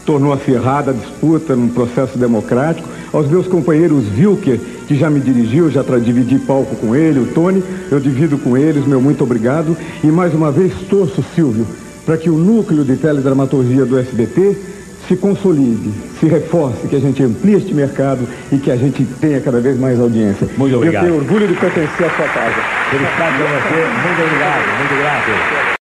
tornou 0.05 0.33
acirrada 0.33 0.91
a 0.91 0.95
disputa 0.95 1.55
num 1.55 1.69
processo 1.69 2.19
democrático. 2.19 2.89
Aos 3.13 3.29
meus 3.29 3.47
companheiros 3.47 4.07
Wilker, 4.19 4.59
que 4.89 4.97
já 4.97 5.09
me 5.09 5.21
dirigiu, 5.21 5.71
já 5.71 5.83
dividi 5.83 6.37
palco 6.41 6.75
com 6.75 6.97
ele, 6.97 7.21
o 7.21 7.27
Tony, 7.27 7.63
eu 7.93 8.01
divido 8.01 8.37
com 8.37 8.57
eles, 8.57 8.85
meu 8.85 9.01
muito 9.01 9.23
obrigado. 9.23 9.77
E 10.03 10.09
mais 10.09 10.35
uma 10.35 10.51
vez 10.51 10.73
torço, 10.91 11.25
Silvio, 11.33 11.65
para 12.05 12.17
que 12.17 12.29
o 12.29 12.37
núcleo 12.37 12.85
de 12.85 12.97
teledramaturgia 12.97 13.85
do 13.85 13.97
SBT 13.97 14.74
se 15.07 15.17
consolide, 15.17 15.91
se 16.19 16.27
reforce, 16.27 16.89
que 16.89 16.97
a 16.97 17.01
gente 17.01 17.23
amplie 17.23 17.57
este 17.57 17.75
mercado 17.75 18.25
e 18.51 18.59
que 18.59 18.71
a 18.71 18.77
gente 18.77 19.05
tenha 19.21 19.41
cada 19.41 19.61
vez 19.61 19.79
mais 19.79 20.01
audiência. 20.01 20.47
Muito 20.57 20.77
obrigado. 20.77 21.05
Eu 21.05 21.11
tenho 21.11 21.23
orgulho 21.23 21.49
de 21.49 21.55
pertencer 21.61 22.07
à 22.07 22.11
sua 22.17 22.29
casa. 22.29 22.61
Felicidade 22.91 23.37
para 23.37 23.47
você, 23.61 23.81
muito 24.09 24.23
obrigado, 24.23 24.79
muito 24.79 24.95
grato. 24.97 25.75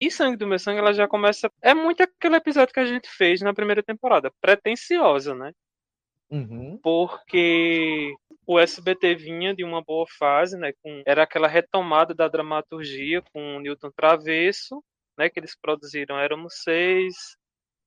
E 0.00 0.10
Sangue 0.10 0.36
do 0.36 0.46
Meu 0.46 0.58
Sangue, 0.58 0.80
ela 0.80 0.92
já 0.92 1.06
começa. 1.06 1.48
É 1.62 1.72
muito 1.72 2.02
aquele 2.02 2.36
episódio 2.36 2.74
que 2.74 2.80
a 2.80 2.86
gente 2.86 3.08
fez 3.08 3.40
na 3.40 3.54
primeira 3.54 3.82
temporada. 3.82 4.32
Pretenciosa, 4.40 5.34
né? 5.34 5.52
Porque 6.82 8.12
o 8.46 8.58
SBT 8.58 9.14
vinha 9.14 9.54
de 9.54 9.62
uma 9.62 9.82
boa 9.82 10.06
fase, 10.18 10.56
né? 10.58 10.72
Com... 10.82 11.02
Era 11.06 11.22
aquela 11.22 11.46
retomada 11.46 12.14
da 12.14 12.26
dramaturgia 12.26 13.22
com 13.32 13.56
o 13.56 13.60
Newton 13.60 13.90
Travesso, 13.94 14.82
né? 15.16 15.28
Que 15.28 15.38
eles 15.38 15.56
produziram 15.60 16.18
Éramos 16.18 16.54
Seis, 16.62 17.36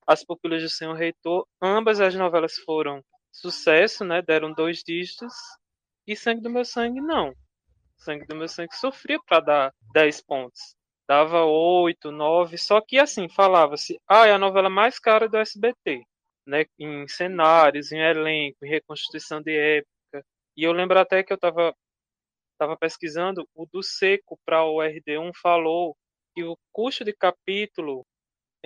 As 0.05 0.23
Pupilas 0.23 0.61
do 0.61 0.69
Senhor 0.69 0.93
Reitor. 0.93 1.47
Ambas 1.61 1.99
as 1.99 2.15
novelas 2.15 2.55
foram 2.55 3.03
sucesso, 3.31 4.03
né? 4.03 4.21
Deram 4.21 4.53
dois 4.53 4.83
dígitos. 4.83 5.33
E 6.07 6.15
Sangue 6.15 6.41
do 6.41 6.49
Meu 6.49 6.63
Sangue, 6.63 7.01
não. 7.01 7.33
Sangue 7.97 8.25
do 8.27 8.35
Meu 8.35 8.47
Sangue 8.47 8.75
sofria 8.75 9.19
para 9.25 9.39
dar 9.39 9.73
10 9.93 10.21
pontos. 10.21 10.75
Dava 11.07 11.45
8, 11.45 12.11
9, 12.11 12.57
só 12.57 12.81
que 12.81 12.97
assim, 12.97 13.29
falava-se, 13.29 13.99
ah, 14.07 14.25
é 14.27 14.31
a 14.31 14.39
novela 14.39 14.69
mais 14.69 14.97
cara 14.97 15.29
do 15.29 15.37
SBT, 15.37 16.01
né? 16.47 16.65
Em 16.79 17.07
cenários, 17.07 17.91
em 17.91 17.99
elenco, 17.99 18.57
em 18.63 18.69
reconstituição 18.69 19.41
de 19.41 19.55
época. 19.55 20.25
E 20.57 20.63
eu 20.63 20.71
lembro 20.71 20.99
até 20.99 21.23
que 21.23 21.31
eu 21.31 21.35
estava 21.35 21.75
tava 22.57 22.77
pesquisando, 22.77 23.47
o 23.53 23.65
do 23.65 23.83
Seco 23.83 24.39
para 24.45 24.63
o 24.63 24.77
RD1 24.77 25.31
falou 25.41 25.95
que 26.33 26.43
o 26.43 26.57
custo 26.71 27.03
de 27.03 27.13
capítulo 27.13 28.05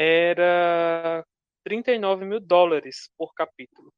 era 0.02 1.26
39 1.66 2.24
mil 2.26 2.40
dólares 2.40 3.10
por 3.18 3.34
capítulo. 3.34 3.94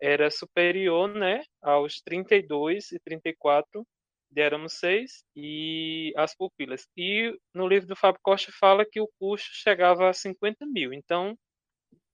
Era 0.00 0.30
superior, 0.30 1.08
né, 1.08 1.42
aos 1.62 2.00
32 2.00 2.92
e 2.92 3.00
34 3.00 3.84
de 4.30 4.40
Éramos 4.40 4.74
Seis 4.74 5.24
e 5.34 6.12
As 6.16 6.36
Pupilas. 6.36 6.86
E 6.96 7.36
no 7.52 7.66
livro 7.66 7.88
do 7.88 7.96
Fábio 7.96 8.20
Costa 8.22 8.52
fala 8.60 8.84
que 8.84 9.00
o 9.00 9.08
custo 9.18 9.48
chegava 9.52 10.08
a 10.08 10.12
50 10.12 10.64
mil. 10.66 10.92
Então, 10.92 11.36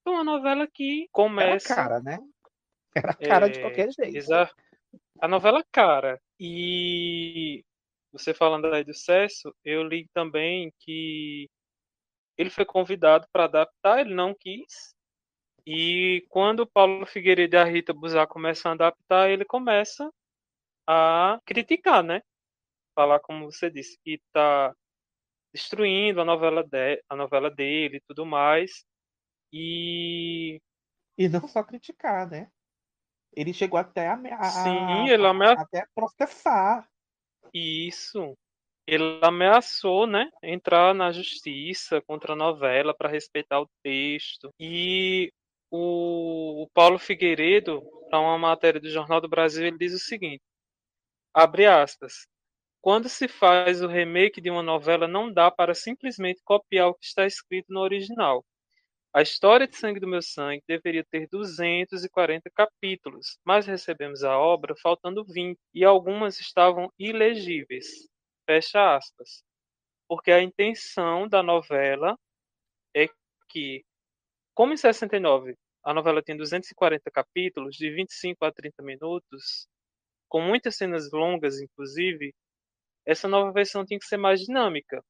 é 0.07 0.11
uma 0.11 0.25
novela 0.25 0.67
que 0.73 1.07
começa... 1.13 1.73
Era 1.75 1.83
cara, 1.83 2.01
né? 2.01 2.19
Era 2.95 3.15
cara 3.15 3.49
de 3.49 3.59
É, 3.59 3.63
qualquer 3.63 3.91
jeito. 3.93 4.17
exa- 4.17 4.51
A 5.21 5.29
novela 5.29 5.63
cara. 5.73 6.21
E 6.39 7.63
você 8.13 8.33
falando 8.35 8.67
aí 8.73 8.85
do 8.85 8.95
Cesso, 8.95 9.55
eu 9.65 9.83
li 9.83 10.07
também 10.15 10.73
que 10.81 11.49
ele 12.37 12.51
foi 12.51 12.65
convidado 12.65 13.27
para 13.33 13.45
adaptar, 13.45 14.01
ele 14.01 14.15
não 14.15 14.35
quis. 14.35 14.95
E 15.67 16.25
quando 16.29 16.61
o 16.61 16.67
Paulo 16.67 17.07
Figueiredo 17.07 17.57
e 17.57 17.59
a 17.59 17.65
Rita 17.65 17.93
Buzar 17.93 18.27
começam 18.27 18.73
a 18.73 18.75
adaptar, 18.75 19.31
ele 19.31 19.45
começa 19.45 20.11
a 20.87 21.41
criticar, 21.45 22.03
né? 22.03 22.23
falar 23.01 23.21
como 23.21 23.51
você 23.51 23.71
disse, 23.71 23.99
que 24.05 24.15
está 24.15 24.75
destruindo 25.53 26.21
a 26.21 26.25
novela, 26.25 26.63
de, 26.63 27.03
a 27.09 27.17
novela 27.17 27.51
dele 27.51 27.97
e 27.97 28.01
tudo 28.01 28.27
mais. 28.27 28.85
E. 29.53 30.61
E 31.17 31.29
não 31.29 31.49
só 31.49 31.63
criticar, 31.63 32.29
né? 32.29 32.51
Ele 33.33 33.53
chegou 33.53 33.79
até 33.79 34.09
a, 34.09 34.15
a, 34.15 34.45
Sim, 34.45 35.09
ele 35.09 35.27
ameaçou. 35.27 35.65
até 35.65 35.87
processar. 35.95 36.89
Isso. 37.55 38.37
Ele 38.87 39.21
ameaçou, 39.23 40.07
né, 40.07 40.31
entrar 40.43 40.95
na 40.95 41.13
justiça 41.13 42.01
contra 42.03 42.33
a 42.33 42.37
novela 42.37 42.95
para 42.95 43.09
respeitar 43.09 43.61
o 43.61 43.71
texto. 43.83 44.51
E 44.59 45.33
o, 45.71 46.63
o 46.65 46.69
Paulo 46.75 46.99
Figueiredo, 46.99 47.83
para 48.11 48.21
uma 48.21 48.39
matéria 48.39 48.81
do 48.81 48.91
Jornal 48.91 49.21
do 49.21 49.29
Brasil, 49.29 49.67
ele 49.67 49.79
diz 49.79 49.95
o 49.95 49.99
seguinte: 49.99 50.43
abre 51.35 51.67
aspas. 51.67 52.27
Quando 52.83 53.09
se 53.11 53.29
faz 53.29 53.83
o 53.83 53.87
remake 53.87 54.41
de 54.41 54.51
uma 54.51 54.63
novela, 54.63 55.07
não 55.07 55.33
dá 55.33 55.51
para 55.51 55.75
simplesmente 55.75 56.41
copiar 56.43 56.89
o 56.89 56.95
que 56.95 57.05
está 57.05 57.27
escrito 57.27 57.67
no 57.73 57.81
original. 57.81 58.45
A 59.13 59.23
história 59.23 59.67
de 59.67 59.77
Sangue 59.77 60.01
do 60.01 60.07
Meu 60.07 60.23
Sangue 60.23 60.63
deveria 60.69 61.05
ter 61.05 61.29
240 61.29 62.49
capítulos, 62.55 63.39
mas 63.45 63.67
recebemos 63.67 64.23
a 64.23 64.39
obra 64.39 64.75
faltando 64.81 65.25
20 65.25 65.59
e 65.75 65.85
algumas 65.85 66.39
estavam 66.41 66.91
ilegíveis. 66.99 68.09
Fecha 68.47 68.97
aspas. 68.97 69.43
Porque 70.09 70.33
a 70.33 70.43
intenção 70.43 71.29
da 71.29 71.43
novela 71.43 72.17
é 72.97 73.09
que, 73.51 73.85
como 74.55 74.73
em 74.75 74.77
69 74.79 75.57
a 75.85 75.95
novela 75.95 76.23
tem 76.23 76.37
240 76.37 77.11
capítulos, 77.11 77.77
de 77.77 77.91
25 77.93 78.45
a 78.45 78.53
30 78.53 78.83
minutos, 78.83 79.69
com 80.29 80.41
muitas 80.43 80.77
cenas 80.77 81.11
longas, 81.13 81.61
inclusive, 81.61 82.35
essa 83.07 83.29
nova 83.29 83.53
versão 83.53 83.85
tem 83.87 83.99
que 83.99 84.07
ser 84.07 84.17
mais 84.19 84.41
dinâmica. 84.41 85.03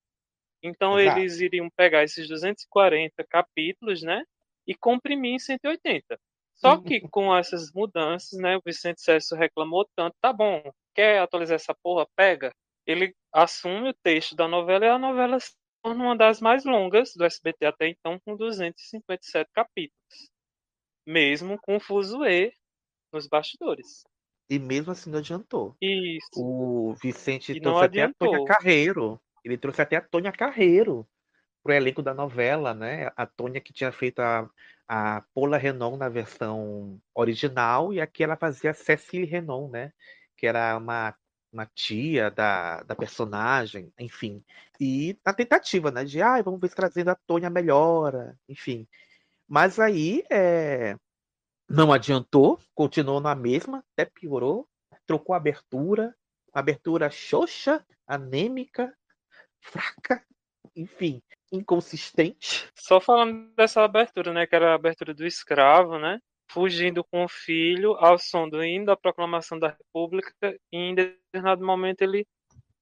Então 0.63 0.99
Exato. 0.99 1.19
eles 1.21 1.41
iriam 1.41 1.69
pegar 1.77 2.05
esses 2.05 2.29
240 2.29 3.25
capítulos, 3.29 4.03
né, 4.03 4.25
e 4.67 4.75
comprimir 4.77 5.35
em 5.35 5.39
180. 5.41 6.19
Só 6.57 6.79
que 6.79 7.03
com 7.11 7.37
essas 7.37 7.73
mudanças, 7.75 8.39
né, 8.41 8.57
o 8.57 8.63
Vicente 8.65 9.01
Sérgio 9.03 9.37
reclamou 9.37 9.89
tanto, 9.97 10.15
tá 10.21 10.33
bom, 10.33 10.63
quer 10.95 11.21
atualizar 11.21 11.57
essa 11.57 11.75
porra, 11.83 12.07
pega. 12.17 12.53
Ele 12.87 13.15
assume 13.33 13.91
o 13.91 13.95
texto 13.95 14.35
da 14.35 14.49
novela 14.49 14.85
e 14.85 14.89
a 14.89 14.99
novela 14.99 15.39
se 15.39 15.53
torna 15.83 16.05
uma 16.05 16.17
das 16.17 16.41
mais 16.41 16.65
longas 16.65 17.13
do 17.15 17.25
SBT 17.25 17.67
até 17.67 17.89
então, 17.89 18.19
com 18.21 18.37
257 18.37 19.51
capítulos. 19.53 20.31
Mesmo 21.07 21.59
com 21.59 21.77
o 21.77 21.81
fuzuê 21.81 22.53
nos 23.13 23.27
bastidores. 23.27 24.05
E 24.49 24.59
mesmo 24.59 24.93
assim 24.93 25.11
não 25.11 25.21
adiantou. 25.21 25.77
Isso. 25.81 26.29
O 26.37 26.95
Vicente 27.01 27.53
E 27.53 27.61
trouxe 27.61 27.85
até 27.85 28.03
a. 28.03 28.13
Tônia 28.13 28.45
Carreiro. 28.45 29.21
Ele 29.45 29.57
trouxe 29.57 29.81
até 29.81 29.97
a 29.97 30.01
Tônia 30.01 30.33
Carreiro 30.33 31.07
pro 31.63 31.73
elenco 31.73 32.03
da 32.03 32.13
novela, 32.13 32.75
né? 32.75 33.11
A 33.17 33.27
Tônia 33.27 33.61
que 33.61 33.73
tinha 33.73 33.93
feito 33.93 34.21
a, 34.21 34.49
a 34.89 35.23
Paula 35.35 35.57
Renon 35.57 35.97
na 35.97 36.09
versão 36.09 37.01
original 37.15 37.93
e 37.93 38.01
aqui 38.01 38.25
ela 38.25 38.37
fazia 38.37 38.75
Cecily 38.75 39.25
Renon, 39.25 39.69
né? 39.69 39.93
Que 40.37 40.47
era 40.47 40.77
uma, 40.77 41.15
uma 41.53 41.67
tia 41.67 42.31
da, 42.31 42.83
da 42.83 42.95
personagem, 42.95 43.93
enfim. 43.99 44.45
E 44.81 45.19
na 45.25 45.33
tentativa, 45.33 45.91
né? 45.91 46.05
De, 46.05 46.23
ai, 46.23 46.43
vamos 46.43 46.61
ver 46.61 46.69
se 46.69 46.77
trazendo 46.77 47.11
a 47.11 47.15
Tônia 47.27 47.51
melhora, 47.51 48.39
enfim. 48.49 48.87
Mas 49.49 49.79
aí 49.81 50.25
é, 50.31 50.97
não 51.69 51.93
adiantou, 51.93 52.61
continuou 52.75 53.21
na 53.21 53.35
mesma, 53.35 53.85
até 53.93 54.05
piorou, 54.05 54.69
trocou 55.07 55.35
a 55.35 55.39
abertura, 55.39 56.15
abertura 56.53 57.11
xoxa, 57.11 57.85
anêmica, 58.07 58.97
fraca, 59.61 60.25
enfim, 60.75 61.23
inconsistente. 61.53 62.69
Só 62.75 63.01
falando 63.01 63.53
dessa 63.55 63.83
abertura, 63.83 64.33
né, 64.33 64.47
que 64.47 64.55
era 64.55 64.73
a 64.73 64.75
abertura 64.75 65.13
do 65.13 65.27
escravo, 65.27 65.99
né, 65.99 66.21
fugindo 66.53 67.05
com 67.05 67.25
o 67.25 67.29
filho 67.29 67.95
ao 67.95 68.19
som 68.19 68.49
do 68.49 68.63
hino 68.65 68.87
da 68.87 68.97
proclamação 68.97 69.59
da 69.59 69.69
República 69.69 70.35
e 70.73 70.77
em 70.77 70.95
determinado 70.95 71.65
momento 71.65 72.03
ele 72.03 72.27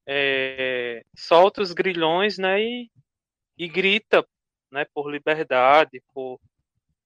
é, 0.07 1.03
solta 1.17 1.61
os 1.61 1.73
grilhões, 1.73 2.39
né, 2.39 2.61
e, 2.63 2.91
e 3.59 3.69
grita, 3.69 4.27
né, 4.73 4.87
por 4.95 5.11
liberdade, 5.11 6.03
por 6.15 6.39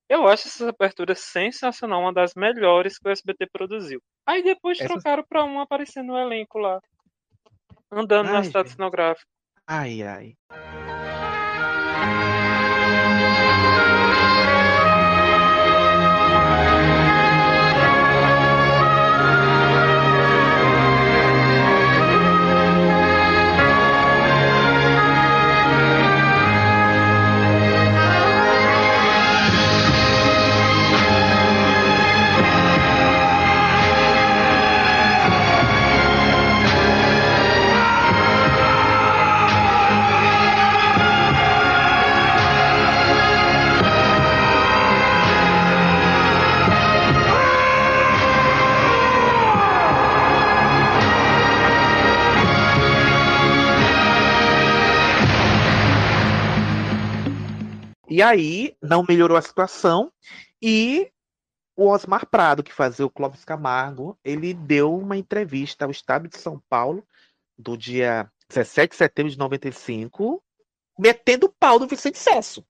eu 0.09 0.29
acho 0.29 0.47
essa 0.47 0.69
abertura 0.69 1.15
sensacional, 1.15 2.01
uma 2.03 2.13
das 2.13 2.35
melhores 2.35 2.99
que 2.99 3.09
o 3.09 3.11
SBT 3.11 3.47
produziu. 3.51 4.01
Aí 4.27 4.43
depois 4.43 4.79
Essa- 4.79 4.89
trocaram 4.93 5.25
pra 5.27 5.43
um 5.45 5.59
aparecendo 5.59 6.09
no 6.09 6.19
elenco 6.19 6.59
lá, 6.59 6.81
andando 7.91 8.27
na 8.31 8.39
Ai, 8.39 8.45
cidade 8.45 8.69
gente. 8.69 8.77
cenográfica. 8.77 9.27
Ai, 9.67 10.03
ai. 10.03 10.35
E 58.13 58.21
aí 58.21 58.77
não 58.83 59.03
melhorou 59.09 59.39
a 59.39 59.41
situação 59.41 60.13
e 60.61 61.11
o 61.75 61.89
Osmar 61.89 62.27
Prado, 62.27 62.63
que 62.63 62.71
fazia 62.71 63.07
o 63.07 63.11
Clóvis 63.11 63.43
Camargo, 63.43 64.19
ele 64.23 64.53
deu 64.53 64.95
uma 64.95 65.17
entrevista 65.17 65.87
ao 65.87 65.91
Estado 65.91 66.29
de 66.29 66.37
São 66.37 66.63
Paulo 66.69 67.03
do 67.57 67.75
dia 67.75 68.31
17 68.51 68.91
de 68.91 68.97
setembro 68.97 69.33
de 69.33 69.39
95, 69.39 70.45
metendo 70.99 71.47
o 71.47 71.49
pau 71.59 71.79
do 71.79 71.87
Vicente 71.87 72.19
Cesso, 72.19 72.63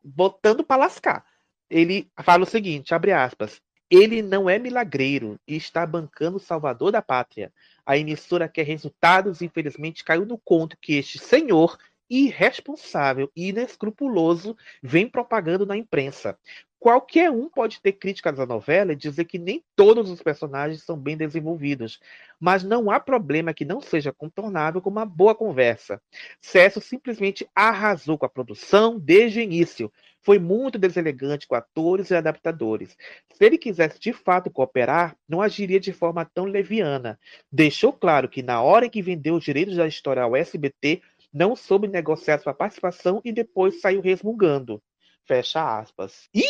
botando 0.00 0.62
para 0.62 0.82
lascar. 0.82 1.26
Ele 1.68 2.08
fala 2.22 2.44
o 2.44 2.46
seguinte, 2.46 2.94
abre 2.94 3.10
aspas, 3.10 3.60
ele 3.90 4.22
não 4.22 4.48
é 4.48 4.60
milagreiro 4.60 5.40
e 5.44 5.56
está 5.56 5.84
bancando 5.84 6.36
o 6.36 6.40
salvador 6.40 6.92
da 6.92 7.02
pátria. 7.02 7.52
A 7.84 7.98
emissora 7.98 8.48
quer 8.48 8.64
resultados 8.64 9.40
e 9.40 9.46
infelizmente 9.46 10.04
caiu 10.04 10.24
no 10.24 10.38
conto 10.38 10.78
que 10.80 10.94
este 10.94 11.18
senhor 11.18 11.76
irresponsável 12.12 13.30
e 13.34 13.48
inescrupuloso 13.48 14.56
vem 14.82 15.08
propagando 15.08 15.64
na 15.64 15.76
imprensa. 15.76 16.38
Qualquer 16.82 17.30
um 17.30 17.48
pode 17.48 17.80
ter 17.80 17.92
críticas 17.92 18.40
à 18.40 18.44
novela 18.44 18.92
e 18.92 18.96
dizer 18.96 19.24
que 19.24 19.38
nem 19.38 19.64
todos 19.76 20.10
os 20.10 20.20
personagens 20.20 20.82
são 20.82 20.98
bem 20.98 21.16
desenvolvidos, 21.16 22.00
mas 22.40 22.64
não 22.64 22.90
há 22.90 22.98
problema 22.98 23.54
que 23.54 23.64
não 23.64 23.80
seja 23.80 24.12
contornável 24.12 24.82
com 24.82 24.90
uma 24.90 25.06
boa 25.06 25.32
conversa. 25.32 26.02
Cesso 26.40 26.80
simplesmente 26.80 27.48
arrasou 27.54 28.18
com 28.18 28.26
a 28.26 28.28
produção 28.28 28.98
desde 28.98 29.38
o 29.38 29.42
início. 29.42 29.92
Foi 30.22 30.40
muito 30.40 30.76
deselegante 30.76 31.46
com 31.46 31.54
atores 31.54 32.10
e 32.10 32.16
adaptadores. 32.16 32.96
Se 33.32 33.44
ele 33.44 33.58
quisesse 33.58 34.00
de 34.00 34.12
fato 34.12 34.50
cooperar, 34.50 35.16
não 35.28 35.40
agiria 35.40 35.78
de 35.78 35.92
forma 35.92 36.24
tão 36.24 36.44
leviana. 36.44 37.16
Deixou 37.50 37.92
claro 37.92 38.28
que 38.28 38.42
na 38.42 38.60
hora 38.60 38.86
em 38.86 38.90
que 38.90 39.02
vendeu 39.02 39.36
os 39.36 39.44
direitos 39.44 39.76
da 39.76 39.86
história 39.86 40.22
ao 40.22 40.34
SBT, 40.34 41.00
não 41.32 41.56
soube 41.56 41.88
negociar 41.88 42.38
sua 42.38 42.52
participação 42.52 43.20
e 43.24 43.32
depois 43.32 43.80
saiu 43.80 44.00
resmungando. 44.00 44.82
Fecha 45.26 45.78
aspas. 45.78 46.28
Ih! 46.34 46.44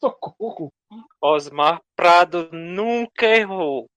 Socorro! 0.00 0.72
Osmar 1.20 1.80
Prado 1.94 2.48
nunca 2.52 3.26
errou. 3.26 3.88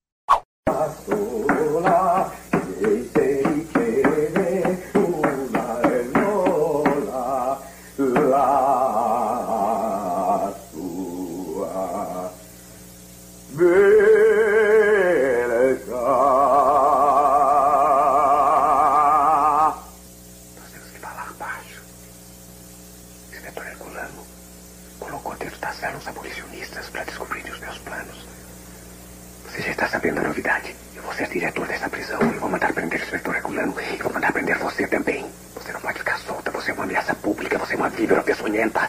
Vou 32.38 32.48
mandar 32.50 32.72
prender 32.72 33.00
o 33.00 33.02
inspetor 33.04 33.34
Herculano. 33.36 33.74
E 33.80 34.02
vou 34.02 34.12
mandar 34.12 34.32
prender 34.32 34.58
você 34.58 34.86
também. 34.86 35.26
Você 35.54 35.72
não 35.72 35.80
pode 35.80 35.98
ficar 35.98 36.18
solta. 36.18 36.50
Você 36.50 36.70
é 36.70 36.74
uma 36.74 36.84
ameaça 36.84 37.14
pública. 37.14 37.58
Você 37.58 37.74
é 37.74 37.76
uma 37.76 37.88
víbora 37.88 38.22
peçonhenta. 38.22 38.88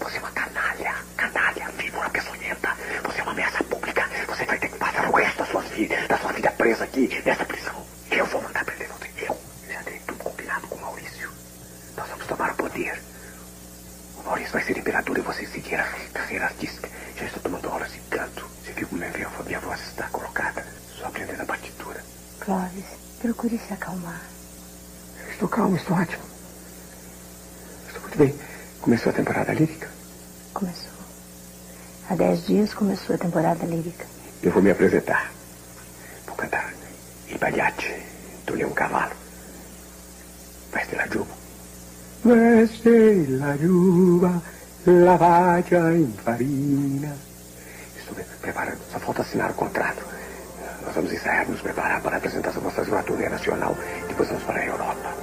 Você 0.00 0.16
é 0.16 0.20
uma 0.20 0.30
canalha. 0.30 0.94
Canalha, 1.16 1.68
víbora 1.78 2.10
peçonhenta. 2.10 2.76
Você 3.04 3.20
é 3.20 3.22
uma 3.22 3.32
ameaça 3.32 3.64
pública. 3.64 4.08
Você 4.28 4.44
vai 4.44 4.58
ter 4.58 4.68
que 4.68 4.78
passar 4.78 5.08
o 5.08 5.12
resto 5.16 5.38
da 5.38 5.46
sua 5.46 5.62
vida, 5.62 5.96
da 6.08 6.18
sua 6.18 6.32
vida 6.32 6.50
presa 6.52 6.84
aqui, 6.84 7.22
nessa 7.24 7.44
prisão. 7.44 7.74
Eu 8.10 8.26
vou 8.26 8.42
mandar 8.42 8.64
prender 8.64 8.88
você. 8.88 9.06
Eu 9.28 9.36
já 9.72 9.82
tenho 9.82 10.00
tudo 10.06 10.18
combinado 10.18 10.66
com 10.68 10.76
o 10.76 10.80
Maurício. 10.80 11.30
Nós 11.96 12.08
vamos 12.08 12.26
tomar 12.26 12.50
o 12.52 12.54
poder. 12.54 13.00
O 14.18 14.22
Maurício 14.24 14.52
vai 14.52 14.62
ser 14.64 14.78
imperador 14.78 15.18
e 15.18 15.20
você 15.22 15.46
seguir 15.46 15.76
a 15.76 15.88
carreira 16.12 16.46
artística. 16.46 16.88
Já 17.16 17.24
estou 17.26 17.42
tomando 17.42 17.68
aulas 17.68 17.92
de 17.92 17.98
canto. 18.10 18.46
Você 18.64 18.72
viu 18.72 18.86
como 18.88 19.00
minha, 19.00 19.30
minha 19.46 19.60
voz 19.60 19.80
está 19.80 20.08
colocada? 20.08 20.64
Só 20.98 21.06
aprendendo 21.06 21.42
a 21.42 21.46
partitura. 21.46 22.02
Clóvis, 22.40 22.84
procure 23.46 23.58
se 23.58 23.72
acalmar. 23.72 24.20
Estou 25.30 25.48
calmo, 25.48 25.76
estou 25.76 25.96
ótimo. 25.96 26.22
Estou 27.86 28.02
muito 28.02 28.18
bem. 28.18 28.34
Começou 28.80 29.10
a 29.10 29.14
temporada 29.14 29.52
lírica? 29.52 29.88
Começou. 30.52 30.92
Há 32.08 32.16
dez 32.16 32.46
dias 32.46 32.74
começou 32.74 33.14
a 33.14 33.18
temporada 33.18 33.64
lírica. 33.64 34.04
Eu 34.42 34.50
vou 34.50 34.62
me 34.62 34.70
apresentar. 34.70 35.30
Vou 36.26 36.36
cantar 36.36 36.72
Il 37.28 37.38
Pagliacci, 37.38 37.94
do 38.46 38.54
Leão 38.54 38.72
Cavalo. 38.72 39.14
Veste 40.72 40.96
la 40.96 41.06
giuba. 41.06 41.34
Veste 42.24 43.26
la 43.28 43.56
giuba, 43.56 44.42
la 44.86 45.16
vagia 45.16 45.92
in 45.94 46.12
farina. 46.24 47.16
Estou 47.96 48.16
me 48.16 48.24
preparando, 48.40 48.80
só 48.90 48.98
falta 48.98 49.22
assinar 49.22 49.50
o 49.50 49.54
contrato. 49.54 50.15
Vamos 50.96 51.12
ensaiar, 51.12 51.46
nos 51.46 51.60
preparar 51.60 52.00
para 52.00 52.16
a. 52.16 52.20
Vamos 52.20 52.72
fazer 52.72 52.90
uma 52.90 53.02
turnê 53.02 53.28
nacional. 53.28 53.76
Depois 54.08 54.30
vamos 54.30 54.44
para 54.44 54.60
a 54.60 54.64
Europa. 54.64 55.14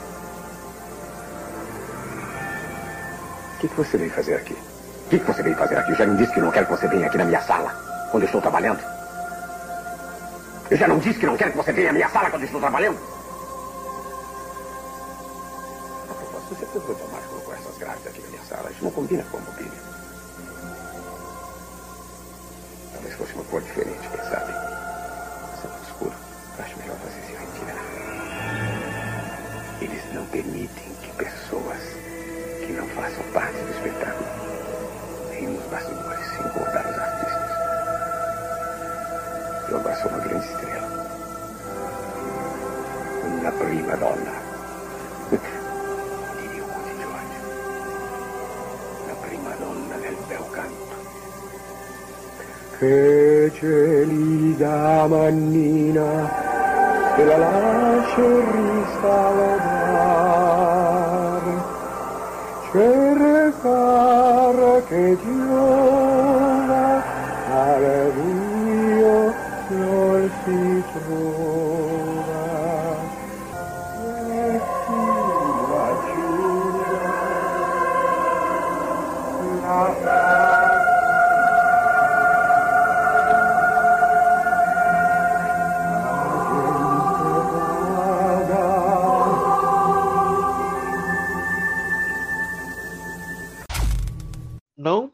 O 3.55 3.59
que, 3.59 3.67
que 3.67 3.75
você 3.75 3.97
veio 3.97 4.11
fazer 4.11 4.35
aqui? 4.35 4.53
O 4.53 5.09
que, 5.09 5.17
que 5.17 5.25
você 5.25 5.41
veio 5.41 5.55
fazer 5.57 5.75
aqui? 5.75 5.91
Eu 5.93 5.95
já 5.95 6.05
não 6.05 6.15
disse 6.15 6.31
que 6.31 6.41
não 6.41 6.51
quero 6.51 6.67
que 6.67 6.73
você 6.73 6.87
venha 6.87 7.07
aqui 7.07 7.17
na 7.17 7.25
minha 7.25 7.41
sala, 7.41 7.71
quando 8.11 8.21
eu 8.21 8.27
estou 8.27 8.39
trabalhando? 8.39 8.83
Eu 10.69 10.77
já 10.77 10.87
não 10.87 10.99
disse 10.99 11.19
que 11.19 11.25
não 11.25 11.37
quero 11.37 11.51
que 11.51 11.57
você 11.57 11.71
venha 11.71 11.89
à 11.89 11.93
minha 11.93 12.09
sala 12.09 12.29
quando 12.29 12.43
eu 12.43 12.45
estou 12.45 12.61
trabalhando? 12.61 12.99
A 16.07 16.13
propósito, 16.13 16.55
você 16.55 16.65
pode 16.65 16.99
tomar 16.99 17.21
com 17.21 17.51
essas 17.51 17.77
grades 17.79 18.05
aqui 18.05 18.21
na 18.21 18.27
minha 18.27 18.43
sala. 18.43 18.69
Isso 18.69 18.83
não 18.83 18.91
combina 18.91 19.23
com 19.31 19.37
a 19.37 19.41
mobília. 19.41 19.82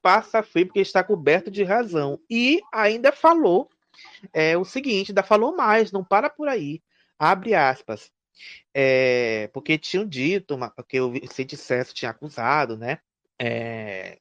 Passa 0.10 0.41
frio 0.41 0.65
porque 0.65 0.80
está 0.80 1.03
coberto 1.03 1.52
de 1.52 1.64
razão. 1.64 2.19
E 2.27 2.61
ainda 2.73 3.11
falou 3.11 3.69
é, 4.34 4.57
o 4.57 4.65
seguinte, 4.65 5.11
ainda 5.11 5.22
falou 5.22 5.56
mais, 5.56 5.91
não 5.91 6.03
para 6.03 6.31
por 6.31 6.48
aí. 6.48 6.81
Abre 7.18 7.53
aspas. 7.53 8.11
É, 8.73 9.52
porque 9.53 9.77
tinham 9.77 10.07
dito, 10.07 10.56
uma, 10.56 10.73
que 10.88 10.99
o 10.99 11.11
Vicente 11.11 11.56
tinha 11.94 12.10
acusado, 12.10 12.76
né? 12.76 12.98
É, 13.38 14.18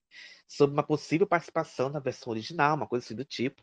sobre 0.48 0.72
uma 0.72 0.82
possível 0.82 1.26
participação 1.26 1.90
na 1.90 2.00
versão 2.00 2.32
original, 2.32 2.74
uma 2.74 2.86
coisa 2.86 3.04
assim 3.04 3.14
do 3.14 3.24
tipo. 3.24 3.62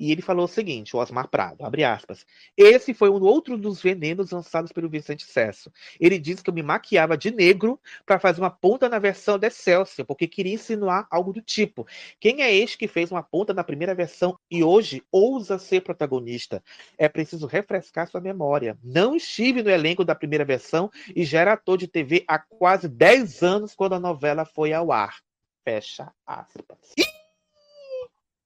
E 0.00 0.10
ele 0.10 0.22
falou 0.22 0.46
o 0.46 0.48
seguinte, 0.48 0.96
o 0.96 0.98
Osmar 0.98 1.28
Prado, 1.28 1.62
abre 1.64 1.84
aspas. 1.84 2.24
Esse 2.56 2.94
foi 2.94 3.10
um 3.10 3.20
outro 3.22 3.58
dos 3.58 3.82
venenos 3.82 4.30
lançados 4.30 4.72
pelo 4.72 4.88
Vicente 4.88 5.26
Cesso. 5.26 5.70
Ele 6.00 6.18
disse 6.18 6.42
que 6.42 6.48
eu 6.48 6.54
me 6.54 6.62
maquiava 6.62 7.18
de 7.18 7.30
negro 7.30 7.78
para 8.06 8.18
fazer 8.18 8.40
uma 8.40 8.50
ponta 8.50 8.88
na 8.88 8.98
versão 8.98 9.38
de 9.38 9.46
Excelsior, 9.46 10.06
porque 10.06 10.26
queria 10.26 10.54
insinuar 10.54 11.06
algo 11.10 11.32
do 11.32 11.42
tipo. 11.42 11.86
Quem 12.18 12.42
é 12.42 12.52
este 12.52 12.78
que 12.78 12.88
fez 12.88 13.10
uma 13.10 13.22
ponta 13.22 13.52
na 13.52 13.62
primeira 13.62 13.94
versão 13.94 14.38
e 14.50 14.64
hoje 14.64 15.02
ousa 15.12 15.58
ser 15.58 15.82
protagonista? 15.82 16.62
É 16.96 17.08
preciso 17.08 17.46
refrescar 17.46 18.08
sua 18.08 18.20
memória. 18.20 18.78
Não 18.82 19.14
estive 19.14 19.62
no 19.62 19.70
elenco 19.70 20.04
da 20.04 20.14
primeira 20.14 20.44
versão 20.44 20.90
e 21.14 21.24
já 21.24 21.40
era 21.40 21.52
ator 21.52 21.76
de 21.76 21.86
TV 21.86 22.24
há 22.26 22.38
quase 22.38 22.88
10 22.88 23.42
anos 23.42 23.74
quando 23.74 23.94
a 23.94 24.00
novela 24.00 24.46
foi 24.46 24.72
ao 24.72 24.90
ar. 24.90 25.16
Fecha 25.64 26.12
aspas. 26.26 26.94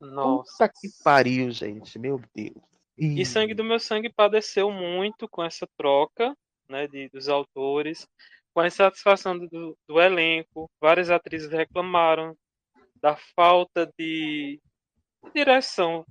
Nossa. 0.00 0.52
Puta 0.52 0.68
que 0.80 0.88
pariu, 1.02 1.50
gente. 1.50 1.98
Meu 1.98 2.20
Deus. 2.34 2.54
E 2.98 3.24
Sangue 3.26 3.54
do 3.54 3.64
Meu 3.64 3.78
Sangue 3.78 4.10
padeceu 4.12 4.70
muito 4.70 5.28
com 5.28 5.42
essa 5.44 5.66
troca 5.76 6.34
né, 6.68 6.86
de, 6.86 7.08
dos 7.10 7.28
autores, 7.28 8.06
com 8.54 8.60
a 8.60 8.66
insatisfação 8.66 9.38
do, 9.38 9.76
do 9.86 10.00
elenco. 10.00 10.70
Várias 10.80 11.10
atrizes 11.10 11.50
reclamaram 11.50 12.34
da 13.00 13.16
falta 13.34 13.90
de 13.98 14.60
direção, 15.34 16.06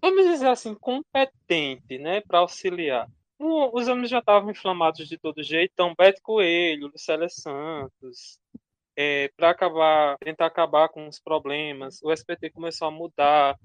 vamos 0.00 0.24
dizer 0.26 0.48
assim, 0.48 0.74
competente 0.74 1.98
né, 1.98 2.20
para 2.22 2.38
auxiliar. 2.38 3.08
O- 3.38 3.78
Os 3.78 3.86
homens 3.88 4.08
já 4.08 4.20
estavam 4.20 4.50
inflamados 4.50 5.06
de 5.08 5.18
todo 5.18 5.42
jeito, 5.42 5.72
então 5.72 5.94
Beto 5.96 6.22
Coelho, 6.22 6.86
Lucélia 6.88 7.28
Santos, 7.28 8.38
para 9.36 9.50
acabar, 9.50 10.16
tentar 10.18 10.46
acabar 10.46 10.88
com 10.88 11.06
os 11.06 11.20
problemas, 11.20 12.00
o 12.02 12.10
SBT 12.10 12.50
começou 12.50 12.88
a 12.88 12.90
mudar 12.90 13.56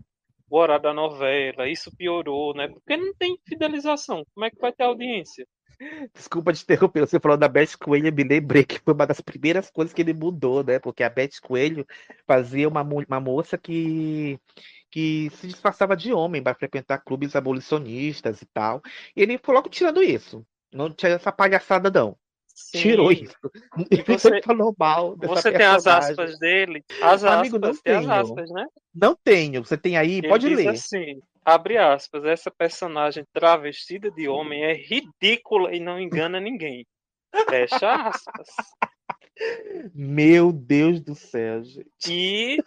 o 0.49 0.57
horário 0.57 0.83
da 0.83 0.93
novela, 0.93 1.69
isso 1.69 1.95
piorou, 1.95 2.53
né? 2.53 2.67
Porque 2.67 2.97
não 2.97 3.13
tem 3.13 3.37
fidelização. 3.47 4.25
Como 4.33 4.45
é 4.45 4.49
que 4.49 4.59
vai 4.59 4.73
ter 4.73 4.83
audiência? 4.83 5.47
Desculpa 6.13 6.53
te 6.53 6.61
interromper, 6.63 6.99
você 6.99 7.19
falou 7.19 7.37
da 7.37 7.47
Beth 7.47 7.75
Coelho, 7.79 8.07
eu 8.07 8.13
me 8.13 8.23
lembrei 8.23 8.63
que 8.63 8.79
foi 8.79 8.93
uma 8.93 9.07
das 9.07 9.19
primeiras 9.19 9.71
coisas 9.71 9.93
que 9.93 10.01
ele 10.01 10.13
mudou, 10.13 10.63
né? 10.63 10.77
Porque 10.77 11.03
a 11.03 11.09
Beth 11.09 11.39
Coelho 11.41 11.87
fazia 12.27 12.67
uma, 12.67 12.83
uma 12.83 13.19
moça 13.19 13.57
que, 13.57 14.39
que 14.91 15.29
se 15.31 15.47
disfarçava 15.47 15.95
de 15.95 16.13
homem 16.13 16.43
para 16.43 16.53
frequentar 16.53 16.99
clubes 16.99 17.35
abolicionistas 17.35 18.41
e 18.41 18.45
tal. 18.47 18.81
E 19.15 19.21
ele 19.21 19.39
foi 19.39 19.55
logo 19.55 19.69
tirando 19.69 20.03
isso. 20.03 20.45
Não 20.71 20.91
tinha 20.91 21.13
essa 21.13 21.31
palhaçada, 21.31 21.89
não. 21.89 22.17
Tirou 22.71 23.13
Sim. 23.13 23.23
isso. 23.23 23.35
E 23.89 24.01
você, 24.03 24.41
falou 24.41 24.73
mal 24.77 25.15
você 25.17 25.51
tem 25.51 25.65
as 25.65 25.85
aspas 25.87 26.37
dele? 26.39 26.83
As 27.01 27.23
Amigo, 27.23 27.57
não 27.59 27.69
aspas, 27.69 27.81
tem 27.83 27.93
as 27.95 28.01
tenho. 28.05 28.13
aspas, 28.21 28.49
né? 28.51 28.65
Não 28.93 29.15
tenho. 29.23 29.65
Você 29.65 29.77
tem 29.77 29.97
aí? 29.97 30.17
Ele 30.19 30.27
Pode 30.27 30.47
ler. 30.49 30.69
assim, 30.69 31.21
abre 31.43 31.77
aspas, 31.77 32.23
essa 32.25 32.49
personagem 32.51 33.25
travestida 33.33 34.09
de 34.11 34.27
homem 34.27 34.63
é 34.63 34.73
ridícula 34.73 35.73
e 35.75 35.79
não 35.79 35.99
engana 35.99 36.39
ninguém. 36.39 36.85
Fecha 37.49 37.93
aspas. 38.07 38.47
Meu 39.93 40.51
Deus 40.51 41.01
do 41.01 41.15
céu, 41.15 41.63
gente. 41.63 41.87
E, 42.09 42.57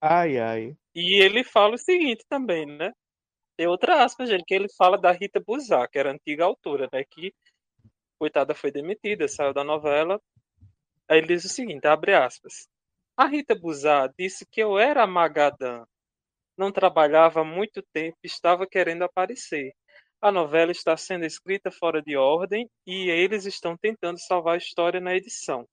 Ai, 0.00 0.38
ai. 0.38 0.76
e 0.94 1.22
ele 1.22 1.44
fala 1.44 1.74
o 1.74 1.78
seguinte 1.78 2.24
também, 2.28 2.66
né? 2.66 2.92
Tem 3.56 3.66
outra 3.66 4.02
aspas, 4.02 4.28
gente, 4.28 4.44
que 4.46 4.54
ele 4.54 4.68
fala 4.76 4.96
da 4.98 5.12
Rita 5.12 5.38
Buzar, 5.46 5.88
que 5.90 5.98
era 5.98 6.10
antiga 6.12 6.44
autora, 6.44 6.88
né? 6.92 7.04
Que, 7.04 7.32
coitada, 8.20 8.54
foi 8.54 8.70
demitida, 8.70 9.26
saiu 9.26 9.54
da 9.54 9.64
novela. 9.64 10.20
Aí 11.08 11.18
ele 11.18 11.28
diz 11.28 11.44
o 11.46 11.48
seguinte, 11.48 11.86
abre 11.86 12.14
aspas. 12.14 12.68
A 13.16 13.26
Rita 13.26 13.54
Buzar 13.54 14.12
disse 14.18 14.46
que 14.46 14.62
eu 14.62 14.78
era 14.78 15.06
Magadã. 15.06 15.86
não 16.56 16.70
trabalhava 16.70 17.40
há 17.40 17.44
muito 17.44 17.82
tempo 17.94 18.18
e 18.22 18.26
estava 18.26 18.66
querendo 18.66 19.02
aparecer. 19.02 19.72
A 20.20 20.30
novela 20.30 20.70
está 20.70 20.94
sendo 20.98 21.24
escrita 21.24 21.70
fora 21.70 22.02
de 22.02 22.14
ordem 22.14 22.68
e 22.86 23.08
eles 23.08 23.46
estão 23.46 23.74
tentando 23.78 24.18
salvar 24.20 24.54
a 24.54 24.58
história 24.58 25.00
na 25.00 25.16
edição. 25.16 25.66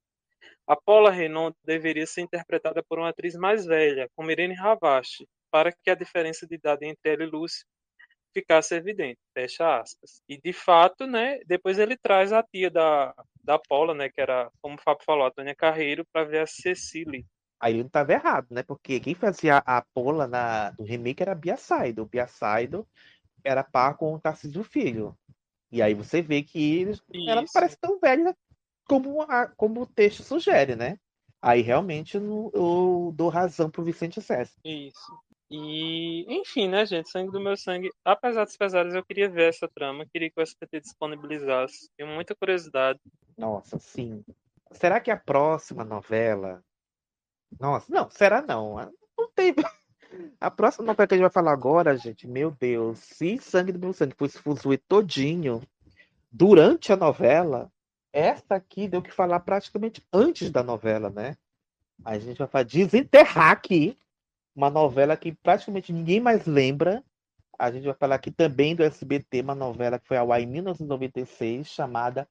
A 0.65 0.76
Paula 0.78 1.11
Renault 1.11 1.57
deveria 1.65 2.07
ser 2.07 2.22
interpretada 2.22 2.82
por 2.82 2.99
uma 2.99 3.10
atriz 3.10 3.36
mais 3.36 3.65
velha, 3.65 4.10
como 4.15 4.32
Irene 4.32 4.53
Ravache, 4.53 5.28
para 5.52 5.74
que 5.74 5.90
a 5.90 5.95
diferença 5.95 6.48
de 6.48 6.56
idade 6.56 6.86
entre 6.86 7.11
ela 7.14 7.24
e 7.24 7.28
Lúcio 7.28 7.65
ficasse 8.39 8.76
evidente, 8.76 9.19
fecha 9.34 9.80
aspas. 9.80 10.22
E 10.30 10.39
de 10.39 10.53
fato, 10.53 11.07
né, 11.07 11.39
depois 11.45 11.80
ele 11.80 11.97
traz 11.97 12.31
a 12.31 12.43
tia 12.43 12.69
da, 12.69 13.14
da 13.43 13.57
Paula, 13.57 13.93
né, 13.95 14.09
que 14.09 14.22
era, 14.22 14.51
como 14.61 14.76
o 14.76 14.81
Fábio 14.81 15.03
falou, 15.03 15.26
a 15.26 15.31
Tônia 15.31 15.55
Carreiro, 15.55 16.05
para 16.11 16.23
ver 16.23 16.39
a 16.39 16.47
Cecília. 16.47 17.23
Aí 17.59 17.73
ele 17.73 17.80
não 17.80 17.88
estava 17.88 18.14
errado, 18.14 18.47
né? 18.51 18.61
Porque 18.61 18.99
quem 18.99 19.15
fazia 19.15 19.57
a 19.65 19.84
Paula 19.93 20.27
na, 20.27 20.69
do 20.72 20.84
remake 20.84 21.23
era 21.23 21.31
a 21.31 21.35
Bia 21.35 21.57
Saido. 21.57 22.05
Bia 22.05 22.27
Saido 22.27 22.88
era 23.43 23.64
par 23.64 23.97
com 23.97 24.14
o 24.14 24.19
Tarcísio 24.19 24.64
Filho. 24.64 25.18
E 25.72 25.81
aí 25.81 25.95
você 25.95 26.22
vê 26.22 26.43
que 26.43 26.77
eles, 26.80 27.01
ela 27.27 27.41
não 27.41 27.47
parece 27.51 27.76
tão 27.80 27.99
velha 27.99 28.35
como, 28.85 29.23
a, 29.23 29.47
como 29.47 29.81
o 29.81 29.88
texto 29.88 30.22
sugere, 30.22 30.76
né? 30.76 30.99
Aí 31.41 31.61
realmente 31.61 32.15
eu, 32.15 32.51
eu 32.53 33.11
dou 33.15 33.30
razão 33.30 33.72
pro 33.72 33.84
Vicente 33.84 34.22
Sessa. 34.22 34.53
Isso. 34.64 35.11
E, 35.49 36.26
enfim, 36.28 36.68
né, 36.68 36.86
gente? 36.86 37.10
Sangue 37.10 37.32
do 37.32 37.40
meu 37.40 37.56
sangue. 37.56 37.90
Apesar 38.03 38.44
dos 38.44 38.57
pesares, 38.57 38.94
eu 38.94 39.06
queria 39.06 39.30
ver 39.30 39.49
essa 39.49 39.68
trama. 39.68 40.06
Queria 40.06 40.30
que 40.30 40.40
o 40.40 40.44
SBT 40.44 40.82
disponibilizasse. 40.82 41.90
Tenho 41.95 42.10
muita 42.10 42.36
curiosidade. 42.36 42.99
Nossa, 43.38 43.80
sim. 43.80 44.24
Será 44.72 44.99
que 44.99 45.10
a 45.10 45.18
próxima 45.18 45.86
novela. 45.86 46.61
Nossa, 47.60 47.91
não, 47.94 48.10
será 48.10 48.41
não. 48.41 48.76
Não 49.18 49.32
tem. 49.34 49.56
A 50.40 50.49
próxima 50.49 50.86
novela 50.86 51.06
que 51.06 51.14
a 51.15 51.18
gente 51.18 51.24
vai 51.24 51.32
falar 51.32 51.52
agora, 51.52 51.98
gente, 51.98 52.26
meu 52.26 52.49
Deus, 52.49 52.98
se 52.98 53.38
Sangue 53.40 53.74
do 53.74 53.80
Meu 53.80 53.91
Sangue 53.91 54.15
fosse 54.18 54.40
fuzuê 54.40 54.78
todinho 54.78 55.61
durante 56.32 56.94
a 56.94 56.95
novela, 56.95 57.69
essa 58.14 58.56
aqui 58.56 58.88
deu 58.88 59.02
que 59.02 59.11
falar 59.11 59.41
praticamente 59.41 60.02
antes 60.14 60.49
da 60.49 60.64
novela, 60.64 61.10
né? 61.10 61.36
A 62.06 62.18
gente 62.18 62.38
vai 62.38 62.48
falar 62.48 62.64
desenterrar 62.64 63.52
aqui 63.52 63.98
uma 64.58 64.70
novela 64.72 65.16
que 65.16 65.32
praticamente 65.32 65.94
ninguém 65.94 66.20
mais 66.20 66.48
lembra. 66.48 67.04
A 67.60 67.72
gente 67.72 67.86
vai 67.86 67.94
falar 67.94 68.16
aqui 68.16 68.32
também 68.32 68.76
do 68.76 68.84
SBT, 68.84 69.42
uma 69.42 69.54
novela 69.54 70.00
que 70.00 70.08
foi 70.08 70.18
ao 70.18 70.32
ar 70.32 70.42
em 70.42 70.48
1996, 70.48 71.68
chamada 71.68 72.28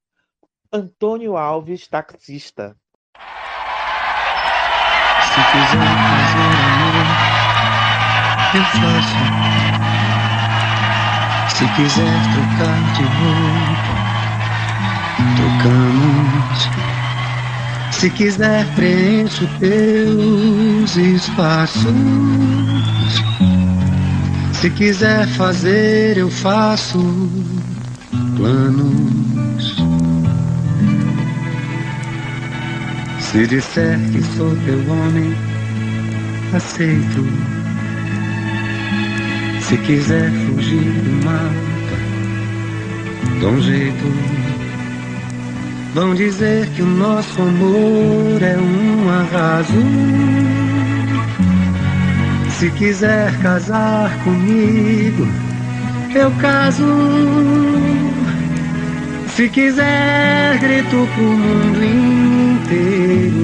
Antônio 0.73 1.37
Alves 1.37 1.87
Taxista. 1.87 2.77
Se 5.23 5.41
quiser 5.53 5.87
fazer 6.11 6.51
amor, 6.67 7.07
eu 8.57 8.65
faço. 8.75 9.23
Se 11.57 11.65
quiser 11.77 12.17
trocar 12.33 12.79
de 12.93 13.05
roupa, 13.05 13.95
trocamos. 15.37 16.96
Se 17.99 18.11
quiser, 18.11 18.67
preencho 18.75 19.49
teus 19.59 20.97
espaços. 20.97 21.95
Se 24.53 24.69
quiser 24.69 25.27
fazer, 25.29 26.19
eu 26.19 26.31
faço 26.31 26.99
planos. 28.37 29.77
Se 33.19 33.47
disser 33.47 33.99
que 34.13 34.23
sou 34.37 34.55
teu 34.67 34.79
homem, 34.93 35.35
aceito. 36.55 37.27
Se 39.63 39.77
quiser 39.79 40.31
fugir 40.31 40.93
do 41.03 41.25
mapa, 41.25 41.97
dá 43.41 43.49
um 43.49 43.63
jeito. 43.63 44.56
Vão 45.97 46.15
dizer 46.15 46.69
que 46.73 46.83
o 46.83 46.87
nosso 46.87 47.41
amor 47.41 48.43
é 48.43 48.59
um 48.59 49.09
arraso. 49.09 49.73
Se 52.51 52.71
quiser 52.73 53.35
casar 53.41 54.15
comigo, 54.23 55.27
eu 56.15 56.31
caso. 56.33 56.85
Se 59.29 59.49
quiser, 59.49 60.59
grito 60.59 61.09
pro 61.15 61.25
mundo 61.25 61.83
inteiro. 62.63 63.35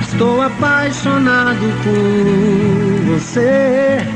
Estou 0.00 0.40
apaixonado 0.40 1.60
por 1.84 3.12
você. 3.12 4.15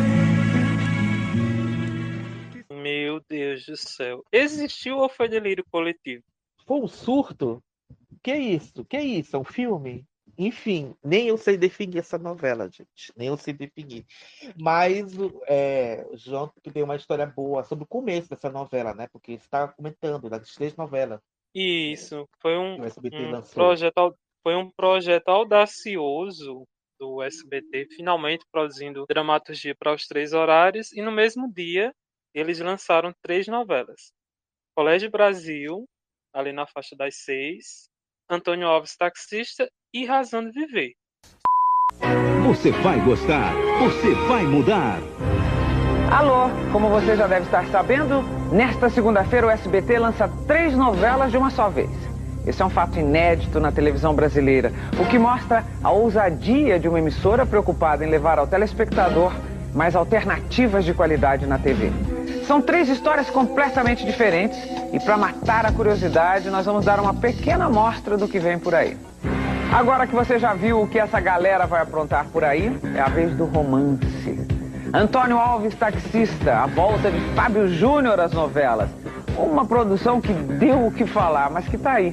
Deus 3.67 3.67
do 3.67 3.89
céu. 3.89 4.25
Existiu 4.33 4.99
ou 4.99 5.09
foi 5.09 5.29
delírio 5.29 5.65
coletivo? 5.71 6.25
Foi 6.67 6.81
um 6.81 6.89
surto? 6.89 7.63
Que 8.23 8.35
isso? 8.35 8.85
Que 8.85 8.99
isso? 8.99 9.37
É 9.37 9.39
um 9.39 9.45
filme? 9.45 10.05
Enfim, 10.39 10.95
nem 11.05 11.29
eu 11.29 11.37
sei 11.37 11.57
definir 11.57 11.99
essa 11.99 12.17
novela, 12.17 12.71
gente. 12.71 13.13
Nem 13.17 13.29
eu 13.29 13.37
sei 13.37 13.53
definir. 13.53 14.07
Mas 14.59 15.13
é, 15.47 16.07
o 16.11 16.17
João 16.17 16.51
que 16.63 16.71
tem 16.71 16.83
uma 16.83 16.97
história 16.97 17.27
boa 17.27 17.63
sobre 17.65 17.85
o 17.85 17.89
começo 17.89 18.31
dessa 18.31 18.49
novela, 18.49 18.95
né? 18.95 19.07
Porque 19.13 19.33
você 19.33 19.45
está 19.45 19.69
comentando 19.69 20.31
das 20.31 20.55
três 20.55 20.75
novelas. 20.77 21.21
Isso. 21.55 22.29
Foi 22.41 22.57
um, 22.57 22.75
um 22.75 23.43
projeto, 23.53 24.17
foi 24.43 24.55
um 24.55 24.71
projeto 24.71 25.29
audacioso 25.29 26.65
do 26.99 27.23
SBT, 27.23 27.89
finalmente 27.97 28.45
produzindo 28.53 29.07
dramaturgia 29.09 29.75
para 29.75 29.95
os 29.95 30.07
três 30.07 30.33
horários, 30.33 30.93
e 30.93 31.01
no 31.01 31.11
mesmo 31.11 31.51
dia 31.53 31.95
eles 32.35 32.61
lançaram 32.61 33.13
três 33.23 33.47
novelas: 33.47 34.13
Colégio 34.75 35.11
Brasil, 35.11 35.89
ali 36.33 36.53
na 36.53 36.67
faixa 36.67 36.95
das 36.97 37.17
seis, 37.17 37.89
Antônio 38.29 38.67
Alves 38.67 38.97
Taxista 38.97 39.69
e 39.93 40.05
Razão 40.07 40.45
de 40.45 40.53
Viver. 40.53 40.93
Você 42.47 42.71
vai 42.71 43.01
gostar, 43.05 43.53
você 43.79 44.15
vai 44.27 44.45
mudar. 44.45 44.99
Alô, 46.11 46.49
como 46.73 46.89
você 46.89 47.17
já 47.17 47.27
deve 47.27 47.47
estar 47.47 47.65
sabendo, 47.67 48.23
nesta 48.53 48.91
segunda-feira 48.91 49.47
o 49.47 49.51
SBT 49.51 49.99
lança 49.99 50.29
três 50.47 50.75
novelas 50.75 51.31
de 51.31 51.37
uma 51.37 51.51
só 51.51 51.69
vez. 51.69 51.91
Esse 52.47 52.63
é 52.63 52.65
um 52.65 52.71
fato 52.71 52.99
inédito 52.99 53.61
na 53.61 53.71
televisão 53.71 54.15
brasileira, 54.15 54.73
o 54.99 55.09
que 55.09 55.19
mostra 55.19 55.65
a 55.83 55.91
ousadia 55.91 56.81
de 56.81 56.89
uma 56.89 56.99
emissora 56.99 57.45
preocupada 57.45 58.05
em 58.05 58.09
levar 58.09 58.39
ao 58.39 58.47
telespectador 58.47 59.33
mais 59.75 59.95
alternativas 59.95 60.85
de 60.85 60.95
qualidade 60.95 61.47
na 61.47 61.59
TV. 61.59 61.93
São 62.47 62.61
três 62.61 62.89
histórias 62.89 63.31
completamente 63.31 64.05
diferentes 64.05 64.59
e 64.93 64.99
para 64.99 65.17
matar 65.17 65.67
a 65.67 65.73
curiosidade, 65.73 66.51
nós 66.51 66.67
vamos 66.67 66.85
dar 66.85 66.99
uma 67.01 67.15
pequena 67.15 67.67
amostra 67.67 68.17
do 68.17 68.27
que 68.27 68.39
vem 68.39 68.59
por 68.59 68.75
aí. 68.75 68.97
Agora 69.73 70.07
que 70.07 70.15
você 70.15 70.39
já 70.39 70.53
viu 70.53 70.83
o 70.83 70.89
que 70.89 70.99
essa 70.99 71.21
galera 71.21 71.65
vai 71.67 71.81
aprontar 71.81 72.27
por 72.33 72.43
aí, 72.43 72.77
é 72.95 73.01
a 73.01 73.09
vez 73.09 73.33
do 73.37 73.45
romance. 73.45 74.41
Antônio 74.93 75.39
Alves 75.39 75.75
Taxista, 75.77 76.65
a 76.65 76.67
volta 76.67 77.11
de 77.11 77.21
Fábio 77.35 77.69
Júnior 77.69 78.19
às 78.19 78.33
novelas. 78.33 78.91
Uma 79.39 79.65
produção 79.65 80.21
que 80.21 80.33
deu 80.33 80.87
o 80.87 80.91
que 80.91 81.07
falar, 81.07 81.51
mas 81.51 81.69
que 81.69 81.79
tá 81.79 81.93
aí, 81.93 82.13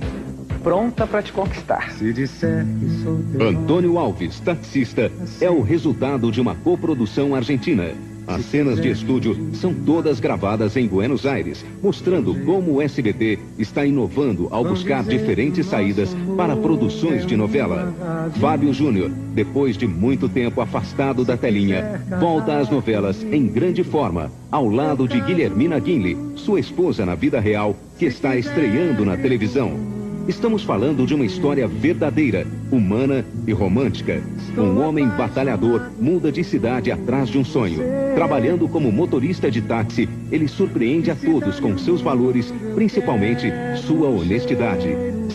pronta 0.62 1.08
para 1.08 1.24
te 1.24 1.34
conquistar. 1.34 1.90
Se 1.92 2.14
disser 2.14 2.64
que 2.80 3.04
sou 3.04 3.20
teu 3.32 3.50
Antônio 3.50 3.98
Alves, 3.98 4.40
taxista, 4.40 5.12
é 5.42 5.50
o 5.50 5.64
resultado 5.64 6.32
de 6.32 6.40
uma 6.40 6.54
coprodução 6.54 7.34
argentina. 7.34 7.86
As 8.28 8.44
cenas 8.44 8.82
de 8.82 8.90
estúdio 8.92 9.38
são 9.54 9.74
todas 9.74 10.20
gravadas 10.20 10.76
em 10.76 10.86
Buenos 10.86 11.26
Aires, 11.26 11.66
mostrando 11.82 12.36
como 12.44 12.74
o 12.74 12.82
SBT 12.82 13.40
está 13.58 13.86
inovando 13.86 14.50
ao 14.52 14.66
buscar 14.66 15.02
diferentes 15.06 15.66
saídas 15.66 16.14
para 16.36 16.54
produções 16.58 17.26
de 17.26 17.38
novela. 17.38 17.94
Fábio 18.38 18.74
Júnior, 18.74 19.10
depois 19.34 19.78
de 19.78 19.88
muito 19.88 20.28
tempo 20.28 20.60
afastado 20.60 21.24
da 21.24 21.38
telinha, 21.38 22.04
volta 22.20 22.58
às 22.58 22.70
novelas 22.70 23.24
em 23.24 23.48
grande 23.48 23.82
forma, 23.82 24.30
ao 24.52 24.68
lado 24.68 25.08
de 25.08 25.22
Guilhermina 25.22 25.80
Guinle, 25.80 26.18
sua 26.36 26.60
esposa 26.60 27.06
na 27.06 27.16
vida 27.16 27.40
real, 27.40 27.78
que 27.98 28.06
está 28.06 28.36
estreando 28.36 29.06
na 29.06 29.16
televisão. 29.16 29.97
Estamos 30.28 30.62
falando 30.62 31.06
de 31.06 31.16
uma 31.16 31.26
história 31.26 31.66
verdadeira, 31.68 32.46
humana 32.70 33.24
e 33.48 33.54
romântica. 33.54 34.22
Um 34.58 34.82
homem 34.82 35.08
batalhador 35.08 35.90
muda 35.98 36.30
de 36.34 36.44
cidade 36.44 36.92
atrás 36.92 37.30
de 37.30 37.38
um 37.38 37.46
sonho. 37.46 37.80
Trabalhando 38.14 38.68
como 38.68 38.92
motorista 38.92 39.50
de 39.50 39.62
táxi, 39.62 40.10
ele 40.30 40.50
surpreende 40.50 41.10
a 41.10 41.16
todos 41.16 41.62
com 41.62 41.78
seus 41.78 42.02
valores, 42.02 42.54
principalmente 42.76 43.48
sua 43.78 44.10
honestidade. 44.10 44.90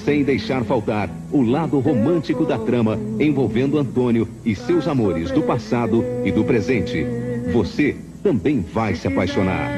Sem 0.05 0.25
deixar 0.25 0.63
faltar 0.63 1.09
o 1.31 1.41
lado 1.41 1.79
romântico 1.79 2.45
da 2.45 2.59
trama 2.59 2.99
envolvendo 3.19 3.79
Antônio 3.79 4.29
e 4.45 4.55
seus 4.55 4.87
amores 4.87 5.31
do 5.31 5.43
passado 5.43 6.05
e 6.23 6.31
do 6.31 6.45
presente. 6.45 7.07
Você 7.51 7.97
também 8.23 8.61
vai 8.61 8.95
se 8.95 9.09
apaixonar. 9.09 9.71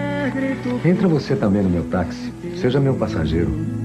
Entra 0.85 1.07
você 1.07 1.36
também 1.36 1.62
no 1.62 1.70
meu 1.70 1.85
táxi. 1.85 2.32
Seja 2.57 2.81
meu 2.81 2.95
passageiro. 2.95 3.84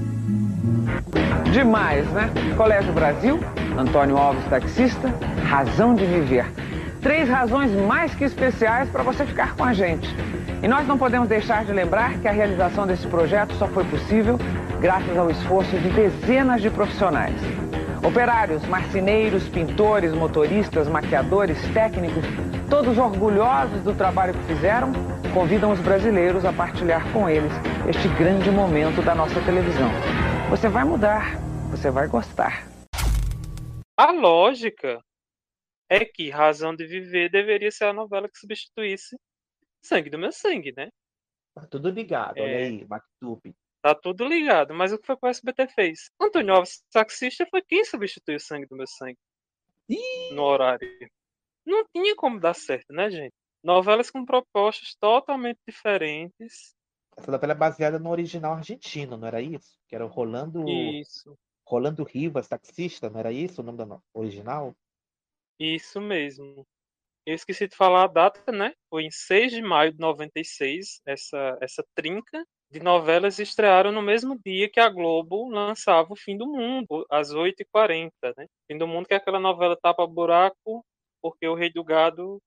Demais, 1.52 2.06
né? 2.12 2.30
Colégio 2.56 2.92
Brasil, 2.92 3.40
Antônio 3.76 4.16
Alves 4.16 4.44
Taxista, 4.44 5.12
Razão 5.44 5.94
de 5.94 6.04
Viver. 6.06 6.46
três 7.02 7.28
razões 7.28 7.72
mais 7.72 8.14
que 8.14 8.24
especiais 8.24 8.88
para 8.90 9.02
você 9.02 9.24
ficar 9.24 9.56
com 9.56 9.64
a 9.64 9.72
gente. 9.72 10.14
E 10.62 10.68
nós 10.68 10.86
não 10.86 10.96
podemos 10.96 11.28
deixar 11.28 11.64
de 11.64 11.72
lembrar 11.72 12.18
que 12.18 12.28
a 12.28 12.30
realização 12.30 12.86
desse 12.86 13.06
projeto 13.06 13.54
só 13.54 13.66
foi 13.66 13.82
possível 13.84 14.38
graças 14.80 15.16
ao 15.16 15.30
esforço 15.30 15.76
de 15.78 15.88
dezenas 15.88 16.62
de 16.62 16.70
profissionais. 16.70 17.34
Operários, 18.02 18.64
marceneiros, 18.66 19.48
pintores, 19.48 20.12
motoristas, 20.12 20.88
maquiadores, 20.88 21.58
técnicos, 21.72 22.24
todos 22.68 22.96
orgulhosos 22.96 23.82
do 23.82 23.92
trabalho 23.92 24.34
que 24.34 24.54
fizeram, 24.54 24.92
convidam 25.34 25.72
os 25.72 25.80
brasileiros 25.80 26.44
a 26.44 26.52
partilhar 26.52 27.02
com 27.12 27.28
eles 27.28 27.52
este 27.88 28.08
grande 28.08 28.50
momento 28.50 29.02
da 29.02 29.14
nossa 29.14 29.40
televisão. 29.40 29.90
Você 30.50 30.68
vai 30.68 30.84
mudar, 30.84 31.38
você 31.70 31.90
vai 31.92 32.08
gostar. 32.08 32.64
A 33.96 34.10
lógica 34.10 35.00
é 35.88 36.04
que 36.04 36.28
Razão 36.28 36.74
de 36.74 36.86
Viver 36.86 37.30
deveria 37.30 37.70
ser 37.70 37.84
a 37.84 37.92
novela 37.92 38.28
que 38.28 38.36
substituísse 38.36 39.16
Sangue 39.80 40.10
do 40.10 40.18
Meu 40.18 40.32
Sangue, 40.32 40.72
né? 40.76 40.90
Tá 41.54 41.66
tudo 41.66 41.88
ligado, 41.88 42.38
olha 42.38 42.50
É. 42.50 42.64
aí, 42.64 42.84
MacTube. 42.86 43.54
Tá 43.80 43.94
tudo 43.94 44.26
ligado. 44.26 44.74
Mas 44.74 44.92
o 44.92 44.98
que 44.98 45.06
foi 45.06 45.16
que 45.16 45.26
o 45.26 45.28
SBT 45.28 45.68
fez? 45.68 46.10
Antônio 46.20 46.54
Alves, 46.54 46.82
taxista, 46.92 47.46
foi 47.48 47.62
quem 47.62 47.84
substituiu 47.84 48.40
Sangue 48.40 48.66
do 48.66 48.76
Meu 48.76 48.86
Sangue 48.86 49.18
no 50.32 50.42
horário. 50.42 50.86
Não 51.64 51.84
tinha 51.94 52.14
como 52.16 52.40
dar 52.40 52.54
certo, 52.54 52.92
né, 52.92 53.08
gente? 53.08 53.32
Novelas 53.62 54.10
com 54.10 54.24
propostas 54.24 54.94
totalmente 55.00 55.58
diferentes. 55.66 56.74
Essa 57.20 57.30
novela 57.30 57.52
é 57.52 57.56
baseada 57.56 57.98
no 57.98 58.10
original 58.10 58.54
argentino, 58.54 59.16
não 59.16 59.28
era 59.28 59.42
isso? 59.42 59.78
Que 59.86 59.94
era 59.94 60.06
o 60.06 60.08
Rolando, 60.08 60.66
Isso, 60.66 61.38
Rolando 61.66 62.02
Rivas, 62.02 62.48
taxista, 62.48 63.10
não 63.10 63.20
era 63.20 63.30
isso 63.30 63.60
o 63.60 63.64
nome 63.64 63.76
da 63.76 64.00
original? 64.14 64.74
isso 65.58 66.00
mesmo. 66.00 66.66
Eu 67.26 67.34
esqueci 67.34 67.68
de 67.68 67.76
falar 67.76 68.04
a 68.04 68.06
data, 68.06 68.50
né? 68.50 68.72
Foi 68.88 69.04
em 69.04 69.10
6 69.10 69.52
de 69.52 69.60
maio 69.60 69.92
de 69.92 69.98
96, 69.98 71.02
essa, 71.04 71.58
essa 71.60 71.84
trinca 71.94 72.42
de 72.70 72.80
novelas 72.80 73.38
estrearam 73.38 73.92
no 73.92 74.00
mesmo 74.00 74.40
dia 74.42 74.70
que 74.70 74.80
a 74.80 74.88
Globo 74.88 75.50
lançava 75.50 76.12
O 76.12 76.16
Fim 76.16 76.38
do 76.38 76.46
Mundo, 76.46 77.04
às 77.10 77.30
8h40, 77.32 78.10
né? 78.38 78.46
Fim 78.66 78.78
do 78.78 78.86
Mundo, 78.86 79.06
que 79.06 79.12
é 79.12 79.18
aquela 79.18 79.38
novela 79.38 79.76
tapa-buraco, 79.76 80.82
porque 81.20 81.46
o 81.46 81.54
Rei 81.54 81.70
do 81.70 81.84
Gado 81.84 82.40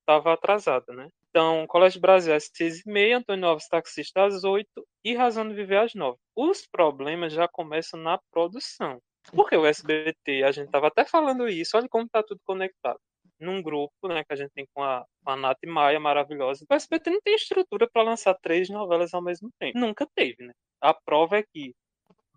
estava 0.00 0.32
atrasada, 0.32 0.92
né? 0.92 1.08
Então, 1.36 1.66
Colégio 1.66 2.00
Brasil 2.00 2.34
às 2.34 2.48
6h30, 2.48 3.18
Antônio 3.18 3.46
Alves 3.46 3.68
Taxista 3.68 4.24
às 4.24 4.42
8 4.42 4.66
e 5.04 5.14
Razão 5.14 5.46
de 5.46 5.54
Viver 5.54 5.76
às 5.76 5.92
9 5.92 6.16
Os 6.34 6.66
problemas 6.66 7.30
já 7.30 7.46
começam 7.46 8.00
na 8.00 8.18
produção. 8.30 8.98
Porque 9.34 9.54
o 9.54 9.66
SBT, 9.66 10.44
a 10.44 10.50
gente 10.50 10.68
estava 10.68 10.86
até 10.86 11.04
falando 11.04 11.46
isso, 11.46 11.76
olha 11.76 11.90
como 11.90 12.06
está 12.06 12.22
tudo 12.22 12.40
conectado. 12.42 12.98
Num 13.38 13.60
grupo 13.60 14.08
né, 14.08 14.24
que 14.24 14.32
a 14.32 14.36
gente 14.36 14.50
tem 14.54 14.66
com 14.72 14.82
a, 14.82 15.04
com 15.22 15.30
a 15.30 15.36
Nath 15.36 15.58
Maia, 15.66 16.00
maravilhosa. 16.00 16.64
O 16.70 16.74
SBT 16.74 17.10
não 17.10 17.20
tem 17.20 17.34
estrutura 17.34 17.86
para 17.92 18.02
lançar 18.02 18.34
três 18.40 18.70
novelas 18.70 19.12
ao 19.12 19.20
mesmo 19.20 19.50
tempo. 19.58 19.78
Nunca 19.78 20.08
teve, 20.14 20.42
né? 20.42 20.54
A 20.80 20.94
prova 20.94 21.36
é 21.36 21.44
que 21.52 21.74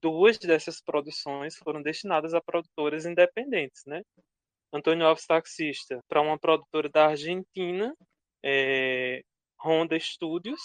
duas 0.02 0.38
dessas 0.38 0.82
produções 0.82 1.56
foram 1.56 1.82
destinadas 1.82 2.34
a 2.34 2.42
produtoras 2.42 3.06
independentes, 3.06 3.82
né? 3.86 4.02
Antônio 4.74 5.08
Alves 5.08 5.26
Taxista 5.26 6.00
para 6.10 6.22
uma 6.22 6.38
produtora 6.38 6.90
da 6.90 7.08
Argentina, 7.08 7.96
é, 8.44 9.22
Honda 9.64 10.00
Studios, 10.00 10.62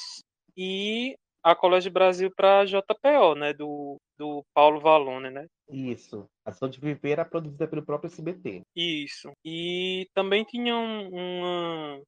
e 0.57 1.17
a 1.43 1.55
Colégio 1.55 1.91
Brasil 1.91 2.31
para 2.35 2.61
a 2.61 2.65
JPO, 2.65 3.35
né? 3.35 3.53
Do, 3.53 3.99
do 4.17 4.45
Paulo 4.55 4.81
Valone, 4.81 5.31
né? 5.31 5.47
Isso. 5.69 6.27
Ação 6.45 6.69
de 6.69 6.81
Viver 6.81 7.11
era 7.13 7.25
produzida 7.25 7.67
pelo 7.69 7.85
próprio 7.85 8.09
SBT. 8.09 8.63
Isso. 8.75 9.33
E 9.45 10.07
também 10.15 10.45
tinha 10.45 10.75
um- 10.77 11.09
uma, 11.09 12.03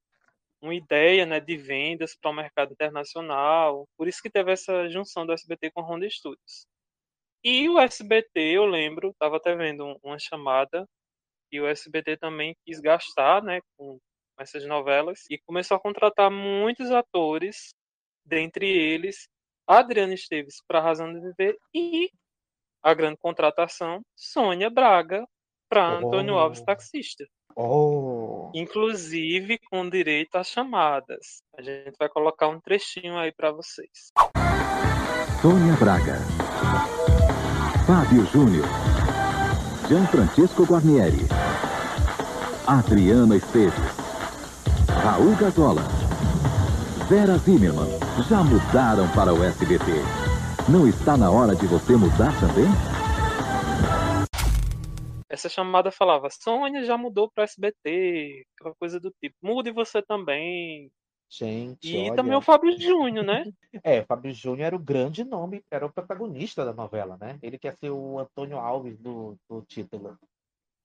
uma 0.63 0.75
ideia 0.75 1.27
né, 1.27 1.41
de 1.41 1.57
vendas 1.57 2.17
para 2.17 2.31
o 2.31 2.35
mercado 2.35 2.73
internacional. 2.73 3.85
Por 3.97 4.09
isso 4.09 4.23
que 4.23 4.31
teve 4.31 4.53
essa 4.53 4.89
junção 4.89 5.27
do 5.27 5.33
SBT 5.33 5.71
com 5.71 5.81
a 5.81 5.85
Honda 5.85 6.09
Studios. 6.09 6.67
E 7.45 7.69
o 7.69 7.79
SBT, 7.79 8.41
eu 8.41 8.65
lembro, 8.65 9.11
estava 9.11 9.37
até 9.37 9.55
vendo 9.55 9.85
um- 9.85 9.97
uma 10.03 10.19
chamada, 10.19 10.87
e 11.53 11.61
o 11.61 11.67
SBT 11.67 12.17
também 12.17 12.55
quis 12.65 12.81
gastar 12.81 13.43
né, 13.43 13.61
com 13.77 13.99
essas 14.39 14.65
novelas 14.67 15.25
e 15.31 15.39
começou 15.39 15.77
a 15.77 15.81
contratar 15.81 16.31
muitos 16.31 16.91
atores, 16.91 17.75
dentre 18.25 18.67
eles 18.67 19.29
Adriana 19.67 20.15
Esteves 20.15 20.63
para 20.67 20.81
Razão 20.81 21.13
de 21.13 21.21
Viver 21.21 21.57
e 21.75 22.11
a 22.83 22.95
grande 22.95 23.17
contratação 23.17 24.01
Sônia 24.15 24.71
Braga 24.71 25.27
para 25.69 25.99
Antônio 25.99 26.35
Oh. 26.35 26.39
Alves 26.39 26.63
Taxista. 26.63 27.27
Oh! 27.57 28.51
Inclusive 28.55 29.59
com 29.71 29.89
direito 29.89 30.37
a 30.37 30.45
chamadas. 30.45 31.43
A 31.57 31.63
gente 31.63 31.97
vai 31.99 32.09
colocar 32.09 32.49
um 32.49 32.61
trechinho 32.61 33.17
aí 33.17 33.33
para 33.33 33.51
vocês. 33.51 34.13
Sônia 35.41 35.75
Braga. 35.75 36.19
Fábio 37.87 38.25
Júnior. 38.27 38.67
Gianfrancesco 39.89 40.65
Guarnieri. 40.65 41.27
Adriana 42.67 43.37
Esteves. 43.37 44.06
Raul 45.03 45.37
Gazola. 45.37 45.83
Vera 47.09 47.37
Zimmermann. 47.39 47.89
Já 48.29 48.43
mudaram 48.43 49.09
para 49.15 49.33
o 49.33 49.45
SBT. 49.45 49.85
Não 50.69 50.89
está 50.89 51.17
na 51.17 51.31
hora 51.31 51.55
de 51.55 51.67
você 51.67 51.95
mudar 51.97 52.33
também? 52.41 52.67
Essa 55.29 55.49
chamada 55.49 55.91
falava: 55.93 56.29
Sônia 56.31 56.85
já 56.85 56.97
mudou 56.97 57.31
para 57.31 57.45
SBT, 57.45 58.45
aquela 58.59 58.75
coisa 58.75 58.99
do 58.99 59.13
tipo. 59.21 59.37
Mude 59.43 59.71
você 59.71 60.03
também. 60.03 60.91
Gente, 61.29 61.93
E 61.93 62.07
olha. 62.07 62.17
também 62.17 62.37
o 62.37 62.41
Fábio 62.41 62.79
Júnior, 62.81 63.25
né? 63.25 63.45
É, 63.85 64.01
o 64.01 64.07
Fábio 64.07 64.33
Júnior 64.33 64.67
era 64.67 64.77
o 64.77 64.81
grande 64.81 65.25
nome, 65.25 65.63
era 65.71 65.85
o 65.85 65.93
protagonista 65.93 66.65
da 66.65 66.73
novela, 66.73 67.17
né? 67.21 67.39
Ele 67.43 67.59
quer 67.59 67.75
ser 67.75 67.91
o 67.91 68.19
Antônio 68.19 68.59
Alves 68.59 68.97
do, 68.99 69.37
do 69.49 69.61
título. 69.63 70.17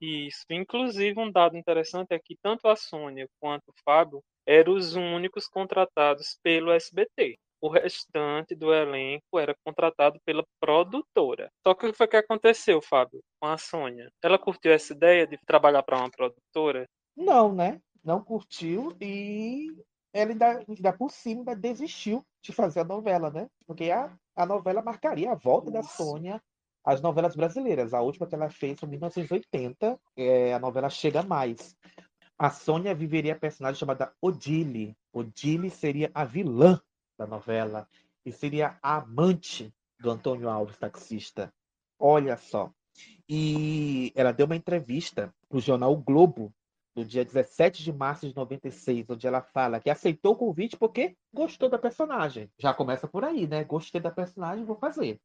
Isso. 0.02 0.46
Inclusive, 0.50 1.20
um 1.20 1.32
dado 1.32 1.56
interessante 1.56 2.08
é 2.12 2.20
que 2.20 2.36
tanto 2.42 2.68
a 2.68 2.76
Sônia 2.76 3.28
quanto 3.40 3.70
o 3.70 3.74
Fábio 3.86 4.24
eram 4.46 4.74
os 4.74 4.96
únicos 4.96 5.48
contratados 5.48 6.40
pelo 6.42 6.72
SBT. 6.72 7.38
O 7.62 7.70
restante 7.70 8.56
do 8.56 8.74
elenco 8.74 9.38
era 9.38 9.56
contratado 9.64 10.20
pela 10.26 10.44
produtora. 10.60 11.52
Só 11.66 11.76
que 11.76 11.86
o 11.86 11.92
que 11.92 11.98
foi 11.98 12.08
que 12.08 12.18
aconteceu, 12.18 12.82
Fábio, 12.82 13.22
com 13.40 13.48
a 13.48 13.58
Sônia? 13.60 14.12
Ela 14.24 14.40
curtiu 14.40 14.72
essa 14.72 14.94
ideia 14.94 15.28
de 15.28 15.38
trabalhar 15.46 15.84
para 15.84 16.00
uma 16.00 16.10
produtora? 16.10 16.90
Não, 17.16 17.54
né? 17.54 17.80
Não 18.04 18.24
curtiu 18.24 18.98
e 19.00 19.68
ela 20.12 20.32
ainda, 20.32 20.66
ainda 20.68 20.94
por 20.94 21.12
cima 21.12 21.56
desistiu 21.56 22.26
de 22.42 22.52
fazer 22.52 22.80
a 22.80 22.84
novela, 22.84 23.30
né? 23.30 23.48
Porque 23.68 23.92
a, 23.92 24.12
a 24.36 24.46
novela 24.48 24.82
marcaria 24.82 25.32
a 25.32 25.36
volta 25.36 25.70
da 25.70 25.84
Sônia 25.84 26.42
às 26.84 27.02
novelas 27.02 27.36
brasileiras. 27.36 27.94
A 27.94 28.02
última 28.02 28.28
que 28.28 28.36
ela 28.36 28.50
fez 28.50 28.80
foi 28.80 28.88
em 28.88 28.92
1980, 28.92 30.00
é 30.16 30.54
a 30.54 30.60
novela 30.60 30.90
Chega 30.90 31.24
Mais. 31.24 31.76
A 32.38 32.50
Sônia 32.50 32.96
viveria 32.96 33.34
a 33.34 33.40
personagem 33.40 33.80
chamada 33.80 34.14
Odile. 34.22 34.96
Odile 35.14 35.70
seria 35.70 36.10
a 36.14 36.26
vilã 36.26 36.82
da 37.18 37.28
novela 37.28 37.88
e 38.26 38.32
seria 38.32 38.78
a 38.82 38.98
amante 38.98 39.74
do 40.00 40.10
Antônio 40.10 40.50
Alves, 40.50 40.78
taxista. 40.78 41.54
Olha 42.00 42.36
só. 42.36 42.72
E 43.30 44.12
ela 44.16 44.32
deu 44.32 44.46
uma 44.46 44.56
entrevista 44.56 45.34
para 45.48 45.58
o 45.58 45.62
jornal 45.62 45.94
o 45.94 45.98
Globo 45.98 46.52
no 46.96 47.06
dia 47.06 47.24
17 47.24 47.84
de 47.84 47.94
março 47.94 48.28
de 48.28 48.36
96, 48.36 49.10
onde 49.10 49.28
ela 49.28 49.42
fala 49.42 49.80
que 49.80 49.90
aceitou 49.90 50.34
o 50.34 50.36
convite 50.36 50.76
porque 50.76 51.16
gostou 51.34 51.70
da 51.70 51.78
personagem. 51.78 52.50
Já 52.60 52.74
começa 52.74 53.08
por 53.08 53.24
aí, 53.24 53.48
né? 53.48 53.64
Gostei 53.64 54.02
da 54.02 54.12
personagem, 54.12 54.66
vou 54.66 54.76
fazer. 54.76 55.20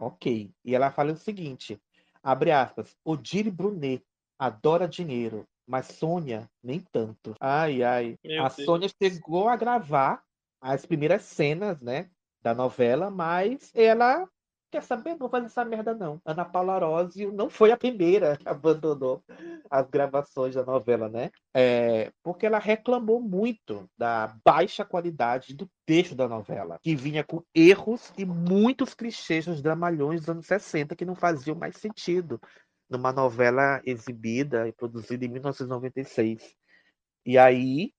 Ok. 0.00 0.50
E 0.64 0.74
ela 0.74 0.90
fala 0.90 1.12
o 1.12 1.16
seguinte: 1.16 1.78
abre 2.22 2.50
aspas, 2.50 2.96
Odile 3.04 3.50
Brunet 3.50 4.02
adora 4.38 4.88
dinheiro, 4.88 5.46
mas 5.66 5.86
Sônia 5.86 6.50
nem 6.62 6.80
tanto. 6.80 7.34
Ai, 7.38 7.82
ai. 7.82 8.18
Meu 8.24 8.42
a 8.42 8.48
Deus. 8.48 8.64
Sônia 8.64 8.88
chegou 9.00 9.46
a 9.48 9.56
gravar 9.56 10.22
as 10.58 10.86
primeiras 10.86 11.22
cenas, 11.22 11.80
né, 11.80 12.10
da 12.42 12.54
novela, 12.54 13.10
mas 13.10 13.70
ela 13.74 14.26
quer 14.70 14.82
saber, 14.82 15.16
não 15.18 15.28
fazer 15.28 15.46
essa 15.46 15.64
merda 15.64 15.94
não. 15.94 16.20
Ana 16.24 16.44
Paula 16.44 16.74
Arósio 16.74 17.32
não 17.32 17.50
foi 17.50 17.72
a 17.72 17.76
primeira, 17.76 18.38
abandonou 18.44 19.22
as 19.70 19.88
gravações 19.88 20.54
da 20.54 20.64
novela, 20.64 21.08
né? 21.08 21.30
É, 21.54 22.12
porque 22.22 22.46
ela 22.46 22.58
reclamou 22.58 23.20
muito 23.20 23.88
da 23.98 24.36
baixa 24.44 24.84
qualidade 24.84 25.54
do 25.54 25.68
texto 25.84 26.14
da 26.14 26.28
novela, 26.28 26.78
que 26.82 26.94
vinha 26.94 27.24
com 27.24 27.42
erros 27.54 28.12
e 28.16 28.24
muitos 28.24 28.94
clichês 28.94 29.44
dos 29.44 29.60
dramalhões 29.60 30.20
dos 30.20 30.28
anos 30.28 30.46
60 30.46 30.94
que 30.94 31.04
não 31.04 31.14
faziam 31.14 31.56
mais 31.56 31.76
sentido 31.76 32.40
numa 32.88 33.12
novela 33.12 33.80
exibida 33.84 34.66
e 34.68 34.72
produzida 34.72 35.24
em 35.24 35.28
1996. 35.28 36.54
E 37.24 37.38
aí 37.38 37.92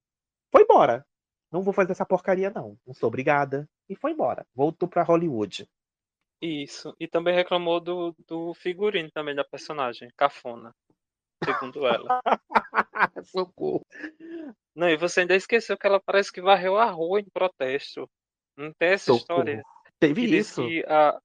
foi 0.52 0.64
embora. 0.64 1.06
Não 1.52 1.62
vou 1.62 1.74
fazer 1.74 1.92
essa 1.92 2.06
porcaria 2.06 2.50
não. 2.50 2.78
Não 2.86 2.94
sou 2.94 3.08
obrigada. 3.08 3.70
E 3.90 3.96
foi 3.96 4.12
embora. 4.12 4.46
Voltou 4.56 4.88
para 4.88 5.04
Hollywood. 5.04 5.68
Isso. 6.42 6.96
E 7.00 7.08
também 7.08 7.36
reclamou 7.36 7.80
do, 7.80 8.16
do 8.28 8.54
figurino 8.56 9.10
também 9.12 9.36
da 9.36 9.44
personagem, 9.44 10.10
Cafona. 10.18 10.74
segundo 11.44 11.86
ela. 11.86 12.20
Socorro. 13.26 13.86
Não, 14.76 14.90
e 14.90 14.98
você 14.98 15.22
ainda 15.22 15.36
esqueceu 15.36 15.78
que 15.78 15.86
ela 15.86 16.00
parece 16.00 16.32
que 16.32 16.42
varreu 16.42 16.78
a 16.78 16.86
rua 16.86 17.20
em 17.20 17.26
protesto. 17.32 18.10
Não 18.58 18.72
tem 18.74 18.90
essa 18.90 19.06
Socorro. 19.14 19.20
história. 19.42 19.64
Teve 20.00 20.26
isso. 20.38 20.66
que 20.66 20.84
a- 20.88 21.20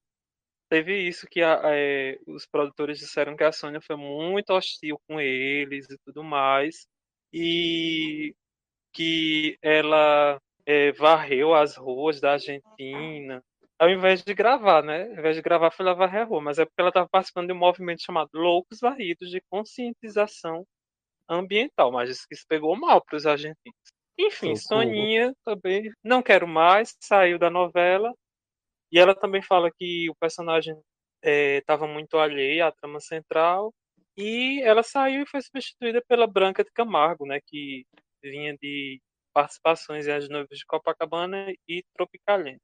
Teve 0.68 0.98
isso 0.98 1.28
que 1.28 1.42
a- 1.42 1.60
é, 1.66 2.18
os 2.26 2.44
produtores 2.44 2.98
disseram 2.98 3.36
que 3.36 3.44
a 3.44 3.52
Sônia 3.52 3.80
foi 3.80 3.94
muito 3.94 4.50
hostil 4.52 5.00
com 5.08 5.20
eles 5.20 5.88
e 5.88 5.96
tudo 6.04 6.24
mais. 6.24 6.88
E 7.32 8.34
que 8.92 9.56
ela 9.62 10.40
é, 10.66 10.90
varreu 10.90 11.54
as 11.54 11.76
ruas 11.76 12.20
da 12.20 12.32
Argentina. 12.32 13.44
Ao 13.78 13.90
invés 13.90 14.22
de 14.22 14.32
gravar, 14.34 14.82
né? 14.82 15.04
Ao 15.04 15.12
invés 15.12 15.36
de 15.36 15.42
gravar, 15.42 15.70
foi 15.70 15.84
lá 15.84 15.92
varrer 15.92 16.22
a 16.22 16.24
rua. 16.24 16.40
Mas 16.40 16.58
é 16.58 16.64
porque 16.64 16.80
ela 16.80 16.88
estava 16.88 17.08
participando 17.08 17.48
de 17.48 17.52
um 17.52 17.58
movimento 17.58 18.02
chamado 18.02 18.30
Loucos 18.34 18.80
Varridos 18.80 19.30
de 19.30 19.40
conscientização 19.50 20.66
ambiental. 21.28 21.92
Mas 21.92 22.10
isso 22.10 22.26
que 22.28 22.34
isso 22.34 22.44
pegou 22.48 22.74
mal 22.76 23.04
para 23.04 23.16
os 23.16 23.26
argentinos. 23.26 23.76
Enfim, 24.18 24.56
Socorro. 24.56 24.82
Soninha 24.82 25.34
também 25.44 25.92
não 26.02 26.22
quero 26.22 26.48
mais, 26.48 26.96
saiu 27.00 27.38
da 27.38 27.50
novela. 27.50 28.14
E 28.90 28.98
ela 28.98 29.14
também 29.14 29.42
fala 29.42 29.70
que 29.70 30.08
o 30.08 30.14
personagem 30.14 30.74
estava 31.22 31.86
muito 31.86 32.18
alheio 32.18 32.64
à 32.64 32.72
trama 32.72 33.00
central. 33.00 33.74
E 34.16 34.62
ela 34.62 34.82
saiu 34.82 35.22
e 35.22 35.28
foi 35.28 35.42
substituída 35.42 36.02
pela 36.08 36.26
Branca 36.26 36.64
de 36.64 36.70
Camargo, 36.72 37.26
né? 37.26 37.40
Que 37.46 37.84
vinha 38.22 38.56
de 38.56 39.00
participações 39.34 40.06
em 40.06 40.12
As 40.12 40.28
Noivas 40.30 40.58
de 40.58 40.64
Copacabana 40.64 41.52
e 41.68 41.84
Tropicalente. 41.94 42.62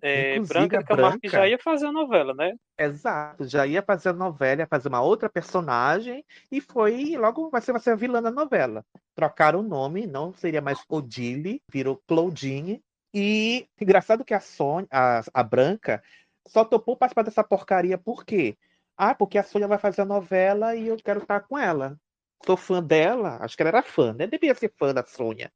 É, 0.00 0.38
Branca 0.40 0.78
de 0.78 0.84
Camargo 0.84 1.20
que 1.20 1.28
Branca- 1.28 1.42
já 1.42 1.48
ia 1.48 1.58
fazer 1.58 1.86
a 1.86 1.92
novela, 1.92 2.32
né? 2.32 2.54
Exato, 2.78 3.46
já 3.46 3.66
ia 3.66 3.82
fazer 3.82 4.10
a 4.10 4.12
novela, 4.12 4.62
ia 4.62 4.66
fazer 4.66 4.88
uma 4.88 5.02
outra 5.02 5.28
personagem 5.28 6.24
e 6.50 6.60
foi 6.60 7.16
logo 7.16 7.50
vai 7.50 7.60
ser, 7.60 7.72
vai 7.72 7.80
ser 7.80 7.90
a 7.90 7.96
vilã 7.96 8.22
da 8.22 8.30
novela. 8.30 8.84
Trocaram 9.14 9.60
o 9.60 9.62
nome, 9.62 10.06
não 10.06 10.32
seria 10.32 10.60
mais 10.60 10.82
Odile, 10.88 11.62
virou 11.70 12.00
Claudine. 12.06 12.82
E 13.14 13.68
engraçado 13.78 14.24
que 14.24 14.32
a 14.32 14.40
Sônia, 14.40 14.88
a, 14.90 15.22
a 15.34 15.42
Branca, 15.42 16.02
só 16.46 16.64
topou 16.64 16.96
participar 16.96 17.22
dessa 17.22 17.44
porcaria 17.44 17.98
por 17.98 18.24
quê? 18.24 18.56
Ah, 18.96 19.14
porque 19.14 19.36
a 19.36 19.42
Sônia 19.42 19.68
vai 19.68 19.78
fazer 19.78 20.02
a 20.02 20.06
novela 20.06 20.74
e 20.74 20.88
eu 20.88 20.96
quero 20.96 21.20
estar 21.20 21.40
com 21.40 21.58
ela. 21.58 21.98
Sou 22.44 22.56
fã 22.56 22.82
dela, 22.82 23.38
acho 23.42 23.56
que 23.56 23.62
ela 23.62 23.68
era 23.70 23.82
fã, 23.82 24.12
né? 24.14 24.26
Devia 24.26 24.54
ser 24.54 24.72
fã 24.78 24.94
da 24.94 25.04
Sônia. 25.04 25.52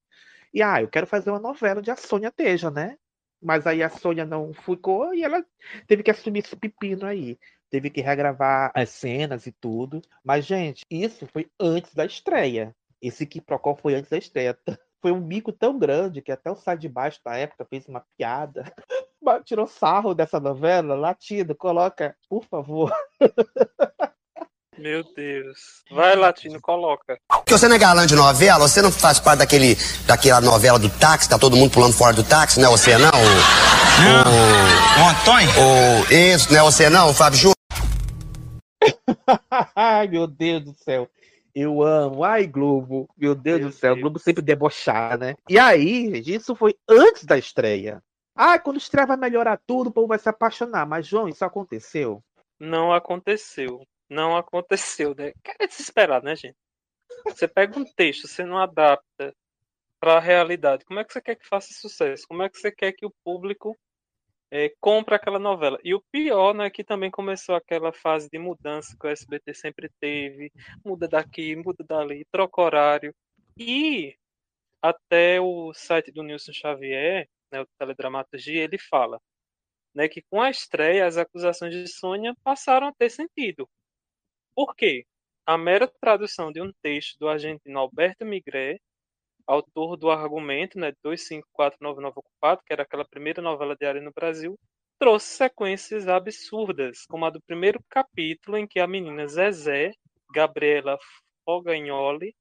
E 0.52 0.62
ah, 0.62 0.80
eu 0.82 0.88
quero 0.88 1.06
fazer 1.06 1.30
uma 1.30 1.40
novela 1.40 1.80
onde 1.80 1.90
a 1.90 1.96
Sônia 1.96 2.28
esteja, 2.28 2.70
né? 2.70 2.96
Mas 3.40 3.66
aí 3.66 3.82
a 3.82 3.88
Sônia 3.88 4.24
não 4.24 4.52
ficou 4.52 5.14
e 5.14 5.22
ela 5.22 5.44
teve 5.86 6.02
que 6.02 6.10
assumir 6.10 6.40
esse 6.40 6.56
pepino 6.56 7.06
aí. 7.06 7.38
Teve 7.70 7.90
que 7.90 8.00
regravar 8.00 8.70
as 8.74 8.90
cenas 8.90 9.46
e 9.46 9.52
tudo. 9.52 10.00
Mas, 10.24 10.46
gente, 10.46 10.84
isso 10.90 11.26
foi 11.26 11.50
antes 11.60 11.94
da 11.94 12.04
estreia. 12.04 12.74
Esse 13.00 13.26
que 13.26 13.42
foi 13.80 13.94
antes 13.94 14.10
da 14.10 14.18
estreia. 14.18 14.58
Foi 15.02 15.12
um 15.12 15.20
mico 15.20 15.52
tão 15.52 15.78
grande 15.78 16.22
que 16.22 16.32
até 16.32 16.50
o 16.50 16.56
Sai 16.56 16.76
de 16.76 16.88
Baixo 16.88 17.20
na 17.24 17.36
época 17.36 17.66
fez 17.66 17.86
uma 17.86 18.04
piada. 18.16 18.64
Tirou 19.44 19.66
sarro 19.66 20.14
dessa 20.14 20.40
novela, 20.40 20.96
latido, 20.96 21.54
coloca, 21.54 22.16
por 22.28 22.42
favor. 22.44 22.90
Meu 24.78 25.02
Deus. 25.14 25.82
Vai, 25.90 26.14
Latino, 26.14 26.60
coloca. 26.60 27.18
Porque 27.28 27.52
você 27.52 27.66
não 27.66 27.76
é 27.76 27.78
galã 27.78 28.06
de 28.06 28.14
novela, 28.14 28.68
você 28.68 28.82
não 28.82 28.92
faz 28.92 29.18
parte 29.18 29.38
daquele, 29.38 29.76
daquela 30.06 30.40
novela 30.40 30.78
do 30.78 30.90
táxi, 30.90 31.28
tá 31.28 31.38
todo 31.38 31.56
mundo 31.56 31.72
pulando 31.72 31.94
fora 31.94 32.12
do 32.12 32.22
táxi, 32.22 32.60
não 32.60 32.68
é 32.68 32.70
você 32.76 32.98
não? 32.98 33.08
O, 33.08 33.26
o, 34.20 35.02
o 35.02 35.08
Antônio? 35.08 35.48
O, 35.48 36.12
isso, 36.12 36.52
não 36.52 36.60
é 36.60 36.62
você 36.62 36.90
não, 36.90 37.10
o 37.10 37.14
Fábio 37.14 37.38
Júnior? 37.38 37.56
Ai, 39.74 40.06
meu 40.08 40.26
Deus 40.26 40.64
do 40.64 40.74
céu. 40.74 41.08
Eu 41.54 41.82
amo. 41.82 42.22
Ai, 42.22 42.46
Globo. 42.46 43.08
Meu 43.16 43.34
Deus 43.34 43.60
do 43.62 43.72
céu. 43.72 43.94
O 43.94 44.00
Globo 44.00 44.18
sempre 44.18 44.42
debochar, 44.42 45.18
né? 45.18 45.34
E 45.48 45.58
aí, 45.58 46.14
gente, 46.16 46.34
isso 46.34 46.54
foi 46.54 46.74
antes 46.86 47.24
da 47.24 47.38
estreia. 47.38 48.02
Ah, 48.34 48.58
quando 48.58 48.76
estreia 48.76 49.06
vai 49.06 49.16
melhorar 49.16 49.58
tudo, 49.66 49.88
o 49.88 49.92
povo 49.92 50.08
vai 50.08 50.18
se 50.18 50.28
apaixonar. 50.28 50.86
Mas, 50.86 51.06
João, 51.06 51.28
isso 51.28 51.42
aconteceu? 51.44 52.22
Não 52.60 52.92
aconteceu. 52.92 53.80
Não 54.08 54.36
aconteceu, 54.36 55.14
né? 55.14 55.32
É 55.60 55.66
desesperado, 55.66 56.24
né, 56.24 56.36
gente? 56.36 56.56
Você 57.24 57.48
pega 57.48 57.78
um 57.78 57.84
texto, 57.84 58.28
você 58.28 58.44
não 58.44 58.58
adapta 58.58 59.34
para 60.00 60.16
a 60.16 60.20
realidade. 60.20 60.84
Como 60.84 61.00
é 61.00 61.04
que 61.04 61.12
você 61.12 61.20
quer 61.20 61.36
que 61.36 61.46
faça 61.48 61.72
sucesso? 61.72 62.26
Como 62.28 62.42
é 62.42 62.48
que 62.48 62.58
você 62.58 62.70
quer 62.70 62.92
que 62.92 63.06
o 63.06 63.14
público 63.24 63.76
é, 64.50 64.72
compre 64.80 65.14
aquela 65.14 65.38
novela? 65.38 65.78
E 65.82 65.94
o 65.94 66.02
pior, 66.12 66.54
né, 66.54 66.70
que 66.70 66.84
também 66.84 67.10
começou 67.10 67.54
aquela 67.54 67.92
fase 67.92 68.28
de 68.30 68.38
mudança 68.38 68.96
que 68.98 69.06
o 69.06 69.10
SBT 69.10 69.54
sempre 69.54 69.90
teve. 70.00 70.52
Muda 70.84 71.08
daqui, 71.08 71.56
muda 71.56 71.84
dali, 71.84 72.24
troca 72.30 72.60
horário. 72.62 73.14
E 73.58 74.16
até 74.82 75.40
o 75.40 75.72
site 75.74 76.12
do 76.12 76.22
Nilson 76.22 76.52
Xavier, 76.52 77.28
né, 77.50 77.60
o 77.62 77.66
Teledramaturgia, 77.78 78.64
ele 78.64 78.78
fala 78.78 79.20
né, 79.96 80.08
que 80.08 80.22
com 80.30 80.42
a 80.42 80.50
estreia 80.50 81.06
as 81.06 81.16
acusações 81.16 81.74
de 81.74 81.88
Sônia 81.88 82.34
passaram 82.44 82.88
a 82.88 82.92
ter 82.92 83.10
sentido. 83.10 83.66
Por 84.56 84.74
quê? 84.74 85.04
A 85.44 85.58
mera 85.58 85.86
tradução 85.86 86.50
de 86.50 86.62
um 86.62 86.72
texto 86.80 87.18
do 87.18 87.28
argentino 87.28 87.78
Alberto 87.78 88.24
Migré, 88.24 88.78
autor 89.46 89.98
do 89.98 90.10
argumento 90.10 90.78
né, 90.78 90.92
254999 91.02 92.20
Ocupado, 92.20 92.62
que 92.64 92.72
era 92.72 92.82
aquela 92.82 93.04
primeira 93.04 93.42
novela 93.42 93.76
diária 93.76 94.00
no 94.00 94.10
Brasil, 94.14 94.58
trouxe 94.98 95.26
sequências 95.36 96.08
absurdas, 96.08 97.04
como 97.04 97.26
a 97.26 97.30
do 97.30 97.38
primeiro 97.42 97.78
capítulo 97.90 98.56
em 98.56 98.66
que 98.66 98.80
a 98.80 98.86
menina 98.86 99.28
Zezé, 99.28 99.92
Gabriela 100.32 100.98
Fogagnoli, 101.44 102.34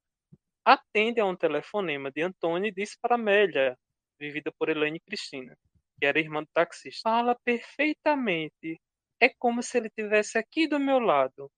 atende 0.63 1.19
a 1.19 1.25
um 1.25 1.35
telefonema 1.35 2.09
de 2.09 2.21
Antônio 2.21 2.69
e 2.69 2.73
diz 2.73 2.97
para 2.97 3.15
Amélia, 3.15 3.77
vivida 4.17 4.53
por 4.57 4.69
Elaine 4.69 5.01
Cristina, 5.01 5.53
que 5.99 6.05
era 6.05 6.17
irmã 6.17 6.43
do 6.43 6.49
taxista, 6.53 7.09
fala 7.09 7.37
perfeitamente. 7.43 8.79
É 9.19 9.27
como 9.37 9.61
se 9.61 9.77
ele 9.77 9.89
tivesse 9.89 10.37
aqui 10.37 10.65
do 10.65 10.79
meu 10.79 10.99
lado. 10.99 11.51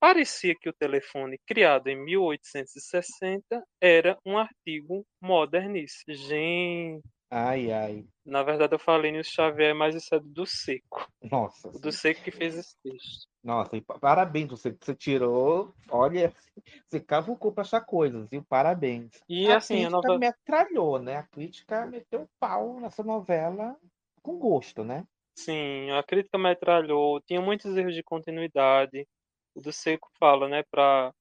Parecia 0.00 0.54
que 0.54 0.68
o 0.68 0.72
telefone, 0.72 1.38
criado 1.46 1.88
em 1.88 1.96
1860, 1.96 3.62
era 3.80 4.16
um 4.24 4.38
artigo 4.38 5.04
modernista. 5.20 6.12
Gente, 6.14 7.02
Ai, 7.30 7.70
ai. 7.72 8.04
na 8.24 8.42
verdade 8.42 8.74
eu 8.74 8.78
falei 8.78 9.10
no 9.12 9.22
Xavier, 9.24 9.74
mas 9.74 9.94
isso 9.94 10.14
é 10.14 10.20
do 10.20 10.46
Seco. 10.46 11.06
Nossa. 11.30 11.68
O 11.68 11.78
do 11.78 11.90
Seco 11.92 12.22
que 12.22 12.30
fez 12.30 12.54
esse 12.56 12.76
texto. 12.82 13.26
Nossa, 13.42 13.76
e 13.76 13.80
pa- 13.80 13.98
parabéns, 13.98 14.48
você, 14.50 14.70
você 14.80 14.94
tirou. 14.94 15.74
Olha, 15.90 16.32
você 16.88 17.00
cavucou 17.00 17.52
pra 17.52 17.62
achar 17.62 17.80
coisas, 17.80 18.28
viu? 18.28 18.44
Parabéns. 18.48 19.10
E, 19.28 19.50
a 19.50 19.56
assim, 19.56 19.84
a 19.84 19.88
crítica 19.88 19.96
novela- 20.08 20.18
metralhou, 20.18 20.98
né? 21.00 21.16
A 21.16 21.22
crítica 21.24 21.86
meteu 21.86 22.22
o 22.22 22.30
pau 22.38 22.80
nessa 22.80 23.02
novela 23.02 23.76
com 24.22 24.38
gosto, 24.38 24.84
né? 24.84 25.04
Sim, 25.36 25.90
a 25.92 26.02
crítica 26.02 26.36
metralhou, 26.36 27.20
tinha 27.20 27.40
muitos 27.40 27.76
erros 27.76 27.94
de 27.94 28.02
continuidade. 28.02 29.06
O 29.54 29.60
do 29.60 29.72
Seco 29.72 30.08
fala, 30.18 30.48
né, 30.48 30.62
para 30.70 31.12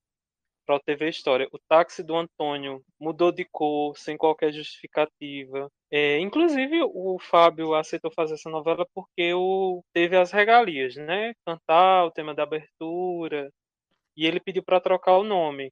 para 0.68 0.76
o 0.76 0.80
TV 0.82 1.10
História. 1.10 1.48
O 1.54 1.58
táxi 1.58 2.04
do 2.04 2.16
Antônio 2.16 2.84
mudou 3.00 3.32
de 3.32 3.46
cor 3.46 3.98
sem 3.98 4.18
qualquer 4.18 4.52
justificativa. 4.52 5.72
É, 5.90 6.20
inclusive, 6.20 6.82
o 6.84 7.18
Fábio 7.20 7.74
aceitou 7.74 8.12
fazer 8.12 8.34
essa 8.34 8.50
novela 8.50 8.86
porque 8.94 9.34
o, 9.34 9.82
teve 9.94 10.18
as 10.18 10.32
regalias, 10.32 10.96
né? 10.98 11.34
Cantar 11.46 12.06
o 12.06 12.12
tema 12.12 12.36
da 12.36 12.44
abertura. 12.44 13.50
E 14.18 14.26
ele 14.26 14.40
pediu 14.40 14.64
para 14.64 14.82
trocar 14.82 15.18
o 15.18 15.24
nome, 15.24 15.72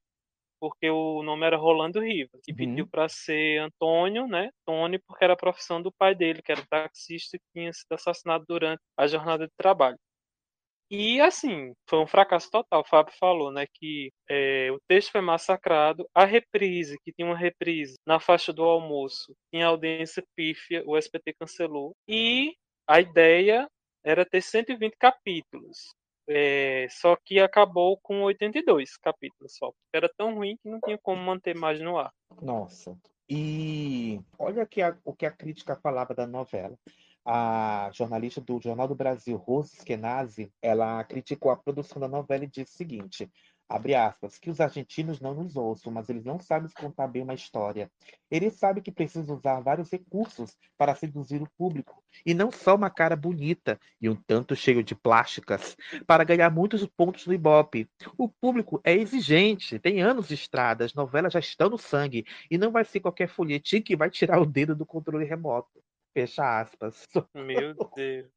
porque 0.60 0.88
o 0.90 1.22
nome 1.22 1.46
era 1.46 1.56
Rolando 1.56 2.00
Rivas. 2.00 2.40
E 2.48 2.54
pediu 2.54 2.86
para 2.88 3.08
ser 3.08 3.58
Antônio, 3.60 4.26
né? 4.26 4.50
Tony, 4.64 4.98
porque 5.00 5.24
era 5.24 5.34
a 5.34 5.36
profissão 5.36 5.82
do 5.82 5.92
pai 5.92 6.14
dele, 6.14 6.42
que 6.42 6.52
era 6.52 6.66
taxista 6.66 7.38
que 7.38 7.44
tinha 7.52 7.72
sido 7.72 7.92
assassinado 7.92 8.44
durante 8.48 8.80
a 8.96 9.06
jornada 9.06 9.46
de 9.46 9.52
trabalho. 9.56 9.98
E 10.90 11.20
assim, 11.20 11.72
foi 11.88 11.98
um 11.98 12.06
fracasso 12.06 12.50
total. 12.50 12.80
O 12.82 12.88
Fábio 12.88 13.12
falou, 13.18 13.50
né, 13.50 13.66
que 13.74 14.10
é, 14.30 14.70
o 14.70 14.78
texto 14.88 15.10
foi 15.12 15.20
massacrado. 15.20 16.08
A 16.14 16.24
reprise, 16.24 16.96
que 17.04 17.12
tinha 17.12 17.26
uma 17.26 17.36
reprise 17.36 17.94
na 18.06 18.20
faixa 18.20 18.52
do 18.52 18.62
almoço, 18.62 19.34
tinha 19.52 19.66
audiência 19.66 20.22
pífia, 20.36 20.82
o 20.86 20.96
SBT 20.96 21.34
cancelou. 21.40 21.92
E 22.08 22.54
a 22.88 23.00
ideia 23.00 23.68
era 24.04 24.24
ter 24.24 24.40
120 24.40 24.94
capítulos. 24.96 25.88
É, 26.28 26.88
só 26.90 27.16
que 27.24 27.38
acabou 27.38 27.98
com 28.02 28.22
82 28.22 28.96
capítulos 28.96 29.54
só. 29.56 29.72
Era 29.92 30.08
tão 30.16 30.34
ruim 30.34 30.56
que 30.62 30.68
não 30.68 30.80
tinha 30.84 30.98
como 31.00 31.22
manter 31.22 31.54
mais 31.56 31.80
no 31.80 31.98
ar. 31.98 32.10
Nossa. 32.42 32.96
E 33.28 34.20
olha 34.38 34.64
que 34.66 34.82
a- 34.82 34.96
o 35.04 35.14
que 35.14 35.26
a 35.26 35.30
crítica 35.30 35.76
falava 35.76 36.14
da 36.14 36.26
novela. 36.26 36.76
A 37.28 37.90
jornalista 37.92 38.40
do 38.40 38.60
Jornal 38.62 38.86
do 38.86 38.94
Brasil, 38.94 39.36
Rose 39.36 39.74
Skenazi, 39.78 40.52
ela 40.62 41.02
criticou 41.02 41.50
a 41.50 41.56
produção 41.56 41.98
da 41.98 42.06
novela 42.06 42.44
e 42.44 42.46
disse 42.46 42.74
o 42.74 42.76
seguinte: 42.76 43.28
abre 43.68 43.96
aspas, 43.96 44.38
que 44.38 44.48
os 44.48 44.60
argentinos 44.60 45.20
não 45.20 45.34
nos 45.34 45.56
ouçam, 45.56 45.92
mas 45.92 46.08
eles 46.08 46.24
não 46.24 46.38
sabem 46.38 46.70
contar 46.70 47.08
bem 47.08 47.24
uma 47.24 47.34
história. 47.34 47.90
Eles 48.30 48.54
sabem 48.54 48.80
que 48.80 48.92
precisam 48.92 49.34
usar 49.34 49.58
vários 49.58 49.90
recursos 49.90 50.56
para 50.78 50.94
seduzir 50.94 51.42
o 51.42 51.50
público, 51.58 52.00
e 52.24 52.32
não 52.32 52.52
só 52.52 52.76
uma 52.76 52.90
cara 52.90 53.16
bonita 53.16 53.76
e 54.00 54.08
um 54.08 54.14
tanto 54.14 54.54
cheio 54.54 54.84
de 54.84 54.94
plásticas, 54.94 55.76
para 56.06 56.22
ganhar 56.22 56.48
muitos 56.48 56.86
pontos 56.86 57.26
no 57.26 57.34
Ibope. 57.34 57.90
O 58.16 58.28
público 58.28 58.80
é 58.84 58.94
exigente, 58.94 59.80
tem 59.80 60.00
anos 60.00 60.28
de 60.28 60.34
estrada, 60.34 60.84
as 60.84 60.94
novelas 60.94 61.32
já 61.32 61.40
estão 61.40 61.68
no 61.68 61.76
sangue, 61.76 62.24
e 62.48 62.56
não 62.56 62.70
vai 62.70 62.84
ser 62.84 63.00
qualquer 63.00 63.26
folhetim 63.26 63.82
que 63.82 63.96
vai 63.96 64.10
tirar 64.10 64.40
o 64.40 64.46
dedo 64.46 64.76
do 64.76 64.86
controle 64.86 65.24
remoto. 65.24 65.82
Fecha 66.16 66.60
aspas. 66.60 67.06
Meu 67.34 67.74
Deus. 67.94 68.30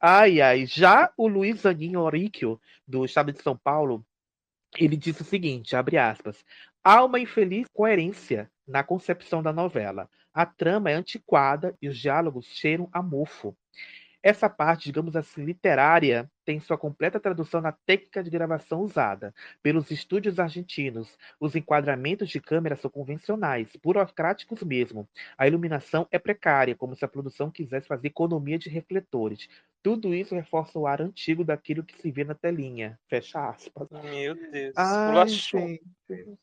Ai, 0.00 0.40
ai. 0.40 0.64
Já 0.64 1.12
o 1.16 1.26
Luiz 1.26 1.66
Aninho 1.66 1.98
Oríquio, 1.98 2.60
do 2.86 3.04
estado 3.04 3.32
de 3.32 3.42
São 3.42 3.56
Paulo, 3.56 4.06
ele 4.78 4.96
disse 4.96 5.22
o 5.22 5.24
seguinte, 5.24 5.74
abre 5.74 5.98
aspas, 5.98 6.44
há 6.84 7.04
uma 7.04 7.18
infeliz 7.18 7.66
coerência 7.72 8.48
na 8.64 8.84
concepção 8.84 9.42
da 9.42 9.52
novela. 9.52 10.08
A 10.32 10.46
trama 10.46 10.88
é 10.88 10.94
antiquada 10.94 11.76
e 11.82 11.88
os 11.88 11.98
diálogos 11.98 12.46
cheiram 12.46 12.88
a 12.92 13.02
mofo. 13.02 13.58
Essa 14.22 14.50
parte, 14.50 14.84
digamos 14.84 15.16
assim, 15.16 15.44
literária, 15.44 16.30
tem 16.44 16.60
sua 16.60 16.76
completa 16.76 17.18
tradução 17.18 17.60
na 17.60 17.72
técnica 17.72 18.22
de 18.22 18.28
gravação 18.28 18.80
usada 18.80 19.34
pelos 19.62 19.90
estúdios 19.90 20.38
argentinos. 20.38 21.16
Os 21.40 21.56
enquadramentos 21.56 22.28
de 22.28 22.38
câmera 22.38 22.76
são 22.76 22.90
convencionais, 22.90 23.68
burocráticos 23.82 24.62
mesmo. 24.62 25.08
A 25.38 25.46
iluminação 25.46 26.06
é 26.10 26.18
precária, 26.18 26.76
como 26.76 26.94
se 26.94 27.04
a 27.04 27.08
produção 27.08 27.50
quisesse 27.50 27.88
fazer 27.88 28.08
economia 28.08 28.58
de 28.58 28.68
refletores. 28.68 29.48
Tudo 29.82 30.14
isso 30.14 30.34
reforça 30.34 30.78
o 30.78 30.86
ar 30.86 31.00
antigo 31.00 31.42
daquilo 31.42 31.82
que 31.82 31.98
se 31.98 32.10
vê 32.10 32.22
na 32.22 32.34
telinha. 32.34 32.98
Fecha 33.08 33.48
aspas. 33.48 33.88
Meu 33.90 34.34
Deus. 34.34 34.74
Ai, 34.76 35.28
gente. 35.28 36.38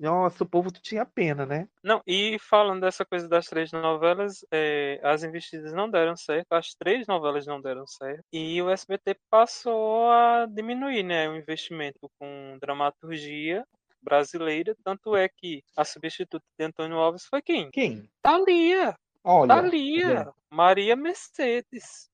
Nossa, 0.00 0.44
o 0.44 0.48
povo 0.48 0.70
tinha 0.70 1.04
pena, 1.04 1.44
né? 1.44 1.68
Não, 1.84 2.02
e 2.06 2.38
falando 2.38 2.80
dessa 2.80 3.04
coisa 3.04 3.28
das 3.28 3.46
três 3.46 3.70
novelas, 3.70 4.44
é, 4.50 4.98
as 5.02 5.22
investidas 5.22 5.74
não 5.74 5.90
deram 5.90 6.16
certo, 6.16 6.52
as 6.52 6.74
três 6.74 7.06
novelas 7.06 7.46
não 7.46 7.60
deram 7.60 7.86
certo, 7.86 8.24
e 8.32 8.62
o 8.62 8.70
SBT 8.70 9.16
passou 9.28 10.10
a 10.10 10.46
diminuir 10.46 11.02
né, 11.02 11.28
o 11.28 11.36
investimento 11.36 12.10
com 12.18 12.56
dramaturgia 12.60 13.62
brasileira, 14.02 14.74
tanto 14.82 15.14
é 15.14 15.28
que 15.28 15.62
a 15.76 15.84
substituta 15.84 16.44
de 16.58 16.64
Antônio 16.64 16.96
Alves 16.96 17.26
foi 17.26 17.42
quem? 17.42 17.70
Quem? 17.70 18.08
Thalia. 18.22 18.96
Olha. 19.22 19.48
Thalia. 19.48 20.32
Maria 20.50 20.96
Mercedes. 20.96 22.09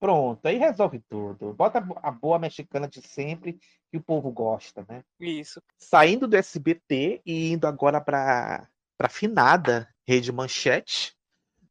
Pronto, 0.00 0.46
aí 0.46 0.56
resolve 0.56 1.00
tudo. 1.08 1.52
Bota 1.54 1.84
a 2.02 2.10
boa 2.10 2.38
mexicana 2.38 2.86
de 2.86 3.02
sempre 3.02 3.58
que 3.90 3.96
o 3.96 4.02
povo 4.02 4.30
gosta, 4.30 4.86
né? 4.88 5.02
Isso. 5.18 5.60
Saindo 5.76 6.28
do 6.28 6.36
SBT 6.36 7.20
e 7.26 7.52
indo 7.52 7.66
agora 7.66 8.00
para 8.00 8.68
para 8.96 9.08
finada 9.08 9.88
Rede 10.06 10.32
Manchete, 10.32 11.16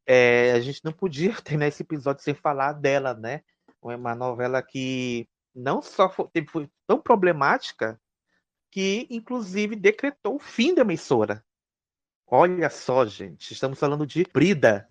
é, 0.06 0.52
a 0.52 0.60
gente 0.60 0.82
não 0.82 0.92
podia 0.92 1.34
terminar 1.42 1.68
esse 1.68 1.82
episódio 1.82 2.22
sem 2.22 2.34
falar 2.34 2.72
dela, 2.72 3.12
né? 3.12 3.42
É 3.84 3.96
uma 3.96 4.14
novela 4.14 4.62
que 4.62 5.28
não 5.54 5.82
só 5.82 6.08
foi, 6.08 6.28
foi 6.48 6.68
tão 6.86 7.00
problemática 7.00 8.00
que, 8.70 9.06
inclusive, 9.10 9.76
decretou 9.76 10.36
o 10.36 10.40
fim 10.40 10.74
da 10.74 10.82
emissora. 10.82 11.44
Olha 12.26 12.68
só, 12.68 13.06
gente, 13.06 13.52
estamos 13.52 13.78
falando 13.78 14.06
de 14.06 14.24
Brida. 14.24 14.88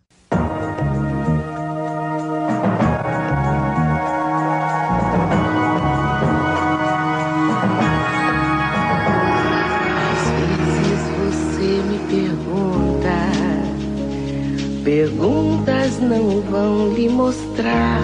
Perguntas 15.07 15.99
não 15.99 16.41
vão 16.41 16.93
lhe 16.93 17.07
mostrar 17.07 18.01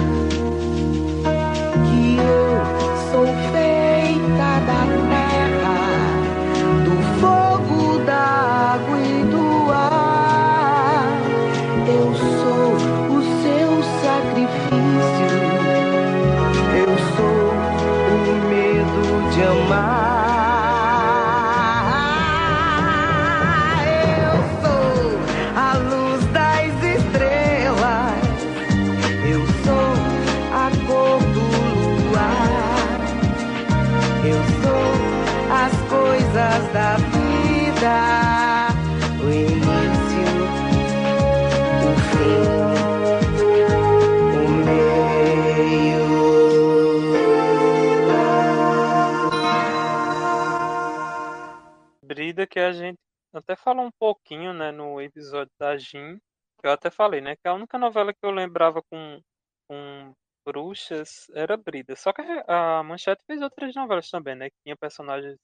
Que 52.50 52.60
a 52.60 52.72
gente 52.72 52.98
até 53.32 53.56
falou 53.56 53.86
um 53.86 53.90
pouquinho, 53.98 54.52
né, 54.52 54.70
no 54.72 55.00
episódio 55.00 55.52
da 55.58 55.76
Jin. 55.76 56.18
Eu 56.62 56.72
até 56.72 56.90
falei, 56.90 57.20
né, 57.20 57.36
que 57.36 57.48
a 57.48 57.54
única 57.54 57.78
novela 57.78 58.12
que 58.12 58.24
eu 58.24 58.30
lembrava 58.30 58.82
com, 58.90 59.20
com 59.68 60.12
bruxas 60.46 61.28
era 61.34 61.56
Brida. 61.56 61.96
Só 61.96 62.12
que 62.12 62.22
a 62.48 62.82
Manchete 62.82 63.22
fez 63.26 63.40
outras 63.42 63.74
novelas 63.74 64.08
também, 64.10 64.34
né, 64.34 64.50
que 64.50 64.56
tinha 64.64 64.76
personagens 64.76 65.36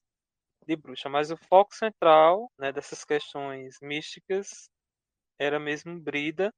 de 0.66 0.76
bruxa, 0.76 1.08
mas 1.08 1.30
o 1.30 1.36
foco 1.36 1.74
central, 1.74 2.50
né, 2.58 2.72
dessas 2.72 3.04
questões 3.04 3.76
místicas 3.82 4.68
era 5.38 5.58
mesmo 5.60 6.00
Brida. 6.00 6.52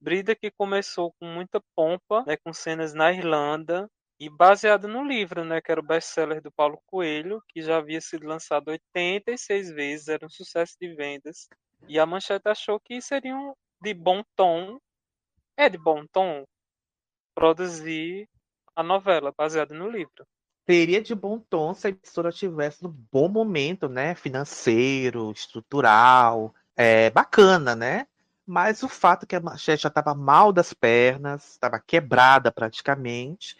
Brida 0.00 0.36
que 0.36 0.50
começou 0.50 1.12
com 1.20 1.26
muita 1.26 1.60
pompa, 1.74 2.24
né, 2.26 2.36
com 2.38 2.52
cenas 2.52 2.94
na 2.94 3.12
Irlanda, 3.12 3.88
e 4.18 4.30
baseado 4.30 4.88
no 4.88 5.04
livro, 5.04 5.44
né, 5.44 5.60
que 5.60 5.70
era 5.70 5.80
o 5.80 5.86
best-seller 5.86 6.40
do 6.40 6.50
Paulo 6.50 6.80
Coelho, 6.86 7.42
que 7.48 7.60
já 7.60 7.76
havia 7.76 8.00
sido 8.00 8.26
lançado 8.26 8.68
86 8.68 9.70
vezes, 9.70 10.08
era 10.08 10.24
um 10.24 10.30
sucesso 10.30 10.74
de 10.80 10.94
vendas. 10.94 11.48
E 11.86 11.98
a 11.98 12.06
Manchete 12.06 12.48
achou 12.48 12.80
que 12.80 13.00
seriam 13.00 13.54
de 13.80 13.92
bom 13.92 14.22
tom, 14.34 14.78
é 15.56 15.68
de 15.68 15.76
bom 15.76 16.06
tom, 16.06 16.44
produzir 17.34 18.26
a 18.74 18.82
novela 18.82 19.32
baseada 19.36 19.74
no 19.74 19.90
livro. 19.90 20.26
Seria 20.66 21.00
de 21.00 21.14
bom 21.14 21.38
tom 21.38 21.74
se 21.74 21.86
a 21.86 21.90
emissora 21.90 22.32
tivesse 22.32 22.82
no 22.82 22.88
bom 22.88 23.28
momento, 23.28 23.88
né? 23.88 24.14
Financeiro, 24.14 25.30
estrutural, 25.30 26.54
é, 26.74 27.10
bacana, 27.10 27.76
né? 27.76 28.06
Mas 28.44 28.82
o 28.82 28.88
fato 28.88 29.24
é 29.24 29.26
que 29.26 29.36
a 29.36 29.40
Manchete 29.40 29.82
já 29.82 29.88
estava 29.88 30.14
mal 30.14 30.52
das 30.52 30.72
pernas, 30.72 31.52
estava 31.52 31.78
quebrada 31.78 32.50
praticamente, 32.50 33.56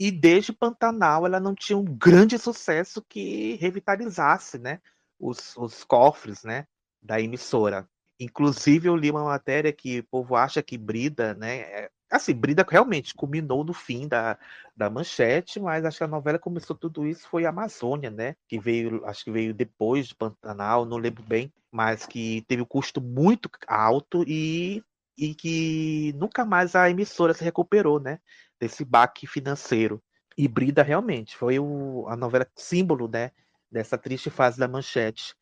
e 0.00 0.10
desde 0.10 0.50
Pantanal 0.54 1.26
ela 1.26 1.38
não 1.38 1.54
tinha 1.54 1.76
um 1.78 1.84
grande 1.84 2.38
sucesso 2.38 3.04
que 3.06 3.56
revitalizasse, 3.56 4.58
né? 4.58 4.80
Os, 5.18 5.54
os 5.58 5.84
cofres, 5.84 6.42
né? 6.42 6.66
Da 7.02 7.20
emissora. 7.20 7.86
Inclusive 8.18 8.88
eu 8.88 8.96
li 8.96 9.10
uma 9.10 9.24
matéria 9.24 9.72
que 9.72 10.00
o 10.00 10.04
povo 10.04 10.36
acha 10.36 10.62
que 10.62 10.78
Brida, 10.78 11.34
né? 11.34 11.58
é- 11.60 11.90
Assim, 12.10 12.34
Brida 12.34 12.66
realmente 12.68 13.14
culminou 13.14 13.62
no 13.62 13.72
fim 13.72 14.08
da, 14.08 14.36
da 14.76 14.90
manchete, 14.90 15.60
mas 15.60 15.84
acho 15.84 15.98
que 15.98 16.04
a 16.04 16.08
novela 16.08 16.40
começou 16.40 16.74
tudo 16.74 17.06
isso 17.06 17.28
foi 17.28 17.44
a 17.46 17.50
Amazônia, 17.50 18.10
né? 18.10 18.34
Que 18.48 18.58
veio, 18.58 19.04
acho 19.06 19.22
que 19.24 19.30
veio 19.30 19.54
depois 19.54 20.08
de 20.08 20.14
Pantanal, 20.16 20.84
não 20.86 20.96
lembro 20.96 21.22
bem, 21.22 21.52
mas 21.70 22.06
que 22.06 22.42
teve 22.48 22.62
um 22.62 22.66
custo 22.66 23.00
muito 23.00 23.48
alto 23.68 24.24
e, 24.26 24.82
e 25.16 25.34
que 25.36 26.12
nunca 26.16 26.44
mais 26.44 26.74
a 26.74 26.90
emissora 26.90 27.32
se 27.34 27.44
recuperou, 27.44 28.00
né? 28.00 28.18
Desse 28.60 28.84
baque 28.84 29.26
financeiro. 29.26 30.02
E 30.36 30.46
Brida 30.46 30.82
realmente 30.82 31.36
foi 31.36 31.58
o, 31.58 32.06
a 32.08 32.16
novela 32.16 32.46
símbolo, 32.54 33.08
né? 33.08 33.32
Dessa 33.70 33.96
triste 33.96 34.30
fase 34.30 34.58
da 34.58 34.68
manchete. 34.68 35.34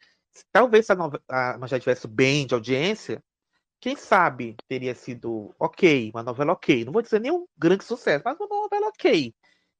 Talvez 0.53 0.87
se 0.87 0.93
a, 0.93 0.95
nove- 0.95 1.21
a 1.29 1.59
manchete 1.59 1.83
tivesse 1.83 2.07
bem 2.07 2.47
de 2.47 2.55
audiência, 2.55 3.23
quem 3.81 3.97
sabe 3.97 4.57
teria 4.69 4.95
sido 4.95 5.55
ok, 5.59 6.11
uma 6.15 6.23
novela 6.23 6.53
ok. 6.53 6.85
Não 6.85 6.93
vou 6.93 7.03
dizer 7.03 7.21
nenhum 7.21 7.47
grande 7.57 7.85
sucesso, 7.85 8.23
mas 8.25 8.39
uma 8.39 8.49
novela 8.49 8.89
ok. 8.89 9.35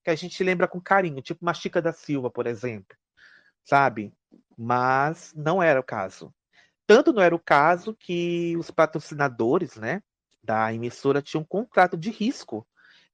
Que 0.05 0.11
a 0.11 0.15
gente 0.15 0.43
lembra 0.43 0.69
com 0.69 0.81
carinho, 0.81 1.23
tipo 1.23 1.45
uma 1.45 1.55
Chica 1.55 1.83
da 1.83 1.93
Silva, 1.93 2.31
por 2.31 2.47
exemplo. 2.47 2.97
Sabe? 3.65 4.13
Mas 4.57 5.33
não 5.37 5.63
era 5.63 5.81
o 5.81 5.85
caso. 5.85 6.33
Tanto 6.87 7.13
não 7.13 7.23
era 7.23 7.35
o 7.35 7.41
caso 7.41 7.95
que 7.95 8.57
os 8.57 8.71
patrocinadores, 8.71 9.77
né, 9.77 10.03
da 10.43 10.73
emissora 10.73 11.21
tinham 11.21 11.43
um 11.43 11.47
contrato 11.47 11.97
de 11.97 12.11
risco 12.11 12.67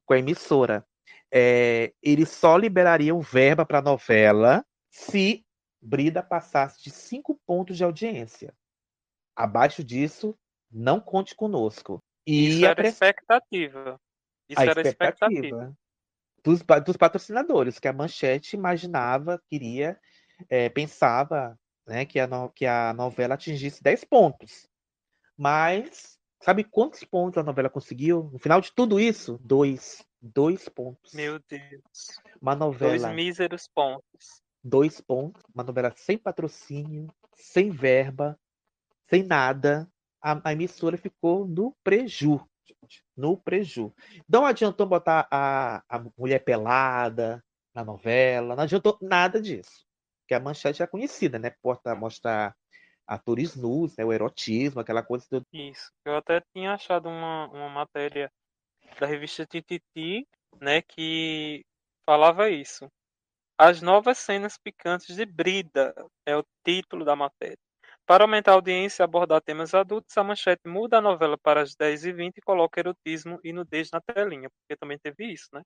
com 0.05 0.15
a 0.15 0.19
emissora. 0.19 0.87
É, 1.33 1.93
eles 2.03 2.29
só 2.31 2.57
liberariam 2.57 3.21
verba 3.21 3.65
para 3.67 3.79
a 3.79 3.83
novela 3.83 4.65
se 4.91 5.45
Brida 5.81 6.23
passasse 6.23 6.83
de 6.83 6.91
cinco 6.91 7.39
pontos 7.47 7.77
de 7.77 7.85
audiência. 7.85 8.55
Abaixo 9.37 9.83
disso, 9.85 10.39
não 10.71 11.01
conte 11.01 11.35
conosco. 11.35 12.03
E 12.27 12.49
Isso 12.49 12.65
a 12.65 12.69
era 12.69 12.75
pre- 12.77 12.89
expectativa. 12.89 14.01
Isso 14.49 14.61
a 14.61 14.65
era 14.65 14.81
expectativa. 14.81 15.77
dos, 16.43 16.63
pa- 16.63 16.79
dos 16.79 16.97
patrocinadores, 16.97 17.79
que 17.79 17.89
a 17.89 17.93
Manchete 17.93 18.57
imaginava, 18.57 19.43
queria, 19.51 19.99
eh, 20.49 20.69
pensava 20.69 21.59
né, 21.87 22.05
que, 22.05 22.19
a 22.21 22.27
no- 22.27 22.51
que 22.51 22.65
a 22.65 22.95
novela 22.95 23.35
atingisse 23.35 23.83
10 23.83 24.05
pontos. 24.05 24.69
Mas, 25.37 26.19
sabe 26.45 26.63
quantos 26.65 27.03
pontos 27.05 27.39
a 27.39 27.43
novela 27.43 27.71
conseguiu? 27.71 28.29
No 28.33 28.39
final 28.39 28.61
de 28.61 28.71
tudo 28.73 29.01
isso, 29.01 29.39
dois. 29.43 30.05
Dois 30.21 30.69
pontos. 30.69 31.13
Meu 31.13 31.39
Deus. 31.49 32.21
Uma 32.41 32.55
Dois 32.55 33.03
novela, 33.03 33.13
míseros 33.13 33.69
pontos. 33.69 34.43
dois 34.63 35.01
pontos. 35.01 35.43
Uma 35.55 35.65
novela 35.65 35.93
sem 35.97 36.17
patrocínio, 36.17 37.09
sem 37.35 37.71
verba, 37.71 38.39
sem 39.09 39.23
nada. 39.23 39.87
A, 40.23 40.49
a 40.49 40.53
emissora 40.53 40.97
ficou 40.97 41.47
no 41.47 41.77
preju. 41.85 42.41
No 43.17 43.37
preju. 43.37 43.93
Não 44.29 44.47
adiantou 44.47 44.87
botar 44.87 45.29
a, 45.31 45.83
a 45.89 46.05
mulher 46.17 46.39
pelada 46.43 47.45
na 47.75 47.85
novela, 47.85 48.57
não 48.57 48.63
adiantou 48.65 48.97
nada 49.03 49.41
disso. 49.41 49.85
Porque 50.21 50.35
a 50.35 50.41
manchete 50.41 50.83
é 50.83 50.87
conhecida, 50.87 51.39
né? 51.39 51.51
Porta, 51.63 51.95
mostrar 51.95 52.57
atores 53.07 53.57
nus, 53.57 53.97
né? 53.97 54.05
O 54.05 54.13
erotismo, 54.13 54.81
aquela 54.81 55.03
coisa 55.03 55.27
do. 55.31 55.43
Isso. 55.53 55.91
Eu 56.05 56.17
até 56.17 56.43
tinha 56.55 56.75
achado 56.75 57.09
uma, 57.09 57.47
uma 57.49 57.69
matéria 57.69 58.31
da 58.99 59.07
revista 59.07 59.47
Tititi, 59.47 60.27
né, 60.61 60.83
que 60.83 61.65
falava 62.07 62.49
isso. 62.51 62.89
As 63.59 63.81
novas 63.81 64.19
cenas 64.19 64.59
picantes 64.59 65.17
de 65.17 65.25
Brida 65.25 65.95
é 66.27 66.37
o 66.37 66.45
título 66.65 67.05
da 67.05 67.15
matéria. 67.15 67.59
Para 68.07 68.25
aumentar 68.25 68.53
a 68.53 68.55
audiência 68.55 69.03
e 69.03 69.05
abordar 69.05 69.41
temas 69.41 69.75
adultos, 69.75 70.17
a 70.19 70.25
manchete 70.25 70.69
muda 70.69 70.99
a 70.99 71.01
novela 71.01 71.39
para 71.39 71.63
as 71.63 71.75
10h20 71.75 72.33
e 72.37 72.43
coloca 72.43 72.79
erotismo 72.79 73.41
e 73.43 73.53
nudez 73.53 73.91
na 73.91 74.01
telinha, 74.01 74.51
porque 74.51 74.77
também 74.77 74.99
teve 74.99 75.33
isso, 75.33 75.49
né? 75.53 75.63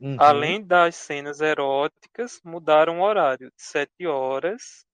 Uhum. 0.00 0.16
Além 0.18 0.64
das 0.64 0.94
cenas 0.96 1.40
eróticas, 1.40 2.40
mudaram 2.44 3.00
o 3.00 3.02
horário 3.02 3.48
de 3.48 3.62
7 3.62 4.06
horas 4.06 4.85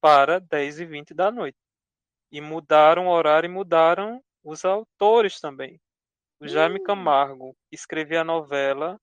para 0.00 0.40
10h20 0.40 1.14
da 1.14 1.30
noite. 1.30 1.58
E 2.32 2.40
mudaram 2.40 3.08
o 3.08 3.10
horário 3.10 3.48
e 3.48 3.52
mudaram 3.52 4.22
os 4.44 4.64
autores 4.64 5.40
também. 5.40 5.80
O 6.40 6.48
Jaime 6.48 6.82
Camargo 6.82 7.54
que 7.68 7.74
escrevia 7.76 8.22
a 8.22 8.24
novela, 8.24 8.98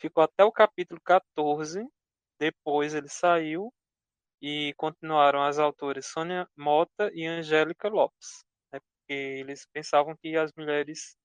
ficou 0.00 0.22
até 0.22 0.44
o 0.44 0.52
capítulo 0.52 1.00
14, 1.04 1.86
depois 2.38 2.94
ele 2.94 3.08
saiu 3.08 3.72
e 4.40 4.72
continuaram 4.76 5.42
as 5.42 5.58
autoras 5.58 6.06
Sônia 6.06 6.48
Mota 6.56 7.10
e 7.12 7.26
Angélica 7.26 7.88
Lopes, 7.88 8.44
né, 8.72 8.80
porque 8.80 9.12
eles 9.12 9.66
pensavam 9.72 10.16
que 10.16 10.36
as 10.36 10.52
mulheres, 10.56 11.16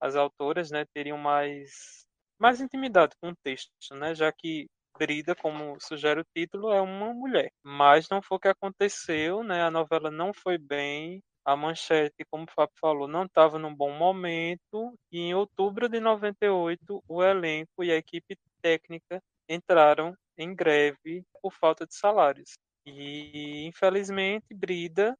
as 0.00 0.16
autoras, 0.16 0.70
né, 0.70 0.86
teriam 0.94 1.18
mais 1.18 2.06
mais 2.38 2.60
intimidade 2.60 3.16
com 3.20 3.30
o 3.30 3.36
texto, 3.42 3.72
né, 3.92 4.14
já 4.14 4.32
que 4.32 4.68
Brida, 4.98 5.34
como 5.34 5.76
sugere 5.80 6.20
o 6.20 6.26
título, 6.34 6.72
é 6.72 6.80
uma 6.80 7.12
mulher. 7.12 7.50
Mas 7.62 8.08
não 8.08 8.22
foi 8.22 8.36
o 8.36 8.40
que 8.40 8.48
aconteceu, 8.48 9.42
né? 9.42 9.62
A 9.62 9.70
novela 9.70 10.10
não 10.10 10.32
foi 10.32 10.58
bem. 10.58 11.22
A 11.44 11.54
Manchete, 11.56 12.24
como 12.30 12.44
o 12.44 12.52
Fábio 12.52 12.74
falou, 12.80 13.06
não 13.06 13.24
estava 13.24 13.58
num 13.58 13.74
bom 13.74 13.92
momento. 13.92 14.94
E 15.12 15.20
em 15.20 15.34
outubro 15.34 15.88
de 15.88 16.00
98, 16.00 17.02
o 17.08 17.22
elenco 17.22 17.84
e 17.84 17.92
a 17.92 17.96
equipe 17.96 18.36
técnica 18.60 19.22
entraram 19.48 20.16
em 20.36 20.54
greve 20.54 21.24
por 21.40 21.52
falta 21.52 21.86
de 21.86 21.94
salários. 21.94 22.54
E 22.84 23.66
infelizmente 23.66 24.54
Brida, 24.54 25.16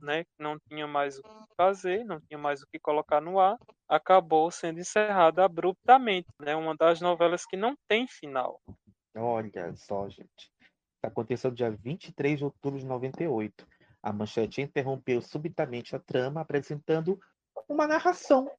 né, 0.00 0.24
não 0.38 0.58
tinha 0.68 0.86
mais 0.86 1.18
o 1.18 1.22
que 1.22 1.28
fazer, 1.56 2.04
não 2.04 2.20
tinha 2.20 2.38
mais 2.38 2.62
o 2.62 2.66
que 2.66 2.78
colocar 2.78 3.20
no 3.20 3.38
ar, 3.38 3.56
acabou 3.88 4.50
sendo 4.50 4.80
encerrada 4.80 5.44
abruptamente, 5.44 6.28
né? 6.40 6.54
Uma 6.54 6.76
das 6.76 7.00
novelas 7.00 7.44
que 7.44 7.56
não 7.56 7.74
tem 7.88 8.06
final. 8.06 8.60
Olha 9.14 9.74
só, 9.74 10.08
gente. 10.08 10.52
Isso 11.00 11.06
aconteceu 11.06 11.50
dia 11.50 11.70
23 11.70 12.38
de 12.38 12.44
outubro 12.44 12.78
de 12.78 12.86
98. 12.86 13.66
A 14.02 14.12
manchete 14.12 14.62
interrompeu 14.62 15.20
subitamente 15.20 15.94
a 15.94 15.98
trama, 15.98 16.40
apresentando 16.40 17.18
uma 17.68 17.86
narração 17.86 18.50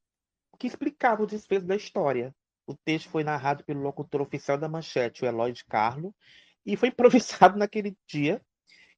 que 0.60 0.68
explicava 0.68 1.24
o 1.24 1.28
desfecho 1.28 1.66
da 1.66 1.76
história. 1.76 2.36
O 2.68 2.76
texto 2.76 3.10
foi 3.10 3.24
narrado 3.24 3.64
pelo 3.64 3.82
locutor 3.82 4.22
oficial 4.22 4.58
da 4.58 4.70
manchete, 4.70 5.24
o 5.24 5.28
Eloy 5.28 5.52
de 5.52 5.66
Carlo, 5.66 6.14
e 6.66 6.76
foi 6.76 6.90
improvisado 6.90 7.58
naquele 7.58 7.98
dia. 8.08 8.42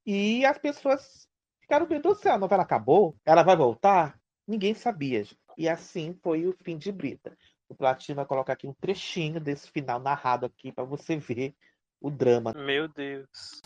E 0.05 0.45
as 0.45 0.57
pessoas 0.57 1.27
ficaram 1.61 1.85
vendo 1.85 2.13
se 2.15 2.27
a 2.27 2.38
novela 2.38 2.63
acabou, 2.63 3.15
ela 3.25 3.43
vai 3.43 3.55
voltar? 3.55 4.19
Ninguém 4.45 4.73
sabia. 4.73 5.23
E 5.57 5.69
assim 5.69 6.13
foi 6.21 6.45
o 6.45 6.55
fim 6.61 6.77
de 6.77 6.91
Brita. 6.91 7.38
O 7.73 7.75
Platino 7.75 8.17
vai 8.17 8.25
colocar 8.25 8.53
aqui 8.53 8.67
um 8.67 8.73
trechinho 8.73 9.39
desse 9.39 9.67
final 9.71 9.99
narrado 9.99 10.45
aqui 10.45 10.71
para 10.71 10.83
você 10.83 11.17
ver 11.17 11.55
o 11.99 12.11
drama. 12.11 12.53
Meu 12.53 12.87
Deus. 12.87 13.61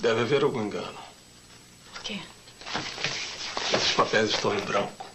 Deve 0.00 0.20
haver 0.20 0.44
algum 0.44 0.62
engano. 0.62 0.96
Por 1.92 2.02
quê? 2.04 2.20
Esses 3.74 3.94
papéis 3.94 4.30
estão 4.30 4.54
em 4.56 4.60
branco. 4.60 5.06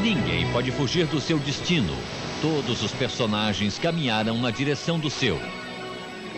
Ninguém 0.00 0.50
pode 0.50 0.72
fugir 0.72 1.06
do 1.08 1.20
seu 1.20 1.38
destino. 1.38 1.92
Todos 2.40 2.82
os 2.82 2.92
personagens 2.92 3.78
caminharam 3.78 4.38
na 4.38 4.50
direção 4.50 4.98
do 4.98 5.10
seu. 5.10 5.38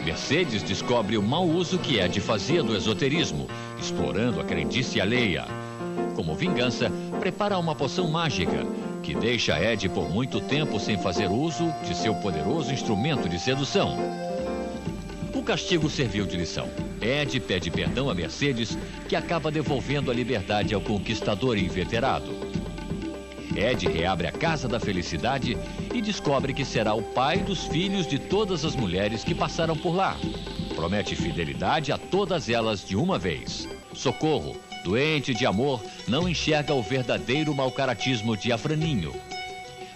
Mercedes 0.06 0.62
descobre 0.62 1.18
o 1.18 1.22
mau 1.22 1.44
uso 1.44 1.80
que 1.80 1.98
Ed 1.98 2.20
fazia 2.20 2.62
do 2.62 2.76
esoterismo, 2.76 3.48
explorando 3.76 4.40
a 4.40 4.44
crendice 4.44 5.00
alheia. 5.00 5.46
Como 6.14 6.36
vingança, 6.36 6.92
prepara 7.18 7.58
uma 7.58 7.74
poção 7.74 8.06
mágica 8.06 8.64
que 9.02 9.16
deixa 9.16 9.60
Ed 9.60 9.88
por 9.88 10.08
muito 10.08 10.40
tempo 10.40 10.78
sem 10.78 10.96
fazer 10.96 11.28
uso 11.28 11.74
de 11.82 11.92
seu 11.96 12.14
poderoso 12.14 12.72
instrumento 12.72 13.28
de 13.28 13.36
sedução. 13.36 13.98
O 15.34 15.42
castigo 15.42 15.90
serviu 15.90 16.24
de 16.24 16.36
lição. 16.36 16.68
Ed 17.02 17.40
pede 17.40 17.68
perdão 17.68 18.08
a 18.08 18.14
Mercedes, 18.14 18.78
que 19.08 19.16
acaba 19.16 19.50
devolvendo 19.50 20.08
a 20.08 20.14
liberdade 20.14 20.72
ao 20.72 20.80
conquistador 20.80 21.58
inveterado. 21.58 22.45
Ed 23.56 23.86
reabre 23.88 24.26
a 24.26 24.32
Casa 24.32 24.68
da 24.68 24.78
Felicidade 24.78 25.56
e 25.94 26.02
descobre 26.02 26.52
que 26.52 26.64
será 26.64 26.94
o 26.94 27.02
pai 27.02 27.38
dos 27.38 27.64
filhos 27.64 28.06
de 28.06 28.18
todas 28.18 28.64
as 28.64 28.76
mulheres 28.76 29.24
que 29.24 29.34
passaram 29.34 29.76
por 29.76 29.94
lá. 29.94 30.16
Promete 30.74 31.16
fidelidade 31.16 31.90
a 31.90 31.96
todas 31.96 32.48
elas 32.50 32.86
de 32.86 32.94
uma 32.94 33.18
vez. 33.18 33.66
Socorro, 33.94 34.56
doente 34.84 35.32
de 35.32 35.46
amor, 35.46 35.82
não 36.06 36.28
enxerga 36.28 36.74
o 36.74 36.82
verdadeiro 36.82 37.54
malcaratismo 37.54 38.36
de 38.36 38.52
Afraninho. 38.52 39.14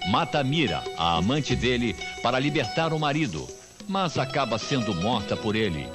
Mata 0.08 0.42
Mira, 0.42 0.82
a 0.96 1.18
amante 1.18 1.54
dele, 1.54 1.94
para 2.22 2.38
libertar 2.38 2.94
o 2.94 2.98
marido, 2.98 3.46
mas 3.86 4.18
acaba 4.18 4.58
sendo 4.58 4.94
morta 4.94 5.36
por 5.36 5.54
ele. 5.54 5.86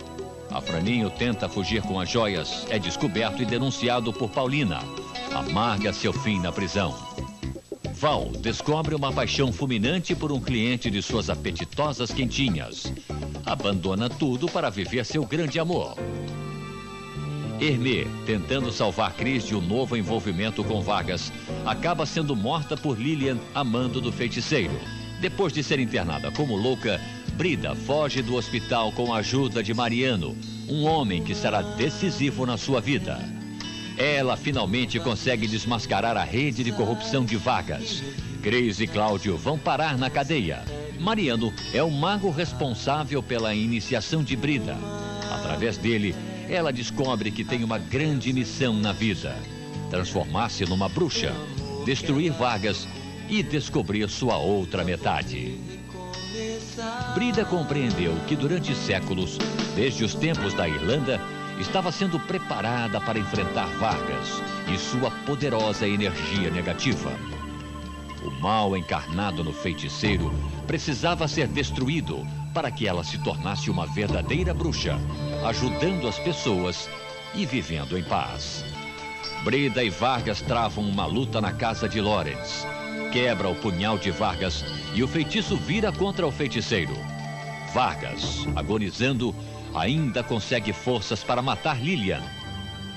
Afraninho 0.52 1.10
tenta 1.10 1.50
fugir 1.50 1.82
com 1.82 2.00
as 2.00 2.10
joias, 2.10 2.68
é 2.70 2.78
descoberto 2.78 3.42
e 3.42 3.46
denunciado 3.46 4.14
por 4.14 4.30
Paulina. 4.30 4.80
Amarga 5.34 5.92
seu 5.92 6.14
fim 6.14 6.40
na 6.40 6.52
prisão. 6.52 7.15
Val 8.06 8.30
descobre 8.40 8.94
uma 8.94 9.12
paixão 9.12 9.52
fulminante 9.52 10.14
por 10.14 10.32
um 10.32 10.40
cliente 10.40 10.92
de 10.92 11.02
suas 11.02 11.28
apetitosas 11.28 12.12
quentinhas. 12.12 12.94
Abandona 13.44 14.08
tudo 14.08 14.48
para 14.48 14.70
viver 14.70 15.04
seu 15.04 15.26
grande 15.26 15.60
amor. 15.60 15.96
Hermê, 17.60 18.06
tentando 18.28 18.72
salvar 18.72 19.16
Cris 19.16 19.48
de 19.48 19.56
um 19.56 19.60
novo 19.62 19.98
envolvimento 19.98 20.64
com 20.64 20.84
Vargas, 20.84 21.34
acaba 21.66 22.06
sendo 22.06 22.36
morta 22.36 22.78
por 22.78 22.96
Lilian, 22.96 23.40
amando 23.56 24.00
do 24.00 24.12
feiticeiro. 24.12 24.80
Depois 25.20 25.52
de 25.52 25.64
ser 25.64 25.80
internada 25.80 26.32
como 26.32 26.56
louca, 26.56 27.02
Brida 27.34 27.74
foge 27.74 28.22
do 28.22 28.36
hospital 28.36 28.92
com 28.92 29.16
a 29.16 29.18
ajuda 29.18 29.64
de 29.64 29.74
Mariano, 29.74 30.38
um 30.70 30.86
homem 30.86 31.24
que 31.24 31.34
será 31.34 31.64
decisivo 31.64 32.46
na 32.46 32.56
sua 32.56 32.80
vida. 32.80 33.18
Ela 33.98 34.36
finalmente 34.36 35.00
consegue 35.00 35.48
desmascarar 35.48 36.18
a 36.18 36.24
rede 36.24 36.64
de 36.64 36.72
corrupção 36.72 37.24
de 37.24 37.38
Vargas. 37.38 38.04
Cris 38.44 38.80
e 38.80 38.88
Cláudio 38.88 39.38
vão 39.38 39.58
parar 39.58 39.98
na 39.98 40.10
cadeia. 40.10 40.64
Mariano 41.00 41.54
é 41.74 41.82
o 41.82 41.90
mago 41.90 42.30
responsável 42.30 43.24
pela 43.24 43.56
iniciação 43.56 44.24
de 44.24 44.36
Brida. 44.36 44.78
Através 45.32 45.78
dele, 45.78 46.14
ela 46.50 46.72
descobre 46.72 47.32
que 47.32 47.44
tem 47.44 47.64
uma 47.64 47.78
grande 47.78 48.32
missão 48.34 48.74
na 48.74 48.92
vida: 48.92 49.36
transformar-se 49.90 50.66
numa 50.66 50.90
bruxa, 50.90 51.34
destruir 51.86 52.34
Vargas 52.34 52.88
e 53.30 53.42
descobrir 53.42 54.10
sua 54.10 54.38
outra 54.38 54.84
metade. 54.84 55.58
Brida 57.14 57.46
compreendeu 57.46 58.14
que 58.28 58.36
durante 58.36 58.76
séculos, 58.76 59.38
desde 59.76 60.04
os 60.04 60.14
tempos 60.14 60.54
da 60.54 60.68
Irlanda, 60.68 61.20
estava 61.60 61.92
sendo 61.92 62.20
preparada 62.20 63.00
para 63.00 63.20
enfrentar 63.20 63.68
Vargas 63.78 64.42
e 64.74 64.78
sua 64.78 65.12
poderosa 65.26 65.88
energia 65.88 66.50
negativa. 66.50 67.12
O 68.24 68.32
mal 68.42 68.76
encarnado 68.76 69.44
no 69.44 69.54
feiticeiro 69.54 70.34
precisava 70.66 71.28
ser 71.28 71.48
destruído 71.48 72.26
para 72.54 72.72
que 72.72 72.88
ela 72.88 73.04
se 73.04 73.18
tornasse 73.20 73.70
uma 73.70 73.86
verdadeira 73.86 74.54
bruxa, 74.54 74.98
ajudando 75.46 76.08
as 76.08 76.18
pessoas 76.20 76.90
e 77.34 77.46
vivendo 77.46 77.98
em 77.98 78.04
paz. 78.04 78.66
Brida 79.44 79.84
e 79.84 79.90
Vargas 79.90 80.42
travam 80.42 80.84
uma 80.84 81.06
luta 81.06 81.40
na 81.40 81.52
casa 81.52 81.88
de 81.88 82.02
Lawrence. 82.02 82.66
Quebra 83.12 83.48
o 83.48 83.56
punhal 83.56 83.98
de 83.98 84.10
Vargas 84.10 84.66
e 84.94 85.04
o 85.04 85.08
feitiço 85.08 85.56
vira 85.56 85.92
contra 85.92 86.26
o 86.26 86.32
feiticeiro. 86.32 86.94
Vargas, 87.74 88.48
agonizando, 88.56 89.36
ainda 89.76 90.24
consegue 90.24 90.72
forças 90.72 91.24
para 91.24 91.42
matar 91.42 91.84
Lilian. 91.84 92.22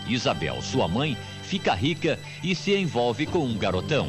Isabel, 0.07 0.63
sua 0.63 0.87
mãe, 0.87 1.17
fica 1.43 1.75
rica 1.75 2.19
e 2.43 2.55
se 2.55 2.75
envolve 2.75 3.27
com 3.27 3.41
um 3.41 3.59
garotão. 3.59 4.07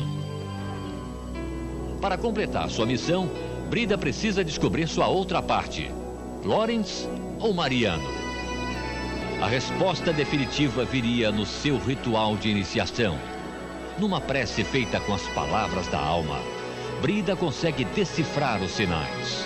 Para 1.99 2.17
completar 2.17 2.69
sua 2.69 2.85
missão, 2.85 3.29
Brida 3.69 3.97
precisa 3.97 4.43
descobrir 4.43 4.87
sua 4.87 5.07
outra 5.07 5.41
parte: 5.41 5.91
Lawrence 6.45 7.07
ou 7.39 7.53
Mariano? 7.53 8.07
A 9.41 9.47
resposta 9.47 10.13
definitiva 10.13 10.85
viria 10.85 11.31
no 11.31 11.45
seu 11.45 11.77
ritual 11.77 12.37
de 12.37 12.49
iniciação. 12.49 13.17
Numa 13.97 14.21
prece 14.21 14.63
feita 14.63 14.99
com 15.01 15.13
as 15.13 15.23
palavras 15.29 15.87
da 15.87 15.99
alma, 15.99 16.39
Brida 17.01 17.35
consegue 17.35 17.83
decifrar 17.83 18.61
os 18.61 18.71
sinais. 18.71 19.45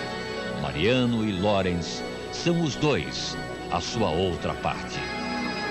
Mariano 0.60 1.28
e 1.28 1.32
Lawrence 1.32 2.02
são 2.34 2.60
os 2.62 2.74
dois, 2.74 3.36
a 3.70 3.80
sua 3.80 4.10
outra 4.10 4.52
parte. 4.54 4.98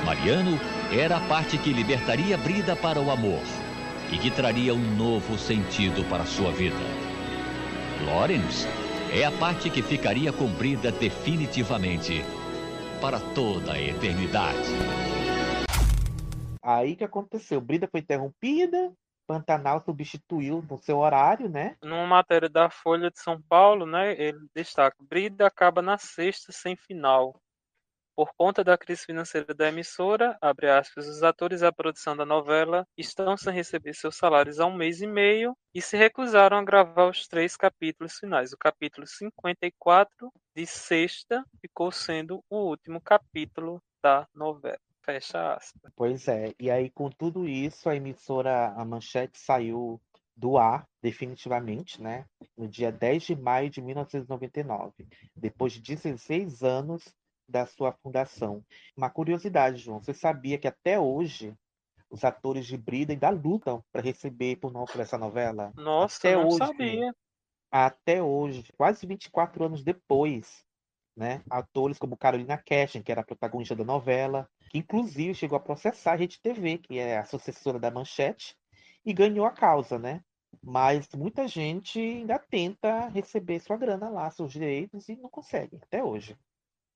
Mariano 0.05 0.57
era 0.97 1.17
a 1.17 1.27
parte 1.27 1.57
que 1.57 1.73
libertaria 1.73 2.37
Brida 2.37 2.75
para 2.75 2.99
o 2.99 3.11
amor 3.11 3.41
e 4.11 4.17
que 4.17 4.31
traria 4.31 4.73
um 4.73 4.95
novo 4.95 5.37
sentido 5.37 6.07
para 6.09 6.25
sua 6.25 6.51
vida. 6.51 6.75
Lawrence 8.05 8.67
é 9.13 9.25
a 9.25 9.31
parte 9.31 9.69
que 9.69 9.83
ficaria 9.83 10.31
com 10.31 10.47
Brida 10.47 10.91
definitivamente 10.91 12.23
para 12.99 13.19
toda 13.19 13.73
a 13.73 13.81
eternidade. 13.81 14.69
Aí 16.61 16.95
que 16.95 17.03
aconteceu? 17.03 17.59
Brida 17.59 17.87
foi 17.91 17.99
interrompida, 17.99 18.91
Pantanal 19.33 19.81
substituiu 19.81 20.63
no 20.69 20.77
seu 20.77 20.99
horário, 20.99 21.49
né? 21.49 21.75
Numa 21.81 22.05
matéria 22.05 22.47
da 22.47 22.69
Folha 22.69 23.09
de 23.09 23.19
São 23.19 23.41
Paulo, 23.41 23.85
né, 23.85 24.13
ele 24.21 24.37
destaca: 24.53 24.95
Brida 24.99 25.47
acaba 25.47 25.81
na 25.81 25.97
sexta 25.97 26.51
sem 26.51 26.75
final. 26.75 27.41
Por 28.15 28.31
conta 28.37 28.63
da 28.63 28.77
crise 28.77 29.05
financeira 29.05 29.55
da 29.55 29.69
emissora, 29.69 30.37
abre 30.39 30.69
aspas, 30.69 31.07
os 31.07 31.23
atores 31.23 31.61
da 31.61 31.71
produção 31.71 32.15
da 32.15 32.23
novela 32.23 32.85
estão 32.95 33.35
sem 33.35 33.51
receber 33.51 33.95
seus 33.95 34.15
salários 34.15 34.59
há 34.59 34.67
um 34.67 34.75
mês 34.75 35.01
e 35.01 35.07
meio 35.07 35.57
e 35.73 35.81
se 35.81 35.97
recusaram 35.97 36.57
a 36.57 36.63
gravar 36.63 37.09
os 37.09 37.27
três 37.27 37.57
capítulos 37.57 38.13
finais. 38.19 38.53
O 38.53 38.57
capítulo 38.57 39.07
54 39.07 40.31
de 40.55 40.67
sexta 40.67 41.43
ficou 41.59 41.91
sendo 41.91 42.43
o 42.51 42.69
último 42.69 43.01
capítulo 43.01 43.81
da 44.03 44.27
novela. 44.35 44.82
Fecha 45.05 45.55
aspas. 45.55 45.91
Pois 45.95 46.27
é, 46.27 46.53
e 46.59 46.71
aí 46.71 46.89
com 46.89 47.09
tudo 47.09 47.47
isso, 47.47 47.89
a 47.89 47.95
emissora 47.95 48.67
A 48.69 48.85
Manchete 48.85 49.37
saiu 49.37 50.01
do 50.35 50.57
ar 50.57 50.87
definitivamente, 51.01 52.01
né? 52.01 52.25
No 52.57 52.67
dia 52.67 52.91
10 52.91 53.23
de 53.23 53.35
maio 53.35 53.69
de 53.69 53.81
1999, 53.81 54.93
depois 55.35 55.73
de 55.73 55.81
16 55.81 56.63
anos 56.63 57.03
da 57.47 57.65
sua 57.65 57.91
fundação. 57.91 58.63
Uma 58.95 59.09
curiosidade, 59.09 59.77
João, 59.77 60.01
você 60.01 60.13
sabia 60.13 60.57
que 60.57 60.67
até 60.67 60.99
hoje 60.99 61.53
os 62.09 62.23
atores 62.23 62.65
de 62.65 62.77
Brida 62.77 63.11
ainda 63.11 63.29
lutam 63.29 63.83
para 63.91 64.01
receber 64.01 64.55
por 64.57 64.71
não 64.71 64.85
por 64.85 65.01
essa 65.01 65.17
novela? 65.17 65.71
Nossa, 65.75 66.17
até 66.17 66.35
não 66.35 66.47
hoje, 66.47 66.57
sabia. 66.57 67.15
Até 67.71 68.23
hoje, 68.23 68.71
quase 68.77 69.05
24 69.05 69.65
anos 69.65 69.83
depois, 69.83 70.63
né? 71.15 71.43
Atores 71.49 71.97
como 71.97 72.17
Carolina 72.17 72.57
Cashin, 72.57 73.01
que 73.01 73.11
era 73.11 73.21
a 73.21 73.25
protagonista 73.25 73.75
da 73.75 73.83
novela, 73.83 74.49
que 74.73 74.79
inclusive 74.79 75.35
chegou 75.35 75.55
a 75.55 75.61
processar 75.61 76.13
a 76.13 76.15
Rede 76.15 76.41
TV, 76.41 76.79
que 76.79 76.97
é 76.97 77.19
a 77.19 77.25
sucessora 77.25 77.77
da 77.77 77.91
Manchete, 77.91 78.57
e 79.05 79.13
ganhou 79.13 79.45
a 79.45 79.51
causa, 79.51 79.99
né? 79.99 80.23
Mas 80.63 81.07
muita 81.15 81.47
gente 81.47 81.99
ainda 81.99 82.39
tenta 82.39 83.07
receber 83.09 83.59
sua 83.59 83.77
grana 83.77 84.09
lá, 84.09 84.31
seus 84.31 84.51
direitos, 84.51 85.07
e 85.09 85.15
não 85.15 85.29
consegue, 85.29 85.77
até 85.79 86.03
hoje. 86.03 86.35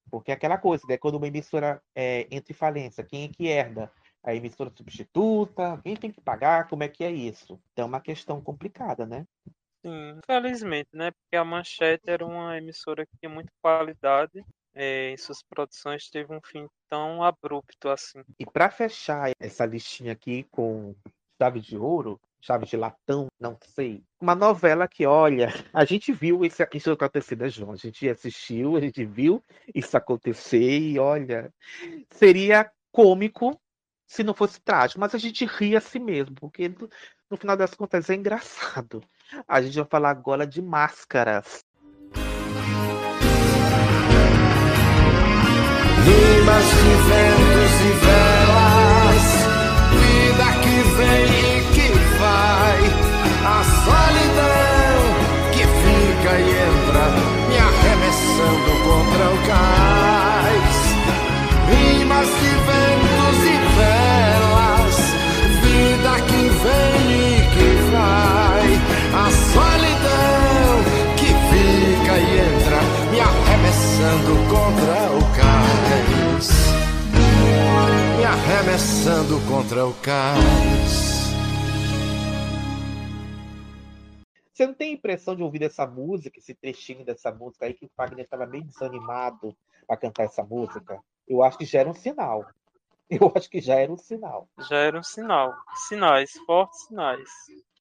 Porque 0.10 0.32
é 0.32 0.34
aquela 0.34 0.58
coisa, 0.58 0.84
né? 0.88 0.98
Quando 0.98 1.16
uma 1.16 1.28
emissora 1.28 1.80
é, 1.94 2.28
entra 2.32 2.52
em 2.52 2.56
falência, 2.56 3.04
quem 3.04 3.26
é 3.26 3.28
que 3.28 3.46
herda? 3.46 3.92
A 4.24 4.34
emissora 4.34 4.72
substituta? 4.76 5.80
Quem 5.84 5.96
tem 5.96 6.12
que 6.12 6.20
pagar? 6.20 6.68
Como 6.68 6.82
é 6.82 6.88
que 6.88 7.04
é 7.04 7.12
isso? 7.12 7.62
Então 7.74 7.86
é 7.86 7.88
uma 7.88 8.02
questão 8.02 8.42
complicada, 8.42 9.06
né? 9.06 9.28
Sim, 9.86 10.18
infelizmente, 10.18 10.90
né? 10.94 11.12
Porque 11.12 11.36
a 11.36 11.46
Manchete 11.46 12.10
era 12.10 12.26
uma 12.26 12.58
emissora 12.58 13.06
que 13.06 13.18
tinha 13.20 13.30
muita 13.30 13.52
qualidade 13.62 14.44
é, 14.78 15.12
em 15.12 15.18
suas 15.18 15.42
produções, 15.42 16.10
teve 16.10 16.34
um 16.34 16.40
fim 16.42 16.68
tão 16.88 17.24
abrupto 17.24 17.90
assim. 17.90 18.22
E 18.40 18.46
para 18.46 18.70
fechar 18.70 19.32
essa 19.40 19.66
listinha 19.66 20.14
aqui 20.14 20.44
com 20.52 20.96
chave 21.42 21.60
de 21.60 21.78
ouro, 21.78 22.20
chave 22.40 22.66
de 22.66 22.78
latão, 22.78 23.28
não 23.40 23.58
sei. 23.62 24.04
Uma 24.22 24.36
novela 24.36 24.88
que, 24.88 25.06
olha, 25.06 25.50
a 25.74 25.84
gente 25.84 26.12
viu 26.12 26.46
isso, 26.46 26.64
isso 26.74 26.92
acontecer, 26.92 27.38
né, 27.38 27.50
João? 27.50 27.72
A 27.72 27.76
gente 27.76 28.08
assistiu, 28.08 28.78
a 28.78 28.80
gente 28.80 29.04
viu 29.04 29.44
isso 29.74 29.98
acontecer 29.98 30.80
e, 30.80 31.00
olha, 31.00 31.52
seria 32.12 32.72
cômico 32.92 33.60
se 34.06 34.24
não 34.24 34.34
fosse 34.34 34.62
trágico, 34.62 35.00
mas 35.00 35.14
a 35.14 35.18
gente 35.18 35.46
ri 35.46 35.76
a 35.76 35.82
si 35.82 36.00
mesmo, 36.00 36.34
porque 36.36 36.70
no, 36.70 36.90
no 37.30 37.36
final 37.36 37.58
das 37.58 37.74
contas 37.74 38.10
é 38.10 38.16
engraçado. 38.16 39.04
A 39.48 39.62
gente 39.62 39.76
vai 39.76 39.86
falar 39.86 40.12
agora 40.12 40.48
de 40.48 40.62
máscaras. 40.62 41.66
De 46.70 46.96
ventos 47.08 47.82
e 47.82 48.06
velas, 48.06 48.27
arremessando 78.78 79.36
contra 79.48 79.88
o 79.88 79.94
cais. 80.02 81.34
Você 84.54 84.68
não 84.68 84.74
tem 84.76 84.92
a 84.92 84.94
impressão 84.94 85.36
de 85.36 85.42
ouvir 85.42 85.64
essa 85.64 85.88
música, 85.88 86.38
esse 86.38 86.54
trechinho 86.54 87.04
dessa 87.04 87.32
música 87.32 87.66
aí, 87.66 87.74
que 87.74 87.86
o 87.86 87.90
Fagner 87.98 88.24
estava 88.24 88.46
meio 88.46 88.64
desanimado 88.64 89.56
para 89.88 89.98
cantar 89.98 90.26
essa 90.26 90.44
música? 90.44 91.02
Eu 91.28 91.44
acho 91.44 91.58
que 91.58 91.66
já 91.66 91.80
era 91.80 91.90
um 91.90 91.94
sinal. 91.94 92.46
Eu 93.10 93.32
acho 93.36 93.50
que 93.50 93.60
já 93.60 93.76
era 93.76 93.92
um 93.92 93.98
sinal. 93.98 94.48
Já 94.70 94.78
era 94.78 95.00
um 95.00 95.04
sinal. 95.04 95.56
Sinais, 95.88 96.32
fortes 96.46 96.86
sinais. 96.86 97.30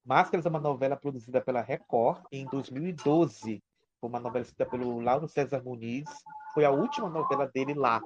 Máscaras 0.02 0.46
é 0.46 0.48
uma 0.48 0.60
novela 0.60 0.96
produzida 0.96 1.42
pela 1.42 1.60
Record 1.60 2.24
em 2.32 2.46
2012. 2.46 3.62
Foi 4.00 4.08
uma 4.08 4.20
novela 4.20 4.44
escrita 4.44 4.64
pelo 4.64 5.00
Lauro 5.00 5.28
César 5.28 5.62
Muniz. 5.62 6.08
Foi 6.54 6.64
a 6.64 6.70
última 6.70 7.10
novela 7.10 7.46
dele 7.46 7.74
lá. 7.74 8.00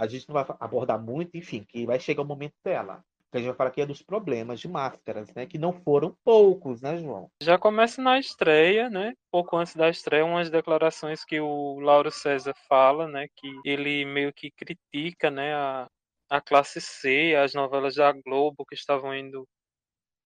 A 0.00 0.06
gente 0.06 0.26
não 0.26 0.32
vai 0.32 0.46
abordar 0.58 0.98
muito, 0.98 1.36
enfim, 1.36 1.62
que 1.62 1.84
vai 1.84 2.00
chegar 2.00 2.22
o 2.22 2.24
momento 2.24 2.54
dela. 2.64 3.04
Que 3.30 3.36
a 3.36 3.40
gente 3.40 3.48
vai 3.48 3.56
falar 3.56 3.68
aqui 3.68 3.82
é 3.82 3.86
dos 3.86 4.02
problemas 4.02 4.58
de 4.58 4.66
máscaras, 4.66 5.30
né? 5.34 5.44
Que 5.44 5.58
não 5.58 5.74
foram 5.74 6.16
poucos, 6.24 6.80
né, 6.80 6.96
João? 6.96 7.30
Já 7.42 7.58
começa 7.58 8.00
na 8.00 8.18
estreia, 8.18 8.88
né? 8.88 9.12
Pouco 9.30 9.58
antes 9.58 9.76
da 9.76 9.90
estreia, 9.90 10.24
umas 10.24 10.48
declarações 10.48 11.22
que 11.22 11.38
o 11.38 11.78
Lauro 11.80 12.10
César 12.10 12.54
fala, 12.66 13.06
né? 13.06 13.26
Que 13.36 13.60
ele 13.62 14.06
meio 14.06 14.32
que 14.32 14.50
critica, 14.50 15.30
né? 15.30 15.54
A, 15.54 15.86
a 16.30 16.40
classe 16.40 16.80
C, 16.80 17.34
as 17.36 17.52
novelas 17.52 17.96
da 17.96 18.10
Globo 18.10 18.64
que 18.64 18.74
estavam 18.74 19.14
indo 19.14 19.46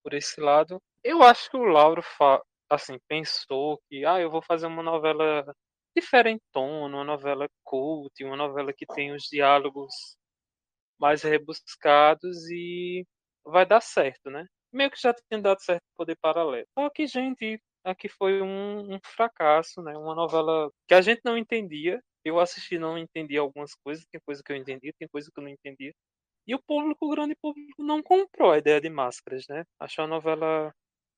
por 0.05 0.15
esse 0.15 0.41
lado. 0.41 0.81
Eu 1.03 1.21
acho 1.25 1.51
que 1.51 1.57
o 1.57 1.65
Lauro, 1.65 2.01
fa 2.01 2.41
assim, 2.71 2.97
pensou 3.09 3.81
que, 3.89 4.05
ah, 4.07 4.21
eu 4.21 4.31
vou 4.31 4.41
fazer 4.41 4.67
uma 4.67 4.85
novela 4.85 5.45
diferentona, 5.97 6.97
uma 6.97 7.05
novela 7.05 7.49
cult, 7.65 8.25
uma 8.25 8.37
novela 8.37 8.73
que 8.73 8.87
tem 8.87 9.13
os 9.13 9.25
diálogos 9.25 9.93
mais 10.99 11.23
rebuscados 11.23 12.51
e 12.51 13.07
vai 13.45 13.67
dar 13.67 13.81
certo, 13.81 14.31
né? 14.31 14.47
Meio 14.73 14.91
que 14.91 15.01
já 15.01 15.15
tinha 15.15 15.41
dado 15.41 15.61
certo 15.63 15.83
Poder 15.97 16.17
Paralelo. 16.21 16.67
Só 16.79 16.91
que, 16.91 17.07
gente, 17.07 17.61
aqui 17.85 18.09
foi 18.09 18.43
um, 18.43 18.95
um 18.95 18.99
fracasso, 19.05 19.83
né? 19.83 19.97
Uma 19.97 20.15
novela 20.15 20.71
que 20.89 20.95
a 20.95 21.01
gente 21.03 21.21
não 21.25 21.37
entendia, 21.39 22.01
eu 22.25 22.41
assisti 22.41 22.79
não 22.79 22.97
entendi 22.99 23.37
algumas 23.37 23.75
coisas, 23.85 24.05
tem 24.11 24.21
coisa 24.27 24.43
que 24.45 24.53
eu 24.53 24.57
entendi, 24.57 24.93
tem 24.99 25.09
coisa 25.09 25.31
que 25.33 25.39
eu 25.41 25.45
não 25.45 25.51
entendi. 25.51 25.95
E 26.47 26.55
o 26.55 26.63
público, 26.63 27.07
o 27.07 27.11
grande 27.11 27.35
público, 27.37 27.83
não 27.83 28.03
comprou 28.03 28.53
a 28.53 28.59
ideia 28.59 28.81
de 28.81 28.91
máscaras, 28.91 29.47
né? 29.49 29.65
Achou 29.81 30.05
a 30.05 30.09
novela 30.09 30.73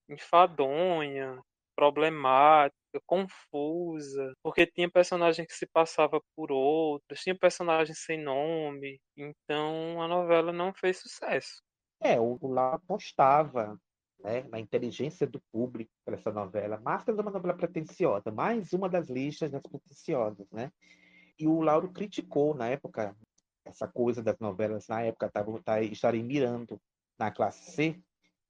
enfadonha, 0.08 1.40
problemática, 1.76 2.76
confusa, 3.04 4.32
porque 4.42 4.66
tinha 4.66 4.90
personagem 4.90 5.46
que 5.46 5.54
se 5.54 5.66
passava 5.66 6.20
por 6.34 6.52
outros, 6.52 7.20
tinha 7.20 7.36
personagem 7.36 7.94
sem 7.94 8.22
nome, 8.22 9.00
então 9.16 10.00
a 10.00 10.08
novela 10.08 10.52
não 10.52 10.72
fez 10.72 10.98
sucesso. 11.00 11.62
É, 12.00 12.20
o 12.20 12.38
Lau 12.42 12.74
apostava 12.74 13.78
né, 14.20 14.42
na 14.50 14.58
inteligência 14.60 15.26
do 15.26 15.40
público 15.52 15.90
para 16.04 16.16
essa 16.16 16.30
novela. 16.30 16.80
Máscaras 16.80 17.18
é 17.18 17.22
uma 17.22 17.30
novela 17.30 17.56
pretensiosa, 17.56 18.30
mais 18.30 18.72
uma 18.72 18.88
das 18.88 19.08
listas 19.08 19.50
das 19.50 19.62
pretensiosas, 19.62 20.46
né? 20.50 20.70
E 21.38 21.46
o 21.46 21.60
Lauro 21.60 21.92
criticou 21.92 22.54
na 22.54 22.68
época 22.68 23.14
essa 23.64 23.86
coisa 23.86 24.22
das 24.22 24.38
novelas 24.38 24.86
na 24.88 25.02
época 25.02 25.30
tá, 25.30 25.82
estarem 25.82 26.22
mirando 26.22 26.80
na 27.18 27.30
classe 27.30 27.72
C. 27.72 28.00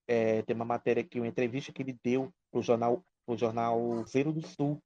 É, 0.06 0.42
tem 0.42 0.54
uma 0.54 0.64
matéria 0.64 1.00
aqui, 1.00 1.18
uma 1.18 1.26
entrevista 1.26 1.72
que 1.72 1.82
ele 1.82 1.98
deu 2.02 2.32
para 2.50 2.60
o 2.60 2.62
jornal, 2.62 3.04
pro 3.26 3.36
jornal 3.36 4.04
Zero 4.06 4.32
do 4.32 4.46
Sul, 4.46 4.80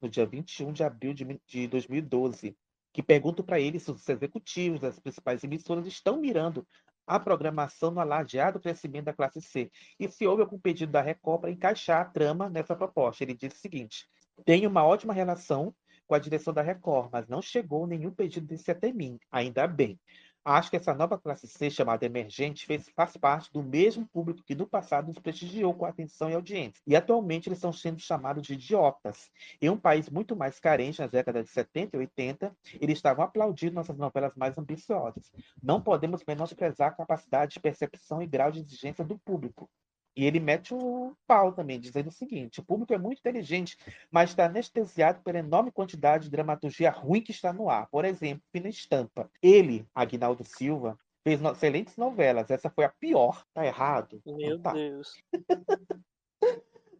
no 0.00 0.08
dia 0.08 0.26
21 0.26 0.72
de 0.72 0.82
abril 0.82 1.14
de, 1.14 1.40
de 1.46 1.68
2012, 1.68 2.56
que 2.92 3.02
pergunta 3.02 3.42
para 3.42 3.60
ele 3.60 3.78
se 3.78 3.90
os 3.90 4.08
executivos 4.08 4.80
das 4.80 4.98
principais 4.98 5.44
emissoras 5.44 5.86
estão 5.86 6.20
mirando 6.20 6.66
a 7.06 7.20
programação 7.20 7.90
no 7.90 8.00
alardeado 8.00 8.60
crescimento 8.60 9.06
da 9.06 9.12
classe 9.12 9.40
C 9.40 9.70
e 9.98 10.08
se 10.08 10.26
houve 10.26 10.42
algum 10.42 10.58
pedido 10.58 10.92
da 10.92 11.00
Record 11.02 11.42
para 11.42 11.50
encaixar 11.50 12.00
a 12.00 12.04
trama 12.04 12.48
nessa 12.48 12.74
proposta. 12.74 13.22
Ele 13.22 13.34
disse 13.34 13.56
o 13.56 13.60
seguinte: 13.60 14.08
tenho 14.44 14.68
uma 14.68 14.84
ótima 14.84 15.12
relação 15.12 15.74
com 16.06 16.14
a 16.14 16.18
direção 16.18 16.52
da 16.52 16.62
Record, 16.62 17.10
mas 17.12 17.28
não 17.28 17.40
chegou 17.40 17.86
nenhum 17.86 18.10
pedido 18.10 18.46
desse 18.46 18.70
até 18.70 18.92
mim, 18.92 19.18
ainda 19.30 19.66
bem. 19.66 19.98
Acho 20.44 20.70
que 20.70 20.76
essa 20.76 20.92
nova 20.92 21.16
classe 21.16 21.46
C, 21.46 21.70
chamada 21.70 22.04
emergente, 22.04 22.66
fez, 22.66 22.88
faz 22.96 23.16
parte 23.16 23.52
do 23.52 23.62
mesmo 23.62 24.08
público 24.08 24.42
que 24.42 24.56
no 24.56 24.66
passado 24.66 25.06
nos 25.06 25.18
prestigiou 25.20 25.72
com 25.72 25.86
atenção 25.86 26.28
e 26.28 26.34
audiência. 26.34 26.82
E 26.84 26.96
atualmente 26.96 27.48
eles 27.48 27.58
estão 27.58 27.72
sendo 27.72 28.00
chamados 28.00 28.44
de 28.44 28.54
idiotas. 28.54 29.30
Em 29.60 29.70
um 29.70 29.76
país 29.78 30.10
muito 30.10 30.34
mais 30.34 30.58
carente, 30.58 31.00
nas 31.00 31.12
décadas 31.12 31.44
de 31.44 31.52
70 31.52 31.96
e 31.96 32.00
80, 32.00 32.56
eles 32.80 32.98
estavam 32.98 33.24
aplaudindo 33.24 33.76
nossas 33.76 33.96
novelas 33.96 34.34
mais 34.34 34.58
ambiciosas. 34.58 35.30
Não 35.62 35.80
podemos 35.80 36.24
menosprezar 36.26 36.88
a 36.88 36.96
capacidade 36.96 37.54
de 37.54 37.60
percepção 37.60 38.20
e 38.20 38.26
grau 38.26 38.50
de 38.50 38.60
exigência 38.60 39.04
do 39.04 39.16
público. 39.20 39.70
E 40.16 40.24
ele 40.24 40.38
mete 40.38 40.74
o 40.74 41.16
pau 41.26 41.52
também, 41.52 41.80
dizendo 41.80 42.08
o 42.08 42.12
seguinte: 42.12 42.60
o 42.60 42.64
público 42.64 42.92
é 42.92 42.98
muito 42.98 43.18
inteligente, 43.18 43.76
mas 44.10 44.30
está 44.30 44.46
anestesiado 44.46 45.22
pela 45.22 45.38
enorme 45.38 45.72
quantidade 45.72 46.24
de 46.24 46.30
dramaturgia 46.30 46.90
ruim 46.90 47.22
que 47.22 47.30
está 47.30 47.52
no 47.52 47.68
ar. 47.70 47.88
Por 47.90 48.04
exemplo, 48.04 48.42
Fina 48.52 48.68
Estampa. 48.68 49.30
Ele, 49.42 49.86
Agnaldo 49.94 50.44
Silva, 50.44 50.98
fez 51.24 51.40
excelentes 51.40 51.96
novelas. 51.96 52.50
Essa 52.50 52.70
foi 52.70 52.84
a 52.84 52.90
pior. 52.90 53.44
Tá 53.54 53.64
errado? 53.64 54.20
Meu 54.26 54.60
tá. 54.60 54.72
Deus. 54.72 55.14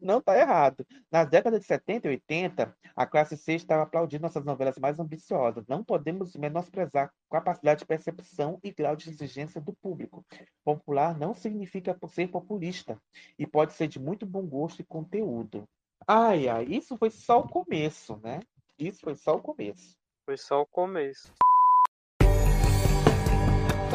Não 0.02 0.18
está 0.18 0.36
errado. 0.36 0.84
Nas 1.10 1.28
décadas 1.28 1.60
de 1.60 1.66
70 1.66 2.08
e 2.08 2.10
80, 2.10 2.76
a 2.96 3.06
classe 3.06 3.36
C 3.36 3.54
estava 3.54 3.84
aplaudindo 3.84 4.22
nossas 4.22 4.44
novelas 4.44 4.76
mais 4.78 4.98
ambiciosas. 4.98 5.64
Não 5.68 5.84
podemos 5.84 6.34
menosprezar 6.34 7.06
a 7.06 7.34
capacidade 7.34 7.80
de 7.80 7.86
percepção 7.86 8.58
e 8.64 8.72
grau 8.72 8.96
de 8.96 9.08
exigência 9.08 9.60
do 9.60 9.72
público. 9.72 10.24
Popular 10.64 11.16
não 11.16 11.34
significa 11.34 11.96
ser 12.08 12.28
populista 12.28 12.98
e 13.38 13.46
pode 13.46 13.72
ser 13.74 13.86
de 13.86 14.00
muito 14.00 14.26
bom 14.26 14.42
gosto 14.42 14.80
e 14.80 14.84
conteúdo. 14.84 15.64
Ai, 16.06 16.48
ai, 16.48 16.64
isso 16.64 16.96
foi 16.98 17.10
só 17.10 17.38
o 17.38 17.48
começo, 17.48 18.18
né? 18.22 18.40
Isso 18.78 19.00
foi 19.02 19.14
só 19.14 19.36
o 19.36 19.40
começo. 19.40 19.96
Foi 20.26 20.36
só 20.36 20.62
o 20.62 20.66
começo. 20.66 21.32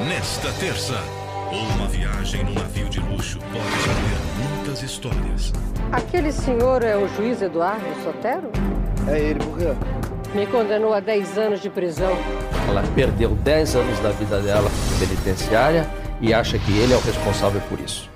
Nesta 0.07 0.53
terça, 0.59 0.93
uma 1.51 1.87
viagem 1.89 2.43
no 2.45 2.53
navio 2.53 2.89
de 2.89 2.99
luxo 2.99 3.39
pode 3.39 3.57
esconder 3.57 4.56
muitas 4.77 4.83
histórias. 4.83 5.53
Aquele 5.91 6.31
senhor 6.31 6.83
é 6.83 6.95
o 6.95 7.07
juiz 7.15 7.41
Eduardo 7.41 7.85
Sotero? 8.03 8.51
É 9.07 9.19
ele, 9.19 9.39
por 9.39 9.57
quê? 9.57 9.73
Me 10.33 10.45
condenou 10.45 10.93
a 10.93 10.99
10 10.99 11.37
anos 11.37 11.61
de 11.61 11.69
prisão. 11.69 12.11
Ela 12.67 12.83
perdeu 12.93 13.29
10 13.29 13.75
anos 13.75 13.99
da 13.99 14.09
vida 14.11 14.39
dela 14.41 14.69
penitenciária 14.99 15.89
e 16.19 16.33
acha 16.33 16.59
que 16.59 16.71
ele 16.77 16.93
é 16.93 16.97
o 16.97 16.99
responsável 16.99 17.61
por 17.69 17.79
isso. 17.79 18.09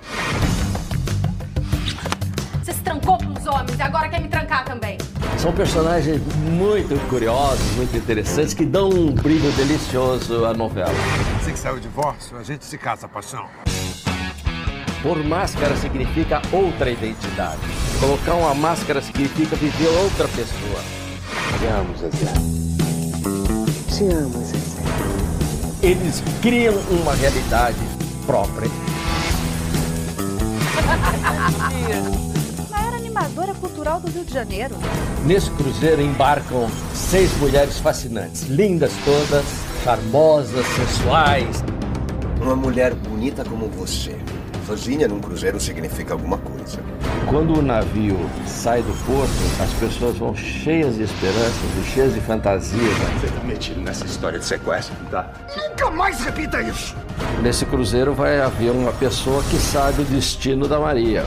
Você 2.61 2.73
se 2.73 2.81
trancou 2.81 3.17
com 3.17 3.31
os 3.39 3.47
homens 3.47 3.79
e 3.79 3.81
agora 3.81 4.09
quer 4.09 4.21
me 4.21 4.27
trancar 4.27 4.65
também. 4.65 4.97
São 5.37 5.53
personagens 5.53 6.21
muito 6.51 6.99
curiosos, 7.09 7.65
muito 7.75 7.95
interessantes, 7.97 8.53
que 8.53 8.65
dão 8.65 8.89
um 8.89 9.11
brilho 9.11 9.51
delicioso 9.53 10.45
à 10.45 10.53
novela. 10.53 10.93
Assim 11.39 11.53
que 11.53 11.59
saiu 11.59 11.77
o 11.77 11.79
divórcio, 11.79 12.37
a 12.37 12.43
gente 12.43 12.65
se 12.65 12.77
casa, 12.77 13.07
paixão. 13.07 13.47
Por 15.01 15.23
máscara 15.23 15.75
significa 15.77 16.41
outra 16.51 16.91
identidade. 16.91 17.57
Colocar 17.99 18.35
uma 18.35 18.53
máscara 18.53 19.01
significa 19.01 19.55
viver 19.55 19.87
outra 19.87 20.27
pessoa. 20.27 20.79
Te 21.57 21.65
amo, 21.65 21.97
Zezé. 21.97 22.31
Te 23.89 24.03
amo, 24.13 24.37
Zezé. 24.45 24.81
Eles 25.81 26.21
criam 26.43 26.75
uma 26.91 27.15
realidade 27.15 27.79
própria. 28.27 28.69
Maior 32.69 32.93
animadora 32.93 33.55
cultural 33.55 33.99
do 33.99 34.11
Rio 34.11 34.23
de 34.23 34.31
Janeiro. 34.31 34.75
Nesse 35.25 35.49
cruzeiro 35.51 36.03
embarcam 36.03 36.69
seis 36.93 37.35
mulheres 37.39 37.79
fascinantes, 37.79 38.43
lindas 38.43 38.91
todas, 39.03 39.45
charmosas, 39.83 40.63
sensuais. 40.67 41.63
Uma 42.39 42.55
mulher 42.55 42.93
bonita 42.93 43.43
como 43.43 43.67
você, 43.67 44.15
sozinha 44.65 45.07
num 45.07 45.19
cruzeiro 45.19 45.59
significa 45.59 46.13
alguma 46.13 46.37
coisa. 46.37 46.79
Quando 47.27 47.59
o 47.59 47.61
navio 47.61 48.17
sai 48.45 48.81
do 48.81 48.93
porto, 49.05 49.31
as 49.61 49.71
pessoas 49.73 50.17
vão 50.17 50.35
cheias 50.35 50.95
de 50.95 51.03
esperanças 51.03 51.77
e 51.79 51.83
cheias 51.89 52.13
de 52.13 52.21
fantasias. 52.21 52.97
Você 53.19 53.27
tá 53.27 53.43
metido 53.43 53.81
nessa 53.81 54.05
história 54.05 54.39
de 54.39 54.45
sequestro, 54.45 54.95
tá? 55.09 55.31
Nunca 55.55 55.91
mais 55.91 56.23
repita 56.23 56.61
isso! 56.61 56.95
Nesse 57.41 57.65
cruzeiro 57.65 58.13
vai 58.13 58.39
haver 58.39 58.71
uma 58.71 58.91
pessoa 58.93 59.43
que 59.43 59.57
sabe 59.57 60.01
o 60.01 60.05
destino 60.05 60.67
da 60.67 60.79
Maria. 60.79 61.25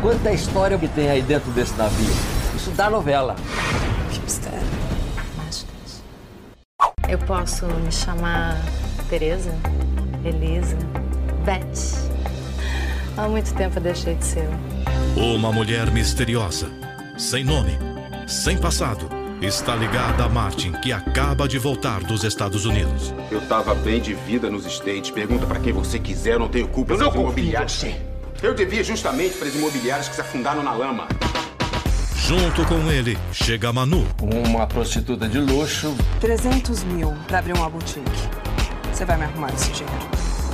Quanta 0.00 0.30
história 0.32 0.78
que 0.78 0.88
tem 0.88 1.10
aí 1.10 1.22
dentro 1.22 1.50
desse 1.50 1.76
navio? 1.76 2.14
Isso 2.54 2.70
dá 2.70 2.88
novela. 2.88 3.36
Eu 7.08 7.18
posso 7.20 7.64
me 7.64 7.90
chamar 7.90 8.60
Teresa, 9.08 9.50
Elisa, 10.24 10.76
Beth. 11.44 12.08
Há 13.16 13.28
muito 13.28 13.52
tempo 13.54 13.78
eu 13.78 13.82
deixei 13.82 14.14
de 14.14 14.24
ser. 14.24 14.48
Uma 15.16 15.52
mulher 15.52 15.90
misteriosa, 15.90 16.70
sem 17.16 17.44
nome, 17.44 17.72
sem 18.26 18.56
passado, 18.56 19.08
está 19.40 19.74
ligada 19.74 20.24
a 20.24 20.28
Martin, 20.28 20.72
que 20.72 20.92
acaba 20.92 21.48
de 21.48 21.58
voltar 21.58 22.00
dos 22.00 22.24
Estados 22.24 22.64
Unidos. 22.64 23.12
Eu 23.30 23.40
tava 23.42 23.74
bem 23.74 24.00
de 24.00 24.14
vida 24.14 24.50
nos 24.50 24.66
States. 24.66 25.10
Pergunta 25.10 25.46
pra 25.46 25.58
quem 25.60 25.72
você 25.72 25.98
quiser, 25.98 26.34
eu 26.34 26.38
não 26.40 26.48
tenho 26.48 26.68
culpa. 26.68 26.94
Eu 26.94 26.98
não 26.98 27.10
confio 27.10 27.44
em 27.44 27.62
você. 27.62 27.94
Eu 28.42 28.54
devia 28.54 28.84
justamente 28.84 29.36
para 29.36 29.48
os 29.48 29.54
imobiliários 29.54 30.08
que 30.08 30.14
se 30.14 30.20
afundaram 30.20 30.62
na 30.62 30.72
lama. 30.72 31.08
Junto 32.14 32.64
com 32.66 32.90
ele, 32.90 33.16
chega 33.32 33.72
Manu, 33.72 34.06
Uma 34.20 34.66
prostituta 34.66 35.26
de 35.28 35.38
luxo. 35.38 35.96
300 36.20 36.84
mil 36.84 37.16
pra 37.26 37.38
abrir 37.38 37.54
uma 37.54 37.70
boutique. 37.70 38.37
Você 38.98 39.04
vai 39.04 39.16
me 39.16 39.26
arrumar 39.26 39.54
esse 39.54 39.70
dinheiro. 39.70 40.08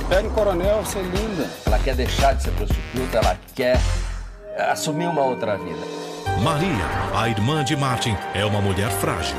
Pega 0.07 0.27
o 0.27 0.31
coronel, 0.31 0.85
você 0.85 0.99
é 0.99 1.01
linda. 1.01 1.49
Ela 1.65 1.79
quer 1.79 1.95
deixar 1.95 2.35
de 2.35 2.43
ser 2.43 2.51
prostituta, 2.51 3.17
ela 3.17 3.35
quer 3.55 3.75
assumir 4.69 5.07
uma 5.07 5.23
outra 5.23 5.57
vida. 5.57 5.79
Maria, 6.43 6.85
a 7.15 7.27
irmã 7.27 7.63
de 7.63 7.75
Martin, 7.75 8.15
é 8.35 8.45
uma 8.45 8.61
mulher 8.61 8.91
frágil. 8.91 9.35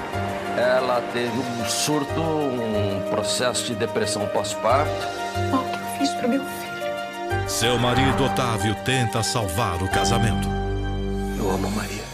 Ela 0.57 1.01
teve 1.13 1.39
um 1.39 1.65
surto, 1.67 2.21
um 2.21 3.09
processo 3.09 3.67
de 3.67 3.77
depressão 3.77 4.27
pós-parto. 4.27 4.91
O 5.53 5.71
que 5.71 5.79
eu 5.79 5.99
fiz 5.99 6.11
pro 6.15 6.29
meu 6.29 6.43
filho? 6.43 7.49
Seu 7.49 7.79
marido 7.79 8.25
Otávio 8.25 8.75
tenta 8.85 9.23
salvar 9.23 9.81
o 9.85 9.89
casamento. 9.89 10.49
Eu 11.39 11.49
amo 11.49 11.71
Maria. 11.71 12.06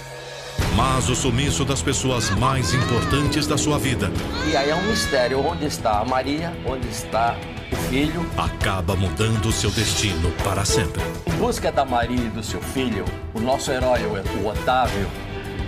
Mas 0.76 1.08
o 1.08 1.14
sumiço 1.14 1.64
das 1.64 1.82
pessoas 1.82 2.30
mais 2.30 2.72
importantes 2.72 3.46
da 3.46 3.58
sua 3.58 3.78
vida 3.78 4.10
E 4.50 4.56
aí 4.56 4.70
é 4.70 4.74
um 4.74 4.82
mistério. 4.82 5.44
Onde 5.44 5.66
está 5.66 6.00
a 6.00 6.04
Maria? 6.04 6.52
Onde 6.66 6.88
está 6.88 7.36
o 7.70 7.76
filho? 7.88 8.24
acaba 8.36 8.96
mudando 8.96 9.52
seu 9.52 9.70
destino 9.70 10.30
para 10.44 10.64
sempre. 10.64 11.02
Em 11.26 11.32
busca 11.32 11.70
da 11.70 11.84
Maria 11.84 12.20
e 12.26 12.30
do 12.30 12.42
seu 12.42 12.60
filho, 12.60 13.04
o 13.34 13.40
nosso 13.40 13.70
herói, 13.70 14.00
o 14.42 14.46
Otávio, 14.46 15.06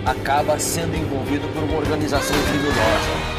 acaba 0.05 0.57
sendo 0.59 0.95
envolvido 0.95 1.47
por 1.53 1.63
uma 1.63 1.77
organização 1.77 2.35
criminosa. 2.43 3.35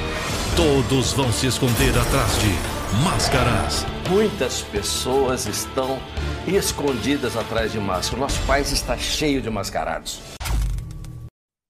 Todos 0.57 1.13
vão 1.13 1.33
se 1.33 1.47
esconder 1.47 1.97
atrás 1.99 2.39
de 2.41 2.97
máscaras. 3.05 3.87
Muitas 4.09 4.63
pessoas 4.63 5.47
estão 5.47 5.99
escondidas 6.47 7.37
atrás 7.37 7.73
de 7.73 7.79
máscara. 7.79 8.17
O 8.17 8.21
nosso 8.21 8.41
país 8.43 8.73
está 8.73 8.97
cheio 8.97 9.43
de 9.43 9.51
mascarados. 9.51 10.36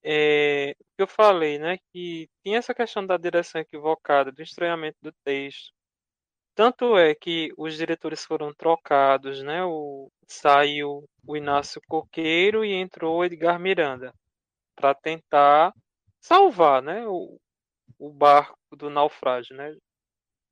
É, 0.08 0.76
que 0.96 1.02
eu 1.02 1.06
falei, 1.08 1.58
né, 1.58 1.78
que 1.92 2.28
tinha 2.44 2.58
essa 2.58 2.72
questão 2.72 3.04
da 3.04 3.16
direção 3.16 3.60
equivocada, 3.60 4.30
do 4.30 4.40
estranhamento 4.40 4.96
do 5.02 5.12
texto. 5.24 5.72
Tanto 6.54 6.96
é 6.96 7.14
que 7.14 7.52
os 7.58 7.76
diretores 7.76 8.24
foram 8.24 8.54
trocados, 8.54 9.42
né? 9.42 9.64
O, 9.64 10.10
saiu 10.28 11.04
o 11.26 11.36
Inácio 11.36 11.80
Coqueiro 11.88 12.64
e 12.64 12.72
entrou 12.72 13.18
o 13.18 13.24
Edgar 13.24 13.58
Miranda 13.60 14.14
para 14.76 14.94
tentar 14.94 15.72
salvar, 16.20 16.82
né, 16.82 17.06
o, 17.06 17.38
o 17.98 18.10
barco 18.10 18.58
do 18.76 18.90
naufrágio, 18.90 19.56
né? 19.56 19.76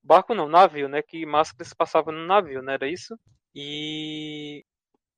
Barco 0.02 0.34
não, 0.34 0.48
navio, 0.48 0.88
né? 0.88 1.02
Que 1.02 1.24
Máscaras 1.26 1.72
passava 1.74 2.12
no 2.12 2.26
navio, 2.26 2.62
não 2.62 2.72
era 2.72 2.88
isso? 2.88 3.18
E 3.54 4.64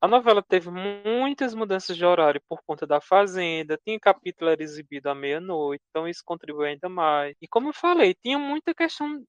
a 0.06 0.08
novela 0.08 0.42
teve 0.42 0.70
muitas 0.70 1.52
mudanças 1.52 1.96
de 1.96 2.04
horário 2.04 2.40
por 2.48 2.60
conta 2.64 2.86
da 2.86 3.00
Fazenda, 3.00 3.78
tinha 3.84 3.98
capítulo 3.98 4.50
era 4.50 4.62
exibido 4.62 5.08
à 5.10 5.14
meia-noite, 5.14 5.82
então 5.90 6.08
isso 6.08 6.22
contribuiu 6.24 6.68
ainda 6.68 6.88
mais. 6.88 7.36
E 7.42 7.48
como 7.48 7.68
eu 7.68 7.72
falei, 7.72 8.14
tinha 8.14 8.38
muita 8.38 8.72
questão 8.72 9.22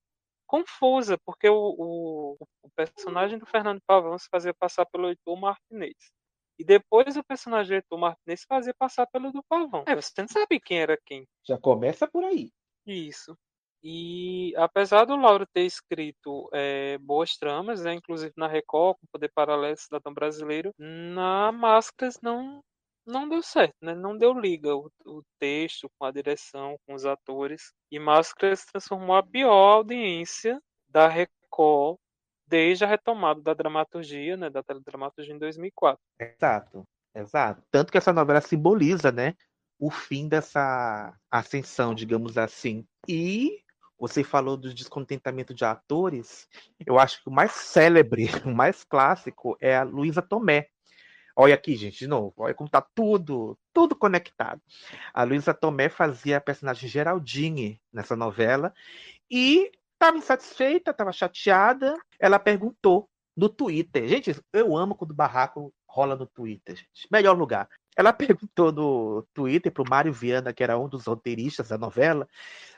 confusa, 0.45 1.18
porque 1.26 1.49
o, 1.49 1.56
o, 1.56 2.38
o 2.62 2.70
personagem 2.76 3.38
do 3.38 3.45
Fernando 3.45 3.82
Pavão 3.86 4.18
se 4.18 4.30
fazia 4.30 4.54
passar 4.54 4.86
pelo 4.86 5.10
Heitor 5.10 5.36
Martinez. 5.38 6.12
E 6.60 6.64
depois 6.64 7.18
o 7.18 7.24
personagem 7.24 7.72
do 7.72 7.76
Heitor 7.76 7.99
Martinez 7.99 8.41
se 8.41 8.48
fazia 8.48 8.74
passar 8.78 9.08
pelo 9.08 9.32
do 9.32 9.44
Pavão. 9.49 9.84
É, 9.88 9.95
você 9.95 10.12
não 10.20 10.28
sabe 10.28 10.60
quem 10.60 10.80
era 10.80 10.98
quem. 11.06 11.28
Já 11.44 11.58
começa 11.58 12.08
por 12.08 12.24
aí. 12.24 12.52
Isso. 12.86 13.36
E 13.84 14.54
apesar 14.58 15.06
do 15.06 15.16
Lauro 15.16 15.45
ter 15.45 15.66
escrito 15.66 16.49
é, 16.54 16.98
boas 16.98 17.38
tramas, 17.38 17.84
né, 17.84 17.94
inclusive 17.94 18.34
na 18.36 18.48
Record, 18.48 18.98
com 18.98 19.08
Poder 19.12 19.32
Paralelo 19.34 19.78
Cidadão 19.78 20.14
Brasileiro, 20.14 20.74
na 20.78 21.52
Máscaras 21.52 22.20
não 22.22 22.62
não 23.06 23.30
deu 23.30 23.41
certo, 23.41 23.74
né? 23.82 23.95
Não 23.95 24.18
deu 24.18 24.38
liga 24.38 24.76
o, 24.76 24.91
o, 25.06 25.24
texto 25.40 25.90
com 25.98 26.06
a 26.06 26.12
direção, 26.12 26.76
com 26.86 26.94
os 26.94 27.06
atores. 27.06 27.72
E 27.90 27.98
Máscaras 27.98 28.66
transformou 28.66 29.16
a 29.16 29.24
pior 29.24 29.78
audiência 29.78 30.62
da 30.90 31.08
Record 31.08 31.98
desde 32.45 32.84
a 32.84 32.88
retomada 32.88 33.41
da 33.41 33.54
dramaturgia, 33.54 34.36
né, 34.36 34.49
da 34.49 34.62
teledramaturgia 34.62 35.34
em 35.34 35.40
2004. 35.40 35.99
Exato, 36.20 36.84
exato. 37.16 37.64
Tanto 37.72 37.91
que 37.91 37.98
essa 37.98 38.14
novela 38.14 38.41
simboliza, 38.41 39.12
né, 39.12 39.36
o 39.80 39.91
fim 39.91 40.28
dessa 40.28 41.14
ascensão, 41.32 41.94
digamos 41.94 42.38
assim. 42.38 42.86
E 43.08 43.64
você 43.99 44.24
falou 44.24 44.56
do 44.56 44.74
descontentamento 44.74 45.53
de 45.53 45.65
atores. 45.65 46.48
Eu 46.86 46.99
acho 46.99 47.22
que 47.24 47.30
o 47.30 47.32
mais 47.32 47.52
célebre, 47.52 48.28
o 48.45 48.53
mais 48.53 48.84
clássico 48.84 49.57
é 49.60 49.76
a 49.76 49.84
Luísa 49.84 50.22
Tomé. 50.22 50.69
Olha 51.36 51.53
aqui, 51.53 51.76
gente, 51.76 51.99
de 51.99 52.07
novo. 52.07 52.34
Olha 52.38 52.53
como 52.53 52.69
tá 52.69 52.82
tudo, 52.82 53.57
tudo 53.72 53.95
conectado. 53.95 54.61
A 55.14 55.24
Luísa 55.24 55.53
Tomé 55.53 55.88
fazia 55.88 56.38
a 56.38 56.41
personagem 56.41 56.90
Geraldine 56.90 57.80
nessa 57.94 58.15
novela 58.15 58.74
e 59.30 59.72
estava 59.94 60.18
insatisfeita, 60.18 60.91
estava 60.91 61.11
chateada. 61.11 61.95
Ela 62.19 62.40
perguntou 62.40 63.07
no 63.36 63.49
Twitter. 63.49 64.07
Gente, 64.07 64.36
eu 64.52 64.76
amo 64.76 64.95
quando 64.95 65.14
barraco 65.14 65.72
rola 65.88 66.15
no 66.15 66.26
Twitter, 66.26 66.76
gente. 66.76 67.07
Melhor 67.11 67.38
lugar. 67.38 67.69
Ela 67.98 68.14
perguntou 68.14 68.72
no 68.72 69.28
Twitter 69.34 69.72
para 69.72 69.82
o 69.82 69.90
Mário 69.90 70.14
Viana, 70.14 70.53
que 70.53 70.64
era 70.64 70.78
um 70.78 70.88
dos 70.88 71.07
roteiristas 71.07 71.69
da 71.69 71.78
novela, 71.80 72.28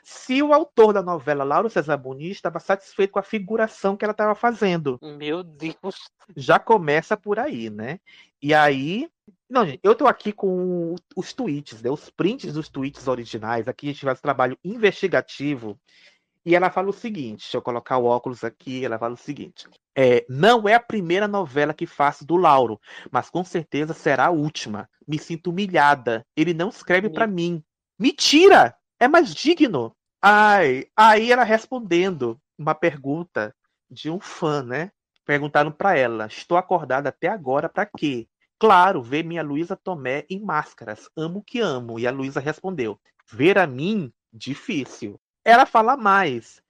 se 0.02 0.42
o 0.42 0.54
autor 0.54 0.94
da 0.94 1.02
novela, 1.02 1.44
Lauro 1.44 1.68
César 1.68 1.98
Muniz, 1.98 2.36
estava 2.36 2.58
satisfeito 2.58 3.12
com 3.12 3.18
a 3.18 3.22
figuração 3.22 3.96
que 3.96 4.04
ela 4.04 4.12
estava 4.12 4.34
fazendo. 4.34 4.98
Meu 5.02 5.42
Deus! 5.42 6.10
Já 6.34 6.58
começa 6.58 7.16
por 7.16 7.38
aí, 7.38 7.68
né? 7.68 8.00
E 8.40 8.54
aí. 8.54 9.10
Não, 9.48 9.66
gente, 9.66 9.80
eu 9.82 9.92
estou 9.92 10.08
aqui 10.08 10.32
com 10.32 10.94
os 11.16 11.32
tweets, 11.32 11.82
né? 11.82 11.90
os 11.90 12.08
prints 12.08 12.52
dos 12.52 12.68
tweets 12.68 13.06
originais. 13.06 13.68
Aqui 13.68 13.88
a 13.88 13.92
gente 13.92 14.04
faz 14.04 14.18
um 14.18 14.22
trabalho 14.22 14.58
investigativo. 14.64 15.78
E 16.44 16.54
ela 16.54 16.70
fala 16.70 16.88
o 16.88 16.92
seguinte: 16.92 17.40
deixa 17.40 17.56
eu 17.56 17.62
colocar 17.62 17.98
o 17.98 18.04
óculos 18.04 18.44
aqui. 18.44 18.84
Ela 18.84 18.98
fala 18.98 19.14
o 19.14 19.18
seguinte: 19.18 19.68
é, 19.96 20.24
não 20.28 20.68
é 20.68 20.74
a 20.74 20.80
primeira 20.80 21.28
novela 21.28 21.74
que 21.74 21.86
faço 21.86 22.24
do 22.24 22.36
Lauro, 22.36 22.80
mas 23.10 23.28
com 23.28 23.44
certeza 23.44 23.92
será 23.92 24.26
a 24.26 24.30
última. 24.30 24.88
Me 25.06 25.18
sinto 25.18 25.50
humilhada. 25.50 26.24
Ele 26.36 26.54
não 26.54 26.68
escreve 26.68 27.10
para 27.10 27.26
mim. 27.26 27.62
Mentira! 27.98 28.74
É 28.98 29.08
mais 29.08 29.34
digno. 29.34 29.94
Ai, 30.22 30.86
aí 30.96 31.32
ela 31.32 31.44
respondendo 31.44 32.38
uma 32.58 32.74
pergunta 32.74 33.54
de 33.90 34.10
um 34.10 34.20
fã, 34.20 34.62
né? 34.62 34.90
Perguntaram 35.24 35.72
para 35.72 35.96
ela: 35.96 36.26
"Estou 36.26 36.56
acordada 36.56 37.08
até 37.08 37.28
agora 37.28 37.68
para 37.68 37.86
quê?" 37.86 38.26
Claro, 38.58 39.02
ver 39.02 39.24
minha 39.24 39.42
Luísa 39.42 39.74
Tomé 39.74 40.26
em 40.28 40.38
máscaras. 40.38 41.08
Amo 41.16 41.42
que 41.42 41.60
amo. 41.60 41.98
E 41.98 42.06
a 42.06 42.10
Luísa 42.10 42.40
respondeu: 42.40 42.98
"Ver 43.30 43.58
a 43.58 43.66
mim 43.66 44.12
difícil." 44.32 45.18
Ela 45.44 45.66
fala 45.66 45.96
mais. 45.96 46.62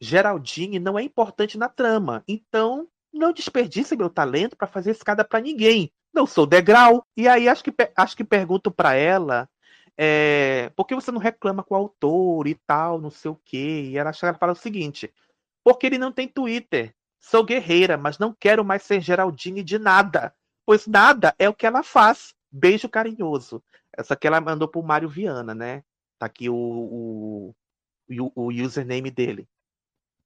Geraldine 0.00 0.78
não 0.78 0.98
é 0.98 1.02
importante 1.02 1.56
na 1.56 1.68
trama, 1.68 2.24
então 2.26 2.88
não 3.12 3.32
desperdice 3.32 3.96
meu 3.96 4.10
talento 4.10 4.56
para 4.56 4.66
fazer 4.66 4.90
escada 4.90 5.24
para 5.24 5.40
ninguém. 5.40 5.92
Não 6.12 6.26
sou 6.26 6.46
degrau. 6.46 7.06
E 7.16 7.28
aí 7.28 7.48
acho 7.48 7.62
que, 7.62 7.72
acho 7.96 8.16
que 8.16 8.24
pergunto 8.24 8.70
para 8.70 8.94
ela 8.94 9.48
é, 9.96 10.70
por 10.74 10.86
que 10.86 10.94
você 10.94 11.10
não 11.10 11.20
reclama 11.20 11.62
com 11.62 11.74
o 11.74 11.78
autor 11.78 12.46
e 12.46 12.54
tal, 12.66 13.00
não 13.00 13.10
sei 13.10 13.30
o 13.30 13.40
quê. 13.44 13.88
E 13.90 13.98
ela, 13.98 14.12
ela 14.22 14.34
fala 14.34 14.52
o 14.52 14.56
seguinte: 14.56 15.12
porque 15.62 15.86
ele 15.86 15.98
não 15.98 16.12
tem 16.12 16.28
Twitter. 16.28 16.94
Sou 17.20 17.44
guerreira, 17.44 17.96
mas 17.96 18.18
não 18.18 18.34
quero 18.34 18.64
mais 18.64 18.82
ser 18.82 19.00
Geraldine 19.00 19.62
de 19.62 19.78
nada, 19.78 20.34
pois 20.66 20.86
nada 20.88 21.34
é 21.38 21.48
o 21.48 21.54
que 21.54 21.66
ela 21.66 21.82
faz. 21.82 22.34
Beijo 22.50 22.88
carinhoso. 22.88 23.62
Essa 23.96 24.16
que 24.16 24.26
ela 24.26 24.40
mandou 24.40 24.66
pro 24.66 24.82
Mário 24.82 25.08
Viana, 25.08 25.54
né? 25.54 25.84
Tá 26.18 26.26
aqui 26.26 26.48
o, 26.48 26.54
o, 26.54 27.54
o, 28.08 28.48
username 28.48 29.10
dele. 29.10 29.48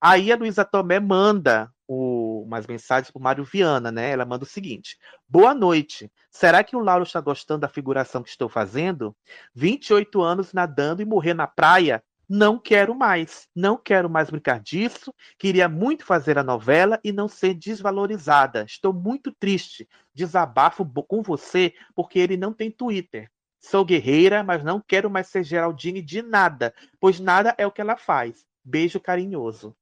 Aí 0.01 0.31
a 0.31 0.37
Luísa 0.37 0.65
Tomé 0.65 1.01
manda 1.01 1.71
o, 1.87 2.43
umas 2.43 2.67
mensagens 2.67 3.11
para 3.11 3.23
Mário 3.23 3.45
Viana, 3.45 3.91
né? 3.91 4.11
Ela 4.11 4.25
manda 4.25 4.45
o 4.45 4.49
seguinte: 4.49 4.99
Boa 5.29 5.55
noite. 5.55 6.11
Será 6.31 6.63
que 6.63 6.77
o 6.77 6.81
Lauro 6.81 7.05
está 7.05 7.21
gostando 7.21 7.61
da 7.61 7.69
figuração 7.69 8.23
que 8.23 8.29
estou 8.29 8.49
fazendo? 8.49 9.17
28 9.55 10.21
anos 10.21 10.53
nadando 10.53 11.01
e 11.01 11.05
morrer 11.05 11.35
na 11.35 11.47
praia? 11.47 12.03
Não 12.29 12.59
quero 12.59 12.95
mais. 12.95 13.49
Não 13.55 13.77
quero 13.77 14.11
mais 14.11 14.29
brincar 14.29 14.61
disso. 14.61 15.15
Queria 15.39 15.69
muito 15.69 16.05
fazer 16.05 16.39
a 16.39 16.43
novela 16.43 17.01
e 17.05 17.13
não 17.13 17.29
ser 17.29 17.55
desvalorizada. 17.55 18.65
Estou 18.65 18.93
muito 18.93 19.33
triste. 19.33 19.89
Desabafo 20.13 20.85
com 20.85 21.23
você 21.23 21.73
porque 21.95 22.19
ele 22.19 22.37
não 22.37 22.53
tem 22.53 22.71
Twitter. 22.71 23.31
Sou 23.67 23.85
guerreira, 23.85 24.45
mas 24.45 24.63
não 24.63 24.81
quero 24.81 25.11
mais 25.11 25.27
ser 25.27 25.43
Geraldine 25.43 26.01
de 26.01 26.23
nada, 26.23 26.73
pois 27.01 27.19
nada 27.19 27.53
é 27.59 27.67
o 27.67 27.73
que 27.73 27.81
ela 27.81 27.97
faz. 27.97 28.47
Beijo 28.65 29.01
carinhoso. 29.01 29.77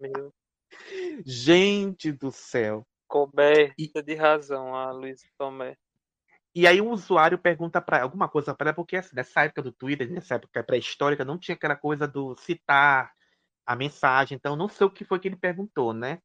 Meu. 0.00 0.34
Gente 1.24 2.10
do 2.10 2.32
céu. 2.32 2.84
Coberta 3.06 4.02
de 4.02 4.14
razão 4.16 4.74
a 4.74 4.90
Luiz 4.90 5.24
Tomé. 5.38 5.76
E 6.52 6.66
aí 6.66 6.80
o 6.80 6.90
usuário 6.90 7.38
pergunta 7.38 7.80
para 7.80 8.02
alguma 8.02 8.28
coisa 8.28 8.52
para 8.52 8.70
ela, 8.70 8.74
porque 8.74 8.96
assim, 8.96 9.14
nessa 9.14 9.44
época 9.44 9.62
do 9.62 9.70
Twitter, 9.70 10.10
nessa 10.10 10.34
época 10.34 10.64
pré-histórica, 10.64 11.24
não 11.24 11.38
tinha 11.38 11.54
aquela 11.54 11.76
coisa 11.76 12.08
do 12.08 12.34
citar 12.38 13.12
a 13.64 13.76
mensagem, 13.76 14.34
então 14.34 14.56
não 14.56 14.68
sei 14.68 14.84
o 14.84 14.90
que 14.90 15.04
foi 15.04 15.20
que 15.20 15.28
ele 15.28 15.36
perguntou, 15.36 15.92
né? 15.92 16.20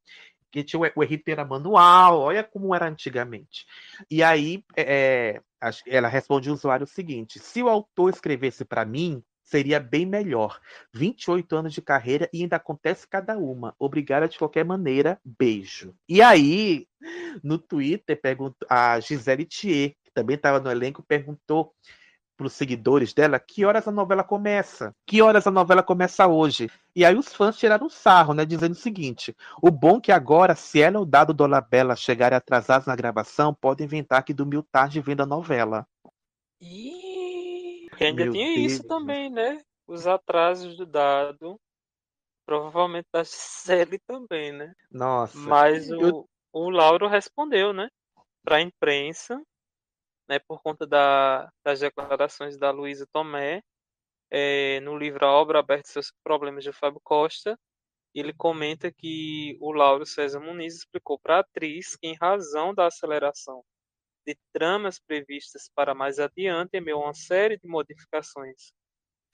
Que 0.51 0.63
tinha 0.63 0.79
o, 0.79 1.03
RT 1.03 1.27
era 1.27 1.45
manual, 1.45 2.19
olha 2.19 2.43
como 2.43 2.73
era 2.73 2.87
antigamente. 2.87 3.65
E 4.09 4.23
aí 4.23 4.63
é, 4.75 5.35
é 5.35 5.41
ela 5.87 6.07
responde 6.07 6.49
o 6.49 6.53
usuário 6.53 6.85
o 6.85 6.87
seguinte: 6.87 7.39
se 7.39 7.61
o 7.61 7.69
autor 7.69 8.09
escrevesse 8.09 8.65
para 8.65 8.85
mim, 8.85 9.23
seria 9.49 9.79
bem 9.79 10.05
melhor. 10.05 10.59
28 10.93 11.55
anos 11.55 11.73
de 11.73 11.81
carreira 11.81 12.29
e 12.31 12.43
ainda 12.43 12.55
acontece 12.55 13.07
cada 13.07 13.37
uma. 13.37 13.75
Obrigada 13.79 14.27
de 14.27 14.37
qualquer 14.37 14.63
maneira. 14.63 15.19
Beijo. 15.25 15.95
E 16.07 16.21
aí, 16.21 16.87
no 17.43 17.57
Twitter, 17.57 18.19
a 18.69 18.99
Gisele 18.99 19.45
Thier, 19.45 19.95
que 20.03 20.11
também 20.13 20.35
estava 20.35 20.59
no 20.59 20.69
elenco, 20.69 21.03
perguntou 21.03 21.73
para 22.39 22.47
os 22.47 22.53
seguidores 22.53 23.13
dela 23.13 23.37
que 23.37 23.65
horas 23.65 23.85
a 23.85 23.91
novela 23.91 24.23
começa. 24.23 24.95
Que 25.05 25.21
horas 25.21 25.45
a 25.45 25.51
novela 25.51 25.83
começa 25.83 26.25
hoje? 26.25 26.71
E 26.95 27.03
aí 27.03 27.13
os 27.13 27.33
fãs 27.33 27.57
tiraram 27.57 27.89
sarro, 27.89 28.33
né? 28.33 28.45
Dizendo 28.45 28.71
o 28.71 28.75
seguinte: 28.75 29.35
o 29.61 29.69
bom 29.69 29.97
é 29.97 30.01
que 30.01 30.11
agora, 30.13 30.55
se 30.55 30.81
ela 30.81 30.99
ou 30.99 31.03
o 31.03 31.05
dado 31.05 31.33
Dolabella 31.33 31.97
chegarem 31.97 32.37
atrasados 32.37 32.87
na 32.87 32.95
gravação, 32.95 33.53
podem 33.53 33.83
inventar 33.83 34.23
que 34.23 34.33
dormiu 34.33 34.63
tarde 34.63 35.01
vendo 35.01 35.21
a 35.21 35.25
novela. 35.25 35.85
Porque 37.89 38.05
ainda 38.05 38.23
Meu 38.23 38.31
tinha 38.31 38.55
Deus 38.55 38.71
isso 38.71 38.87
também, 38.87 39.29
né? 39.29 39.61
Os 39.85 40.07
atrasos 40.07 40.77
do 40.77 40.85
dado. 40.85 41.59
Provavelmente 42.45 43.07
da 43.13 43.25
série 43.25 43.99
também, 44.07 44.53
né? 44.53 44.73
Nossa. 44.89 45.37
Mas 45.37 45.91
o, 45.91 46.01
eu... 46.01 46.29
o 46.53 46.69
Lauro 46.69 47.05
respondeu, 47.05 47.73
né? 47.73 47.89
Para 48.45 48.55
a 48.55 48.61
imprensa, 48.61 49.39
né? 50.29 50.39
Por 50.39 50.61
conta 50.61 50.85
da, 50.87 51.51
das 51.63 51.79
declarações 51.79 52.57
da 52.57 52.71
Luísa 52.71 53.07
Tomé. 53.11 53.61
É, 54.31 54.79
no 54.81 54.95
livro 54.97 55.25
A 55.25 55.31
Obra 55.31 55.59
Aberta 55.59 55.89
Seus 55.89 56.13
Problemas 56.23 56.63
de 56.63 56.71
Fábio 56.71 57.01
Costa, 57.03 57.59
ele 58.13 58.33
comenta 58.33 58.91
que 58.91 59.57
o 59.59 59.71
Lauro 59.71 60.05
César 60.05 60.39
Muniz 60.39 60.75
explicou 60.75 61.19
para 61.19 61.37
a 61.37 61.39
atriz 61.39 61.95
que, 61.95 62.07
em 62.07 62.15
razão 62.15 62.73
da 62.73 62.87
aceleração 62.87 63.63
de 64.27 64.37
tramas 64.53 64.99
previstas 64.99 65.69
para 65.75 65.95
mais 65.95 66.19
adiante, 66.19 66.71
em 66.75 66.81
meio 66.81 66.97
a 66.97 67.05
uma 67.05 67.13
série 67.13 67.57
de 67.57 67.67
modificações 67.67 68.71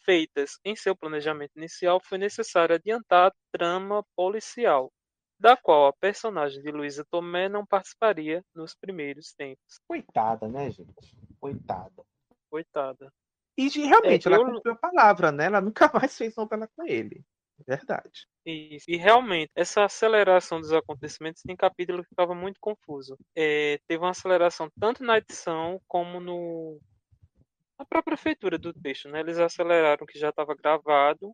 feitas 0.05 0.59
em 0.63 0.75
seu 0.75 0.95
planejamento 0.95 1.57
inicial, 1.57 1.99
foi 2.01 2.17
necessário 2.17 2.75
adiantar 2.75 3.29
a 3.31 3.35
trama 3.51 4.05
policial, 4.15 4.91
da 5.39 5.55
qual 5.57 5.87
a 5.87 5.93
personagem 5.93 6.61
de 6.61 6.71
Luísa 6.71 7.05
Tomé 7.09 7.49
não 7.49 7.65
participaria 7.65 8.43
nos 8.53 8.73
primeiros 8.75 9.33
tempos. 9.33 9.79
Coitada, 9.87 10.47
né, 10.47 10.69
gente? 10.71 11.15
Coitada. 11.39 12.03
Coitada. 12.49 13.11
E 13.57 13.69
de- 13.69 13.81
realmente, 13.85 14.27
É, 14.27 14.31
ela 14.31 14.41
eu- 14.41 14.53
cumpriu 14.53 14.73
a 14.73 14.77
palavra, 14.77 15.31
né? 15.31 15.45
Ela 15.45 15.61
nunca 15.61 15.89
mais 16.09 16.17
fez 16.17 16.35
novela 16.35 16.67
com 16.75 16.85
ele. 16.85 17.23
Verdade. 17.65 18.27
Isso. 18.45 18.85
E 18.89 18.97
realmente, 18.97 19.49
essa 19.55 19.85
aceleração 19.85 20.59
dos 20.59 20.73
acontecimentos 20.73 21.41
tem 21.41 21.55
capítulo 21.55 22.03
que 22.03 22.09
ficava 22.09 22.35
muito 22.35 22.59
confuso. 22.59 23.17
É, 23.33 23.79
teve 23.87 24.03
uma 24.03 24.09
aceleração 24.11 24.69
tanto 24.77 25.03
na 25.03 25.17
edição 25.17 25.79
como 25.87 26.19
no 26.19 26.79
na 27.79 27.85
própria 27.85 28.15
feitura 28.17 28.57
do 28.57 28.73
texto, 28.73 29.07
né? 29.09 29.19
Eles 29.21 29.37
aceleraram 29.37 30.03
o 30.03 30.07
que 30.07 30.17
já 30.19 30.29
estava 30.29 30.53
gravado, 30.55 31.33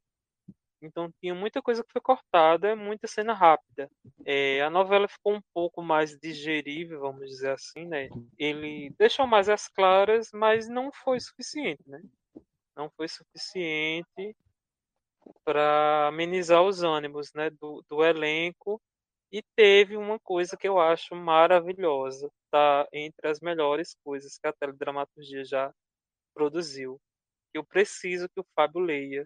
então 0.81 1.11
tinha 1.19 1.35
muita 1.35 1.61
coisa 1.61 1.83
que 1.83 1.91
foi 1.91 2.01
cortada, 2.01 2.75
muita 2.75 3.07
cena 3.07 3.33
rápida. 3.33 3.89
É, 4.25 4.61
a 4.61 4.69
novela 4.69 5.07
ficou 5.07 5.35
um 5.35 5.41
pouco 5.53 5.81
mais 5.81 6.17
digerível, 6.17 7.01
vamos 7.01 7.29
dizer 7.29 7.51
assim, 7.51 7.85
né? 7.85 8.09
Ele 8.37 8.89
deixou 8.97 9.27
mais 9.27 9.47
as 9.47 9.67
claras, 9.67 10.29
mas 10.33 10.67
não 10.67 10.91
foi 10.91 11.19
suficiente, 11.19 11.83
né? 11.87 12.01
Não 12.75 12.89
foi 12.97 13.07
suficiente 13.07 14.35
para 15.43 16.07
amenizar 16.07 16.63
os 16.63 16.81
ânimos 16.81 17.31
né, 17.33 17.49
do, 17.49 17.83
do 17.89 18.03
elenco. 18.03 18.81
E 19.31 19.41
teve 19.55 19.95
uma 19.95 20.19
coisa 20.19 20.57
que 20.57 20.67
eu 20.67 20.77
acho 20.79 21.15
maravilhosa, 21.15 22.29
tá 22.51 22.85
entre 22.91 23.29
as 23.29 23.39
melhores 23.39 23.95
coisas 24.03 24.37
que 24.37 24.45
a 24.47 24.51
teledramaturgia 24.51 25.45
já 25.45 25.73
produziu. 26.33 26.99
Eu 27.53 27.63
preciso 27.63 28.27
que 28.29 28.41
o 28.41 28.45
Fábio 28.55 28.81
leia 28.81 29.25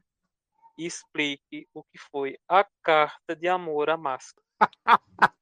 e 0.77 0.85
explique 0.85 1.67
o 1.73 1.83
que 1.83 1.97
foi 1.97 2.37
a 2.47 2.65
carta 2.83 3.35
de 3.35 3.47
amor 3.47 3.89
à 3.89 3.97
máscara. 3.97 4.45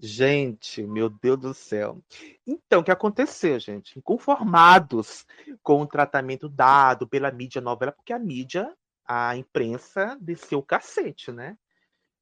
Gente, 0.00 0.82
meu 0.82 1.10
Deus 1.10 1.38
do 1.38 1.54
céu. 1.54 2.02
Então, 2.46 2.80
o 2.80 2.84
que 2.84 2.90
aconteceu, 2.90 3.58
gente? 3.60 3.98
Inconformados 3.98 5.26
com 5.62 5.82
o 5.82 5.86
tratamento 5.86 6.48
dado 6.48 7.06
pela 7.06 7.30
mídia 7.30 7.60
novela, 7.60 7.92
porque 7.92 8.12
a 8.12 8.18
mídia, 8.18 8.74
a 9.06 9.36
imprensa, 9.36 10.16
desceu 10.20 10.60
o 10.60 10.62
cacete, 10.64 11.30
né? 11.30 11.58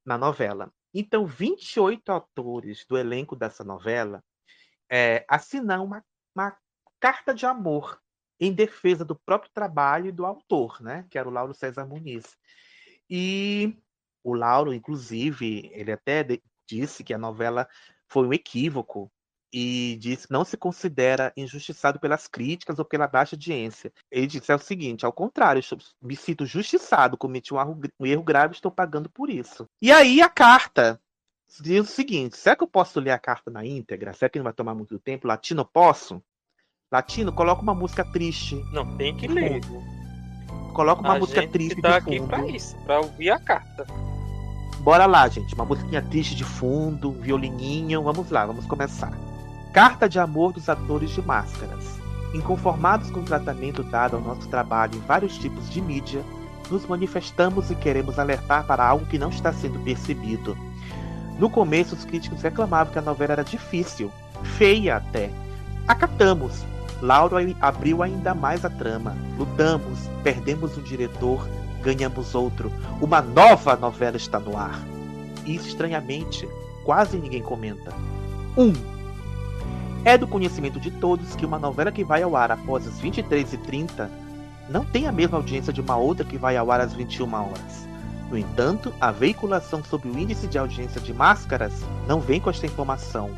Na 0.05 0.17
novela. 0.17 0.71
Então, 0.93 1.25
28 1.25 2.11
autores 2.11 2.85
do 2.87 2.97
elenco 2.97 3.35
dessa 3.35 3.63
novela 3.63 4.21
é, 4.91 5.25
assinam 5.27 5.85
uma, 5.85 6.05
uma 6.35 6.55
carta 6.99 7.33
de 7.33 7.45
amor 7.45 8.02
em 8.45 8.53
defesa 8.53 9.05
do 9.05 9.15
próprio 9.15 9.51
trabalho 9.53 10.07
e 10.07 10.11
do 10.11 10.25
autor, 10.25 10.81
né? 10.81 11.05
Que 11.09 11.17
era 11.17 11.27
o 11.27 11.31
Lauro 11.31 11.53
César 11.53 11.85
Muniz. 11.85 12.37
E 13.09 13.75
o 14.23 14.33
Lauro, 14.33 14.73
inclusive, 14.73 15.71
ele 15.73 15.91
até 15.91 16.25
disse 16.67 17.03
que 17.03 17.13
a 17.13 17.17
novela 17.17 17.67
foi 18.07 18.27
um 18.27 18.33
equívoco 18.33 19.11
e 19.53 19.97
disse 19.99 20.27
que 20.27 20.33
não 20.33 20.43
se 20.43 20.57
considera 20.57 21.31
injustiçado 21.37 21.99
pelas 21.99 22.27
críticas 22.27 22.79
ou 22.79 22.85
pela 22.85 23.07
baixa 23.07 23.35
audiência. 23.35 23.93
Ele 24.09 24.25
disse 24.25 24.51
é 24.51 24.55
o 24.55 24.59
seguinte, 24.59 25.05
ao 25.05 25.13
contrário, 25.13 25.61
me 26.01 26.15
sinto 26.15 26.45
justiçado, 26.45 27.17
cometi 27.17 27.53
um 27.53 27.59
erro, 27.59 27.79
um 27.99 28.05
erro 28.05 28.23
grave, 28.23 28.55
estou 28.55 28.71
pagando 28.71 29.09
por 29.09 29.29
isso. 29.29 29.69
E 29.81 29.91
aí 29.91 30.21
a 30.21 30.29
carta 30.29 30.99
diz 31.61 31.87
o 31.87 31.91
seguinte, 31.91 32.35
será 32.35 32.55
que 32.55 32.63
eu 32.63 32.67
posso 32.67 32.99
ler 32.99 33.11
a 33.11 33.19
carta 33.19 33.51
na 33.51 33.63
íntegra? 33.63 34.11
Será 34.13 34.27
que 34.27 34.39
não 34.39 34.43
vai 34.43 34.53
tomar 34.53 34.73
muito 34.73 34.97
tempo? 34.97 35.27
Latino, 35.27 35.63
posso? 35.63 36.23
Latino, 36.93 37.31
coloca 37.31 37.63
uma 37.63 37.73
música 37.73 38.05
triste. 38.05 38.63
Não, 38.71 38.85
tem 38.97 39.15
que 39.15 39.27
ler. 39.27 39.61
Coloca 40.73 41.01
uma 41.01 41.15
a 41.15 41.19
música 41.19 41.41
gente 41.41 41.51
triste 41.51 41.81
tá 41.81 41.89
de 41.89 41.95
aqui 41.95 42.17
fundo. 42.19 42.29
para 42.29 42.47
isso, 42.47 42.75
para 42.85 42.99
ouvir 42.99 43.31
a 43.31 43.39
carta. 43.39 43.87
Bora 44.81 45.07
lá, 45.07 45.27
gente. 45.27 45.55
Uma 45.55 45.65
musiquinha 45.65 46.03
triste 46.03 46.35
de 46.35 46.43
fundo, 46.43 47.11
violininho. 47.13 48.03
Vamos 48.03 48.29
lá, 48.29 48.45
vamos 48.45 48.67
começar. 48.67 49.11
Carta 49.73 50.07
de 50.07 50.19
amor 50.19 50.53
dos 50.53 50.69
atores 50.69 51.09
de 51.09 51.21
máscaras. 51.23 51.99
Inconformados 52.31 53.09
com 53.09 53.21
o 53.21 53.25
tratamento 53.25 53.81
dado 53.81 54.17
ao 54.17 54.21
nosso 54.21 54.47
trabalho 54.47 54.95
em 54.95 54.99
vários 54.99 55.35
tipos 55.39 55.67
de 55.71 55.81
mídia, 55.81 56.23
nos 56.69 56.85
manifestamos 56.85 57.71
e 57.71 57.75
queremos 57.75 58.19
alertar 58.19 58.67
para 58.67 58.85
algo 58.85 59.07
que 59.07 59.17
não 59.17 59.29
está 59.29 59.51
sendo 59.51 59.79
percebido. 59.79 60.55
No 61.39 61.49
começo, 61.49 61.95
os 61.95 62.05
críticos 62.05 62.43
reclamavam 62.43 62.93
que 62.93 62.99
a 62.99 63.01
novela 63.01 63.33
era 63.33 63.43
difícil, 63.43 64.11
feia 64.43 64.97
até. 64.97 65.31
Acatamos. 65.87 66.71
Lauro 67.03 67.35
abriu 67.59 68.01
ainda 68.01 68.33
mais 68.33 68.63
a 68.63 68.69
trama. 68.69 69.13
Lutamos, 69.37 69.99
perdemos 70.23 70.77
um 70.77 70.81
diretor, 70.81 71.45
ganhamos 71.81 72.33
outro. 72.33 72.71
Uma 73.01 73.21
nova 73.21 73.75
novela 73.75 74.15
está 74.15 74.39
no 74.39 74.57
ar. 74.57 74.79
E 75.45 75.53
estranhamente, 75.53 76.47
quase 76.85 77.17
ninguém 77.17 77.41
comenta. 77.41 77.93
1. 78.55 78.63
Um, 78.63 78.73
é 80.05 80.17
do 80.17 80.25
conhecimento 80.25 80.79
de 80.79 80.91
todos 80.91 81.35
que 81.35 81.45
uma 81.45 81.59
novela 81.59 81.91
que 81.91 82.05
vai 82.05 82.23
ao 82.23 82.37
ar 82.37 82.51
após 82.51 82.87
as 82.87 83.01
23h30 83.01 84.09
não 84.69 84.85
tem 84.85 85.05
a 85.05 85.11
mesma 85.11 85.35
audiência 85.37 85.73
de 85.73 85.81
uma 85.81 85.97
outra 85.97 86.23
que 86.23 86.37
vai 86.37 86.55
ao 86.55 86.71
ar 86.71 86.79
às 86.79 86.93
21 86.93 87.33
horas. 87.33 87.85
No 88.29 88.37
entanto, 88.37 88.93
a 89.01 89.11
veiculação 89.11 89.83
sobre 89.83 90.07
o 90.07 90.17
índice 90.17 90.47
de 90.47 90.57
audiência 90.57 91.01
de 91.01 91.13
máscaras 91.13 91.73
não 92.07 92.21
vem 92.21 92.39
com 92.39 92.49
esta 92.49 92.65
informação. 92.65 93.29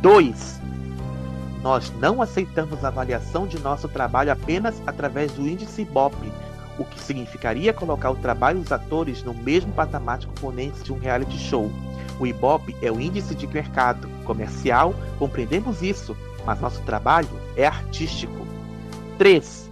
2. 0.00 0.69
Nós 1.62 1.92
não 1.98 2.22
aceitamos 2.22 2.84
a 2.84 2.88
avaliação 2.88 3.46
de 3.46 3.58
nosso 3.58 3.88
trabalho 3.88 4.32
apenas 4.32 4.80
através 4.86 5.32
do 5.32 5.46
índice 5.46 5.82
Ibope, 5.82 6.32
o 6.78 6.84
que 6.84 6.98
significaria 6.98 7.74
colocar 7.74 8.10
o 8.10 8.16
trabalho 8.16 8.60
dos 8.60 8.72
atores 8.72 9.22
no 9.22 9.34
mesmo 9.34 9.70
patamar 9.72 10.18
de 10.18 10.26
componentes 10.26 10.82
de 10.82 10.92
um 10.92 10.98
reality 10.98 11.36
show. 11.38 11.70
O 12.18 12.26
Ibope 12.26 12.74
é 12.80 12.90
o 12.90 12.98
índice 12.98 13.34
de 13.34 13.46
mercado 13.46 14.08
comercial, 14.24 14.94
compreendemos 15.18 15.82
isso, 15.82 16.16
mas 16.46 16.60
nosso 16.60 16.80
trabalho 16.82 17.28
é 17.56 17.66
artístico. 17.66 18.46
3. 19.18 19.68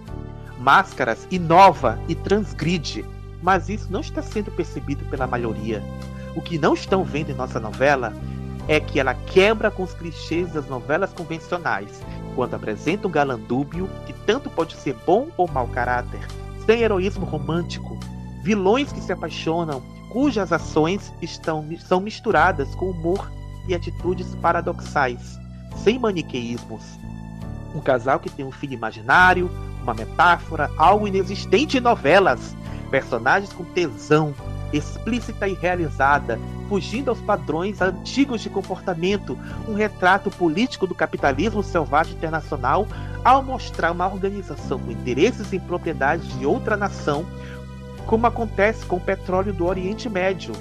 Máscaras 0.59 1.27
inova 1.31 1.99
e 2.07 2.13
transgride, 2.13 3.03
mas 3.41 3.69
isso 3.69 3.87
não 3.89 4.01
está 4.01 4.21
sendo 4.21 4.51
percebido 4.51 5.03
pela 5.05 5.25
maioria. 5.25 5.81
O 6.35 6.41
que 6.41 6.59
não 6.59 6.75
estão 6.75 7.03
vendo 7.03 7.31
em 7.31 7.35
nossa 7.35 7.59
novela 7.59 8.13
é 8.69 8.79
que 8.79 8.99
ela 8.99 9.15
quebra 9.15 9.71
com 9.71 9.81
os 9.81 9.95
clichês 9.95 10.53
das 10.53 10.67
novelas 10.67 11.11
convencionais, 11.11 12.03
quando 12.35 12.53
apresenta 12.53 13.07
um 13.07 13.11
galã 13.11 13.37
dúbio 13.37 13.89
que 14.05 14.13
tanto 14.13 14.47
pode 14.47 14.75
ser 14.75 14.95
bom 15.07 15.27
ou 15.35 15.49
mau 15.49 15.67
caráter, 15.67 16.19
sem 16.67 16.81
heroísmo 16.81 17.25
romântico, 17.25 17.99
vilões 18.43 18.91
que 18.91 19.01
se 19.01 19.11
apaixonam, 19.11 19.81
cujas 20.11 20.53
ações 20.53 21.11
estão, 21.19 21.65
são 21.79 21.99
misturadas 21.99 22.75
com 22.75 22.91
humor 22.91 23.31
e 23.67 23.73
atitudes 23.73 24.35
paradoxais, 24.35 25.39
sem 25.83 25.97
maniqueísmos. 25.97 26.83
Um 27.73 27.81
casal 27.81 28.19
que 28.19 28.29
tem 28.29 28.45
um 28.45 28.51
filho 28.51 28.73
imaginário, 28.73 29.49
uma 29.81 29.95
metáfora, 29.95 30.69
algo 30.77 31.07
inexistente 31.07 31.77
em 31.77 31.81
novelas, 31.81 32.55
personagens 32.91 33.51
com 33.51 33.63
tesão, 33.63 34.31
explícita 34.71 35.47
e 35.47 35.55
realizada, 35.55 36.39
fugindo 36.69 37.09
aos 37.09 37.19
padrões 37.19 37.81
antigos 37.81 38.41
de 38.41 38.49
comportamento, 38.49 39.37
um 39.67 39.73
retrato 39.73 40.29
político 40.29 40.85
do 40.85 40.93
capitalismo 40.93 41.63
selvagem 41.63 42.13
internacional, 42.13 42.87
ao 43.25 43.41
mostrar 43.43 43.91
uma 43.91 44.05
organização 44.05 44.77
com 44.77 44.91
interesses 44.91 45.51
em 45.51 45.59
propriedades 45.59 46.37
de 46.37 46.45
outra 46.45 46.77
nação, 46.77 47.25
como 48.05 48.27
acontece 48.27 48.85
com 48.85 48.97
o 48.97 49.01
petróleo 49.01 49.51
do 49.51 49.65
Oriente 49.65 50.07
Médio, 50.07 50.53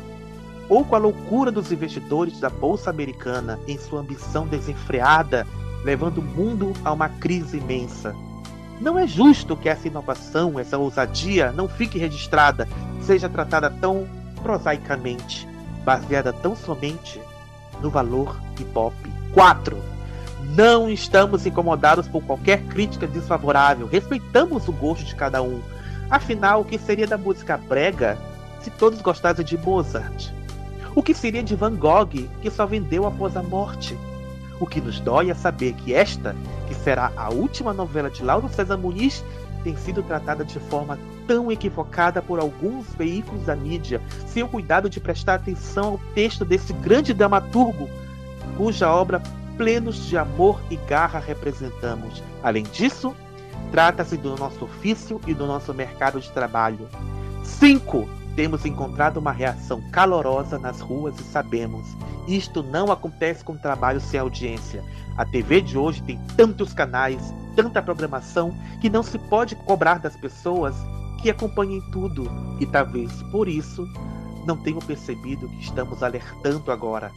ou 0.68 0.84
com 0.84 0.96
a 0.96 0.98
loucura 0.98 1.52
dos 1.52 1.70
investidores 1.70 2.40
da 2.40 2.48
Bolsa 2.48 2.90
Americana 2.90 3.58
em 3.68 3.78
sua 3.78 4.00
ambição 4.00 4.46
desenfreada, 4.46 5.46
levando 5.84 6.18
o 6.18 6.22
mundo 6.22 6.72
a 6.84 6.92
uma 6.92 7.08
crise 7.08 7.58
imensa. 7.58 8.14
Não 8.80 8.98
é 8.98 9.06
justo 9.06 9.56
que 9.56 9.68
essa 9.68 9.88
inovação, 9.88 10.58
essa 10.58 10.78
ousadia 10.78 11.52
não 11.52 11.68
fique 11.68 11.98
registrada, 11.98 12.68
seja 13.02 13.28
tratada 13.28 13.70
tão 13.70 14.06
prosaicamente, 14.42 15.48
baseada 15.84 16.32
tão 16.32 16.54
somente 16.54 17.20
no 17.80 17.90
valor 17.90 18.38
Ibope. 18.58 19.12
4. 19.32 19.76
Não 20.56 20.88
estamos 20.88 21.46
incomodados 21.46 22.08
por 22.08 22.22
qualquer 22.22 22.62
crítica 22.64 23.06
desfavorável, 23.06 23.86
respeitamos 23.86 24.66
o 24.68 24.72
gosto 24.72 25.04
de 25.04 25.14
cada 25.14 25.42
um. 25.42 25.60
Afinal, 26.10 26.62
o 26.62 26.64
que 26.64 26.78
seria 26.78 27.06
da 27.06 27.18
música 27.18 27.56
brega 27.56 28.18
se 28.62 28.70
todos 28.70 29.00
gostassem 29.02 29.44
de 29.44 29.58
Mozart? 29.58 30.32
O 30.94 31.02
que 31.02 31.14
seria 31.14 31.42
de 31.42 31.54
Van 31.54 31.76
Gogh, 31.76 32.28
que 32.40 32.50
só 32.50 32.66
vendeu 32.66 33.06
após 33.06 33.36
a 33.36 33.42
morte? 33.42 33.96
O 34.58 34.66
que 34.66 34.80
nos 34.80 34.98
dói 34.98 35.30
é 35.30 35.34
saber 35.34 35.74
que 35.74 35.94
esta, 35.94 36.34
que 36.66 36.74
será 36.74 37.12
a 37.16 37.28
última 37.30 37.72
novela 37.72 38.10
de 38.10 38.24
Lauro 38.24 38.48
César 38.48 38.76
Muniz, 38.76 39.22
tem 39.62 39.76
sido 39.76 40.02
tratada 40.02 40.44
de 40.44 40.58
forma 40.58 40.98
tão 41.28 41.52
equivocada 41.52 42.22
por 42.22 42.40
alguns 42.40 42.86
veículos 42.94 43.44
da 43.44 43.54
mídia, 43.54 44.00
sem 44.26 44.42
o 44.42 44.48
cuidado 44.48 44.88
de 44.88 44.98
prestar 44.98 45.34
atenção 45.34 45.90
ao 45.90 46.00
texto 46.14 46.42
desse 46.42 46.72
grande 46.72 47.12
dramaturgo, 47.12 47.88
cuja 48.56 48.90
obra 48.90 49.22
plenos 49.58 50.06
de 50.06 50.16
amor 50.16 50.60
e 50.70 50.76
garra 50.76 51.20
representamos. 51.20 52.22
Além 52.42 52.64
disso, 52.64 53.14
trata-se 53.70 54.16
do 54.16 54.36
nosso 54.36 54.64
ofício 54.64 55.20
e 55.26 55.34
do 55.34 55.46
nosso 55.46 55.74
mercado 55.74 56.18
de 56.18 56.30
trabalho. 56.32 56.88
5. 57.44 58.08
Temos 58.34 58.64
encontrado 58.64 59.18
uma 59.18 59.32
reação 59.32 59.82
calorosa 59.90 60.58
nas 60.58 60.80
ruas 60.80 61.18
e 61.18 61.24
sabemos, 61.24 61.84
isto 62.26 62.62
não 62.62 62.90
acontece 62.90 63.44
com 63.44 63.56
trabalho 63.56 64.00
sem 64.00 64.18
audiência. 64.18 64.82
A 65.16 65.26
TV 65.26 65.60
de 65.60 65.76
hoje 65.76 66.02
tem 66.02 66.18
tantos 66.36 66.72
canais, 66.72 67.34
tanta 67.56 67.82
programação, 67.82 68.56
que 68.80 68.88
não 68.88 69.02
se 69.02 69.18
pode 69.18 69.56
cobrar 69.56 69.98
das 69.98 70.16
pessoas 70.16 70.74
que 71.18 71.30
acompanhem 71.30 71.80
tudo. 71.92 72.30
E 72.60 72.66
talvez 72.66 73.10
por 73.30 73.48
isso 73.48 73.86
não 74.46 74.56
tenham 74.56 74.80
percebido 74.80 75.48
que 75.48 75.64
estamos 75.64 76.02
alertando 76.02 76.72
agora. 76.72 77.12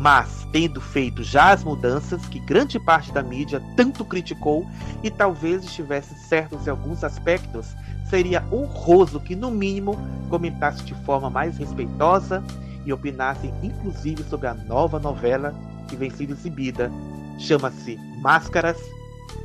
Mas, 0.00 0.46
tendo 0.50 0.80
feito 0.80 1.22
já 1.22 1.52
as 1.52 1.62
mudanças 1.62 2.26
que 2.26 2.40
grande 2.40 2.80
parte 2.80 3.12
da 3.12 3.22
mídia 3.22 3.62
tanto 3.76 4.04
criticou 4.04 4.66
e 5.02 5.10
talvez 5.10 5.62
estivesse 5.62 6.14
certos 6.26 6.66
em 6.66 6.70
alguns 6.70 7.04
aspectos, 7.04 7.76
seria 8.08 8.42
honroso 8.50 9.20
que, 9.20 9.36
no 9.36 9.50
mínimo, 9.50 9.96
comentasse 10.30 10.82
de 10.84 10.94
forma 11.04 11.28
mais 11.28 11.58
respeitosa 11.58 12.42
e 12.86 12.92
opinassem 12.92 13.52
inclusive 13.62 14.24
sobre 14.24 14.46
a 14.46 14.54
nova 14.54 14.98
novela 14.98 15.54
que 15.86 15.96
vem 15.96 16.10
sendo 16.10 16.32
exibida. 16.32 16.90
Chama-se 17.38 17.98
Máscaras 18.22 18.78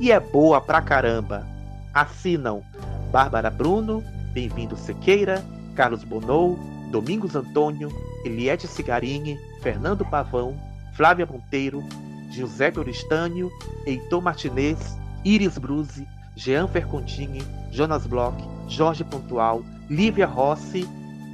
e 0.00 0.10
é 0.10 0.18
boa 0.18 0.60
pra 0.60 0.80
caramba. 0.80 1.46
Assinam 1.92 2.62
Bárbara 3.10 3.50
Bruno, 3.50 4.02
Bem-vindo 4.32 4.76
Sequeira, 4.76 5.44
Carlos 5.74 6.04
Bonou, 6.04 6.58
Domingos 6.90 7.34
Antônio, 7.34 7.90
Eliette 8.24 8.66
Cigarini, 8.66 9.38
Fernando 9.62 10.04
Pavão, 10.04 10.56
Flávia 10.94 11.26
Monteiro, 11.26 11.82
Giuseppe 12.30 12.78
Oristânio, 12.78 13.50
Heitor 13.86 14.20
Martinez, 14.22 14.96
Iris 15.24 15.56
Bruzi, 15.58 16.06
Jean 16.34 16.68
Fercontini, 16.68 17.42
Jonas 17.70 18.06
Bloch, 18.06 18.36
Jorge 18.68 19.04
Pontual, 19.04 19.62
Lívia 19.88 20.26
Rossi, 20.26 20.86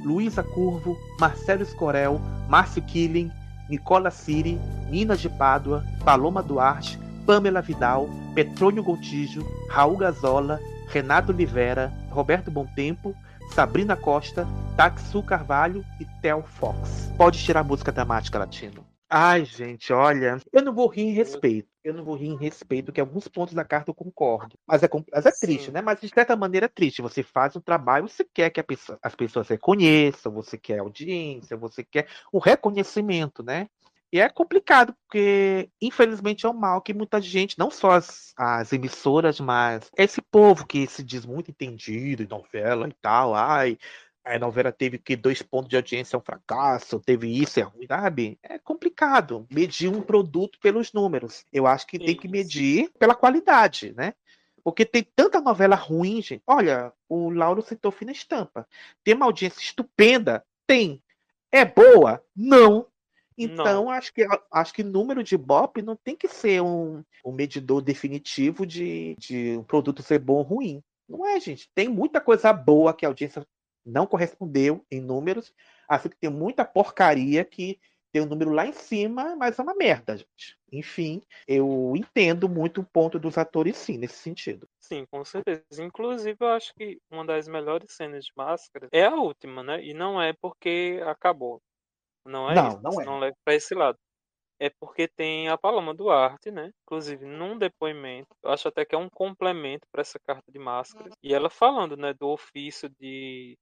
Luísa 0.03 0.43
Curvo, 0.43 0.97
Marcelo 1.19 1.63
Escorel, 1.63 2.19
Márcio 2.49 2.81
Killing, 2.83 3.31
Nicola 3.69 4.11
Siri, 4.11 4.59
Nina 4.89 5.15
de 5.15 5.29
Pádua, 5.29 5.83
Paloma 6.03 6.43
Duarte, 6.43 6.99
Pamela 7.25 7.61
Vidal, 7.61 8.09
Petrônio 8.35 8.83
Gontijo, 8.83 9.45
Raul 9.69 9.97
Gazola, 9.97 10.59
Renato 10.93 11.31
Oliveira, 11.31 11.91
Roberto 12.11 12.51
Tempo, 12.75 13.15
Sabrina 13.55 13.97
Costa, 13.97 14.47
Taxu 14.77 15.23
Carvalho 15.23 15.83
e 15.99 16.05
Tel 16.21 16.43
Fox. 16.43 17.11
Pode 17.17 17.43
tirar 17.43 17.61
a 17.61 17.63
música 17.63 17.91
dramática 17.91 18.37
latino. 18.37 18.85
Ai, 19.09 19.43
gente, 19.43 19.91
olha, 19.91 20.39
eu 20.51 20.61
não 20.61 20.71
vou 20.71 20.87
rir 20.87 21.01
em 21.01 21.13
respeito. 21.13 21.67
Eu 21.83 21.95
não 21.95 22.03
vou 22.03 22.15
rir 22.15 22.27
em 22.27 22.37
respeito, 22.37 22.91
que 22.91 23.01
alguns 23.01 23.27
pontos 23.27 23.55
da 23.55 23.65
carta 23.65 23.89
eu 23.89 23.95
concordo. 23.95 24.55
Mas 24.67 24.83
é, 24.83 24.89
mas 25.11 25.25
é 25.25 25.31
triste, 25.31 25.71
né? 25.71 25.81
Mas 25.81 25.99
de 25.99 26.09
certa 26.09 26.35
maneira 26.35 26.67
é 26.67 26.69
triste. 26.69 27.01
Você 27.01 27.23
faz 27.23 27.55
um 27.55 27.59
trabalho, 27.59 28.07
você 28.07 28.23
quer 28.23 28.51
que 28.51 28.61
pessoa, 28.61 28.99
as 29.01 29.15
pessoas 29.15 29.47
reconheçam, 29.47 30.31
você 30.31 30.59
quer 30.59 30.79
audiência, 30.79 31.57
você 31.57 31.83
quer 31.83 32.07
o 32.31 32.37
reconhecimento, 32.37 33.41
né? 33.41 33.67
E 34.13 34.19
é 34.19 34.29
complicado, 34.29 34.93
porque 34.93 35.71
infelizmente 35.81 36.45
é 36.45 36.49
um 36.49 36.53
mal 36.53 36.83
que 36.83 36.93
muita 36.93 37.19
gente, 37.19 37.57
não 37.57 37.71
só 37.71 37.93
as, 37.93 38.31
as 38.37 38.71
emissoras, 38.71 39.39
mas 39.39 39.89
esse 39.97 40.21
povo 40.21 40.67
que 40.67 40.85
se 40.85 41.03
diz 41.03 41.25
muito 41.25 41.49
entendido 41.49 42.21
em 42.21 42.27
novela 42.27 42.87
e 42.87 42.93
tal, 43.01 43.33
ai, 43.33 43.75
a 44.23 44.37
novela 44.37 44.71
teve 44.71 44.99
que 44.99 45.15
dois 45.15 45.41
pontos 45.41 45.67
de 45.67 45.77
audiência 45.77 46.15
é 46.15 46.19
um 46.19 46.21
fracasso, 46.21 46.99
teve 46.99 47.27
isso, 47.27 47.59
é 47.59 47.63
ruim, 47.63 47.87
sabe? 47.87 48.37
É 48.43 48.59
complicado 48.59 49.47
medir 49.51 49.89
um 49.89 49.99
produto 49.99 50.59
pelos 50.61 50.93
números. 50.93 51.43
Eu 51.51 51.65
acho 51.65 51.87
que 51.87 51.97
tem 51.97 52.15
que 52.15 52.27
medir 52.27 52.91
pela 52.99 53.15
qualidade, 53.15 53.93
né? 53.97 54.13
Porque 54.63 54.85
tem 54.85 55.03
tanta 55.15 55.41
novela 55.41 55.75
ruim, 55.75 56.21
gente. 56.21 56.43
Olha, 56.45 56.93
o 57.09 57.31
Lauro 57.31 57.63
citou 57.63 57.91
Fina 57.91 58.11
Estampa. 58.11 58.67
Tem 59.03 59.15
uma 59.15 59.25
audiência 59.25 59.59
estupenda? 59.59 60.45
Tem. 60.67 61.01
É 61.51 61.65
boa? 61.65 62.23
Não. 62.35 62.92
Então, 63.37 63.89
acho 63.89 64.13
que, 64.13 64.25
acho 64.51 64.73
que 64.73 64.83
número 64.83 65.23
de 65.23 65.37
BOP 65.37 65.81
não 65.81 65.95
tem 65.95 66.15
que 66.15 66.27
ser 66.27 66.61
um, 66.61 67.03
um 67.25 67.31
medidor 67.31 67.81
definitivo 67.81 68.65
de, 68.65 69.15
de 69.17 69.57
um 69.57 69.63
produto 69.63 70.01
ser 70.01 70.19
bom 70.19 70.35
ou 70.35 70.43
ruim. 70.43 70.83
Não 71.07 71.25
é, 71.25 71.39
gente. 71.39 71.69
Tem 71.73 71.87
muita 71.87 72.21
coisa 72.21 72.51
boa 72.53 72.93
que 72.93 73.05
a 73.05 73.09
audiência 73.09 73.45
não 73.85 74.07
correspondeu 74.07 74.85
em 74.89 75.01
números, 75.01 75.53
assim 75.87 76.09
que 76.09 76.17
tem 76.17 76.29
muita 76.29 76.63
porcaria 76.63 77.43
que 77.43 77.79
tem 78.13 78.21
um 78.21 78.27
número 78.27 78.51
lá 78.51 78.67
em 78.67 78.73
cima, 78.73 79.35
mas 79.35 79.57
é 79.57 79.61
uma 79.63 79.73
merda, 79.73 80.15
gente. 80.15 80.55
Enfim, 80.71 81.21
eu 81.47 81.93
entendo 81.95 82.47
muito 82.47 82.81
o 82.81 82.85
ponto 82.85 83.17
dos 83.17 83.39
atores, 83.39 83.75
sim, 83.75 83.97
nesse 83.97 84.17
sentido. 84.17 84.69
Sim, 84.79 85.03
com 85.07 85.25
certeza. 85.25 85.63
Inclusive, 85.79 86.37
eu 86.39 86.47
acho 86.49 86.73
que 86.75 86.99
uma 87.09 87.25
das 87.25 87.47
melhores 87.47 87.91
cenas 87.91 88.25
de 88.25 88.31
máscara 88.37 88.87
é 88.91 89.03
a 89.03 89.15
última, 89.15 89.63
né? 89.63 89.83
E 89.83 89.95
não 89.95 90.21
é 90.21 90.31
porque 90.31 91.01
acabou. 91.07 91.59
Não 92.25 92.49
é 92.49 92.55
Não, 92.55 92.67
isso, 92.67 92.79
não 92.81 93.01
é. 93.01 93.05
não 93.05 93.19
leva 93.19 93.35
para 93.43 93.55
esse 93.55 93.73
lado. 93.75 93.97
É 94.59 94.69
porque 94.69 95.07
tem 95.07 95.49
a 95.49 95.57
Paloma 95.57 95.93
Duarte, 95.93 96.51
né? 96.51 96.71
Inclusive, 96.83 97.25
num 97.25 97.57
depoimento, 97.57 98.29
eu 98.43 98.51
acho 98.51 98.67
até 98.69 98.85
que 98.85 98.95
é 98.95 98.97
um 98.97 99.09
complemento 99.09 99.87
para 99.91 100.01
essa 100.01 100.19
carta 100.19 100.51
de 100.51 100.59
máscaras. 100.59 101.13
E 101.23 101.33
ela 101.33 101.49
falando, 101.49 101.97
né, 101.97 102.13
do 102.13 102.29
ofício 102.29 102.89
de, 102.99 103.57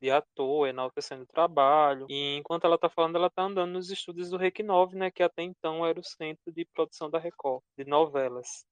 de 0.00 0.10
ator, 0.10 0.68
enaltecendo 0.68 1.24
o 1.24 1.26
trabalho. 1.26 2.06
E 2.08 2.36
enquanto 2.36 2.64
ela 2.66 2.78
tá 2.78 2.88
falando, 2.90 3.16
ela 3.16 3.30
tá 3.30 3.42
andando 3.44 3.72
nos 3.72 3.90
estúdios 3.90 4.30
do 4.30 4.36
Rec 4.38 4.60
9, 4.60 4.96
né? 4.96 5.10
Que 5.10 5.22
até 5.22 5.42
então 5.42 5.86
era 5.86 6.00
o 6.00 6.04
centro 6.04 6.52
de 6.52 6.66
produção 6.74 7.10
da 7.10 7.18
Record, 7.18 7.62
de 7.78 7.84
novelas. 7.84 8.64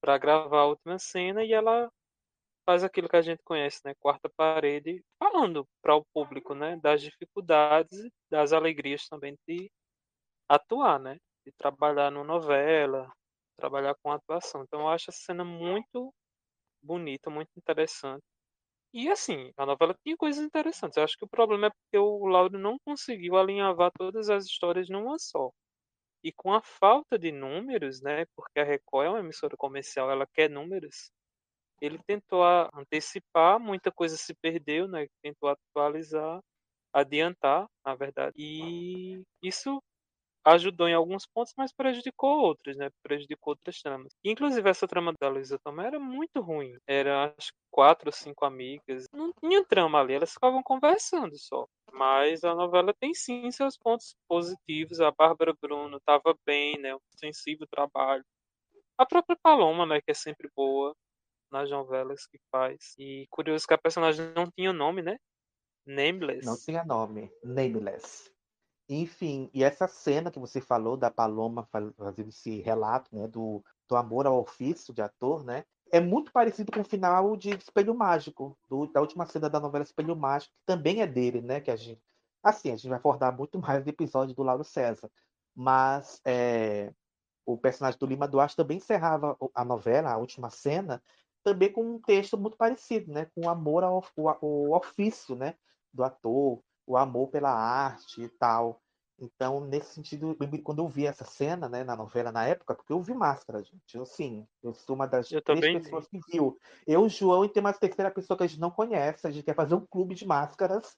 para 0.00 0.18
gravar 0.18 0.60
a 0.62 0.66
última 0.66 0.98
cena 0.98 1.44
e 1.44 1.52
ela 1.52 1.90
faz 2.66 2.84
aquilo 2.84 3.08
que 3.08 3.16
a 3.16 3.22
gente 3.22 3.42
conhece, 3.44 3.80
né, 3.84 3.94
quarta 4.00 4.28
parede, 4.36 5.02
falando 5.18 5.66
para 5.82 5.96
o 5.96 6.04
público, 6.14 6.54
né, 6.54 6.76
das 6.78 7.02
dificuldades, 7.02 8.08
das 8.30 8.52
alegrias 8.52 9.08
também 9.08 9.36
de 9.48 9.70
atuar, 10.48 10.98
né, 11.00 11.18
de 11.46 11.52
trabalhar 11.58 12.10
numa 12.10 12.24
novela, 12.24 13.10
trabalhar 13.58 13.94
com 14.02 14.12
atuação. 14.12 14.62
Então 14.64 14.80
eu 14.82 14.88
acho 14.88 15.10
essa 15.10 15.20
cena 15.26 15.44
muito 15.44 16.12
bonita, 16.82 17.30
muito 17.30 17.50
interessante. 17.56 18.22
E 18.94 19.08
assim, 19.10 19.52
a 19.56 19.66
novela 19.66 19.94
tinha 20.04 20.16
coisas 20.16 20.42
interessantes. 20.44 20.96
Eu 20.96 21.04
acho 21.04 21.16
que 21.18 21.24
o 21.24 21.28
problema 21.28 21.68
é 21.68 21.70
porque 21.70 21.98
o 21.98 22.26
Lauro 22.26 22.58
não 22.58 22.78
conseguiu 22.84 23.36
alinhavar 23.36 23.90
todas 23.98 24.30
as 24.30 24.46
histórias 24.46 24.88
numa 24.88 25.18
só. 25.18 25.50
E 26.24 26.32
com 26.32 26.52
a 26.52 26.62
falta 26.62 27.18
de 27.18 27.32
números, 27.32 28.02
né, 28.02 28.26
porque 28.36 28.60
a 28.60 28.64
Record 28.64 29.06
é 29.06 29.10
uma 29.10 29.20
emissora 29.20 29.56
comercial, 29.56 30.10
ela 30.10 30.26
quer 30.34 30.50
números, 30.50 31.10
ele 31.80 31.98
tentou 32.06 32.42
antecipar, 32.74 33.58
muita 33.60 33.90
coisa 33.92 34.16
se 34.16 34.34
perdeu, 34.34 34.88
né? 34.88 35.06
Tentou 35.22 35.48
atualizar, 35.50 36.40
adiantar, 36.92 37.66
na 37.84 37.94
verdade. 37.94 38.34
E 38.38 39.22
isso 39.42 39.80
ajudou 40.44 40.88
em 40.88 40.94
alguns 40.94 41.26
pontos, 41.26 41.52
mas 41.56 41.72
prejudicou 41.72 42.40
outros, 42.40 42.76
né? 42.76 42.88
Prejudicou 43.02 43.52
outras 43.52 43.80
tramas. 43.82 44.12
Inclusive, 44.24 44.70
essa 44.70 44.86
trama 44.86 45.12
da 45.20 45.28
Luísa 45.28 45.58
também 45.64 45.86
era 45.86 45.98
muito 45.98 46.40
ruim. 46.40 46.76
Era, 46.86 47.34
acho 47.36 47.50
quatro 47.70 48.08
ou 48.08 48.12
cinco 48.12 48.44
amigas. 48.44 49.06
Não 49.12 49.32
tinha 49.40 49.64
trama 49.64 50.00
ali, 50.00 50.14
elas 50.14 50.32
ficavam 50.32 50.62
conversando 50.62 51.36
só. 51.36 51.66
Mas 51.92 52.44
a 52.44 52.54
novela 52.54 52.94
tem 52.94 53.12
sim 53.12 53.50
seus 53.50 53.76
pontos 53.76 54.14
positivos. 54.28 55.00
A 55.00 55.10
Bárbara 55.10 55.52
Bruno 55.60 55.96
estava 55.96 56.36
bem, 56.46 56.78
né? 56.78 56.94
Um 56.94 57.00
sensível 57.16 57.66
trabalho. 57.68 58.24
A 58.98 59.06
própria 59.06 59.36
Paloma, 59.42 59.86
né? 59.86 60.00
Que 60.00 60.12
é 60.12 60.14
sempre 60.14 60.48
boa 60.56 60.94
nas 61.50 61.70
novelas 61.70 62.26
que 62.26 62.38
faz. 62.50 62.94
E 62.98 63.26
curioso 63.30 63.66
que 63.66 63.74
a 63.74 63.78
personagem 63.78 64.32
não 64.34 64.50
tinha 64.50 64.72
nome, 64.72 65.02
né? 65.02 65.16
Nameless. 65.86 66.44
Não 66.44 66.56
tinha 66.56 66.84
nome. 66.84 67.30
Nameless. 67.44 68.30
Enfim, 68.88 69.50
e 69.52 69.64
essa 69.64 69.88
cena 69.88 70.30
que 70.30 70.38
você 70.38 70.60
falou 70.60 70.96
da 70.96 71.10
Paloma 71.10 71.68
fazendo 71.96 72.28
esse 72.28 72.60
relato, 72.60 73.14
né, 73.14 73.26
do, 73.26 73.62
do 73.88 73.96
amor 73.96 74.26
ao 74.26 74.40
ofício 74.40 74.94
de 74.94 75.02
ator, 75.02 75.44
né, 75.44 75.64
é 75.90 76.00
muito 76.00 76.30
parecido 76.32 76.70
com 76.70 76.80
o 76.80 76.84
final 76.84 77.36
de 77.36 77.50
Espelho 77.50 77.94
Mágico, 77.94 78.56
do, 78.68 78.86
da 78.86 79.00
última 79.00 79.26
cena 79.26 79.50
da 79.50 79.58
novela 79.58 79.82
Espelho 79.82 80.14
Mágico, 80.14 80.54
que 80.54 80.64
também 80.64 81.02
é 81.02 81.06
dele, 81.06 81.40
né, 81.40 81.60
que 81.60 81.70
a 81.70 81.76
gente, 81.76 82.00
assim, 82.42 82.70
a 82.70 82.76
gente 82.76 82.88
vai 82.88 82.98
abordar 82.98 83.36
muito 83.36 83.58
mais 83.60 83.82
do 83.82 83.88
episódio 83.88 84.34
do 84.34 84.42
Lauro 84.44 84.62
César, 84.62 85.10
mas 85.52 86.20
é, 86.24 86.92
o 87.44 87.58
personagem 87.58 87.98
do 87.98 88.06
Lima 88.06 88.28
Duarte 88.28 88.56
também 88.56 88.76
encerrava 88.76 89.36
a 89.52 89.64
novela, 89.64 90.12
a 90.12 90.16
última 90.16 90.50
cena, 90.50 91.02
também 91.46 91.70
com 91.70 91.82
um 91.82 92.00
texto 92.00 92.36
muito 92.36 92.56
parecido, 92.56 93.12
né? 93.12 93.28
Com 93.32 93.48
amor 93.48 93.84
ao, 93.84 94.04
ao 94.18 94.72
ofício, 94.72 95.36
né? 95.36 95.54
Do 95.94 96.02
ator, 96.02 96.60
o 96.84 96.96
amor 96.96 97.28
pela 97.28 97.52
arte 97.52 98.20
e 98.20 98.28
tal. 98.28 98.82
Então, 99.16 99.60
nesse 99.60 99.94
sentido, 99.94 100.36
quando 100.62 100.80
eu 100.80 100.88
vi 100.88 101.06
essa 101.06 101.24
cena, 101.24 101.68
né, 101.68 101.84
na 101.84 101.96
novela 101.96 102.30
na 102.30 102.44
época, 102.44 102.74
porque 102.74 102.92
eu 102.92 103.00
vi 103.00 103.14
Máscara, 103.14 103.62
gente, 103.62 103.94
eu 103.96 104.04
sim, 104.04 104.46
eu 104.62 104.74
sou 104.74 104.94
uma 104.94 105.06
das 105.06 105.32
eu 105.32 105.40
três 105.40 105.64
pessoas 105.82 106.06
vi. 106.12 106.20
que 106.20 106.32
viu. 106.32 106.58
Eu, 106.86 107.08
João, 107.08 107.42
e 107.42 107.48
tem 107.48 107.62
uma 107.62 107.72
terceira 107.72 108.10
pessoa 108.10 108.36
que 108.36 108.42
a 108.42 108.46
gente 108.46 108.60
não 108.60 108.70
conhece, 108.70 109.26
a 109.26 109.30
gente 109.30 109.44
quer 109.44 109.54
fazer 109.54 109.74
um 109.74 109.86
clube 109.86 110.14
de 110.14 110.26
máscaras. 110.26 110.94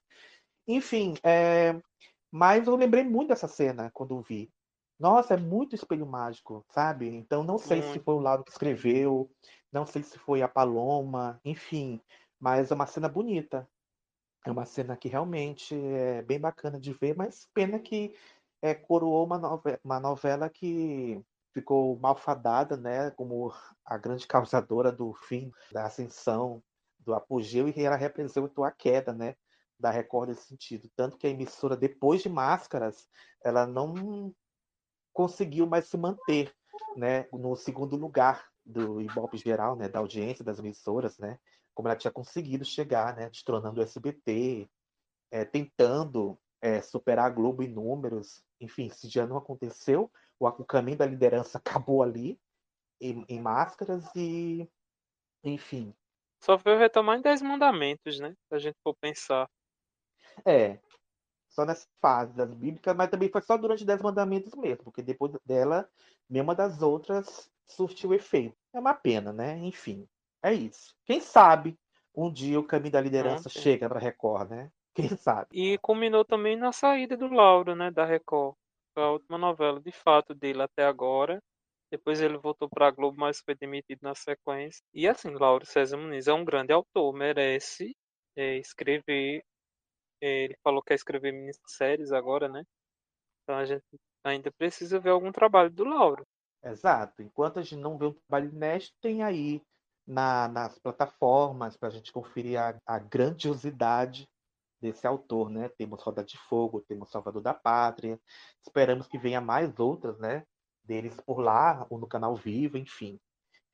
Enfim, 0.66 1.14
é... 1.22 1.80
mas 2.28 2.66
eu 2.66 2.74
lembrei 2.74 3.04
muito 3.04 3.28
dessa 3.28 3.46
cena 3.46 3.90
quando 3.92 4.16
eu 4.16 4.22
vi. 4.22 4.50
Nossa, 4.98 5.34
é 5.34 5.36
muito 5.36 5.74
espelho 5.74 6.06
mágico, 6.06 6.64
sabe? 6.70 7.08
Então 7.08 7.44
não 7.44 7.58
sei 7.58 7.82
se 7.82 8.00
foi 8.00 8.14
o 8.14 8.18
Lauro 8.20 8.44
que 8.44 8.50
escreveu, 8.50 9.30
não 9.72 9.86
sei 9.86 10.02
se 10.02 10.18
foi 10.18 10.42
a 10.42 10.48
Paloma, 10.48 11.40
enfim, 11.44 12.00
mas 12.38 12.70
é 12.70 12.74
uma 12.74 12.86
cena 12.86 13.08
bonita. 13.08 13.68
É 14.46 14.50
uma 14.52 14.64
cena 14.66 14.96
que 14.96 15.08
realmente 15.08 15.74
é 15.74 16.22
bem 16.22 16.40
bacana 16.40 16.80
de 16.80 16.92
ver, 16.92 17.16
mas 17.16 17.46
pena 17.54 17.78
que 17.80 18.14
é, 18.62 18.74
coroou 18.74 19.24
uma, 19.26 19.38
nove- 19.38 19.80
uma 19.84 20.00
novela 20.00 20.48
que 20.50 21.22
ficou 21.52 21.98
malfadada, 21.98 22.76
né, 22.76 23.10
como 23.12 23.52
a 23.84 23.98
grande 23.98 24.26
causadora 24.26 24.92
do 24.92 25.14
fim 25.14 25.52
da 25.72 25.86
ascensão, 25.86 26.62
do 27.00 27.14
apogeu, 27.14 27.68
e 27.68 27.80
ela 27.82 27.96
representou 27.96 28.64
a 28.64 28.70
queda, 28.72 29.12
né, 29.12 29.36
da 29.78 29.90
Record 29.90 30.30
nesse 30.30 30.46
sentido. 30.46 30.90
Tanto 30.96 31.16
que 31.18 31.26
a 31.26 31.30
emissora, 31.30 31.76
depois 31.76 32.22
de 32.22 32.28
Máscaras, 32.28 33.08
ela 33.44 33.66
não 33.66 34.34
conseguiu 35.18 35.66
mais 35.66 35.88
se 35.88 35.96
manter, 35.98 36.54
né, 36.96 37.26
no 37.32 37.56
segundo 37.56 37.96
lugar 37.96 38.48
do 38.64 39.00
Ibope 39.00 39.36
geral, 39.36 39.74
né, 39.74 39.88
da 39.88 39.98
audiência 39.98 40.44
das 40.44 40.60
emissoras, 40.60 41.18
né, 41.18 41.40
como 41.74 41.88
ela 41.88 41.96
tinha 41.96 42.12
conseguido 42.12 42.64
chegar, 42.64 43.16
né, 43.16 43.28
destronando 43.28 43.80
o 43.80 43.82
SBT, 43.82 44.70
é, 45.32 45.44
tentando 45.44 46.38
é, 46.62 46.80
superar 46.80 47.26
a 47.26 47.30
Globo 47.30 47.64
em 47.64 47.68
números, 47.68 48.44
enfim, 48.60 48.86
isso 48.86 49.10
já 49.10 49.26
não 49.26 49.36
aconteceu, 49.36 50.08
o, 50.38 50.46
o 50.46 50.64
caminho 50.64 50.98
da 50.98 51.06
liderança 51.06 51.58
acabou 51.82 52.00
ali, 52.00 52.40
em, 53.00 53.24
em 53.28 53.40
Máscaras, 53.40 54.04
e, 54.14 54.70
enfim, 55.42 55.92
Só 56.40 56.56
veio 56.56 56.78
retomar 56.78 57.18
em 57.18 57.22
10 57.22 57.42
mandamentos, 57.42 58.20
né? 58.20 58.36
Se 58.46 58.54
a 58.54 58.58
gente 58.60 58.78
for 58.84 58.94
pensar. 58.94 59.50
é, 60.46 60.78
só 61.58 61.64
nessa 61.64 61.88
fase 62.00 62.32
das 62.36 62.54
bíblicas, 62.54 62.94
mas 62.94 63.10
também 63.10 63.28
foi 63.28 63.42
só 63.42 63.56
durante 63.56 63.84
Dez 63.84 64.00
Mandamentos 64.00 64.54
mesmo, 64.54 64.84
porque 64.84 65.02
depois 65.02 65.32
dela, 65.44 65.88
nenhuma 66.30 66.54
das 66.54 66.80
outras 66.82 67.50
surtiu 67.66 68.14
efeito. 68.14 68.56
É 68.72 68.78
uma 68.78 68.94
pena, 68.94 69.32
né? 69.32 69.58
Enfim, 69.58 70.06
é 70.40 70.54
isso. 70.54 70.94
Quem 71.04 71.20
sabe 71.20 71.76
um 72.14 72.32
dia 72.32 72.60
o 72.60 72.64
caminho 72.64 72.92
da 72.92 73.00
liderança 73.00 73.48
chega 73.48 73.88
para 73.88 73.98
Record, 73.98 74.50
né? 74.50 74.70
Quem 74.94 75.08
sabe? 75.16 75.48
E 75.52 75.76
culminou 75.78 76.24
também 76.24 76.56
na 76.56 76.70
saída 76.70 77.16
do 77.16 77.26
Lauro, 77.26 77.74
né? 77.74 77.90
Da 77.90 78.04
Record. 78.04 78.54
Foi 78.94 79.02
a 79.02 79.10
última 79.10 79.36
novela, 79.36 79.80
de 79.80 79.92
fato, 79.92 80.34
dele 80.34 80.62
até 80.62 80.84
agora. 80.84 81.42
Depois 81.90 82.20
ele 82.20 82.36
voltou 82.36 82.68
para 82.68 82.86
a 82.86 82.90
Globo, 82.90 83.18
mas 83.18 83.40
foi 83.40 83.54
demitido 83.56 84.00
na 84.02 84.14
sequência. 84.14 84.80
E 84.94 85.08
assim, 85.08 85.30
Lauro 85.30 85.66
César 85.66 85.96
Muniz 85.96 86.28
é 86.28 86.32
um 86.32 86.44
grande 86.44 86.72
autor, 86.72 87.12
merece 87.12 87.96
é, 88.36 88.58
escrever. 88.58 89.42
Ele 90.20 90.56
falou 90.62 90.82
que 90.82 90.88
quer 90.88 90.94
escrever 90.94 91.32
minisséries 91.32 92.12
agora, 92.12 92.48
né? 92.48 92.64
Então 93.42 93.56
a 93.56 93.64
gente 93.64 93.84
ainda 94.24 94.50
precisa 94.52 94.98
ver 95.00 95.10
algum 95.10 95.32
trabalho 95.32 95.70
do 95.70 95.84
Lauro. 95.84 96.26
Exato. 96.62 97.22
Enquanto 97.22 97.58
a 97.58 97.62
gente 97.62 97.76
não 97.76 97.96
vê 97.98 98.06
um 98.06 98.12
trabalho 98.12 98.50
inédito, 98.52 98.94
tem 99.00 99.22
aí 99.22 99.62
na- 100.06 100.48
nas 100.48 100.78
plataformas 100.78 101.76
para 101.76 101.88
a 101.88 101.92
gente 101.92 102.12
conferir 102.12 102.60
a, 102.60 102.76
a 102.86 102.98
grandiosidade 102.98 104.28
desse 104.80 105.06
autor, 105.06 105.50
né? 105.50 105.68
Temos 105.70 106.02
Roda 106.02 106.24
de 106.24 106.36
Fogo, 106.38 106.80
temos 106.82 107.10
Salvador 107.10 107.42
da 107.42 107.54
Pátria. 107.54 108.20
Esperamos 108.62 109.06
que 109.06 109.18
venha 109.18 109.40
mais 109.40 109.78
outras, 109.78 110.18
né? 110.18 110.44
Deles 110.84 111.20
por 111.20 111.40
lá, 111.40 111.86
ou 111.90 111.98
no 111.98 112.06
canal 112.08 112.34
Vivo, 112.34 112.78
enfim. 112.78 113.18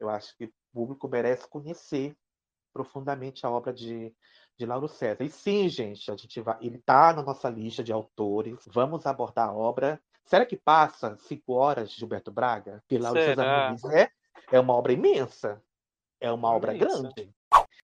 Eu 0.00 0.08
acho 0.08 0.36
que 0.36 0.47
o 0.47 0.52
público 0.73 1.08
merece 1.08 1.48
conhecer 1.48 2.16
profundamente 2.73 3.47
a 3.47 3.50
obra 3.50 3.73
de, 3.73 4.14
de 4.57 4.66
Lauro 4.66 4.89
César. 4.89 5.23
E 5.24 5.31
sim, 5.31 5.68
gente, 5.68 6.10
a 6.10 6.16
gente 6.16 6.41
vai, 6.41 6.57
ele 6.60 6.76
está 6.76 7.12
na 7.12 7.23
nossa 7.23 7.49
lista 7.49 7.83
de 7.83 7.92
autores. 7.92 8.58
Vamos 8.66 9.07
abordar 9.07 9.49
a 9.49 9.52
obra. 9.52 10.00
Será 10.24 10.47
que 10.47 10.57
passa 10.57 11.16
cinco 11.18 11.52
horas 11.55 11.91
de 11.91 11.99
Gilberto 11.99 12.31
Braga? 12.31 12.81
Porque 12.81 12.99
Lauro 12.99 13.20
César 13.20 13.42
Será? 13.42 13.66
Muniz 13.66 13.84
é, 13.84 14.10
é 14.52 14.60
uma 14.60 14.74
obra 14.74 14.92
imensa. 14.92 15.62
É 16.20 16.31
uma 16.31 16.50
obra 16.50 16.74
Imensa. 16.74 17.02
grande. 17.02 17.34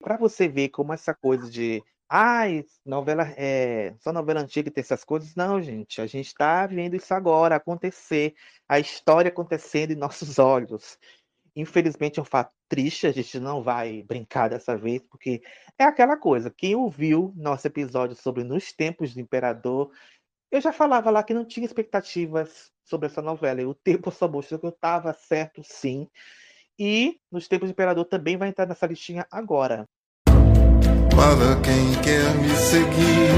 Para 0.01 0.17
você 0.17 0.47
ver 0.47 0.69
como 0.69 0.93
essa 0.93 1.13
coisa 1.13 1.49
de 1.49 1.83
Ai, 2.13 2.65
novela 2.85 3.23
é 3.37 3.95
só 3.99 4.11
novela 4.11 4.41
antiga 4.41 4.69
tem 4.69 4.81
essas 4.81 5.01
coisas. 5.01 5.33
Não, 5.33 5.61
gente, 5.61 6.01
a 6.01 6.05
gente 6.05 6.27
está 6.27 6.67
vendo 6.67 6.93
isso 6.93 7.13
agora 7.13 7.55
acontecer, 7.55 8.35
a 8.67 8.77
história 8.81 9.29
acontecendo 9.29 9.91
em 9.91 9.95
nossos 9.95 10.37
olhos. 10.37 10.99
Infelizmente 11.55 12.19
é 12.19 12.21
um 12.21 12.25
fato 12.25 12.51
triste, 12.69 13.05
a 13.05 13.11
gente 13.11 13.39
não 13.39 13.61
vai 13.61 14.01
brincar 14.03 14.49
dessa 14.49 14.77
vez, 14.77 15.01
porque 15.09 15.41
é 15.77 15.83
aquela 15.83 16.15
coisa. 16.15 16.49
Quem 16.49 16.75
ouviu 16.75 17.33
nosso 17.35 17.67
episódio 17.67 18.15
sobre 18.15 18.43
Nos 18.43 18.71
Tempos 18.71 19.13
do 19.13 19.19
Imperador, 19.19 19.91
eu 20.49 20.61
já 20.61 20.71
falava 20.71 21.09
lá 21.09 21.23
que 21.23 21.33
não 21.33 21.45
tinha 21.45 21.65
expectativas 21.65 22.71
sobre 22.85 23.07
essa 23.07 23.21
novela, 23.21 23.61
e 23.61 23.65
o 23.65 23.73
tempo 23.73 24.11
só 24.11 24.27
mostrou 24.27 24.59
que 24.59 24.65
eu 24.65 24.71
estava 24.71 25.13
certo 25.13 25.61
sim. 25.63 26.07
E 26.79 27.19
Nos 27.31 27.47
Tempos 27.47 27.69
do 27.69 27.73
Imperador 27.73 28.05
também 28.05 28.37
vai 28.37 28.49
entrar 28.49 28.65
nessa 28.65 28.85
listinha 28.85 29.27
agora. 29.29 29.85
Para 30.25 31.61
quem 31.61 32.01
quer 32.01 32.33
me 32.35 32.49
seguir, 32.55 33.29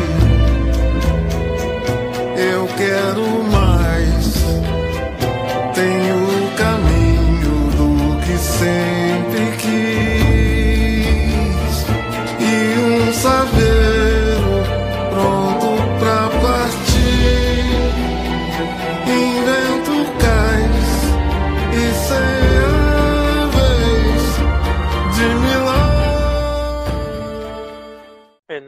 eu 2.39 2.67
quero 2.77 3.43
mais. 3.43 3.52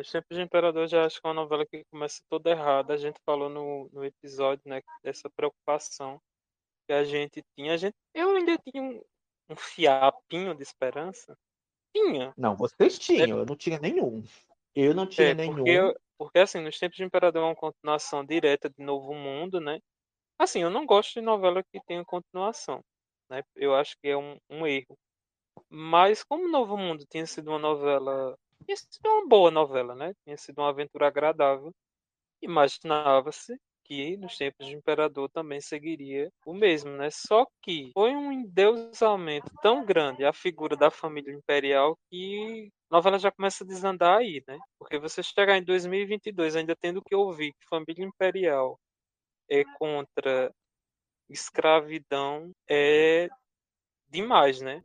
É, 0.06 0.08
nos 0.08 0.12
tempos 0.12 0.38
de 0.38 0.44
Imperador 0.44 0.88
já 0.88 1.06
acho 1.06 1.20
que 1.20 1.28
é 1.28 1.30
uma 1.30 1.42
novela 1.42 1.66
que 1.66 1.84
começa 1.92 2.22
toda 2.30 2.52
errada. 2.52 2.94
A 2.94 2.98
gente 2.98 3.20
falou 3.26 3.50
no, 3.50 3.90
no 3.92 4.06
episódio, 4.06 4.62
né, 4.66 4.82
dessa 5.04 5.30
preocupação 5.30 6.22
que 6.88 6.94
a 6.94 7.04
gente 7.04 7.44
tinha. 7.56 7.74
A 7.74 7.78
gente, 7.78 7.96
eu 8.14 8.36
ainda 8.36 8.58
tinha 8.58 8.84
um, 8.84 9.02
um 9.50 9.56
fiapinho 9.56 10.54
de 10.56 10.64
esperança. 10.64 11.36
Tinha. 11.96 12.34
Não, 12.38 12.56
vocês 12.56 13.00
tinham, 13.00 13.40
eu 13.40 13.46
não 13.46 13.56
tinha 13.56 13.80
nenhum. 13.80 14.24
Eu 14.76 14.94
não 14.94 15.08
tinha 15.08 15.30
É, 15.30 15.34
nenhum. 15.34 15.56
porque, 15.56 15.70
eu- 15.70 15.96
porque 16.18 16.40
assim, 16.40 16.62
nos 16.62 16.78
tempos 16.78 16.98
de 16.98 17.04
Imperador 17.04 17.42
é 17.42 17.46
uma 17.46 17.56
continuação 17.56 18.24
direta 18.26 18.70
de 18.70 18.84
Novo 18.84 19.14
Mundo, 19.14 19.60
né? 19.60 19.80
Assim, 20.38 20.62
eu 20.62 20.70
não 20.70 20.86
gosto 20.86 21.14
de 21.14 21.22
novela 21.22 21.64
que 21.64 21.80
tenha 21.88 22.04
continuação, 22.06 22.82
né? 23.30 23.42
Eu 23.56 23.74
acho 23.74 23.96
que 24.02 24.10
é 24.10 24.18
um, 24.18 24.38
um 24.50 24.68
erro. 24.68 24.98
Mas 25.70 26.24
como 26.24 26.50
Novo 26.50 26.78
Mundo 26.78 27.06
tinha 27.10 27.26
sido 27.26 27.48
uma 27.50 27.60
novela, 27.60 28.38
tinha 28.66 28.78
sido 28.78 29.08
uma 29.08 29.28
boa 29.28 29.52
novela, 29.52 29.96
né? 29.96 30.14
Tinha 30.24 30.38
sido 30.38 30.60
uma 30.60 30.70
aventura 30.70 31.08
agradável, 31.08 31.72
imaginava-se 32.42 33.58
que 33.86 34.18
nos 34.18 34.36
tempos 34.38 34.66
de 34.66 34.76
Imperador 34.76 35.30
também 35.30 35.62
seguiria 35.62 36.32
o 36.46 36.54
mesmo, 36.54 36.92
né? 36.92 37.10
Só 37.12 37.46
que 37.62 37.92
foi 37.94 38.16
um 38.16 38.32
endeusamento 38.32 39.52
tão 39.62 39.86
grande 39.86 40.26
a 40.26 40.34
figura 40.34 40.76
da 40.76 40.90
família 40.90 41.32
imperial 41.34 41.96
que 42.10 42.70
a 42.90 42.96
novela 42.96 43.20
já 43.20 43.32
começa 43.32 43.64
a 43.64 43.68
desandar 43.68 44.18
aí, 44.18 44.44
né? 44.48 44.58
Porque 44.80 44.98
você 44.98 45.22
chegar 45.22 45.58
em 45.58 45.64
2022 45.64 46.56
ainda 46.56 46.76
tendo 46.76 47.02
que 47.02 47.16
ouvir 47.16 47.54
que 47.54 47.68
família 47.70 48.04
imperial 48.04 48.80
é 49.50 49.64
contra 49.78 50.52
escravidão 51.30 52.52
é 52.68 53.30
demais, 54.10 54.62
né? 54.62 54.84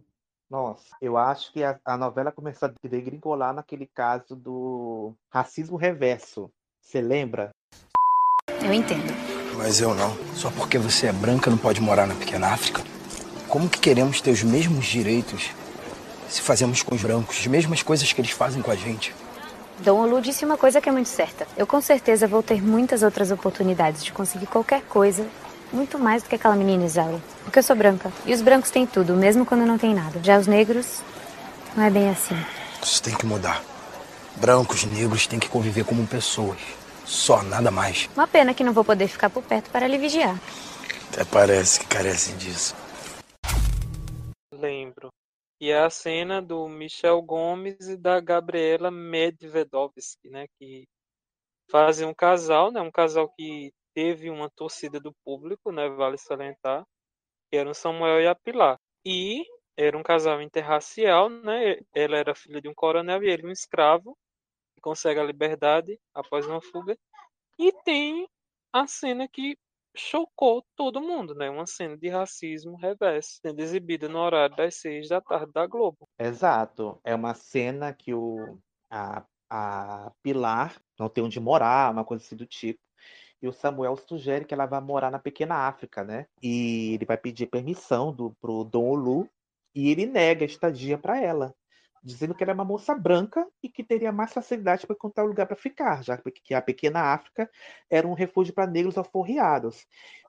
Nossa, 0.51 0.97
eu 1.01 1.17
acho 1.17 1.53
que 1.53 1.63
a, 1.63 1.79
a 1.85 1.97
novela 1.97 2.33
começou 2.33 2.69
a 2.69 2.89
degringolar 2.89 3.55
naquele 3.55 3.87
caso 3.87 4.35
do 4.35 5.15
racismo 5.31 5.77
reverso. 5.77 6.51
Você 6.81 7.01
lembra? 7.01 7.51
Eu 8.61 8.73
entendo. 8.73 9.15
Mas 9.57 9.81
eu 9.81 9.95
não. 9.95 10.13
Só 10.35 10.51
porque 10.51 10.77
você 10.77 11.07
é 11.07 11.13
branca 11.13 11.51
não 11.51 11.57
pode 11.57 11.81
morar 11.81 12.07
na 12.07 12.17
pequena 12.17 12.49
África? 12.49 12.83
Como 13.49 13.69
que 13.69 13.79
queremos 13.79 14.21
ter 14.21 14.33
os 14.33 14.43
mesmos 14.43 14.87
direitos 14.87 15.51
se 16.29 16.41
fazemos 16.41 16.83
com 16.83 16.95
os 16.97 17.03
brancos 17.03 17.39
as 17.39 17.47
mesmas 17.47 17.83
coisas 17.83 18.13
que 18.13 18.21
eles 18.21 18.33
fazem 18.33 18.61
com 18.61 18.73
a 18.73 18.77
gente? 18.77 19.15
Dom 19.79 20.03
Olu 20.03 20.21
disse 20.21 20.45
uma 20.45 20.59
coisa 20.59 20.81
que 20.81 20.89
é 20.89 20.93
muito 20.93 21.09
certa. 21.09 21.47
Eu 21.57 21.67
com 21.67 21.81
certeza 21.81 22.27
vou 22.27 22.43
ter 22.43 22.61
muitas 22.61 23.05
outras 23.05 23.31
oportunidades 23.31 24.05
de 24.05 24.13
conseguir 24.13 24.47
qualquer 24.47 24.83
coisa, 24.83 25.27
muito 25.73 25.99
mais 25.99 26.23
do 26.23 26.29
que 26.29 26.35
aquela 26.35 26.57
menina 26.57 26.85
Isaura. 26.85 27.21
Porque 27.45 27.59
eu 27.59 27.63
sou 27.63 27.77
branca. 27.77 28.13
E 28.27 28.33
os 28.33 28.43
brancos 28.43 28.71
têm 28.71 28.87
tudo, 28.87 29.15
mesmo 29.15 29.47
quando 29.47 29.67
não 29.67 29.79
tem 29.79 29.95
nada. 29.95 30.23
Já 30.23 30.39
os 30.39 30.47
negros, 30.47 31.03
não 31.77 31.85
é 31.85 31.91
bem 31.91 32.09
assim. 32.09 32.37
Isso 32.83 33.03
tem 33.03 33.15
que 33.15 33.27
mudar. 33.27 33.63
Brancos, 34.37 34.85
negros 34.85 35.27
têm 35.27 35.39
que 35.39 35.49
conviver 35.49 35.85
como 35.85 36.07
pessoas. 36.07 36.59
Só, 37.05 37.43
nada 37.43 37.71
mais. 37.71 38.09
Uma 38.15 38.27
pena 38.29 38.55
que 38.55 38.63
não 38.63 38.73
vou 38.73 38.85
poder 38.85 39.09
ficar 39.09 39.31
por 39.31 39.43
perto 39.43 39.71
para 39.71 39.87
lhe 39.87 39.99
vigiar. 39.99 40.41
Até 41.13 41.25
parece 41.25 41.81
que 41.81 41.87
carecem 41.87 42.37
disso. 42.37 42.75
Lembro. 44.53 45.09
E 45.61 45.71
é 45.71 45.79
a 45.79 45.91
cena 45.91 46.41
do 46.41 46.69
Michel 46.69 47.21
Gomes 47.21 47.89
e 47.89 47.97
da 47.97 48.21
Gabriela 48.21 48.91
Medvedovsky, 48.91 50.31
né? 50.31 50.47
Que 50.59 50.87
fazem 51.71 52.07
um 52.07 52.15
casal, 52.15 52.71
né? 52.71 52.81
Um 52.81 52.91
casal 52.91 53.29
que 53.29 53.73
teve 54.01 54.31
uma 54.31 54.49
torcida 54.49 54.99
do 54.99 55.13
público, 55.23 55.71
né, 55.71 55.87
vale 55.91 56.17
salientar, 56.17 56.87
que 57.51 57.57
eram 57.59 57.75
Samuel 57.75 58.23
e 58.23 58.27
a 58.27 58.35
Pilar. 58.35 58.79
E 59.05 59.45
era 59.77 59.97
um 59.97 60.03
casal 60.03 60.41
interracial, 60.41 61.29
né? 61.29 61.79
Ela 61.95 62.17
era 62.17 62.35
filha 62.35 62.63
de 62.63 62.69
um 62.69 62.75
coronel 62.75 63.23
e 63.23 63.29
ele 63.29 63.47
um 63.47 63.51
escravo, 63.51 64.17
que 64.75 64.81
consegue 64.81 65.21
a 65.21 65.25
liberdade 65.25 66.01
após 66.15 66.47
uma 66.47 66.63
fuga. 66.63 66.97
E 67.59 67.73
tem 67.85 68.27
a 68.73 68.87
cena 68.87 69.29
que 69.29 69.55
chocou 69.95 70.65
todo 70.75 71.03
mundo, 71.03 71.35
né? 71.35 71.51
Uma 71.51 71.67
cena 71.67 71.95
de 71.95 72.09
racismo 72.09 72.77
reverso, 72.77 73.39
sendo 73.43 73.61
exibida 73.61 74.09
no 74.09 74.19
horário 74.19 74.57
das 74.57 74.77
seis 74.77 75.11
da 75.11 75.21
tarde 75.21 75.53
da 75.53 75.67
Globo. 75.67 76.09
Exato. 76.19 76.99
É 77.05 77.15
uma 77.15 77.35
cena 77.35 77.93
que 77.93 78.15
o, 78.15 78.59
a, 78.91 79.27
a 79.51 80.11
Pilar 80.23 80.81
não 80.99 81.11
tem 81.11 81.23
onde 81.23 81.39
morar, 81.39 81.93
uma 81.93 82.05
coisa 82.05 82.25
assim 82.25 82.37
do 82.37 82.47
tipo. 82.47 82.81
E 83.43 83.49
o 83.49 83.53
Samuel 83.53 83.97
sugere 83.97 84.45
que 84.45 84.53
ela 84.53 84.67
vá 84.67 84.81
morar 84.81 85.11
na 85.11 85.19
pequena 85.19 85.67
África, 85.67 86.05
né? 86.05 86.27
E 86.43 86.95
ele 86.95 87.05
vai 87.05 87.17
pedir 87.17 87.47
permissão 87.47 88.13
do, 88.13 88.31
pro 88.41 88.65
Dom 88.65 88.89
Olu 88.89 89.29
e 89.75 89.91
ele 89.91 90.07
nega 90.07 90.45
a 90.45 90.47
estadia 90.47 90.99
para 90.99 91.21
ela, 91.21 91.55
dizendo 92.03 92.35
que 92.35 92.43
ela 92.43 92.53
é 92.53 92.55
uma 92.55 92.65
moça 92.65 92.95
branca 92.95 93.47
e 93.63 93.69
que 93.69 93.83
teria 93.83 94.13
mais 94.13 94.33
facilidade 94.33 94.87
para 94.87 94.95
encontrar 94.95 95.25
um 95.25 95.29
lugar 95.29 95.47
para 95.47 95.57
ficar, 95.57 96.03
já 96.03 96.19
que 96.19 96.55
a 96.55 96.61
pequena 96.61 97.15
África 97.15 97.51
era 97.89 98.07
um 98.07 98.15
refúgio 98.15 98.53
para 98.53 98.67
negros 98.67 98.99
alforriados. 98.99 99.87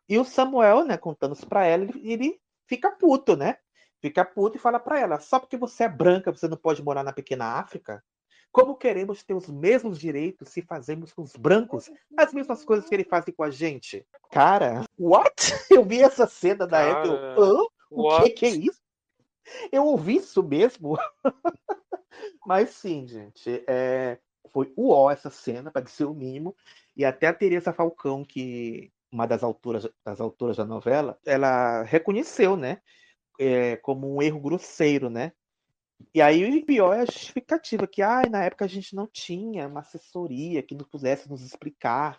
E 0.07 0.17
o 0.17 0.23
Samuel, 0.23 0.85
né, 0.85 0.98
contando 0.98 1.33
isso 1.33 1.48
para 1.48 1.65
ela, 1.65 1.88
ele, 2.03 2.40
fica 2.67 2.91
puto, 2.91 3.35
né? 3.35 3.57
Fica 4.01 4.25
puto 4.25 4.57
e 4.57 4.59
fala 4.59 4.80
para 4.80 4.99
ela: 4.99 5.19
só 5.19 5.40
porque 5.40 5.57
você 5.57 5.83
é 5.83 5.90
branca 5.90 6.31
você 6.31 6.48
não 6.48 6.57
pode 6.57 6.83
morar 6.83 7.03
na 7.03 7.14
pequena 7.14 7.59
África? 7.59 8.03
Como 8.51 8.75
queremos 8.75 9.23
ter 9.23 9.33
os 9.33 9.47
mesmos 9.47 9.97
direitos 9.97 10.49
se 10.49 10.61
fazemos 10.61 11.13
com 11.13 11.21
os 11.21 11.35
brancos 11.35 11.89
as 12.17 12.33
mesmas 12.33 12.65
coisas 12.65 12.88
que 12.88 12.93
ele 12.93 13.05
faz 13.05 13.25
com 13.35 13.43
a 13.43 13.49
gente? 13.49 14.05
Cara, 14.30 14.83
what? 14.99 15.33
Eu 15.71 15.85
vi 15.85 16.01
essa 16.01 16.27
cena 16.27 16.67
da. 16.67 16.83
Eu, 17.38 17.67
o 17.89 18.23
que, 18.23 18.30
que 18.31 18.45
é 18.45 18.49
isso? 18.49 18.81
Eu 19.71 19.85
ouvi 19.85 20.17
isso 20.17 20.43
mesmo. 20.43 20.97
Mas 22.45 22.71
sim, 22.71 23.07
gente, 23.07 23.63
é, 23.67 24.17
foi 24.49 24.71
o 24.75 24.89
ó 24.89 25.09
essa 25.09 25.30
cena, 25.30 25.71
para 25.71 25.81
dizer 25.81 26.05
o 26.05 26.13
mínimo. 26.13 26.55
E 26.95 27.05
até 27.05 27.27
a 27.27 27.33
Teresa 27.33 27.73
Falcão, 27.73 28.23
que 28.23 28.91
uma 29.11 29.25
das 29.25 29.43
autoras, 29.43 29.88
das 30.05 30.21
autoras 30.21 30.57
da 30.57 30.65
novela, 30.65 31.17
ela 31.25 31.83
reconheceu, 31.83 32.55
né, 32.55 32.81
é, 33.39 33.75
como 33.77 34.15
um 34.15 34.21
erro 34.21 34.39
grosseiro, 34.39 35.09
né? 35.09 35.33
E 36.13 36.21
aí 36.21 36.59
o 36.59 36.65
pior 36.65 36.93
é 36.93 37.01
a 37.01 37.05
justificativa, 37.05 37.88
que 37.88 38.01
ah, 38.01 38.21
na 38.30 38.43
época 38.43 38.65
a 38.65 38.67
gente 38.67 38.95
não 38.95 39.07
tinha 39.07 39.67
uma 39.67 39.81
assessoria 39.81 40.63
que 40.63 40.75
nos 40.75 40.88
pudesse 40.88 41.30
nos 41.30 41.41
explicar 41.41 42.17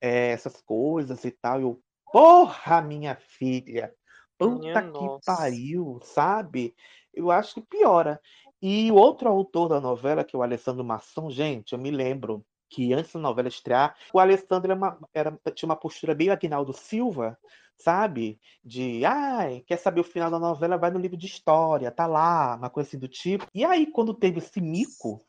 é, 0.00 0.30
essas 0.30 0.60
coisas 0.62 1.24
e 1.24 1.30
tal. 1.30 1.60
Eu, 1.60 1.80
porra, 2.12 2.80
minha 2.82 3.16
filha, 3.16 3.94
puta 4.38 4.82
que 4.82 5.24
pariu, 5.24 5.98
sabe? 6.02 6.74
Eu 7.12 7.30
acho 7.30 7.54
que 7.54 7.62
piora. 7.62 8.20
E 8.60 8.90
o 8.90 8.94
outro 8.94 9.28
autor 9.28 9.68
da 9.68 9.80
novela, 9.80 10.24
que 10.24 10.34
é 10.34 10.38
o 10.38 10.42
Alessandro 10.42 10.84
Masson, 10.84 11.30
gente, 11.30 11.72
eu 11.72 11.78
me 11.78 11.90
lembro 11.90 12.44
que 12.68 12.92
antes 12.92 13.12
da 13.12 13.20
novela 13.20 13.48
estrear, 13.48 13.96
o 14.12 14.18
Alessandro 14.18 14.70
era 14.70 14.78
uma, 14.78 14.98
era, 15.12 15.38
tinha 15.54 15.68
uma 15.68 15.76
postura 15.76 16.14
bem 16.14 16.30
Agnaldo 16.30 16.72
Silva, 16.72 17.38
sabe? 17.76 18.40
De, 18.62 19.04
ai, 19.04 19.62
quer 19.66 19.76
saber 19.76 20.00
o 20.00 20.04
final 20.04 20.30
da 20.30 20.38
novela, 20.38 20.76
vai 20.76 20.90
no 20.90 20.98
livro 20.98 21.16
de 21.16 21.26
história, 21.26 21.90
tá 21.90 22.06
lá, 22.06 22.56
uma 22.56 22.70
coisa 22.70 22.88
assim 22.88 22.98
do 22.98 23.08
tipo. 23.08 23.46
E 23.54 23.64
aí, 23.64 23.86
quando 23.86 24.14
teve 24.14 24.38
esse 24.38 24.60
mico, 24.60 25.24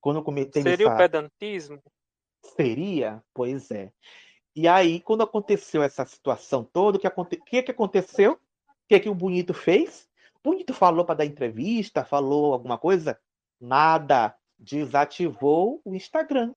quando 0.00 0.22
cometeu 0.22 0.62
Seria 0.62 0.86
essa... 0.86 0.94
o 0.94 0.98
pedantismo? 0.98 1.82
Seria? 2.56 3.22
Pois 3.34 3.70
é. 3.70 3.92
E 4.54 4.66
aí, 4.66 5.00
quando 5.00 5.22
aconteceu 5.22 5.82
essa 5.82 6.04
situação 6.04 6.64
toda, 6.64 6.98
o 6.98 7.00
que, 7.00 7.06
aconte... 7.06 7.36
que, 7.36 7.62
que 7.62 7.70
aconteceu? 7.70 8.32
O 8.32 8.88
que, 8.88 9.00
que 9.00 9.08
o 9.08 9.14
Bonito 9.14 9.52
fez? 9.52 10.08
O 10.36 10.50
Bonito 10.50 10.72
falou 10.72 11.04
para 11.04 11.16
dar 11.16 11.26
entrevista, 11.26 12.04
falou 12.04 12.52
alguma 12.52 12.78
coisa? 12.78 13.18
Nada. 13.60 14.34
Desativou 14.58 15.80
o 15.84 15.94
Instagram. 15.94 16.52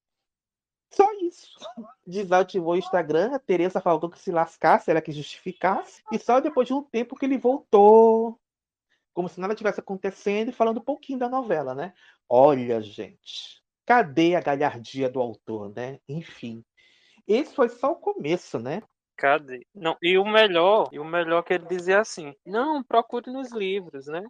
Só 0.91 1.09
isso. 1.21 1.57
Desativou 2.05 2.73
o 2.73 2.77
Instagram, 2.77 3.33
a 3.33 3.39
Tereza 3.39 3.79
falou 3.79 4.09
que 4.09 4.19
se 4.19 4.31
lascasse, 4.31 4.91
ela 4.91 5.01
que 5.01 5.11
justificasse. 5.11 6.03
E 6.11 6.19
só 6.19 6.39
depois 6.41 6.67
de 6.67 6.73
um 6.73 6.83
tempo 6.83 7.15
que 7.15 7.25
ele 7.25 7.37
voltou. 7.37 8.37
Como 9.13 9.29
se 9.29 9.39
nada 9.39 9.55
tivesse 9.55 9.79
acontecendo 9.79 10.49
e 10.49 10.53
falando 10.53 10.77
um 10.77 10.83
pouquinho 10.83 11.19
da 11.19 11.29
novela, 11.29 11.73
né? 11.73 11.93
Olha, 12.27 12.81
gente. 12.81 13.61
Cadê 13.85 14.35
a 14.35 14.41
galhardia 14.41 15.09
do 15.09 15.19
autor, 15.19 15.73
né? 15.73 15.99
Enfim. 16.07 16.63
Esse 17.27 17.55
foi 17.55 17.69
só 17.69 17.91
o 17.91 17.95
começo, 17.95 18.59
né? 18.59 18.81
Cadê? 19.15 19.65
Não, 19.73 19.95
e 20.01 20.17
o 20.17 20.25
melhor, 20.25 20.89
e 20.91 20.99
o 20.99 21.05
melhor 21.05 21.43
que 21.43 21.53
ele 21.53 21.65
dizia 21.67 21.99
assim: 21.99 22.33
não, 22.45 22.83
procure 22.83 23.31
nos 23.31 23.51
livros, 23.51 24.07
né? 24.07 24.23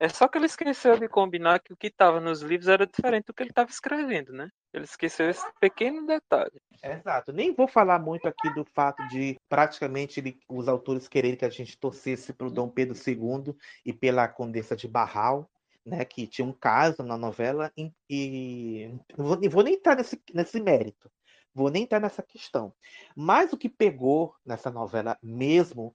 É 0.00 0.08
só 0.08 0.26
que 0.26 0.36
ele 0.36 0.46
esqueceu 0.46 0.98
de 0.98 1.08
combinar 1.08 1.60
que 1.60 1.72
o 1.72 1.76
que 1.76 1.86
estava 1.86 2.20
nos 2.20 2.42
livros 2.42 2.68
era 2.68 2.86
diferente 2.86 3.26
do 3.26 3.34
que 3.34 3.42
ele 3.42 3.50
estava 3.50 3.70
escrevendo, 3.70 4.32
né? 4.32 4.48
Ele 4.72 4.84
esqueceu 4.84 5.30
esse 5.30 5.44
pequeno 5.60 6.04
detalhe. 6.06 6.60
Exato. 6.82 7.32
Nem 7.32 7.54
vou 7.54 7.68
falar 7.68 7.98
muito 7.98 8.26
aqui 8.26 8.52
do 8.54 8.64
fato 8.74 9.06
de 9.08 9.36
praticamente 9.48 10.18
ele, 10.18 10.38
os 10.48 10.68
autores 10.68 11.06
quererem 11.06 11.36
que 11.36 11.44
a 11.44 11.50
gente 11.50 11.78
torcesse 11.78 12.32
para 12.32 12.46
o 12.46 12.50
Dom 12.50 12.68
Pedro 12.68 12.96
II 12.96 13.54
e 13.86 13.92
pela 13.92 14.26
Condessa 14.26 14.74
de 14.74 14.88
Barral, 14.88 15.48
né? 15.86 16.04
Que 16.04 16.26
tinha 16.26 16.46
um 16.46 16.52
caso 16.52 17.02
na 17.04 17.16
novela 17.16 17.72
e, 17.76 17.92
e 18.10 18.98
vou, 19.16 19.38
vou 19.48 19.62
nem 19.62 19.74
entrar 19.74 19.96
nesse, 19.96 20.20
nesse 20.34 20.60
mérito. 20.60 21.10
Vou 21.54 21.70
nem 21.70 21.84
entrar 21.84 22.00
nessa 22.00 22.22
questão. 22.22 22.74
Mas 23.14 23.52
o 23.52 23.56
que 23.56 23.68
pegou 23.68 24.34
nessa 24.44 24.72
novela 24.72 25.16
mesmo 25.22 25.94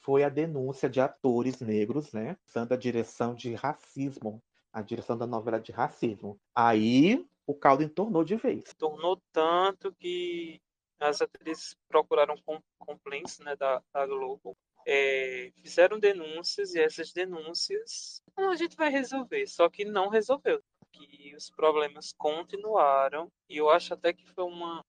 foi 0.00 0.24
a 0.24 0.28
denúncia 0.28 0.88
de 0.88 1.00
atores 1.00 1.60
negros, 1.60 2.12
né? 2.12 2.36
Usando 2.48 2.72
a 2.72 2.76
direção 2.76 3.34
de 3.34 3.54
racismo, 3.54 4.42
a 4.72 4.82
direção 4.82 5.16
da 5.16 5.26
novela 5.26 5.60
de 5.60 5.72
racismo. 5.72 6.38
Aí 6.54 7.26
o 7.46 7.54
caldo 7.54 7.82
entornou 7.82 8.24
de 8.24 8.36
vez. 8.36 8.72
Tornou 8.74 9.20
tanto 9.32 9.92
que 9.94 10.60
as 11.00 11.20
atrizes 11.20 11.76
procuraram 11.88 12.36
complaints 12.78 13.38
né, 13.38 13.56
da, 13.56 13.82
da 13.92 14.06
Globo, 14.06 14.56
é, 14.86 15.50
fizeram 15.56 15.98
denúncias 15.98 16.74
e 16.74 16.80
essas 16.80 17.12
denúncias 17.12 18.22
a 18.36 18.54
gente 18.54 18.76
vai 18.76 18.90
resolver, 18.90 19.46
só 19.46 19.68
que 19.68 19.84
não 19.84 20.08
resolveu. 20.08 20.62
Que 20.92 21.34
os 21.36 21.50
problemas 21.50 22.12
continuaram 22.12 23.30
e 23.48 23.56
eu 23.56 23.70
acho 23.70 23.94
até 23.94 24.12
que 24.12 24.26
foi 24.26 24.44
uma 24.44 24.84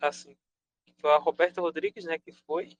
assim, 0.00 0.36
foi 1.00 1.12
a 1.12 1.18
Roberta 1.18 1.60
Rodrigues, 1.60 2.04
né, 2.04 2.18
que 2.18 2.32
foi 2.46 2.76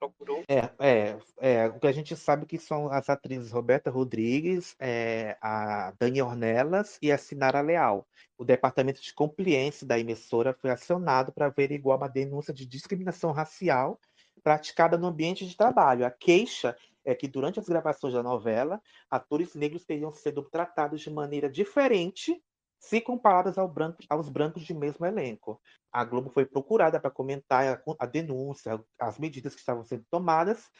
procurou. 0.00 0.42
É, 0.48 0.70
é, 0.78 1.18
é, 1.38 1.66
o 1.68 1.78
que 1.78 1.86
a 1.86 1.92
gente 1.92 2.16
sabe 2.16 2.46
que 2.46 2.58
são 2.58 2.90
as 2.90 3.10
atrizes 3.10 3.52
Roberta 3.52 3.90
Rodrigues, 3.90 4.74
é, 4.80 5.36
a 5.42 5.92
Dani 5.98 6.22
Ornelas 6.22 6.98
e 7.02 7.12
a 7.12 7.18
Sinara 7.18 7.60
Leal. 7.60 8.08
O 8.38 8.44
departamento 8.44 9.02
de 9.02 9.12
compliance 9.12 9.84
da 9.84 9.98
emissora 9.98 10.54
foi 10.54 10.70
acionado 10.70 11.30
para 11.30 11.46
averiguar 11.46 11.98
uma 11.98 12.08
denúncia 12.08 12.54
de 12.54 12.64
discriminação 12.64 13.30
racial 13.32 14.00
praticada 14.42 14.96
no 14.96 15.08
ambiente 15.08 15.46
de 15.46 15.54
trabalho. 15.54 16.06
A 16.06 16.10
queixa 16.10 16.74
é 17.04 17.14
que 17.14 17.28
durante 17.28 17.60
as 17.60 17.68
gravações 17.68 18.14
da 18.14 18.22
novela, 18.22 18.80
atores 19.10 19.54
negros 19.54 19.84
teriam 19.84 20.12
sido 20.12 20.42
tratados 20.42 21.02
de 21.02 21.10
maneira 21.10 21.50
diferente 21.50 22.42
se 22.80 23.00
comparadas 23.00 23.58
ao 23.58 23.68
branco, 23.68 23.98
aos 24.08 24.28
brancos 24.30 24.62
de 24.62 24.72
mesmo 24.72 25.04
elenco. 25.04 25.60
A 25.92 26.02
Globo 26.02 26.30
foi 26.30 26.46
procurada 26.46 26.98
para 26.98 27.10
comentar 27.10 27.76
a, 27.76 27.82
a 27.98 28.06
denúncia, 28.06 28.82
as 28.98 29.18
medidas 29.18 29.54
que 29.54 29.60
estavam 29.60 29.84
sendo 29.84 30.04
tomadas, 30.10 30.70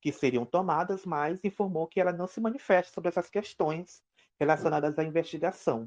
que 0.00 0.10
seriam 0.10 0.46
tomadas, 0.46 1.04
mas 1.04 1.44
informou 1.44 1.86
que 1.86 2.00
ela 2.00 2.12
não 2.12 2.26
se 2.26 2.40
manifesta 2.40 2.94
sobre 2.94 3.10
essas 3.10 3.28
questões 3.28 4.02
relacionadas 4.40 4.98
à 4.98 5.04
investigação. 5.04 5.86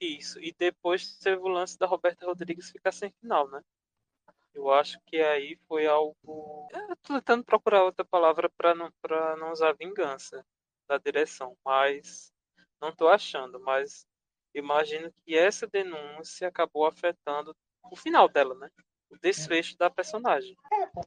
Isso, 0.00 0.40
e 0.40 0.54
depois 0.56 1.18
teve 1.18 1.42
o 1.42 1.48
lance 1.48 1.76
da 1.76 1.86
Roberta 1.86 2.24
Rodrigues 2.24 2.70
ficar 2.70 2.92
sem 2.92 3.10
final, 3.20 3.48
né? 3.50 3.60
Eu 4.54 4.70
acho 4.70 5.00
que 5.06 5.16
aí 5.16 5.58
foi 5.66 5.86
algo. 5.86 6.68
Eu 6.70 6.96
tô 6.96 7.14
tentando 7.14 7.44
procurar 7.44 7.84
outra 7.84 8.04
palavra 8.04 8.50
para 8.50 8.74
não, 8.74 8.92
não 9.38 9.50
usar 9.50 9.72
vingança 9.72 10.44
da 10.88 10.98
direção, 10.98 11.56
mas 11.64 12.32
não 12.80 12.94
tô 12.94 13.08
achando. 13.08 13.58
Mas 13.60 14.06
imagino 14.54 15.12
que 15.24 15.36
essa 15.36 15.66
denúncia 15.66 16.48
acabou 16.48 16.86
afetando 16.86 17.56
o 17.90 17.96
final 17.96 18.28
dela, 18.28 18.54
né? 18.54 18.70
O 19.10 19.18
desfecho 19.18 19.76
da 19.76 19.90
personagem. 19.90 20.56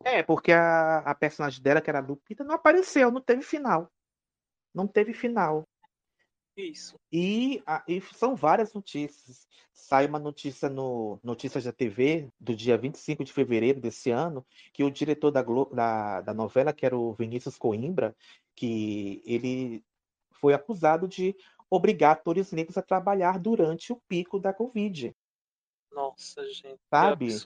É, 0.04 0.22
porque 0.22 0.52
a, 0.52 1.00
a 1.00 1.16
personagem 1.16 1.62
dela, 1.62 1.82
que 1.82 1.90
era 1.90 2.00
a 2.00 2.06
Lupita, 2.06 2.44
não 2.44 2.56
apareceu, 2.56 3.10
não 3.10 3.22
teve 3.22 3.42
final. 3.42 3.92
Não 4.74 4.88
teve 4.88 5.14
final. 5.14 5.68
Isso. 6.56 7.00
E, 7.12 7.62
a, 7.66 7.84
e 7.88 8.00
são 8.00 8.36
várias 8.36 8.74
notícias. 8.74 9.48
Sai 9.74 10.06
uma 10.06 10.20
notícia 10.20 10.70
no 10.70 11.20
Notícias 11.24 11.66
da 11.66 11.72
TV, 11.72 12.30
do 12.40 12.56
dia 12.56 12.78
25 12.78 13.24
de 13.24 13.34
fevereiro 13.34 13.82
desse 13.82 14.10
ano, 14.10 14.46
que 14.72 14.84
o 14.84 14.92
diretor 14.92 15.32
da, 15.32 15.42
da, 15.42 16.22
da 16.22 16.34
novela, 16.34 16.72
que 16.72 16.86
era 16.86 16.98
o 16.98 17.14
Vinícius 17.14 17.58
Coimbra, 17.58 18.16
que 18.56 19.22
ele 19.26 19.84
foi 20.32 20.54
acusado 20.54 21.08
de 21.08 21.36
obrigar 21.70 22.12
atores 22.14 22.52
negros 22.52 22.78
a 22.78 22.82
trabalhar 22.82 23.40
durante 23.40 23.92
o 23.94 24.02
pico 24.08 24.40
da 24.40 24.54
Covid. 24.54 25.16
Nossa, 25.92 26.48
gente. 26.52 26.80
Sabe? 26.92 27.42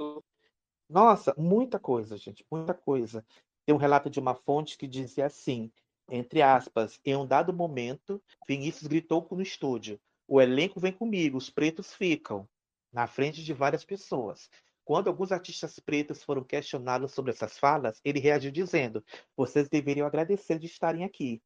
Nossa, 0.89 1.33
muita 1.37 1.79
coisa, 1.79 2.17
gente, 2.17 2.45
muita 2.51 2.73
coisa. 2.73 3.25
Tem 3.65 3.73
um 3.75 3.77
relato 3.77 4.09
de 4.09 4.19
uma 4.19 4.35
fonte 4.35 4.77
que 4.77 4.87
dizia 4.87 5.25
assim, 5.27 5.71
entre 6.09 6.41
aspas, 6.41 6.99
em 7.05 7.15
um 7.15 7.25
dado 7.25 7.53
momento, 7.53 8.21
Vinícius 8.47 8.87
gritou 8.87 9.27
no 9.31 9.41
estúdio: 9.41 9.99
"O 10.27 10.41
elenco 10.41 10.79
vem 10.79 10.91
comigo, 10.91 11.37
os 11.37 11.49
pretos 11.49 11.93
ficam", 11.93 12.47
na 12.91 13.07
frente 13.07 13.43
de 13.43 13.53
várias 13.53 13.85
pessoas. 13.85 14.49
Quando 14.83 15.07
alguns 15.07 15.31
artistas 15.31 15.79
pretos 15.79 16.23
foram 16.23 16.43
questionados 16.43 17.11
sobre 17.13 17.31
essas 17.31 17.57
falas, 17.59 18.01
ele 18.03 18.19
reagiu 18.19 18.51
dizendo: 18.51 19.03
"Vocês 19.37 19.69
deveriam 19.69 20.07
agradecer 20.07 20.57
de 20.59 20.65
estarem 20.65 21.03
aqui", 21.03 21.41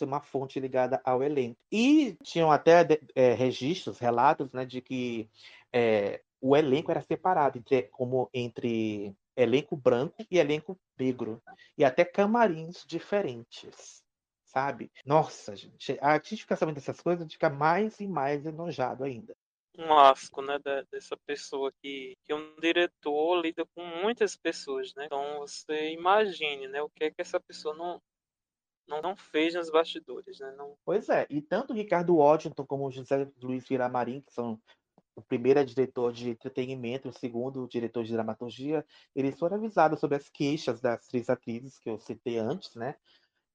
uma 0.00 0.20
fonte 0.20 0.60
ligada 0.60 1.00
ao 1.04 1.22
elenco. 1.22 1.58
E 1.70 2.16
tinham 2.22 2.50
até 2.50 2.86
é, 3.14 3.32
registros, 3.32 3.98
relatos, 3.98 4.52
né, 4.52 4.64
de 4.64 4.80
que 4.80 5.28
é, 5.72 6.20
o 6.40 6.56
elenco 6.56 6.90
era 6.90 7.00
separado 7.00 7.58
entre, 7.58 7.82
como 7.84 8.28
entre 8.34 9.14
elenco 9.36 9.76
branco 9.76 10.26
e 10.30 10.38
elenco 10.38 10.78
negro, 10.98 11.42
e 11.76 11.84
até 11.84 12.04
camarins 12.04 12.84
diferentes, 12.86 14.02
sabe? 14.44 14.90
Nossa, 15.06 15.56
gente, 15.56 15.98
a 16.00 16.14
gente 16.14 16.42
fica 16.42 16.56
sabendo 16.56 16.74
dessas 16.74 17.00
coisas, 17.00 17.32
fica 17.32 17.48
mais 17.48 17.98
e 18.00 18.06
mais 18.06 18.44
enojado 18.44 19.04
ainda. 19.04 19.34
Um 19.78 19.94
asco, 19.94 20.42
né, 20.42 20.58
dessa 20.90 21.16
pessoa 21.26 21.72
que, 21.80 22.14
que 22.24 22.34
um 22.34 22.54
diretor 22.60 23.40
lida 23.40 23.64
com 23.74 23.82
muitas 23.82 24.36
pessoas, 24.36 24.92
né? 24.94 25.06
Então 25.06 25.38
você 25.38 25.92
imagine, 25.92 26.68
né, 26.68 26.82
o 26.82 26.90
que 26.90 27.04
é 27.04 27.10
que 27.10 27.22
essa 27.22 27.40
pessoa 27.40 27.74
não 27.74 27.98
não, 29.00 29.16
fez 29.16 29.54
nos 29.54 29.70
bastidores, 29.70 30.40
né? 30.40 30.52
Não... 30.56 30.76
Pois 30.84 31.08
é, 31.08 31.26
e 31.30 31.40
tanto 31.40 31.72
Ricardo 31.72 32.16
Washington 32.16 32.66
como 32.66 32.90
José 32.90 33.30
Luiz 33.40 33.66
Viramarim, 33.66 34.20
que 34.20 34.32
são 34.32 34.60
o 35.14 35.22
primeiro 35.22 35.60
é 35.60 35.64
diretor 35.64 36.12
de 36.12 36.30
entretenimento, 36.30 37.08
o 37.08 37.12
segundo, 37.12 37.62
o 37.62 37.68
diretor 37.68 38.04
de 38.04 38.12
dramaturgia, 38.12 38.84
eles 39.14 39.38
foram 39.38 39.56
avisados 39.56 40.00
sobre 40.00 40.16
as 40.16 40.28
queixas 40.28 40.80
das 40.80 41.06
três 41.06 41.28
atrizes 41.28 41.78
que 41.78 41.90
eu 41.90 41.98
citei 41.98 42.38
antes, 42.38 42.74
né? 42.74 42.96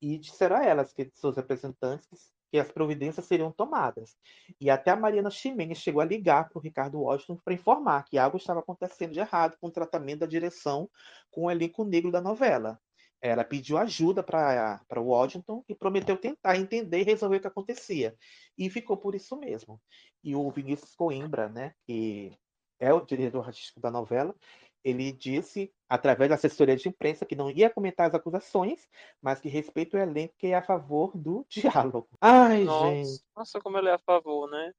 E 0.01 0.17
disseram 0.19 0.57
a 0.57 0.63
elas, 0.63 0.93
que 0.93 1.09
seus 1.15 1.35
representantes, 1.35 2.31
que 2.51 2.59
as 2.59 2.71
providências 2.71 3.25
seriam 3.25 3.51
tomadas. 3.51 4.15
E 4.61 4.69
até 4.69 4.91
a 4.91 4.95
Mariana 4.95 5.29
Ximenes 5.29 5.79
chegou 5.79 6.01
a 6.01 6.05
ligar 6.05 6.47
para 6.47 6.59
o 6.59 6.61
Ricardo 6.61 6.99
Washington 6.99 7.37
para 7.43 7.53
informar 7.53 8.05
que 8.05 8.17
algo 8.17 8.37
estava 8.37 8.59
acontecendo 8.59 9.13
de 9.13 9.19
errado 9.19 9.57
com 9.59 9.67
o 9.67 9.71
tratamento 9.71 10.19
da 10.19 10.27
direção 10.27 10.89
com 11.31 11.45
o 11.45 11.51
elenco 11.51 11.83
negro 11.83 12.11
da 12.11 12.21
novela. 12.21 12.79
Ela 13.21 13.43
pediu 13.43 13.77
ajuda 13.77 14.21
para 14.21 14.81
o 14.97 15.07
Washington 15.07 15.63
e 15.67 15.75
prometeu 15.75 16.17
tentar 16.17 16.57
entender 16.57 16.99
e 17.01 17.03
resolver 17.03 17.37
o 17.37 17.41
que 17.41 17.47
acontecia. 17.47 18.15
E 18.57 18.69
ficou 18.69 18.97
por 18.97 19.15
isso 19.15 19.35
mesmo. 19.37 19.81
E 20.23 20.35
o 20.35 20.49
Vinícius 20.51 20.95
Coimbra, 20.95 21.49
né, 21.49 21.73
que 21.85 22.37
é 22.79 22.93
o 22.93 23.01
diretor 23.01 23.47
artístico 23.47 23.79
da 23.79 23.89
novela, 23.89 24.35
ele 24.83 25.11
disse, 25.11 25.73
através 25.89 26.29
da 26.29 26.35
assessoria 26.35 26.75
de 26.75 26.87
imprensa, 26.87 27.25
que 27.25 27.35
não 27.35 27.49
ia 27.49 27.69
comentar 27.69 28.07
as 28.07 28.13
acusações, 28.13 28.87
mas 29.21 29.39
que 29.39 29.49
respeita 29.49 29.97
o 29.97 29.99
elenco 29.99 30.33
que 30.37 30.47
é 30.47 30.55
a 30.55 30.61
favor 30.61 31.11
do 31.15 31.45
diálogo. 31.49 32.07
Ai, 32.21 32.63
nossa, 32.63 32.87
gente. 32.87 33.25
Nossa, 33.35 33.59
como 33.59 33.77
ele 33.77 33.89
é 33.89 33.93
a 33.93 33.99
favor, 33.99 34.49
né? 34.49 34.73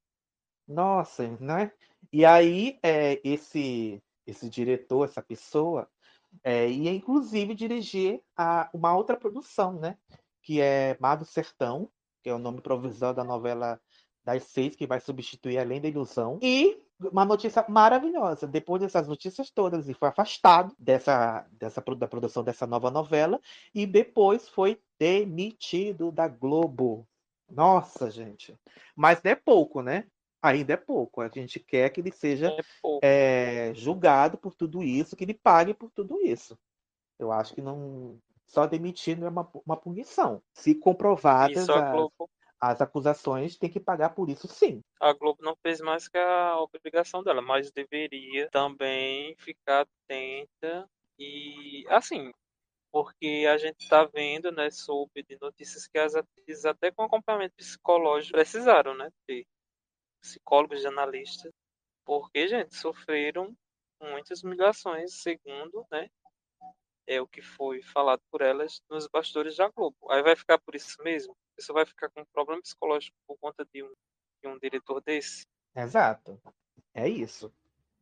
Nossa, 0.67 1.27
né? 1.39 1.71
E 2.11 2.25
aí, 2.25 2.79
é, 2.81 3.19
esse, 3.23 4.01
esse 4.25 4.49
diretor, 4.49 5.05
essa 5.05 5.21
pessoa, 5.21 5.87
é, 6.43 6.69
ia 6.69 6.91
inclusive 6.91 7.53
dirigir 7.53 8.21
a, 8.35 8.69
uma 8.73 8.95
outra 8.95 9.17
produção, 9.17 9.73
né? 9.73 9.97
Que 10.41 10.61
é 10.61 10.97
Mar 10.99 11.15
do 11.15 11.25
Sertão, 11.25 11.89
que 12.23 12.29
é 12.29 12.33
o 12.33 12.39
nome 12.39 12.61
provisório 12.61 13.15
da 13.15 13.23
novela 13.23 13.79
das 14.23 14.43
seis, 14.43 14.75
que 14.75 14.87
vai 14.87 14.99
substituir 14.99 15.57
Além 15.57 15.81
da 15.81 15.87
Ilusão. 15.87 16.39
E 16.41 16.77
uma 16.99 17.23
notícia 17.23 17.65
maravilhosa. 17.67 18.45
Depois 18.45 18.81
dessas 18.81 19.07
notícias 19.07 19.49
todas, 19.49 19.85
ele 19.85 19.97
foi 19.97 20.09
afastado 20.09 20.75
dessa, 20.77 21.47
dessa 21.51 21.81
da 21.97 22.07
produção 22.07 22.43
dessa 22.43 22.67
nova 22.67 22.91
novela 22.91 23.39
e 23.73 23.85
depois 23.85 24.49
foi 24.49 24.79
demitido 24.99 26.11
da 26.11 26.27
Globo. 26.27 27.07
Nossa, 27.49 28.11
gente. 28.11 28.55
Mas 28.95 29.23
não 29.23 29.31
é 29.31 29.35
pouco, 29.35 29.81
né? 29.81 30.05
Ainda 30.41 30.73
é 30.73 30.77
pouco. 30.77 31.21
A 31.21 31.27
gente 31.27 31.59
quer 31.59 31.89
que 31.89 31.99
ele 31.99 32.11
seja 32.11 32.55
é 33.03 33.69
é, 33.71 33.73
julgado 33.73 34.37
por 34.37 34.55
tudo 34.55 34.81
isso, 34.81 35.15
que 35.15 35.23
ele 35.23 35.33
pague 35.33 35.73
por 35.73 35.91
tudo 35.91 36.21
isso. 36.21 36.57
Eu 37.17 37.31
acho 37.31 37.53
que 37.53 37.61
não. 37.61 38.17
Só 38.47 38.65
demitir 38.65 39.17
não 39.17 39.27
é 39.27 39.29
uma, 39.29 39.49
uma 39.65 39.77
punição. 39.77 40.41
Se 40.53 40.73
comprovadas 40.73 41.67
Globo... 41.67 42.29
as 42.59 42.81
acusações, 42.81 43.57
tem 43.57 43.69
que 43.69 43.79
pagar 43.79 44.09
por 44.11 44.29
isso 44.29 44.47
sim. 44.47 44.81
A 44.99 45.13
Globo 45.13 45.43
não 45.43 45.55
fez 45.61 45.81
mais 45.81 46.07
que 46.07 46.17
a 46.17 46.57
obrigação 46.59 47.21
dela, 47.21 47.41
mas 47.41 47.71
deveria 47.71 48.49
também 48.49 49.35
ficar 49.37 49.81
atenta 49.81 50.89
e 51.19 51.85
assim, 51.89 52.31
porque 52.91 53.45
a 53.49 53.57
gente 53.57 53.81
está 53.81 54.05
vendo, 54.05 54.51
né, 54.51 54.71
soube 54.71 55.21
de 55.23 55.37
notícias 55.39 55.85
que 55.85 55.97
as 55.97 56.15
atrizes 56.15 56.65
até 56.65 56.91
com 56.91 57.03
acompanhamento 57.03 57.55
psicológico 57.55 58.33
precisaram, 58.33 58.95
né, 58.95 59.09
ter 59.27 59.45
psicólogos, 60.21 60.81
jornalistas, 60.81 61.51
porque, 62.05 62.47
gente, 62.47 62.75
sofreram 62.75 63.55
muitas 64.01 64.43
humilhações, 64.43 65.13
segundo, 65.21 65.85
né, 65.91 66.09
é 67.05 67.19
o 67.19 67.27
que 67.27 67.41
foi 67.41 67.81
falado 67.81 68.21
por 68.31 68.41
elas 68.41 68.81
nos 68.89 69.07
bastidores 69.07 69.57
da 69.57 69.67
Globo. 69.69 69.97
Aí 70.09 70.21
vai 70.21 70.35
ficar 70.35 70.59
por 70.59 70.75
isso 70.75 70.95
mesmo? 71.03 71.35
Você 71.57 71.73
vai 71.73 71.85
ficar 71.85 72.09
com 72.09 72.21
um 72.21 72.25
problema 72.31 72.61
psicológico 72.61 73.17
por 73.27 73.37
conta 73.39 73.65
de 73.73 73.83
um, 73.83 73.91
de 74.41 74.47
um 74.47 74.57
diretor 74.59 75.01
desse? 75.01 75.45
Exato. 75.75 76.39
É 76.93 77.09
isso. 77.09 77.51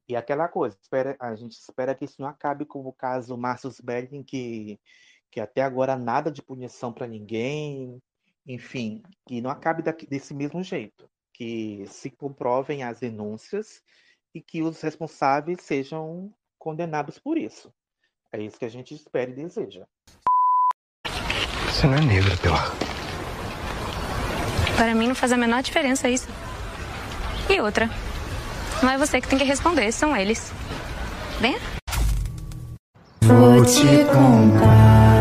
E 0.10 0.16
aquela 0.16 0.48
coisa, 0.48 0.78
espera, 0.82 1.16
a 1.20 1.36
gente 1.36 1.54
espera 1.54 1.96
que 1.96 2.06
isso 2.06 2.22
não 2.22 2.28
acabe 2.28 2.66
com 2.66 2.86
o 2.86 2.94
caso 2.94 3.38
Márcio 3.38 3.72
Belling, 3.84 4.24
que, 4.24 4.80
que 5.32 5.40
até 5.40 5.62
agora 5.62 5.98
nada 5.98 6.32
de 6.32 6.42
punição 6.42 6.94
para 6.94 7.08
ninguém, 7.08 8.02
enfim, 8.46 9.04
que 9.26 9.42
não 9.42 9.50
acabe 9.50 9.84
daqui, 9.84 10.06
desse 10.06 10.34
mesmo 10.34 10.62
jeito 10.64 11.10
que 11.38 11.85
se 11.88 12.09
comprovem 12.09 12.83
as 12.83 12.99
denúncias 12.99 13.83
e 14.33 14.41
que 14.41 14.64
os 14.64 14.82
responsáveis 14.82 15.61
sejam 15.61 16.33
condenados 16.57 17.19
por 17.19 17.38
isso. 17.38 17.72
É 18.32 18.41
isso 18.41 18.57
que 18.57 18.66
a 18.66 18.69
gente 18.69 18.95
espera 18.95 19.30
e 19.30 19.35
deseja. 19.35 19.85
Você 21.67 21.85
não 21.85 21.95
é 21.95 22.01
negra, 22.01 22.35
Pilar. 22.38 22.72
Para 24.75 24.95
mim 24.95 25.07
não 25.07 25.16
faz 25.16 25.32
a 25.32 25.38
menor 25.38 25.61
diferença 25.61 26.09
isso. 26.09 26.27
E 27.49 27.61
outra, 27.61 27.88
não 28.82 28.90
é 28.90 28.98
você 28.98 29.22
que 29.22 29.27
tem 29.27 29.38
que 29.38 29.45
responder, 29.45 29.91
são 29.91 30.16
eles. 30.17 30.51
Venha. 31.40 31.59
Vou 33.22 33.64
te 33.64 34.06
contar. 34.06 35.17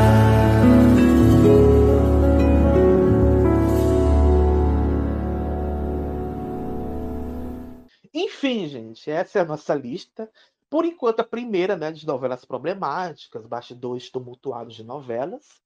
Enfim, 8.47 8.69
gente, 8.69 9.11
essa 9.11 9.41
é 9.41 9.43
a 9.43 9.45
nossa 9.45 9.75
lista. 9.75 10.31
Por 10.71 10.85
enquanto, 10.85 11.19
a 11.19 11.25
primeira 11.25 11.77
né, 11.77 11.91
de 11.91 12.07
novelas 12.07 12.45
problemáticas, 12.45 13.45
bastidores 13.45 14.09
tumultuados 14.09 14.77
de 14.77 14.85
novelas. 14.85 15.61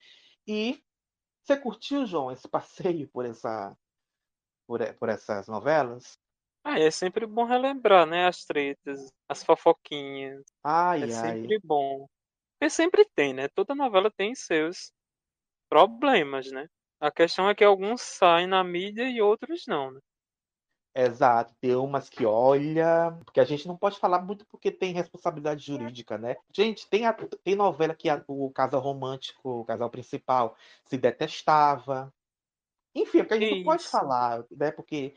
E 0.46 0.82
você 1.42 1.58
curtiu, 1.58 2.06
João, 2.06 2.32
esse 2.32 2.48
passeio 2.48 3.06
por, 3.08 3.26
essa, 3.26 3.76
por, 4.66 4.80
por 4.94 5.10
essas 5.10 5.46
novelas? 5.46 6.18
Ah, 6.64 6.78
é 6.78 6.90
sempre 6.90 7.26
bom 7.26 7.44
relembrar, 7.44 8.06
né? 8.06 8.26
As 8.26 8.46
tretas, 8.46 9.12
as 9.28 9.44
fofoquinhas. 9.44 10.42
Ai, 10.64 11.00
é 11.00 11.04
ai. 11.04 11.10
sempre 11.10 11.60
bom. 11.62 12.08
Porque 12.58 12.70
sempre 12.70 13.04
tem, 13.14 13.34
né? 13.34 13.46
Toda 13.48 13.74
novela 13.74 14.10
tem 14.10 14.34
seus 14.34 14.90
problemas, 15.68 16.50
né? 16.50 16.66
A 16.98 17.10
questão 17.10 17.46
é 17.46 17.54
que 17.54 17.64
alguns 17.64 18.00
saem 18.00 18.46
na 18.46 18.64
mídia 18.64 19.06
e 19.06 19.20
outros 19.20 19.64
não, 19.66 19.90
né? 19.90 20.00
Exato, 20.94 21.54
tem 21.60 21.76
umas 21.76 22.08
que 22.08 22.26
olha, 22.26 23.16
porque 23.24 23.38
a 23.38 23.44
gente 23.44 23.68
não 23.68 23.76
pode 23.76 23.98
falar 23.98 24.20
muito 24.22 24.44
porque 24.46 24.72
tem 24.72 24.92
responsabilidade 24.92 25.64
jurídica, 25.64 26.18
né? 26.18 26.36
Gente, 26.52 26.88
tem, 26.88 27.06
a, 27.06 27.12
tem 27.12 27.54
novela 27.54 27.94
que 27.94 28.08
a, 28.08 28.22
o 28.26 28.50
casal 28.50 28.80
romântico, 28.80 29.60
o 29.60 29.64
casal 29.64 29.88
principal, 29.88 30.56
se 30.84 30.98
detestava. 30.98 32.12
Enfim, 32.92 33.18
é 33.18 33.22
porque 33.22 33.34
a 33.34 33.40
gente 33.40 33.56
não 33.58 33.64
pode 33.64 33.84
falar, 33.84 34.44
né? 34.50 34.72
Porque 34.72 35.14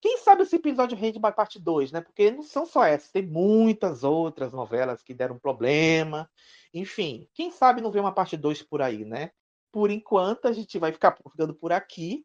quem 0.00 0.16
sabe 0.16 0.42
esse 0.42 0.56
episódio 0.56 0.96
rende 0.96 1.18
uma 1.18 1.30
parte 1.30 1.60
2, 1.60 1.92
né? 1.92 2.00
Porque 2.00 2.30
não 2.30 2.42
são 2.42 2.64
só 2.64 2.84
essas, 2.84 3.10
tem 3.10 3.26
muitas 3.26 4.02
outras 4.02 4.54
novelas 4.54 5.02
que 5.02 5.12
deram 5.12 5.38
problema. 5.38 6.30
Enfim, 6.72 7.28
quem 7.34 7.50
sabe 7.50 7.82
não 7.82 7.90
vê 7.90 8.00
uma 8.00 8.14
parte 8.14 8.38
2 8.38 8.62
por 8.62 8.80
aí, 8.80 9.04
né? 9.04 9.32
Por 9.70 9.90
enquanto, 9.90 10.48
a 10.48 10.52
gente 10.52 10.78
vai 10.78 10.92
ficar 10.92 11.14
ficando 11.14 11.54
por 11.54 11.72
aqui 11.72 12.24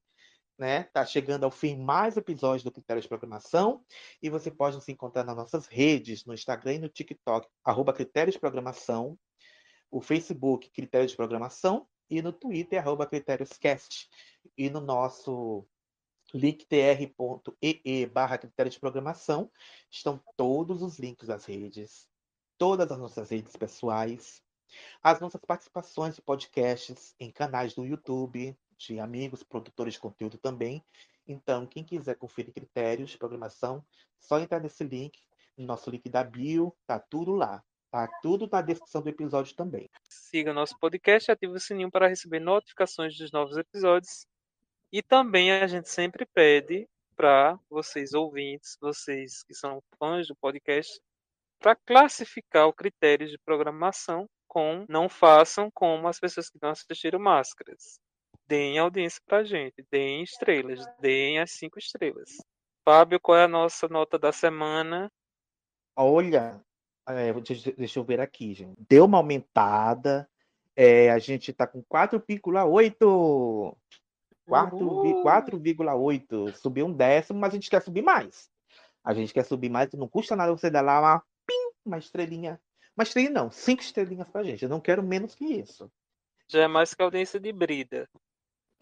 né? 0.57 0.83
Tá 0.85 1.05
chegando 1.05 1.43
ao 1.43 1.51
fim 1.51 1.75
mais 1.77 2.17
episódios 2.17 2.63
do 2.63 2.71
Critério 2.71 3.01
de 3.01 3.07
Programação 3.07 3.83
e 4.21 4.29
você 4.29 4.49
pode 4.49 4.75
nos 4.75 4.87
encontrar 4.87 5.23
nas 5.23 5.35
nossas 5.35 5.67
redes, 5.67 6.25
no 6.25 6.33
Instagram 6.33 6.73
e 6.75 6.79
no 6.79 6.89
TikTok, 6.89 7.47
arroba 7.63 7.93
Critérios 7.93 8.35
de 8.35 8.39
Programação, 8.39 9.17
o 9.91 10.01
Facebook 10.01 10.69
Critérios 10.69 11.11
de 11.11 11.17
Programação 11.17 11.87
e 12.09 12.21
no 12.21 12.31
Twitter, 12.31 12.79
arroba 12.79 13.05
CritériosCast. 13.05 14.09
E 14.57 14.69
no 14.69 14.79
nosso 14.79 15.67
linktr.ee 16.33 18.05
barra 18.07 18.37
Critérios 18.37 18.75
de 18.75 18.79
Programação 18.79 19.51
estão 19.89 20.21
todos 20.35 20.81
os 20.81 20.99
links 20.99 21.27
das 21.27 21.45
redes, 21.45 22.07
todas 22.57 22.91
as 22.91 22.97
nossas 22.97 23.29
redes 23.29 23.55
pessoais, 23.55 24.41
as 25.01 25.19
nossas 25.19 25.41
participações 25.45 26.15
de 26.15 26.21
podcasts 26.21 27.15
em 27.19 27.31
canais 27.31 27.73
do 27.73 27.85
YouTube, 27.85 28.57
de 28.77 28.99
amigos, 28.99 29.43
produtores 29.43 29.93
de 29.93 29.99
conteúdo 29.99 30.37
também. 30.37 30.83
Então, 31.27 31.65
quem 31.65 31.83
quiser 31.83 32.15
conferir 32.15 32.53
critérios 32.53 33.11
de 33.11 33.17
programação, 33.17 33.83
só 34.19 34.39
entrar 34.39 34.59
nesse 34.59 34.83
link, 34.83 35.19
no 35.57 35.65
nosso 35.65 35.89
link 35.89 36.07
da 36.09 36.23
bio, 36.23 36.75
tá 36.85 36.99
tudo 36.99 37.33
lá. 37.33 37.63
Tá 37.91 38.07
tudo 38.21 38.49
na 38.51 38.61
descrição 38.61 39.01
do 39.01 39.09
episódio 39.09 39.55
também. 39.55 39.89
Siga 40.09 40.53
nosso 40.53 40.77
podcast 40.79 41.29
e 41.29 41.31
ative 41.31 41.53
o 41.53 41.59
sininho 41.59 41.89
para 41.89 42.09
receber 42.09 42.39
notificações 42.39 43.17
dos 43.17 43.31
novos 43.31 43.55
episódios. 43.55 44.27
E 44.91 45.01
também 45.01 45.51
a 45.51 45.65
gente 45.65 45.89
sempre 45.89 46.25
pede 46.25 46.89
para 47.15 47.57
vocês 47.69 48.13
ouvintes, 48.13 48.77
vocês 48.81 49.43
que 49.43 49.53
são 49.53 49.81
fãs 49.97 50.27
do 50.27 50.35
podcast, 50.35 50.99
para 51.59 51.75
classificar 51.75 52.67
o 52.67 52.73
critério 52.73 53.27
de 53.27 53.37
programação 53.39 54.29
com 54.45 54.85
não 54.89 55.07
façam 55.07 55.71
como 55.71 56.07
as 56.07 56.19
pessoas 56.19 56.49
que 56.49 56.59
não 56.61 56.69
assistiram 56.69 57.19
Máscaras. 57.19 57.99
Deem 58.47 58.77
audiência 58.77 59.21
pra 59.25 59.43
gente, 59.43 59.83
deem 59.89 60.23
estrelas, 60.23 60.85
deem 60.99 61.39
as 61.39 61.51
cinco 61.51 61.79
estrelas. 61.79 62.37
Fábio, 62.83 63.19
qual 63.19 63.37
é 63.37 63.45
a 63.45 63.47
nossa 63.47 63.87
nota 63.87 64.19
da 64.19 64.31
semana? 64.31 65.11
Olha, 65.95 66.61
é, 67.07 67.33
deixa, 67.77 67.99
eu 67.99 68.03
ver 68.03 68.19
aqui, 68.19 68.53
gente. 68.53 68.75
Deu 68.87 69.05
uma 69.05 69.17
aumentada. 69.17 70.29
É, 70.75 71.09
a 71.09 71.17
gente 71.17 71.53
tá 71.53 71.65
com 71.65 71.81
4,8. 71.83 73.75
4,8. 74.47 76.55
Subiu 76.55 76.85
um 76.85 76.93
décimo, 76.93 77.39
mas 77.39 77.51
a 77.51 77.55
gente 77.55 77.69
quer 77.69 77.81
subir 77.81 78.03
mais. 78.03 78.49
A 79.03 79.13
gente 79.13 79.33
quer 79.33 79.45
subir 79.45 79.69
mais, 79.69 79.91
não 79.93 80.07
custa 80.07 80.35
nada 80.35 80.51
você 80.51 80.69
dar 80.69 80.81
lá 80.81 80.99
uma, 80.99 81.23
pim, 81.45 81.71
uma 81.85 81.97
estrelinha. 81.97 82.59
Uma 82.97 83.03
estrelinha 83.03 83.33
não, 83.33 83.51
cinco 83.51 83.83
estrelinhas 83.83 84.29
pra 84.29 84.43
gente. 84.43 84.63
Eu 84.63 84.69
não 84.69 84.79
quero 84.79 85.03
menos 85.03 85.35
que 85.35 85.45
isso. 85.45 85.91
Já 86.47 86.63
é 86.63 86.67
mais 86.67 86.93
que 86.93 87.01
a 87.01 87.05
audiência 87.05 87.39
de 87.39 87.51
Brida. 87.51 88.07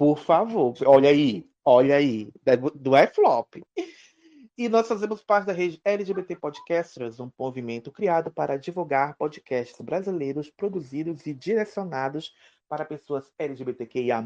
Por 0.04 0.20
favor, 0.20 0.76
olha 0.86 1.10
aí, 1.10 1.50
olha 1.64 1.96
aí, 1.96 2.30
do 2.76 2.94
F-Flop. 2.94 3.64
E 4.58 4.68
nós 4.68 4.86
fazemos 4.86 5.24
parte 5.24 5.46
da 5.46 5.54
rede 5.54 5.80
LGBT 5.86 6.36
Podcasters, 6.36 7.22
um 7.22 7.32
movimento 7.40 7.90
criado 7.90 8.30
para 8.30 8.58
divulgar 8.58 9.16
podcasts 9.16 9.80
brasileiros 9.80 10.50
produzidos 10.50 11.26
e 11.26 11.34
direcionados 11.34 12.36
para 12.68 12.84
pessoas 12.84 13.32
LGBTQIA+. 13.40 14.22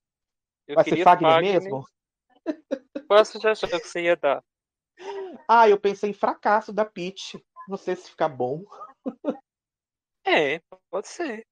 Eu 0.66 0.74
Vai 0.74 0.84
ser 0.84 1.02
Fagner 1.02 1.30
Fagner. 1.30 1.60
mesmo? 1.60 1.84
Qual 3.06 3.20
a 3.20 3.24
sugestão 3.24 3.68
que 3.68 3.86
você 3.86 4.02
ia 4.02 4.16
dar? 4.16 4.42
Ah, 5.48 5.68
eu 5.68 5.78
pensei 5.78 6.10
em 6.10 6.14
fracasso 6.14 6.72
da 6.72 6.84
Peach. 6.84 7.42
Não 7.68 7.76
sei 7.76 7.96
se 7.96 8.10
fica 8.10 8.28
bom. 8.28 8.64
É, 10.24 10.60
pode 10.88 11.08
ser. 11.08 11.44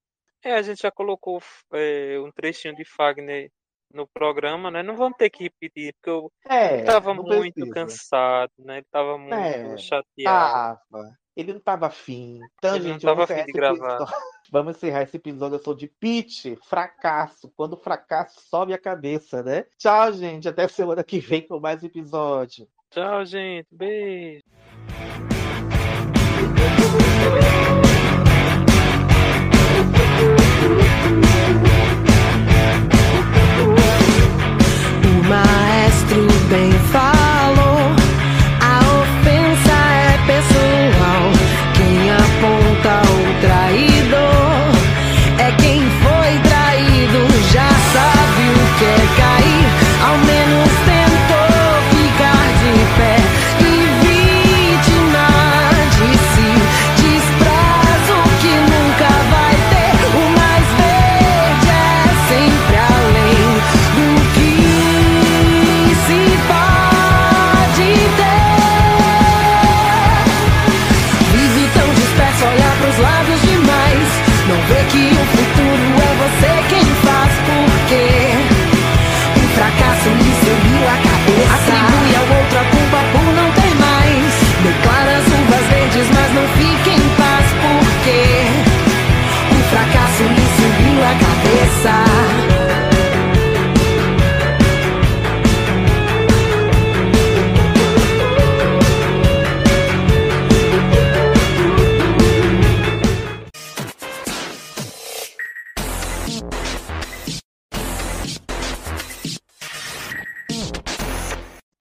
É, 0.44 0.54
a 0.54 0.62
gente 0.62 0.80
já 0.82 0.92
colocou 0.92 1.42
é, 1.72 2.20
um 2.20 2.30
trechinho 2.30 2.74
de 2.76 2.84
Fagner 2.84 3.50
no 3.92 4.06
programa, 4.06 4.70
né? 4.70 4.80
Não 4.80 4.96
vamos 4.96 5.18
ter 5.18 5.28
que 5.28 5.42
repetir, 5.42 5.92
porque 5.94 6.10
eu 6.10 6.32
É, 6.48 6.78
estava 6.78 7.12
muito 7.12 7.52
precisa. 7.52 7.74
cansado, 7.74 8.52
né? 8.58 8.74
Ele 8.74 8.82
estava 8.82 9.18
muito 9.18 9.34
É, 9.34 9.76
chateado. 9.76 10.78
tava. 10.88 11.18
Ele 11.40 11.54
não 11.54 11.60
tava 11.60 11.86
afim. 11.86 12.40
Então, 12.58 12.76
Ele 12.76 12.84
não 12.84 12.92
gente, 12.92 13.02
tava 13.02 13.14
vamos 13.14 13.30
afim 13.30 13.34
de 13.44 13.50
esse 13.50 13.52
gravar. 13.52 13.94
episódio. 13.94 14.14
Vamos 14.52 14.76
encerrar 14.76 15.02
esse 15.02 15.16
episódio. 15.16 15.54
Eu 15.54 15.62
sou 15.62 15.76
de 15.76 15.86
Peach, 15.86 16.56
fracasso. 16.68 17.52
Quando 17.56 17.76
fracasso 17.76 18.40
sobe 18.50 18.72
a 18.74 18.78
cabeça, 18.78 19.44
né? 19.44 19.64
Tchau, 19.78 20.12
gente. 20.12 20.48
Até 20.48 20.66
semana 20.66 21.04
que 21.04 21.20
vem 21.20 21.46
com 21.46 21.60
mais 21.60 21.84
episódio. 21.84 22.66
Tchau, 22.90 23.24
gente. 23.24 23.68
Beijo. 23.70 24.42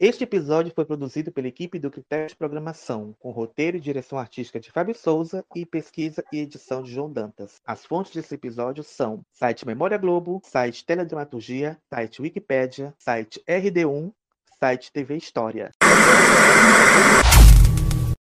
Este 0.09 0.23
episódio 0.23 0.73
foi 0.73 0.85
produzido 0.85 1.31
pela 1.31 1.47
equipe 1.47 1.77
do 1.77 1.91
Critério 1.91 2.25
de 2.25 2.35
Programação, 2.35 3.15
com 3.19 3.29
roteiro 3.29 3.77
e 3.77 3.79
direção 3.79 4.17
artística 4.17 4.59
de 4.59 4.71
Fábio 4.71 4.95
Souza 4.95 5.45
e 5.55 5.67
pesquisa 5.67 6.23
e 6.33 6.39
edição 6.39 6.81
de 6.81 6.91
João 6.91 7.13
Dantas. 7.13 7.61
As 7.63 7.85
fontes 7.85 8.13
desse 8.13 8.33
episódio 8.33 8.83
são 8.83 9.23
site 9.31 9.67
Memória 9.67 9.99
Globo, 9.99 10.41
site 10.43 10.83
Teledramaturgia, 10.83 11.77
site 11.93 12.23
Wikipédia, 12.23 12.91
site 12.97 13.39
RD1, 13.47 14.11
site 14.59 14.91
TV 14.91 15.15
História. 15.15 15.69